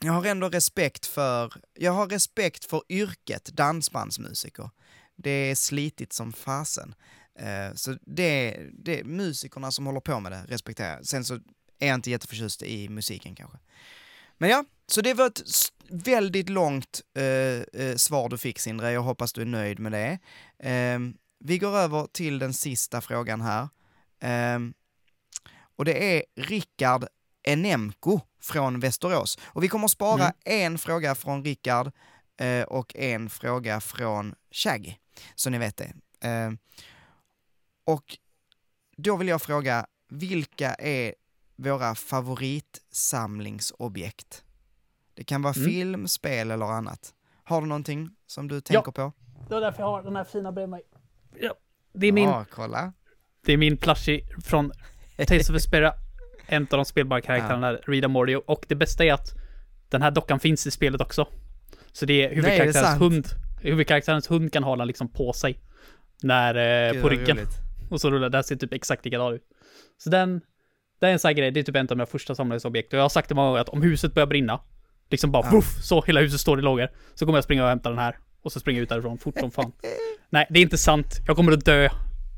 jag 0.00 0.12
har 0.12 0.24
ändå 0.24 0.48
respekt 0.48 1.06
för, 1.06 1.52
jag 1.74 1.92
har 1.92 2.06
respekt 2.08 2.64
för 2.64 2.82
yrket 2.88 3.44
dansbandsmusiker. 3.44 4.70
Det 5.16 5.30
är 5.30 5.54
slitigt 5.54 6.12
som 6.12 6.32
fasen. 6.32 6.94
Uh, 7.40 7.74
så 7.74 7.96
det, 8.00 8.60
det 8.72 9.00
är 9.00 9.04
musikerna 9.04 9.70
som 9.70 9.86
håller 9.86 10.00
på 10.00 10.20
med 10.20 10.32
det, 10.32 10.44
respekterar 10.48 10.96
jag. 10.96 11.06
Sen 11.06 11.24
så 11.24 11.34
är 11.78 11.86
jag 11.86 11.94
inte 11.94 12.10
jätteförtjust 12.10 12.62
i 12.62 12.88
musiken 12.88 13.34
kanske. 13.34 13.58
Men 14.38 14.50
ja, 14.50 14.64
så 14.86 15.00
det 15.00 15.14
var 15.14 15.26
ett 15.26 15.42
väldigt 15.88 16.48
långt 16.48 17.00
uh, 17.18 17.96
svar 17.96 18.28
du 18.28 18.38
fick 18.38 18.58
Sindre, 18.58 18.92
jag 18.92 19.02
hoppas 19.02 19.32
du 19.32 19.40
är 19.40 19.46
nöjd 19.46 19.78
med 19.78 19.92
det. 19.92 20.18
Uh, 20.64 21.14
vi 21.38 21.58
går 21.58 21.78
över 21.78 22.06
till 22.12 22.38
den 22.38 22.54
sista 22.54 23.00
frågan 23.00 23.40
här. 23.40 23.68
Ehm, 24.20 24.74
och 25.76 25.84
det 25.84 26.16
är 26.16 26.24
Rickard 26.36 27.06
Enemko 27.42 28.20
från 28.44 28.80
Västerås. 28.80 29.38
Och 29.44 29.62
vi 29.62 29.68
kommer 29.68 29.84
att 29.84 29.90
spara 29.90 30.22
Mm. 30.24 30.34
en 30.44 30.78
fråga 30.78 31.14
från 31.14 31.44
Rickard 31.44 31.92
eh, 32.40 32.62
och 32.62 32.96
en 32.96 33.30
fråga 33.30 33.80
från 33.80 34.34
Shaggy, 34.50 34.94
så 35.34 35.50
ni 35.50 35.58
vet 35.58 35.76
det. 35.76 35.92
Ehm, 36.20 36.58
och 37.84 38.18
då 38.96 39.16
vill 39.16 39.28
jag 39.28 39.42
fråga, 39.42 39.86
vilka 40.08 40.74
är 40.74 41.14
våra 41.56 41.94
favoritsamlingsobjekt? 41.94 44.44
Det 45.14 45.24
kan 45.24 45.42
vara 45.42 45.54
Mm. 45.56 45.68
film, 45.68 46.08
spel 46.08 46.50
eller 46.50 46.66
annat. 46.66 47.14
Har 47.44 47.60
du 47.60 47.66
någonting 47.66 48.10
som 48.26 48.48
du 48.48 48.60
tänker 48.60 48.90
på? 48.92 49.12
Det 49.48 49.54
var 49.54 49.60
därför 49.60 49.82
jag 49.82 49.86
har 49.86 50.02
den 50.02 50.16
här 50.16 50.24
fina 50.24 50.52
bredvid 50.52 50.70
mig. 50.70 50.82
Ja, 51.40 51.54
det 51.92 52.06
är 52.06 52.12
min, 52.12 52.28
Ja, 52.28 52.44
kolla. 52.50 52.92
det 53.46 53.52
är 53.52 53.56
min 53.56 53.76
plushie 53.76 54.20
från 54.44 54.72
Tales 55.28 55.50
of 55.50 55.56
Vesperia. 55.56 55.94
En 56.46 56.62
av 56.62 56.68
de 56.68 56.84
spelbara 56.84 57.20
karaktärerna, 57.20 57.72
där, 57.72 57.80
Rita 57.86 58.08
Mordio. 58.08 58.42
Och 58.46 58.64
det 58.68 58.74
bästa 58.74 59.04
är 59.04 59.12
att 59.12 59.32
den 59.88 60.02
här 60.02 60.10
dockan 60.10 60.40
finns 60.40 60.66
i 60.66 60.70
spelet 60.70 61.00
också. 61.00 61.28
Så 61.92 62.06
det 62.06 62.24
är 62.24 62.28
huvudkaraktärens 62.28 62.76
sant? 62.76 63.00
hund. 63.00 63.26
Huvudkaraktärens 63.60 64.30
hund 64.30 64.52
kan 64.52 64.64
ha 64.64 64.76
den 64.76 64.86
liksom 64.86 65.08
på 65.08 65.32
sig. 65.32 65.58
När, 66.22 66.54
eh, 66.86 66.92
Gud, 66.92 67.02
på 67.02 67.08
ryggen. 67.08 67.38
Och 67.90 68.00
så 68.00 68.10
rullar, 68.10 68.28
den 68.28 68.44
ser 68.44 68.56
typ 68.56 68.72
exakt 68.72 69.04
likadan 69.04 69.32
ut. 69.34 69.42
Så 69.98 70.10
den, 70.10 70.40
det 71.00 71.06
är 71.06 71.10
en 71.12 71.18
sån 71.18 71.28
här 71.28 71.34
grej, 71.34 71.50
det 71.50 71.60
är 71.60 71.64
typ 71.64 71.76
en 71.76 71.88
av 71.90 71.96
mina 71.96 72.06
första 72.06 72.34
samlingsobjekt. 72.34 72.92
Och 72.92 72.98
jag 72.98 73.04
har 73.04 73.08
sagt 73.08 73.28
det 73.28 73.34
många 73.34 73.48
gånger 73.48 73.60
att 73.60 73.68
om 73.68 73.82
huset 73.82 74.14
börjar 74.14 74.26
brinna, 74.26 74.60
liksom 75.10 75.30
bara 75.32 75.46
Ja. 75.46 75.50
vuff, 75.50 75.82
så 75.82 76.02
hela 76.02 76.20
huset 76.20 76.40
står 76.40 76.58
i 76.58 76.62
lågor. 76.62 76.88
Så 77.14 77.26
kommer 77.26 77.36
jag 77.36 77.44
springa 77.44 77.62
och 77.62 77.68
hämta 77.68 77.88
den 77.88 77.98
här. 77.98 78.18
Och 78.42 78.52
så 78.52 78.60
springer 78.60 78.80
jag 78.80 78.82
ut 78.82 78.88
därifrån 78.88 79.18
fort 79.18 79.38
som 79.40 79.50
fan. 79.50 79.72
Nej, 80.30 80.46
det 80.50 80.58
är 80.58 80.62
inte 80.62 80.78
sant. 80.78 81.06
Jag 81.26 81.36
kommer 81.36 81.52
att 81.52 81.64
dö 81.64 81.88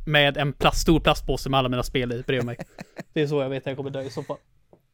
med 0.06 0.36
en 0.36 0.52
plast, 0.52 0.80
stor 0.80 1.00
plastpåse 1.00 1.50
med 1.50 1.58
alla 1.58 1.68
mina 1.68 1.82
spel 1.82 2.12
i 2.12 2.22
bredvid 2.22 2.46
mig. 2.46 2.56
Det 3.12 3.22
är 3.22 3.26
så 3.26 3.42
jag 3.42 3.48
vet 3.48 3.62
att 3.62 3.66
jag 3.66 3.76
kommer 3.76 3.90
dö 3.90 4.02
i 4.02 4.10
så 4.10 4.22
fall. 4.22 4.36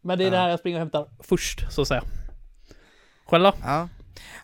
Men 0.03 0.19
det 0.19 0.25
är 0.25 0.27
Ja. 0.27 0.31
det 0.31 0.37
här 0.37 0.49
jag 0.49 0.59
springer 0.59 0.77
och 0.77 0.81
hämtar 0.81 1.09
först, 1.21 1.73
så 1.73 1.83
att 1.83 1.89
säga. 1.89 2.03
Själv 3.27 3.45
då? 3.45 3.53
Ja. 3.63 3.89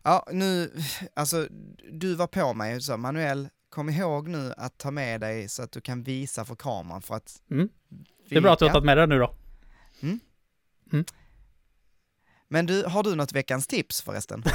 ja, 0.03 0.27
nu, 0.33 0.73
alltså 1.14 1.47
du 1.93 2.14
var 2.14 2.27
på 2.27 2.55
mig 2.55 2.81
så 2.81 2.97
Manuel, 2.97 3.49
kom 3.71 3.89
ihåg 3.89 4.29
nu 4.29 4.53
att 4.57 4.79
ta 4.79 4.91
med 4.91 5.21
dig 5.21 5.49
så 5.49 5.62
att 5.62 5.73
du 5.73 5.81
kan 5.81 6.03
visa 6.03 6.45
för 6.45 6.55
kameran 6.55 7.03
för 7.03 7.14
att... 7.14 7.43
Mm. 7.51 7.69
Det 8.29 8.37
är 8.37 8.41
bra 8.41 8.53
att 8.53 8.59
du 8.59 8.64
har 8.64 8.73
tagit 8.73 8.85
med 8.87 8.97
det 8.99 9.07
nu 9.07 9.19
då. 9.19 9.35
Men 12.49 12.66
du, 12.66 12.85
har 12.85 13.03
du 13.03 13.14
något 13.14 13.33
veckans 13.33 13.66
tips 13.66 14.03
förresten? 14.03 14.43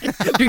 Du, 0.00 0.12
du, 0.38 0.48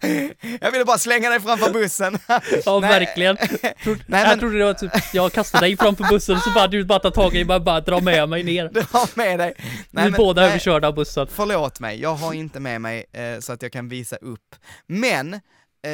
Jag 0.60 0.70
ville 0.72 0.84
bara 0.84 0.98
slänga 0.98 1.30
dig 1.30 1.40
framför 1.40 1.72
bussen. 1.72 2.18
ja, 2.28 2.80
Nej. 2.80 2.90
verkligen. 2.90 3.36
Tro, 3.82 3.96
Nej, 4.06 4.20
jag 4.20 4.28
men- 4.28 4.38
trodde 4.38 4.58
det 4.58 4.64
var 4.64 4.74
typ, 4.74 4.92
jag 5.12 5.32
kastade 5.32 5.66
dig 5.66 5.76
framför 5.76 6.04
bussen 6.04 6.40
så 6.40 6.50
bara 6.50 6.66
du 6.66 6.84
bara 6.84 6.98
tar 6.98 7.10
tag 7.10 7.34
i 7.34 7.44
bara, 7.44 7.60
bara 7.60 7.80
dra 7.80 8.00
med 8.00 8.28
mig 8.28 8.42
ner. 8.42 8.64
Har 8.92 9.16
med 9.16 9.38
dig. 9.38 9.54
Vi 9.90 10.02
är 10.02 10.10
båda 10.10 10.42
överkörda 10.46 10.88
av 10.88 10.94
bussen. 10.94 11.26
Förlåt 11.30 11.80
mig, 11.80 12.00
jag 12.00 12.14
har 12.14 12.32
inte 12.32 12.60
med 12.60 12.80
mig 12.80 13.04
eh, 13.12 13.38
så 13.40 13.52
att 13.52 13.62
jag 13.62 13.72
kan 13.72 13.88
visa 13.88 14.16
upp. 14.16 14.54
Men, 14.86 15.34
eh, 15.34 15.90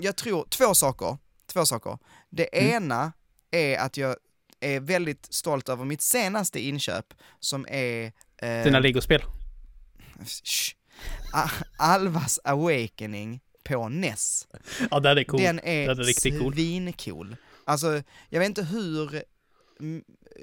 jag 0.00 0.16
tror, 0.16 0.46
två 0.50 0.74
saker. 0.74 1.18
Två 1.52 1.66
saker. 1.66 1.98
Det 2.30 2.58
Mm. 2.58 2.70
ena 2.84 3.12
är 3.50 3.78
att 3.78 3.96
jag 3.96 4.16
är 4.60 4.80
väldigt 4.80 5.34
stolt 5.34 5.68
över 5.68 5.84
mitt 5.84 6.02
senaste 6.02 6.60
inköp 6.60 7.06
som 7.40 7.66
är... 7.70 8.12
Eh, 8.42 8.64
Dina 8.64 8.78
legospel. 8.78 9.22
Shh. 10.44 10.74
Alvas 11.78 12.38
Awakening 12.44 13.40
på 13.68 13.88
NES. 13.88 14.46
Ja, 14.90 15.00
den 15.00 15.18
är 15.18 15.24
cool. 15.24 15.40
Den 15.42 15.60
är, 15.64 15.88
Den 15.88 15.98
är 15.98 16.04
riktigt 16.04 16.38
cool. 16.38 16.54
svincool. 16.54 17.36
Alltså, 17.64 18.02
jag 18.28 18.40
vet 18.40 18.46
inte 18.48 18.62
hur 18.64 19.22
mm, 19.80 20.04
eh, 20.36 20.42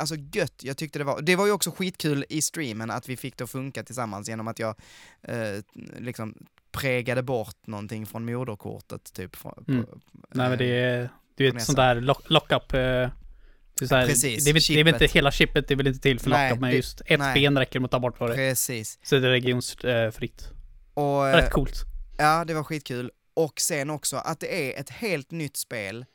alltså 0.00 0.14
gött 0.32 0.54
jag 0.62 0.76
tyckte 0.76 0.98
det 0.98 1.04
var. 1.04 1.20
Det 1.22 1.36
var 1.36 1.46
ju 1.46 1.52
också 1.52 1.70
skitkul 1.70 2.24
i 2.28 2.42
streamen 2.42 2.90
att 2.90 3.08
vi 3.08 3.16
fick 3.16 3.36
det 3.36 3.44
att 3.44 3.50
funka 3.50 3.82
tillsammans 3.84 4.28
genom 4.28 4.48
att 4.48 4.58
jag 4.58 4.74
eh, 5.22 5.60
liksom 5.98 6.34
prägade 6.72 7.22
bort 7.22 7.66
någonting 7.66 8.06
från 8.06 8.24
moderkortet 8.24 9.12
typ. 9.14 9.36
Från, 9.36 9.64
Mm. 9.68 9.84
på, 9.86 9.98
Nej 10.32 10.48
men 10.48 10.58
det 10.58 10.64
eh, 10.84 11.00
är, 11.00 11.08
du 11.36 11.48
på 11.50 11.54
vet 11.54 11.64
sånt 11.64 11.76
där 11.76 12.00
lock- 12.00 12.30
lock-up. 12.30 12.72
eh, 12.72 12.80
här, 12.80 14.06
Precis, 14.06 14.44
det, 14.44 14.50
är, 14.50 14.74
det 14.74 14.80
är 14.80 14.84
väl 14.84 14.94
inte 14.94 15.06
hela 15.06 15.30
chippet, 15.30 15.68
det 15.68 15.74
är 15.74 15.76
väl 15.76 15.86
inte 15.86 16.00
till 16.00 16.20
för 16.20 16.30
Nej, 16.30 16.50
lock-up, 16.50 16.60
men 16.60 16.70
det- 16.70 16.76
just 16.76 17.00
ett 17.06 17.18
nej. 17.18 17.34
ben 17.34 17.58
räcker 17.58 17.80
med 17.80 17.84
att 17.84 17.90
ta 17.90 17.98
bort 18.00 18.18
på 18.18 18.26
det. 18.28 18.34
Precis. 18.34 18.98
Så 19.02 19.18
det 19.18 19.26
är 19.26 19.30
regionsfritt. 19.30 20.48
Och, 20.94 21.28
eh, 21.28 21.36
Rätt 21.36 21.50
coolt. 21.50 21.82
Ja, 22.18 22.44
det 22.44 22.54
var 22.54 22.62
skitkul. 22.64 23.10
Och 23.34 23.60
sen 23.60 23.90
också 23.90 24.16
att 24.16 24.40
det 24.40 24.72
är 24.76 24.80
ett 24.80 24.90
helt 24.90 25.30
nytt 25.30 25.56
spel, 25.56 26.06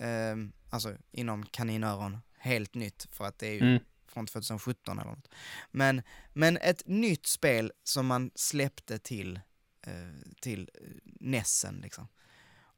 ehm, 0.00 0.52
alltså 0.70 0.96
inom 1.12 1.46
kaninöron, 1.46 2.18
helt 2.38 2.74
nytt 2.74 3.06
för 3.10 3.24
att 3.24 3.38
det 3.38 3.46
är 3.46 3.52
ju 3.52 3.60
Mm. 3.60 3.82
från 4.08 4.26
2017 4.26 4.98
eller 4.98 5.10
något. 5.10 5.28
Men, 5.70 6.02
men 6.32 6.56
ett 6.56 6.82
nytt 6.86 7.26
spel 7.26 7.72
som 7.82 8.06
man 8.06 8.30
släppte 8.34 8.98
till, 8.98 9.40
eh, 9.86 9.92
till 10.40 10.70
eh, 10.74 10.88
Nessen 11.04 11.80
liksom. 11.82 12.08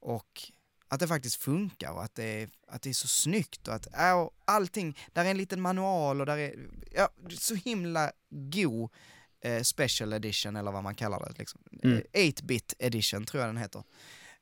Och 0.01 0.43
att 0.89 1.01
det 1.01 1.09
faktiskt 1.09 1.37
funkar 1.43 1.93
och 1.93 2.05
att 2.05 2.15
det 2.15 2.25
är, 2.43 2.49
att 2.69 2.83
det 2.83 2.89
är 2.91 2.95
så 2.95 3.09
snyggt 3.09 3.69
och 3.69 3.75
att 3.75 3.87
och 4.17 4.35
allting, 4.45 4.99
där 5.13 5.25
är 5.25 5.31
en 5.31 5.37
liten 5.37 5.61
manual 5.61 6.21
och 6.21 6.27
där 6.27 6.39
är, 6.39 6.69
ja, 6.93 7.09
så 7.39 7.55
himla 7.55 8.13
god 8.29 8.91
eh, 9.41 9.63
special 9.63 10.13
edition 10.13 10.57
eller 10.57 10.73
vad 10.73 10.83
man 10.83 10.95
kallar 10.95 11.19
det 11.19 11.39
liksom. 11.39 11.61
Mm. 11.83 12.03
Eh, 12.13 12.21
8-bit 12.21 12.75
edition 12.79 13.25
tror 13.25 13.43
jag 13.43 13.49
den 13.49 13.57
heter. 13.57 13.83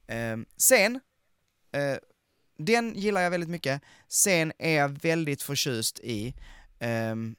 Eh, 0.07 0.37
sen, 0.57 1.01
eh, 1.73 1.97
den 2.59 2.95
gillar 2.95 3.21
jag 3.21 3.31
väldigt 3.31 3.51
mycket. 3.51 3.83
Sen 4.09 4.53
är 4.59 4.77
jag 4.77 4.89
väldigt 5.03 5.43
förtjust 5.43 5.99
i, 5.99 6.35
ehm, 6.79 7.37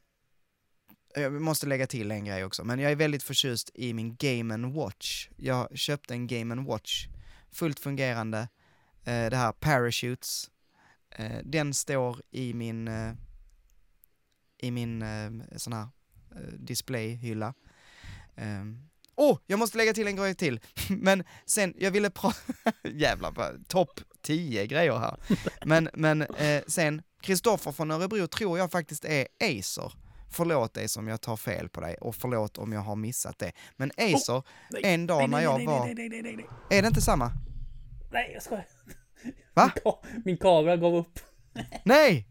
jag 1.16 1.34
måste 1.34 1.68
lägga 1.68 1.88
till 1.88 2.12
en 2.12 2.26
grej 2.26 2.43
också, 2.43 2.64
men 2.64 2.80
jag 2.80 2.91
är 2.91 2.95
väldigt 2.95 3.24
förtjust 3.24 3.72
i 3.74 3.93
min 3.93 4.16
Game 4.16 4.68
Watch. 4.68 5.30
Jag 5.38 5.78
köpte 5.78 6.14
en 6.14 6.28
Game 6.28 6.56
Watch, 6.56 7.08
fullt 7.51 7.80
fungerande, 7.80 8.39
eh, 9.03 9.30
det 9.30 9.38
här 9.38 9.51
Parachutes. 9.51 10.51
Eh, 11.10 11.39
den 11.43 11.74
står 11.74 12.22
i 12.32 12.53
min, 12.53 12.89
i 14.58 14.72
min 14.72 15.03
sån 15.58 15.74
här 15.74 15.88
displayhylla. 16.59 17.53
Ehm, 18.36 18.89
Åh, 19.17 19.33
oh, 19.33 19.39
jag 19.47 19.59
måste 19.59 19.77
lägga 19.77 19.93
till 19.93 20.07
en 20.07 20.15
grej 20.15 20.36
till. 20.36 20.59
Men 20.89 21.23
sen, 21.45 21.73
jag 21.77 21.91
ville 21.91 22.09
prata, 22.09 22.38
jävlar, 22.83 23.59
topp 23.67 23.99
10 24.21 24.67
grejer 24.67 24.97
här. 24.97 25.17
Men, 25.65 25.89
men 25.93 26.21
eh, 26.21 26.63
sen, 26.67 27.01
Kristoffer 27.21 27.71
från 27.71 27.91
Örebro 27.91 28.27
tror 28.27 28.57
jag 28.57 28.71
faktiskt 28.71 29.05
är 29.05 29.27
Acer. 29.39 29.93
Förlåt 30.31 30.73
dig 30.73 30.88
om 30.97 31.07
jag 31.07 31.21
tar 31.21 31.38
fel 31.38 31.69
på 31.69 31.81
dig 31.81 31.95
och 32.01 32.15
förlåt 32.15 32.57
om 32.57 32.73
jag 32.73 32.81
har 32.81 32.95
missat 32.95 33.39
det. 33.39 33.51
Men 33.75 33.91
Acer, 33.97 34.43
nej, 34.71 34.81
en 34.86 35.07
dag 35.07 35.29
när 35.29 35.41
jag 35.41 35.65
var... 35.65 35.86
Nej, 35.86 35.95
nej, 35.95 36.09
nej, 36.09 36.21
nej, 36.21 36.36
nej. 36.36 36.77
Är 36.77 36.81
det 36.81 36.88
inte 36.88 37.01
samma? 37.01 37.31
Nej, 38.11 38.31
jag 38.33 38.43
skojar. 38.43 38.65
Va? 39.53 39.71
Min, 39.75 39.83
ka- 39.83 40.21
min 40.25 40.38
kamera 40.38 40.77
gav 40.77 40.95
upp. 40.95 41.19
Nej! 41.83 42.27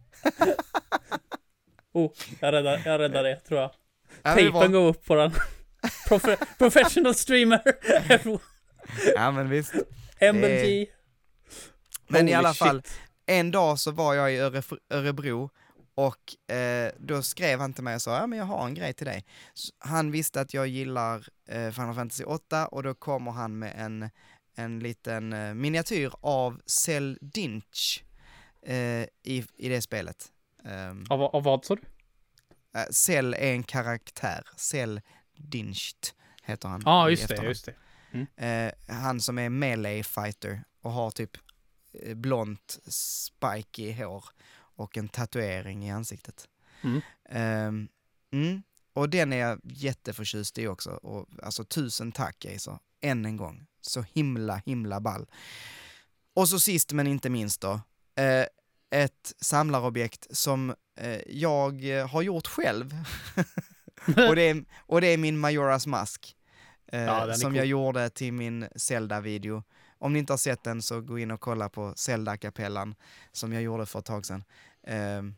Oh, 1.92 2.11
jag 2.40 2.52
räddar, 2.52 2.82
jag 2.84 3.00
räddar 3.00 3.22
det, 3.22 3.40
tror 3.40 3.61
jag. 3.61 3.70
Ja, 4.23 4.31
var- 4.31 4.35
Tejpen 4.37 4.73
gav 4.73 4.87
upp 4.87 5.05
på 5.05 5.15
den. 5.15 5.31
Profe- 6.09 6.45
professional 6.59 7.15
streamer. 7.15 7.61
ja 9.15 9.31
men 9.31 9.49
visst. 9.49 9.75
MLG. 10.35 10.87
Men 12.09 12.29
i 12.29 12.33
alla 12.35 12.55
shit. 12.55 12.59
fall, 12.59 12.83
en 13.27 13.51
dag 13.51 13.79
så 13.79 13.91
var 13.91 14.15
jag 14.15 14.33
i 14.33 14.37
Öre- 14.41 14.79
Örebro 14.91 15.51
och 15.95 16.53
eh, 16.57 16.93
då 16.99 17.23
skrev 17.23 17.61
han 17.61 17.73
till 17.73 17.85
mig 17.85 17.95
och 17.95 18.03
sa 18.03 18.17
ja 18.17 18.27
men 18.27 18.39
jag 18.39 18.47
har 18.47 18.67
en 18.67 18.75
grej 18.75 18.93
till 18.93 19.07
dig. 19.07 19.25
Så 19.55 19.73
han 19.79 20.11
visste 20.11 20.41
att 20.41 20.55
jag 20.55 20.67
gillar 20.67 21.27
eh, 21.49 21.71
Final 21.71 21.95
Fantasy 21.95 22.25
8 22.25 22.67
och 22.67 22.83
då 22.83 22.95
kommer 22.95 23.31
han 23.33 23.59
med 23.59 23.73
en, 23.77 24.11
en 24.57 24.79
liten 24.79 25.33
eh, 25.33 25.55
miniatyr 25.55 26.12
av 26.21 26.61
Cell 26.67 27.19
Dinch 27.21 28.05
eh, 28.67 29.03
i, 29.23 29.45
i 29.57 29.69
det 29.69 29.83
spelet. 29.83 30.31
Um, 30.91 31.07
Av, 31.11 31.23
av 31.23 31.43
vad 31.43 31.65
sa 31.65 31.75
du? 31.75 31.83
Cell 32.91 33.35
är 33.35 33.53
en 33.53 33.62
karaktär, 33.62 34.47
Cell 34.57 35.01
Dinched 35.37 36.09
heter 36.43 36.68
han. 36.68 36.83
Ja, 36.85 37.09
i 37.09 37.11
just 37.11 37.29
det, 37.29 37.45
just 37.45 37.64
det. 37.64 37.75
Eh, 38.37 38.95
han 38.95 39.20
som 39.20 39.39
är 39.39 39.49
melee 39.49 40.05
fighter 40.05 40.64
och 40.81 40.93
har 40.93 41.11
typ 41.11 41.37
eh, 41.93 42.14
blont 42.14 42.79
spiky 42.87 43.93
hår 43.93 44.25
och 44.55 44.97
en 44.97 45.09
tatuering 45.09 45.85
i 45.87 45.91
ansiktet. 45.91 46.49
Mm. 46.83 47.01
Ehm, 47.29 47.89
mm. 48.33 48.62
Och 48.93 49.09
den 49.09 49.33
är 49.33 49.37
jag 49.37 49.61
jätteförtjust 49.64 50.59
i 50.59 50.66
också. 50.66 50.91
Och, 50.91 51.29
alltså 51.43 51.64
tusen 51.64 52.12
tack 52.12 52.45
Acer, 52.45 52.79
än 53.01 53.25
en 53.25 53.37
gång. 53.37 53.66
Så 53.81 54.05
himla, 54.12 54.57
himla 54.57 55.01
ball. 55.01 55.27
Och 56.35 56.49
så 56.49 56.61
sist 56.61 56.93
men 56.93 57.07
inte 57.07 57.31
minst 57.31 57.61
då, 57.61 57.81
eh, 58.14 58.47
ett 58.91 59.33
samlarobjekt 59.41 60.27
som 60.37 60.70
eh, 60.70 60.77
jag 61.26 61.99
eh, 61.99 62.09
har 62.09 62.22
gjort 62.22 62.47
själv. 62.47 62.95
och, 64.28 64.36
det 64.36 64.42
är, 64.42 64.64
och 64.78 65.01
det 65.01 65.07
är 65.07 65.18
min 65.18 65.38
Majoras 65.38 65.86
mask. 65.86 66.36
Eh, 66.92 67.03
Ja, 67.03 67.34
som 67.34 67.51
cool. 67.51 67.57
jag 67.57 67.66
gjorde 67.66 68.11
till 68.11 68.32
min 68.32 68.68
Zelda-video. 68.76 69.62
Om 69.99 70.12
ni 70.12 70.18
inte 70.18 70.32
har 70.32 70.38
sett 70.38 70.64
den 70.64 70.82
så 70.82 71.01
gå 71.01 71.18
in 71.18 71.30
och 71.30 71.40
kolla 71.40 71.68
på 71.68 71.92
Zelda-kapellan 71.97 72.95
som 73.32 73.53
jag 73.53 73.62
gjorde 73.62 73.86
för 73.86 73.99
ett 73.99 74.05
tag 74.05 74.26
sedan. 74.26 74.45
Ehm, 74.86 75.34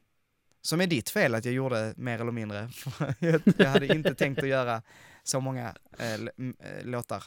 som 0.63 0.81
är 0.81 0.87
ditt 0.87 1.11
fel 1.11 1.35
att 1.35 1.45
jag 1.45 1.55
gjorde 1.55 1.95
mer 1.97 2.21
eller 2.21 2.33
mindre. 2.33 2.71
jag, 3.59 3.67
hade 3.67 3.87
inte 3.87 4.15
tänkt 4.25 4.43
att 4.43 4.49
göra 4.49 4.83
så 5.23 5.41
många 5.41 5.75
eh, 5.99 6.15
eh, 6.15 6.21
låtar. 6.83 7.25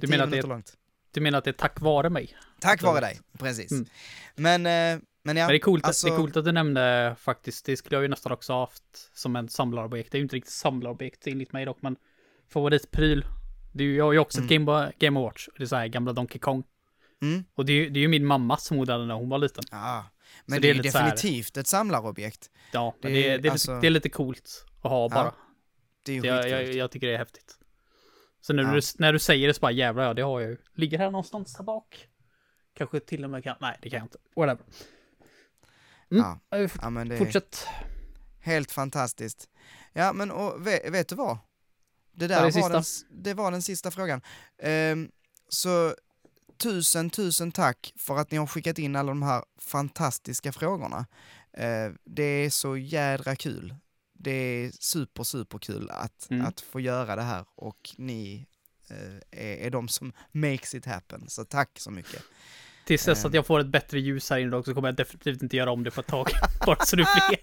Du 0.00 0.06
menar 0.06 0.26
det. 0.26 0.62
Du 1.10 1.20
menar 1.20 1.38
att 1.38 1.44
det 1.44 1.50
är 1.50 1.52
tack 1.52 1.80
vare 1.80 2.10
mig? 2.10 2.36
Tack 2.60 2.82
vare 2.82 3.00
dig, 3.00 3.20
precis. 3.38 3.72
Mm. 3.72 3.86
Men, 4.34 4.66
eh, 4.66 5.02
men 5.26 5.36
ja, 5.36 5.42
Men 5.46 5.48
det 5.52 5.56
är, 5.56 5.58
coolt, 5.58 5.84
att- 5.84 5.88
alltså- 5.88 6.06
det 6.06 6.12
är 6.12 6.16
coolt 6.16 6.36
att 6.36 6.44
du 6.44 6.52
nämnde 6.52 7.16
faktiskt, 7.18 7.66
det 7.66 7.76
skulle 7.76 7.96
jag 7.96 8.02
ju 8.02 8.08
nästan 8.08 8.32
också 8.32 8.52
haft 8.52 8.82
som 9.14 9.36
en 9.36 9.48
samlarobjekt. 9.48 10.12
Det 10.12 10.16
är 10.16 10.20
ju 10.20 10.22
inte 10.22 10.36
riktigt 10.36 10.52
samlarobjekt 10.52 11.26
enligt 11.26 11.52
mig 11.52 11.64
dock, 11.64 11.82
men 11.82 11.96
favoritpryl. 12.52 13.24
Det 13.74 13.82
är 13.84 13.86
ju, 13.88 13.96
jag 13.96 14.04
har 14.04 14.12
ju 14.12 14.18
också 14.18 14.38
ett 14.42 14.50
Mm. 14.50 14.64
Game, 14.66 14.92
Game 14.98 15.20
Watch, 15.20 15.48
det 15.56 15.62
är 15.62 15.66
så 15.66 15.76
här 15.76 15.86
gamla 15.86 16.12
Donkey 16.12 16.38
Kong. 16.38 16.64
Mm. 17.22 17.44
Och 17.54 17.64
det 17.66 17.72
är, 17.72 17.90
det 17.90 17.98
är 17.98 18.02
ju 18.02 18.08
min 18.08 18.26
mammas 18.26 18.70
modell 18.70 19.06
när 19.06 19.14
hon 19.14 19.28
var 19.28 19.38
liten. 19.38 19.64
Ja, 19.70 20.04
men 20.44 20.56
Så 20.56 20.60
det 20.62 20.68
det 20.68 20.68
är 20.68 20.70
är 20.70 20.74
ju 20.74 20.82
lite 20.82 20.92
så 20.92 20.98
här- 20.98 21.10
definitivt 21.10 21.56
ett 21.56 21.66
samlarobjekt. 21.66 22.50
Ja, 22.72 22.94
men 23.02 23.12
Det 23.12 23.18
det, 23.18 23.28
är- 23.28 23.34
är, 23.34 23.38
det, 23.38 23.48
är, 23.48 23.52
alltså- 23.52 23.70
lite, 23.72 23.80
det 23.80 23.86
är 23.86 23.90
lite 23.90 24.08
coolt 24.08 24.64
att 24.82 24.90
ha 24.90 25.08
bara. 25.08 25.34
Det 26.04 26.12
är 26.12 26.16
ju 26.16 26.20
Det, 26.22 26.28
jag, 26.28 26.48
jag, 26.50 26.74
jag 26.74 26.90
tycker 26.90 27.06
det 27.06 27.14
är 27.14 27.18
häftigt. 27.18 27.58
Så 28.40 28.52
när, 28.52 28.62
Ja. 28.62 28.72
du, 28.72 28.80
när 28.98 29.12
du 29.12 29.18
säger 29.18 29.48
det 29.48 29.54
så 29.54 29.60
bara 29.60 29.72
jävlar 29.72 30.04
ja, 30.04 30.14
det 30.14 30.22
har 30.22 30.40
jag 30.40 30.50
ju. 30.50 30.56
Ligger 30.74 30.98
här 30.98 31.10
någonstans 31.10 31.54
där 31.56 31.64
bak. 31.64 32.08
Kanske 32.76 33.00
till 33.00 33.24
och 33.24 33.30
med 33.30 33.44
kan, 33.44 33.56
nej 33.60 33.78
det 33.82 33.90
kan 33.90 33.96
jag 33.98 34.04
inte. 34.04 34.18
Whatever. 34.36 34.64
Mm. 36.10 36.24
Ja. 36.50 36.68
Ja. 36.82 36.90
Men 36.90 37.08
det 37.08 37.14
är 37.14 37.18
Fortsätt. 37.18 37.66
helt 38.40 38.72
fantastiskt. 38.72 39.48
Ja, 39.92 40.12
men 40.12 40.30
och, 40.30 40.66
vet, 40.66 40.90
vet 40.92 41.08
du 41.08 41.14
vad? 41.14 41.38
Det 42.12 42.26
där 42.26 42.34
Var 42.34 42.42
var, 42.62 42.70
det 42.70 42.84
sista? 42.84 43.06
den, 43.08 43.22
det 43.22 43.34
var 43.34 43.50
den 43.50 43.62
sista 43.62 43.90
frågan. 43.90 44.20
Ehm, 44.58 45.10
så 45.48 45.94
tusen, 46.58 47.10
tusen 47.10 47.52
tack 47.52 47.92
för 47.96 48.16
att 48.16 48.30
ni 48.30 48.38
har 48.38 48.46
skickat 48.46 48.78
in 48.78 48.96
alla 48.96 49.08
de 49.08 49.22
här 49.22 49.44
fantastiska 49.58 50.52
frågorna. 50.52 51.06
Eh, 51.52 51.90
det 52.04 52.22
är 52.22 52.50
så 52.50 52.76
jädra 52.76 53.36
kul. 53.36 53.74
Det 54.12 54.30
är 54.30 54.70
super, 54.80 55.22
super 55.24 55.58
kul 55.58 55.90
att, 55.90 56.30
Mm. 56.30 56.46
att 56.46 56.60
få 56.60 56.80
göra 56.80 57.16
det 57.16 57.22
här 57.22 57.44
och 57.54 57.94
ni 57.98 58.46
eh, 58.90 59.16
är, 59.30 59.56
är 59.56 59.70
de 59.70 59.88
som 59.88 60.12
makes 60.32 60.74
it 60.74 60.86
happen. 60.86 61.28
Så 61.28 61.44
tack 61.44 61.78
så 61.78 61.90
mycket. 61.90 62.22
Tills 62.86 63.04
dess 63.04 63.24
att 63.24 63.34
jag 63.34 63.46
får 63.46 63.60
ett 63.60 63.66
bättre 63.66 64.00
ljus 64.00 64.30
här 64.30 64.38
inne 64.38 64.56
också 64.56 64.74
kommer 64.74 64.88
jag 64.88 64.96
definitivt 64.96 65.42
inte 65.42 65.56
göra 65.56 65.70
om 65.72 65.84
det 65.84 65.90
på 65.90 66.00
ett 66.00 66.06
tag. 66.06 66.28
Bara 66.66 66.84
så 66.84 66.96
du 66.96 67.02
vet. 67.02 67.40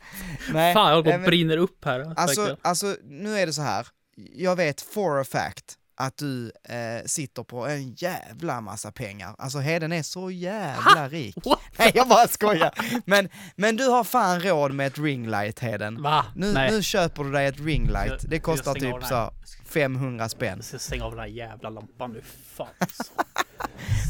Nej, 0.54 0.74
Fan, 0.74 0.92
jag 0.92 1.06
nej, 1.06 1.18
men- 1.18 1.26
brinner 1.26 1.58
upp 1.58 1.86
här. 1.86 2.14
Alltså, 2.18 2.58
alltså, 2.62 2.96
nu 3.04 3.38
är 3.40 3.46
det 3.46 3.54
så 3.54 3.62
här. 3.62 3.88
Jag 4.36 4.56
vet 4.56 4.82
for 4.82 5.22
a 5.22 5.24
fact 5.24 5.78
att 5.96 6.18
du 6.18 6.52
eh, 6.70 7.06
sitter 7.06 7.44
på 7.44 7.68
en 7.68 7.94
jävla 7.94 8.62
massa 8.62 8.92
pengar. 8.92 9.36
Alltså 9.38 9.60
Heden 9.60 9.92
är 9.92 10.04
så 10.04 10.32
jävla 10.32 11.10
rik. 11.10 11.36
What? 11.46 11.60
Nej, 11.78 11.92
jag 11.96 12.08
bara 12.08 12.28
skojar. 12.28 12.72
Men, 13.06 13.30
men 13.56 13.76
du 13.76 13.86
har 13.88 14.04
fan 14.04 14.40
råd 14.42 14.74
med 14.74 14.88
ett 14.88 15.00
ringlight, 15.00 15.60
Heden. 15.60 16.02
Va? 16.02 16.26
Nu, 16.36 16.54
Nej. 16.54 16.72
nu 16.72 16.84
köper 16.84 17.24
du 17.24 17.32
dig 17.32 17.46
ett 17.48 17.60
ringlight. 17.60 18.30
Det 18.30 18.40
kostar 18.40 18.74
typ 18.74 19.04
så 19.04 19.34
500 19.66 20.30
spänn. 20.30 20.58
Jag 20.58 20.66
ska 20.66 20.80
stänga 20.80 21.06
av 21.06 21.12
den 21.12 21.20
här 21.20 21.28
jävla 21.28 21.70
lampan 21.70 22.12
nu. 22.12 22.22
Fan 22.56 22.68
alltså. 22.80 23.04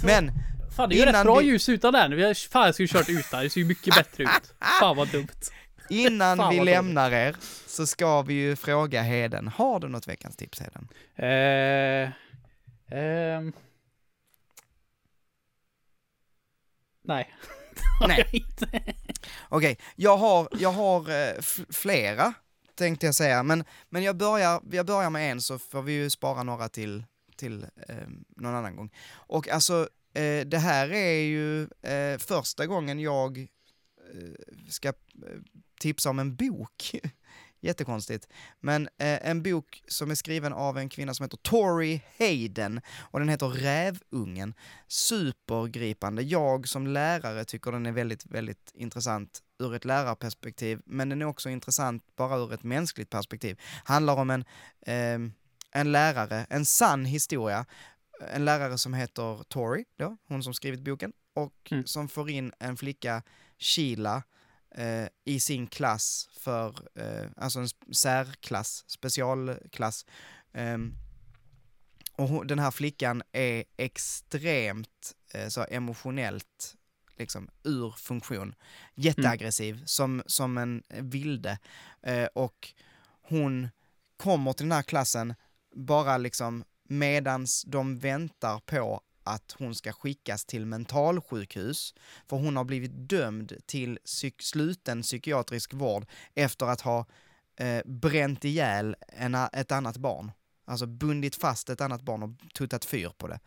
Men 0.06 0.32
Fan 0.76 0.90
det 0.90 0.96
är 0.96 0.98
ju 0.98 1.06
rätt 1.06 1.24
bra 1.24 1.40
vi- 1.40 1.46
ljus 1.46 1.70
utan 1.70 1.94
den. 1.94 2.16
Vi 2.16 2.24
har, 2.24 2.34
fan 2.50 2.66
jag 2.66 2.74
skulle 2.74 2.88
kört 2.88 3.10
utan. 3.10 3.44
Det 3.44 3.50
ser 3.50 3.62
ju 3.62 3.68
mycket 3.68 3.96
bättre 3.98 4.24
ut. 4.24 4.54
Fan 4.80 4.98
vad 4.98 5.08
dumt. 5.12 5.28
innan 5.90 6.38
Fan, 6.38 6.50
vi 6.52 6.58
vad 6.58 6.66
lämnar 6.66 7.12
er 7.12 7.36
så 7.68 7.88
ska 7.88 8.22
vi 8.22 8.34
ju 8.34 8.56
fråga 8.56 9.02
Heden. 9.02 9.48
Har 9.48 9.80
du 9.80 9.88
något 9.88 10.08
veckans 10.08 10.36
tips, 10.36 10.60
Heden? 10.62 10.88
Eh, 11.16 12.12
ehm. 13.00 13.54
Nej. 17.04 17.34
Det 18.00 18.08
Nej. 18.08 18.30
inte. 18.32 18.82
Okej, 19.50 19.78
jag 19.96 20.18
har, 20.18 20.48
jag 20.60 20.72
har 20.72 21.10
eh, 21.10 21.42
flera, 21.70 22.34
tänkte 22.76 23.06
jag 23.06 23.16
säga, 23.16 23.44
men, 23.44 23.64
men 23.90 24.04
jag, 24.04 24.18
börjar, 24.18 24.62
jag 24.72 24.86
börjar 24.86 25.10
med 25.10 25.32
en 25.32 25.42
så 25.42 25.60
får 25.60 25.82
vi 25.82 25.94
ju 25.94 26.10
spara 26.10 26.44
några 26.44 26.70
till, 26.70 27.04
till 27.38 27.64
eh, 27.90 27.96
någon 28.38 28.56
annan 28.56 28.76
gång. 28.76 28.90
Och 29.14 29.48
alltså, 29.48 29.90
eh, 30.14 30.46
det 30.46 30.58
här 30.58 30.92
är 30.92 31.22
ju 31.22 31.62
eh, 31.64 32.18
första 32.18 32.68
gången 32.68 33.00
jag 33.00 33.38
eh, 33.38 33.48
ska 34.70 34.88
eh, 34.88 34.94
tipsa 35.80 36.10
om 36.10 36.20
en 36.20 36.36
bok. 36.36 36.96
Jättekonstigt. 37.64 38.28
Men 38.60 38.88
eh, 38.98 39.30
en 39.30 39.44
bok 39.44 39.84
som 39.88 40.12
är 40.12 40.16
skriven 40.16 40.54
av 40.54 40.78
en 40.78 40.90
kvinna 40.90 41.14
som 41.14 41.24
heter 41.24 41.38
Tori 41.38 42.02
Hayden 42.20 42.82
och 43.00 43.20
den 43.20 43.30
heter 43.30 43.48
Rävungen. 43.48 44.54
Supergripande. 44.88 46.22
Jag 46.22 46.68
som 46.68 46.88
lärare 46.88 47.46
tycker 47.46 47.72
den 47.72 47.86
är 47.86 47.92
väldigt, 47.92 48.26
väldigt 48.26 48.72
intressant 48.74 49.40
ur 49.60 49.76
ett 49.76 49.86
lärarperspektiv, 49.86 50.82
men 50.86 51.10
den 51.10 51.22
är 51.22 51.26
också 51.26 51.50
intressant 51.50 52.16
bara 52.16 52.38
ur 52.38 52.54
ett 52.54 52.64
mänskligt 52.64 53.10
perspektiv. 53.10 53.60
Handlar 53.84 54.16
om 54.16 54.30
en, 54.30 54.46
eh, 54.82 55.32
en 55.72 55.92
lärare, 55.92 56.46
en 56.50 56.66
sann 56.66 57.06
historia, 57.06 57.66
en 58.28 58.46
lärare 58.46 58.78
som 58.78 58.94
heter 58.94 59.44
Tori, 59.44 59.86
då, 59.98 60.18
hon 60.28 60.44
som 60.44 60.54
skrivit 60.54 60.82
boken, 60.82 61.14
och 61.34 61.72
Mm. 61.72 61.86
som 61.86 62.08
får 62.10 62.30
in 62.30 62.54
en 62.60 62.78
flicka, 62.78 63.24
Sheila, 63.60 64.24
eh, 64.76 65.08
i 65.26 65.40
sin 65.40 65.68
klass 65.68 66.30
för, 66.40 66.68
eh, 67.00 67.30
alltså 67.38 67.60
en 67.60 67.70
särklass, 67.96 68.84
specialklass. 68.88 70.06
Ehm, 70.54 70.94
och 72.18 72.28
hon, 72.28 72.48
den 72.48 72.60
här 72.60 72.72
flickan 72.72 73.24
är 73.32 73.64
extremt 73.78 75.14
eh, 75.34 75.48
så 75.48 75.66
emotionellt 75.70 76.76
liksom 77.18 77.50
ur 77.64 77.92
funktion. 77.92 78.56
Jätteaggressiv, 78.96 79.84
som, 79.86 80.24
som 80.26 80.58
en 80.58 80.84
vilde. 80.90 81.60
Eh, 82.02 82.26
och 82.26 82.74
hon 83.22 83.70
kommer 84.18 84.54
till 84.54 84.66
den 84.66 84.72
här 84.72 84.84
klassen 84.84 85.34
bara 85.76 86.18
liksom 86.18 86.64
medans 86.98 87.64
de 87.68 88.00
väntar 88.00 88.60
på 88.60 89.02
att 89.24 89.56
hon 89.60 89.76
ska 89.76 89.92
skickas 89.94 90.46
till 90.46 90.66
mentalsjukhus, 90.66 91.94
för 92.28 92.38
hon 92.38 92.56
har 92.58 92.64
blivit 92.64 92.92
dömd 93.10 93.54
till 93.66 94.00
psyk- 94.06 94.42
sluten 94.42 95.02
psykiatrisk 95.02 95.74
vård 95.74 96.06
efter 96.34 96.66
att 96.66 96.82
ha 96.82 97.06
eh, 97.56 97.82
bränt 97.86 98.46
ihjäl 98.46 98.96
en, 99.08 99.36
ett 99.36 99.72
annat 99.72 99.98
barn. 99.98 100.32
Alltså 100.66 100.86
bundit 100.86 101.36
fast 101.36 101.70
ett 101.70 101.82
annat 101.82 102.02
barn 102.02 102.24
och 102.24 102.30
tuttat 102.54 102.86
fyr 102.86 103.10
på 103.18 103.28
det. 103.28 103.40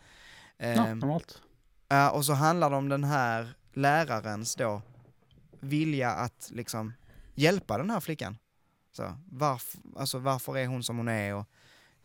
Ja, 0.57 0.65
Ehm, 0.67 0.99
normalt. 0.99 1.43
Ja, 1.89 2.11
och 2.11 2.25
så 2.25 2.33
handlar 2.33 2.71
det 2.71 2.77
om 2.77 2.89
den 2.89 3.05
här 3.05 3.55
lärarens 3.73 4.55
då 4.57 4.83
vilja 5.61 6.11
att 6.11 6.49
liksom 6.53 6.93
hjälpa 7.35 7.79
den 7.79 7.91
här 7.91 8.01
flickan. 8.01 8.39
Så, 8.93 9.17
varf, 9.27 9.77
alltså 9.97 10.19
varför 10.19 10.59
är 10.59 10.67
hon 10.67 10.83
som 10.83 10.97
hon 10.97 11.09
är 11.09 11.35
och 11.35 11.47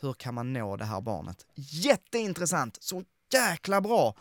hur 0.02 0.14
kan 0.14 0.34
man 0.34 0.54
nå 0.54 0.78
det 0.78 0.86
här 0.86 1.02
barnet? 1.02 1.46
Jätteintressant! 1.56 2.78
Så 2.82 3.04
jäkla 3.34 3.82
bra! 3.82 4.16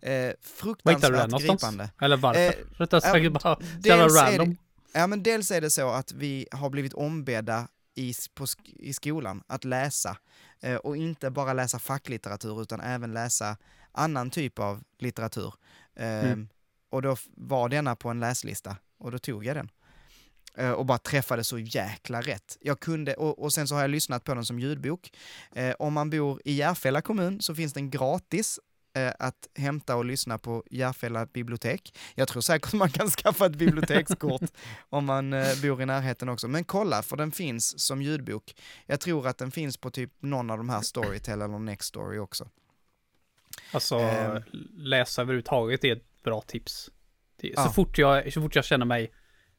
Eh, 0.00 0.32
fruktansvärt 0.42 1.12
någonstans? 1.30 1.42
gripande. 1.62 1.90
Eller 2.00 2.16
varför? 2.16 2.40
Eh, 2.46 2.52
Rättare 2.78 3.00
sagt 3.00 3.24
ja, 3.24 3.30
bara 3.30 3.56
dels 3.78 4.14
det- 4.14 4.20
random. 4.22 4.56
Ja 4.92 5.06
men 5.06 5.22
dels 5.22 5.50
är 5.50 5.60
det 5.60 5.70
så 5.70 5.88
att 5.90 6.12
vi 6.12 6.46
har 6.52 6.70
blivit 6.70 6.92
ombedda 6.94 7.68
i, 7.94 8.14
på, 8.34 8.46
i 8.64 8.92
skolan 8.92 9.42
att 9.46 9.64
läsa. 9.64 10.16
Eh, 10.60 10.76
och 10.76 10.96
inte 10.96 11.30
bara 11.30 11.52
läsa 11.52 11.78
facklitteratur 11.78 12.62
utan 12.62 12.80
även 12.80 13.12
läsa 13.12 13.56
annan 13.92 14.30
typ 14.30 14.58
av 14.58 14.82
litteratur. 14.98 15.54
Eh, 15.96 16.08
Mm. 16.24 16.48
Och 16.90 17.02
då 17.02 17.16
var 17.36 17.68
denna 17.68 17.96
på 17.96 18.08
en 18.08 18.20
läslista 18.20 18.76
och 18.98 19.10
då 19.12 19.18
tog 19.18 19.44
jag 19.44 19.56
den. 19.56 19.68
Eh, 20.56 20.70
och 20.70 20.86
bara 20.86 20.98
träffade 20.98 21.44
så 21.44 21.58
jäkla 21.58 22.20
rätt. 22.20 22.58
Jag 22.60 22.80
kunde, 22.80 23.14
och, 23.14 23.42
och 23.42 23.52
sen 23.52 23.68
så 23.68 23.74
har 23.74 23.80
jag 23.82 23.90
lyssnat 23.90 24.24
på 24.24 24.34
den 24.34 24.44
som 24.44 24.58
ljudbok. 24.58 25.10
Eh, 25.54 25.74
om 25.78 25.92
man 25.92 26.10
bor 26.10 26.40
i 26.44 26.52
Järfälla 26.52 27.00
kommun 27.02 27.40
så 27.40 27.54
finns 27.54 27.72
den 27.72 27.90
gratis 27.90 28.58
eh, 28.96 29.12
att 29.18 29.48
hämta 29.54 29.96
och 29.96 30.04
lyssna 30.04 30.38
på 30.38 30.64
Järfälla 30.70 31.26
bibliotek. 31.26 31.98
Jag 32.14 32.28
tror 32.28 32.42
säkert 32.42 32.72
man 32.72 32.90
kan 32.90 33.10
skaffa 33.10 33.46
ett 33.46 33.56
bibliotekskort 33.56 34.42
om 34.88 35.04
man 35.04 35.32
eh, 35.32 35.60
bor 35.62 35.82
i 35.82 35.86
närheten 35.86 36.28
också. 36.28 36.48
Men 36.48 36.64
kolla, 36.64 37.02
för 37.02 37.16
den 37.16 37.32
finns 37.32 37.80
som 37.86 38.02
ljudbok. 38.02 38.54
Jag 38.86 39.00
tror 39.00 39.26
att 39.28 39.38
den 39.38 39.50
finns 39.50 39.76
på 39.76 39.90
typ 39.90 40.10
någon 40.20 40.50
av 40.50 40.58
de 40.58 40.68
här 40.68 40.80
Storytel 40.80 41.42
eller 41.42 41.58
Nextory 41.58 42.18
också. 42.18 42.48
Alltså, 43.72 43.98
Ehm. 43.98 44.42
läsa 44.76 45.22
överhuvudtaget 45.22 45.84
är 45.84 45.96
ett 45.96 46.22
bra 46.22 46.40
tips. 46.40 46.90
Det, 47.40 47.48
Ja. 47.56 47.64
så, 47.64 47.70
fort 47.72 47.98
jag, 47.98 48.32
så 48.32 48.42
fort 48.42 48.56
jag 48.56 48.64
känner 48.64 48.86
mig 48.86 49.12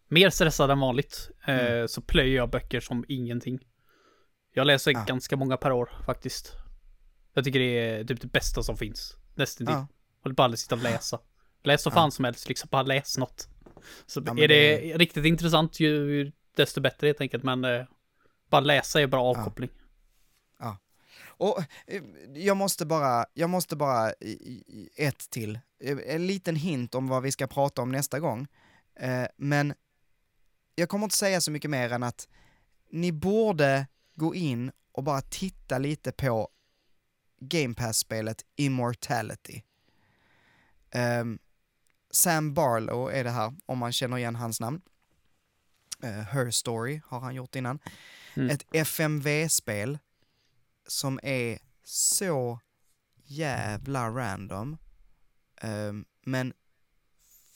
mer 0.08 0.30
stressad 0.30 0.72
än 0.72 0.80
vanligt 0.80 1.30
eh, 1.48 1.60
Mm. 1.68 1.88
så 1.88 2.02
plöjer 2.02 2.36
jag 2.36 2.50
böcker 2.50 2.80
som 2.80 3.06
ingenting. 3.08 3.60
Jag 4.54 4.68
läser 4.68 4.92
Ja. 4.92 5.04
ganska 5.08 5.38
många 5.38 5.58
per 5.58 5.72
år 5.72 5.90
faktiskt. 6.06 6.54
Jag 7.34 7.44
tycker 7.44 7.60
det 7.60 7.80
är 7.80 8.04
typ 8.04 8.22
det 8.22 8.28
bästa 8.28 8.64
som 8.64 8.78
finns. 8.78 9.18
Nästan 9.36 9.68
Ja. 9.70 9.88
Håller 10.24 10.36
bara 10.36 10.48
att 10.48 10.60
sitta 10.60 10.76
och 10.76 10.82
läsa. 10.82 11.20
Läs 11.64 11.82
så 11.82 11.90
Ja. 11.90 11.94
fan 11.94 12.12
som 12.12 12.26
helst, 12.26 12.48
liksom 12.50 12.68
bara 12.72 12.82
läs 12.84 13.18
något. 13.18 13.48
Så 14.06 14.24
Ja, 14.26 14.38
är 14.40 14.48
det, 14.48 14.78
riktigt 14.98 15.26
intressant 15.26 15.80
ju 15.80 16.32
desto 16.56 16.82
bättre 16.82 17.08
helt 17.08 17.22
enkelt, 17.22 17.44
men 17.44 17.66
eh, 17.66 17.86
bara 18.50 18.62
läsa 18.62 19.02
är 19.02 19.08
bra 19.08 19.24
avkoppling. 19.26 19.70
Och 21.38 21.60
eh, 21.88 22.04
jag 22.36 22.58
måste 22.58 22.86
bara, 22.86 23.26
jag 23.34 23.50
måste 23.50 23.76
bara, 23.76 24.12
ett 24.98 25.30
till, 25.30 25.60
Eh, 25.84 25.98
en 26.08 26.28
liten 26.28 26.56
hint 26.56 26.96
om 26.96 27.08
vad 27.08 27.24
vi 27.24 27.32
ska 27.32 27.48
prata 27.48 27.82
om 27.82 27.92
nästa 27.92 28.20
gång. 28.20 28.48
Men 29.38 29.74
jag 30.76 30.90
kommer 30.90 31.04
inte 31.04 31.16
säga 31.16 31.42
så 31.42 31.52
mycket 31.52 31.72
mer 31.72 31.92
än 31.92 32.04
att 32.04 32.28
ni 32.92 33.12
borde 33.12 33.88
gå 34.16 34.36
in 34.36 34.72
och 34.92 35.04
bara 35.04 35.22
titta 35.22 35.78
lite 35.78 36.12
på 36.12 36.50
Game 37.40 37.74
Pass-spelet 37.74 38.46
Immortality. 38.56 39.62
Ehm, 40.92 41.40
Sam 42.12 42.54
Barlow 42.54 43.12
är 43.12 43.24
det 43.24 43.30
här, 43.30 43.54
om 43.66 43.78
man 43.78 43.92
känner 43.92 44.18
igen 44.18 44.36
hans 44.36 44.60
namn. 44.60 44.82
Eh, 46.04 46.10
Her 46.10 46.52
Story 46.52 47.02
har 47.06 47.20
han 47.20 47.36
gjort 47.36 47.56
innan. 47.56 47.80
Mm. 48.36 48.50
Ett 48.50 48.66
FMV-spel 48.72 50.00
som 50.88 51.20
är 51.24 51.60
så 51.84 52.60
jävla 53.24 54.10
random, 54.10 54.78
ehm, 55.62 56.06
men 56.26 56.54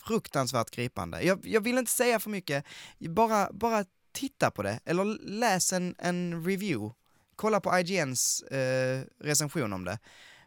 fruktansvärt 0.08 0.72
gripande. 0.72 1.22
Jag, 1.22 1.46
jag 1.46 1.62
vill 1.62 1.78
inte 1.78 1.92
säga 1.92 2.20
för 2.20 2.30
mycket, 2.30 2.66
bara, 3.00 3.50
bara 3.54 3.86
titta 4.12 4.52
på 4.52 4.64
det, 4.64 4.80
eller 4.86 5.04
läs 5.30 5.74
en, 5.74 5.96
en 5.98 6.46
review. 6.46 6.96
Kolla 7.36 7.60
på 7.60 7.80
IGNs 7.80 8.42
eh, 8.42 9.02
recension 9.20 9.74
om 9.74 9.86
det. 9.86 10.00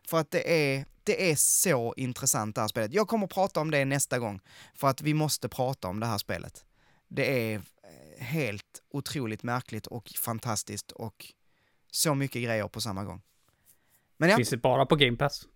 För 0.09 0.21
att 0.21 0.31
det 0.31 0.73
är, 0.73 0.85
det 1.05 1.31
är 1.31 1.37
så 1.37 1.95
intressant 1.97 2.55
det 2.55 2.61
här 2.61 2.69
spelet. 2.69 2.93
Jag 2.93 3.09
kommer 3.09 3.27
prata 3.27 3.61
om 3.61 3.71
det 3.71 3.85
nästa 3.85 4.19
gång, 4.19 4.41
för 4.75 4.89
att 4.89 5.03
vi 5.03 5.15
måste 5.15 5.49
prata 5.49 5.89
om 5.89 6.01
det 6.01 6.07
här 6.07 6.19
spelet. 6.19 6.65
Det 7.09 7.53
är 7.53 7.55
eh, 7.55 8.25
helt 8.25 8.83
otroligt 8.91 9.43
märkligt 9.43 9.87
och 9.87 10.09
fantastiskt 10.09 10.93
och 10.93 11.33
så 11.91 12.15
mycket 12.15 12.43
grejer 12.43 12.69
på 12.69 12.81
samma 12.81 13.05
gång. 13.05 13.23
Men 14.17 14.31
ja, 14.31 14.37
Finns 14.37 14.51
det 14.51 14.57
bara 14.57 14.87
på 14.87 14.97
Game 14.97 15.17
Pass? 15.17 15.49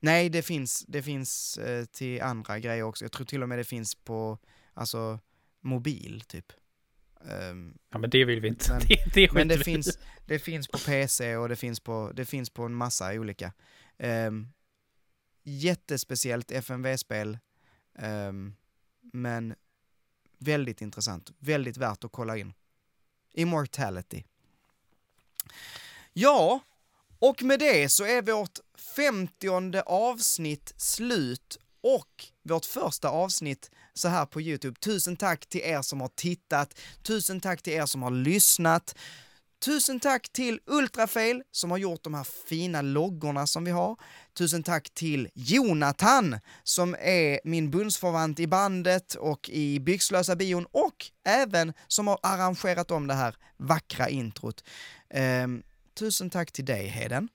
Nej, 0.00 0.28
det 0.28 0.42
finns, 0.42 0.84
det 0.88 1.02
finns 1.02 1.58
eh, 1.58 1.84
till 1.84 2.22
andra 2.22 2.58
grejer 2.58 2.82
också. 2.82 3.04
Jag 3.04 3.12
tror 3.12 3.26
till 3.26 3.42
och 3.42 3.48
med 3.48 3.58
det 3.58 3.64
finns 3.64 3.94
på, 3.94 4.38
alltså, 4.74 5.20
mobil 5.60 6.20
typ. 6.20 6.52
Ehm, 7.30 7.78
Ja 7.90 7.98
men 7.98 8.10
det 8.10 8.24
vill 8.24 8.40
vi 8.40 8.48
inte. 8.48 8.72
Men- 8.72 8.80
det, 8.88 9.14
det 9.14 9.32
men 9.32 9.48
det 9.48 9.58
finns, 9.58 9.98
det 10.26 10.38
finns 10.38 10.68
på 10.68 10.78
PC 10.78 11.36
och 11.36 11.48
det 11.48 11.56
finns 11.56 11.80
på, 11.80 12.12
det 12.14 12.24
finns 12.26 12.50
på 12.50 12.62
en 12.64 12.74
massa 12.74 13.12
olika. 13.12 13.52
Um, 13.98 14.48
jättespeciellt 15.42 16.50
FMV-spel, 16.50 17.38
ehm, 17.98 18.54
men 19.12 19.54
väldigt 20.38 20.80
intressant. 20.82 21.32
Väldigt 21.38 21.76
värt 21.76 22.04
att 22.04 22.12
kolla 22.12 22.36
in. 22.36 22.52
Immortality. 23.32 24.24
Ja, 26.12 26.60
och 27.20 27.42
med 27.42 27.58
det 27.58 27.88
så 27.88 28.04
är 28.04 28.22
vårt 28.22 28.58
femtionde 28.96 29.82
avsnitt 29.82 30.74
slut 30.76 31.58
och 31.80 32.24
vårt 32.42 32.64
första 32.64 33.08
avsnitt 33.08 33.70
så 33.94 34.08
här 34.08 34.26
på 34.26 34.40
Youtube. 34.40 34.80
Tusen 34.80 35.16
tack 35.16 35.46
till 35.46 35.60
er 35.60 35.82
som 35.82 36.00
har 36.00 36.08
tittat, 36.08 36.80
tusen 37.02 37.40
tack 37.40 37.62
till 37.62 37.72
er 37.72 37.86
som 37.86 38.02
har 38.02 38.10
lyssnat, 38.10 38.94
tusen 39.64 40.00
tack 40.00 40.28
till 40.32 40.60
Ultrafail 40.66 41.42
som 41.50 41.70
har 41.70 41.78
gjort 41.78 42.04
de 42.04 42.14
här 42.14 42.26
fina 42.48 42.82
loggorna 42.82 43.46
som 43.46 43.64
vi 43.64 43.70
har. 43.70 43.96
Tusen 44.38 44.62
tack 44.62 44.90
till 44.90 45.28
Jonathan 45.34 46.36
som 46.62 46.94
är 47.00 47.40
min 47.44 47.70
bundsförvant 47.70 48.40
i 48.40 48.46
bandet 48.46 49.14
och 49.14 49.48
i 49.48 49.80
Byxlösa 49.80 50.36
bion 50.36 50.66
och 50.70 51.06
även 51.24 51.72
som 51.88 52.06
har 52.06 52.18
arrangerat 52.22 52.90
om 52.90 53.06
det 53.06 53.14
här 53.14 53.36
vackra 53.56 54.08
introt. 54.08 54.64
Ehm, 55.10 55.62
tusen 55.98 56.30
tack 56.30 56.52
till 56.52 56.64
dig 56.64 56.86
Heden. 56.86 57.28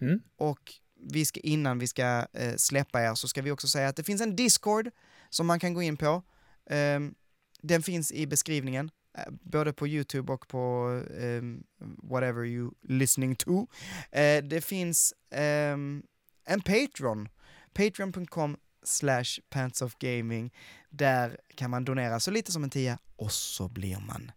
Mm. 0.00 0.20
Och 0.36 0.72
vi 1.00 1.24
ska, 1.24 1.40
innan 1.40 1.78
vi 1.78 1.86
ska 1.86 2.26
eh, 2.32 2.56
släppa 2.56 3.02
er 3.02 3.14
så 3.14 3.28
ska 3.28 3.42
vi 3.42 3.50
också 3.50 3.68
säga 3.68 3.88
att 3.88 3.96
det 3.96 4.04
finns 4.04 4.20
en 4.20 4.36
Discord 4.36 4.90
som 5.30 5.46
man 5.46 5.60
kan 5.60 5.74
gå 5.74 5.82
in 5.82 5.96
på. 5.96 6.22
Ehm, 6.70 7.14
den 7.62 7.82
finns 7.82 8.12
i 8.12 8.26
beskrivningen, 8.26 8.90
eh, 9.18 9.24
både 9.30 9.72
på 9.72 9.88
YouTube 9.88 10.32
och 10.32 10.48
på 10.48 10.88
ehm, 11.20 11.64
whatever 12.02 12.44
you 12.44 12.70
listening 12.82 13.36
to. 13.36 13.66
Eh, 14.10 14.44
det 14.44 14.64
finns 14.64 15.14
ehm, 15.30 16.02
en 16.44 16.60
Patreon, 16.60 17.28
patreon.com 17.72 18.56
slash 18.82 19.40
pants 19.50 19.82
of 19.82 19.98
gaming. 19.98 20.52
Där 20.90 21.40
kan 21.54 21.70
man 21.70 21.84
donera 21.84 22.20
så 22.20 22.30
lite 22.30 22.52
som 22.52 22.64
en 22.64 22.70
tia 22.70 22.98
och 23.16 23.32
så 23.32 23.68
blir 23.68 23.98
man 23.98 24.32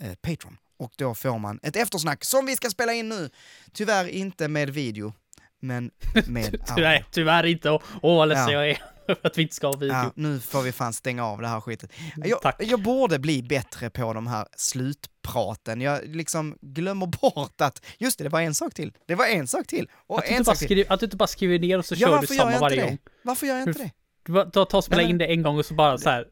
eh, 0.00 0.14
Patreon. 0.14 0.56
Och 0.84 0.92
då 0.96 1.14
får 1.14 1.38
man 1.38 1.60
ett 1.62 1.76
eftersnack 1.76 2.24
som 2.24 2.46
vi 2.46 2.56
ska 2.56 2.70
spela 2.70 2.92
in 2.92 3.08
nu. 3.08 3.30
Tyvärr 3.72 4.08
inte 4.08 4.48
med 4.48 4.70
video, 4.70 5.12
men 5.60 5.90
med. 6.26 6.56
Tyvärr, 6.76 7.04
tyvärr 7.10 7.46
inte. 7.46 7.70
Åh, 7.70 7.82
åh 8.02 8.16
vad 8.16 8.28
ledsen 8.28 8.48
Ja. 8.48 8.52
jag 8.66 8.70
är 8.70 8.82
för 9.06 9.16
att 9.22 9.38
vi 9.38 9.42
inte 9.42 9.54
ska 9.54 9.66
ha 9.66 9.76
video. 9.76 9.94
Ja, 9.96 10.12
nu 10.14 10.40
får 10.40 10.62
vi 10.62 10.72
fan 10.72 10.92
stänga 10.92 11.26
av 11.26 11.40
det 11.40 11.48
här 11.48 11.60
skitet. 11.60 11.92
Jag, 12.16 12.42
Tack. 12.42 12.56
jag 12.58 12.82
borde 12.82 13.18
bli 13.18 13.42
bättre 13.42 13.90
på 13.90 14.12
de 14.12 14.26
här 14.26 14.46
slutpraten. 14.56 15.80
Jag 15.80 16.00
liksom 16.16 16.58
glömmer 16.60 17.06
bort 17.06 17.60
att, 17.60 17.84
just 17.98 18.18
det, 18.18 18.24
det 18.24 18.30
var 18.30 18.40
en 18.40 18.54
sak 18.54 18.74
till. 18.74 18.92
Det 19.06 19.14
var 19.14 19.26
en 19.26 19.46
sak 19.46 19.66
till. 19.66 19.88
Och 20.06 20.18
Att 20.18 20.24
du, 20.28 20.34
en 20.34 20.44
sak 20.44 20.58
till. 20.58 20.66
skriver, 20.66 20.92
att 20.92 21.00
du 21.00 21.06
inte 21.06 21.16
bara 21.16 21.26
skriver 21.26 21.58
ner 21.58 21.78
och 21.78 21.84
så 21.84 21.94
Ja, 21.94 22.08
kör 22.08 22.20
du 22.20 22.26
samma 22.26 22.58
varje 22.58 22.76
det? 22.82 22.86
gång. 22.88 22.98
Varför 23.22 23.46
gör 23.46 23.54
jag 23.58 23.68
inte 23.68 23.82
det? 23.82 23.90
Du 24.26 24.32
bara 24.32 24.44
ta, 24.44 24.64
ta 24.64 24.76
och 24.78 24.84
spela 24.84 24.96
Nej, 24.96 25.04
men- 25.04 25.10
in 25.10 25.18
det 25.18 25.26
en 25.26 25.42
gång 25.42 25.58
och 25.58 25.66
så 25.66 25.74
bara 25.74 25.98
så 25.98 26.10
här 26.10 26.26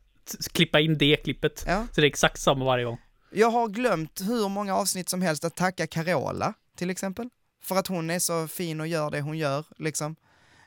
klippa 0.52 0.80
in 0.80 0.98
det 0.98 1.16
klippet. 1.16 1.64
Ja. 1.66 1.86
Så 1.94 2.00
det 2.00 2.06
är 2.06 2.08
exakt 2.08 2.40
samma 2.40 2.64
varje 2.64 2.84
gång. 2.84 2.98
Jag 3.34 3.50
har 3.50 3.68
glömt 3.68 4.20
hur 4.20 4.48
många 4.48 4.76
avsnitt 4.76 5.08
som 5.08 5.22
helst 5.22 5.44
att 5.44 5.54
tacka 5.56 5.86
Carola, 5.86 6.54
till 6.76 6.90
exempel. 6.90 7.28
För 7.62 7.76
att 7.76 7.86
hon 7.86 8.10
är 8.10 8.18
så 8.18 8.48
fin 8.48 8.80
och 8.80 8.86
gör 8.86 9.10
det 9.10 9.20
hon 9.20 9.38
gör, 9.38 9.64
liksom. 9.78 10.16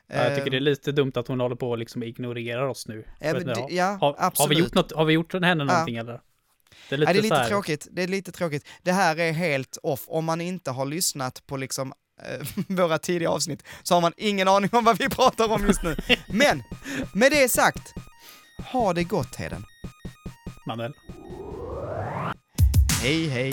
Ja, 0.06 0.16
jag 0.16 0.34
tycker 0.36 0.50
det 0.50 0.56
är 0.56 0.58
Ehm, 0.58 0.64
lite 0.64 0.92
dumt 0.92 1.12
att 1.14 1.28
hon 1.28 1.40
håller 1.40 1.56
på 1.56 1.70
och 1.70 1.78
liksom 1.78 2.02
ignorerar 2.02 2.66
oss 2.68 2.88
nu. 2.88 3.04
Ja, 3.20 3.32
men 3.32 3.66
ja, 3.68 3.84
har, 3.84 3.98
har, 4.00 4.12
vi 4.12 4.18
absolut. 4.18 4.58
gjort 4.58 4.74
något, 4.74 4.92
har 4.92 5.04
vi 5.04 5.12
gjort 5.12 5.32
henne 5.32 5.64
någonting 5.64 5.96
eller? 5.96 6.20
Det 6.88 6.94
är 6.94 6.98
lite, 6.98 7.12
Nej, 7.12 7.22
det 7.22 7.28
är 7.28 7.38
lite 7.40 7.48
tråkigt. 7.48 7.88
Det 7.90 8.02
är 8.02 8.08
lite 8.08 8.32
tråkigt. 8.32 8.68
Det 8.82 8.92
här 8.92 9.18
är 9.18 9.32
helt 9.32 9.78
off. 9.82 10.04
Om 10.06 10.24
man 10.24 10.40
inte 10.40 10.70
har 10.70 10.86
lyssnat 10.86 11.46
på 11.46 11.56
liksom 11.56 11.92
eh, 12.22 12.46
våra 12.76 12.98
tidiga 12.98 13.30
avsnitt 13.30 13.62
så 13.82 13.94
har 13.94 14.00
man 14.00 14.12
ingen 14.16 14.48
aning 14.48 14.70
om 14.72 14.84
vad 14.84 14.98
vi 14.98 15.08
pratar 15.08 15.52
om 15.52 15.66
just 15.66 15.82
nu. 15.82 15.96
Men 16.28 16.62
med 17.14 17.32
det 17.32 17.48
sagt, 17.48 17.94
ha 18.72 18.92
det 18.92 19.04
gott 19.04 19.36
Heden. 19.36 19.64
Manuel. 20.66 20.92
Hej 23.06 23.28
hej! 23.30 23.52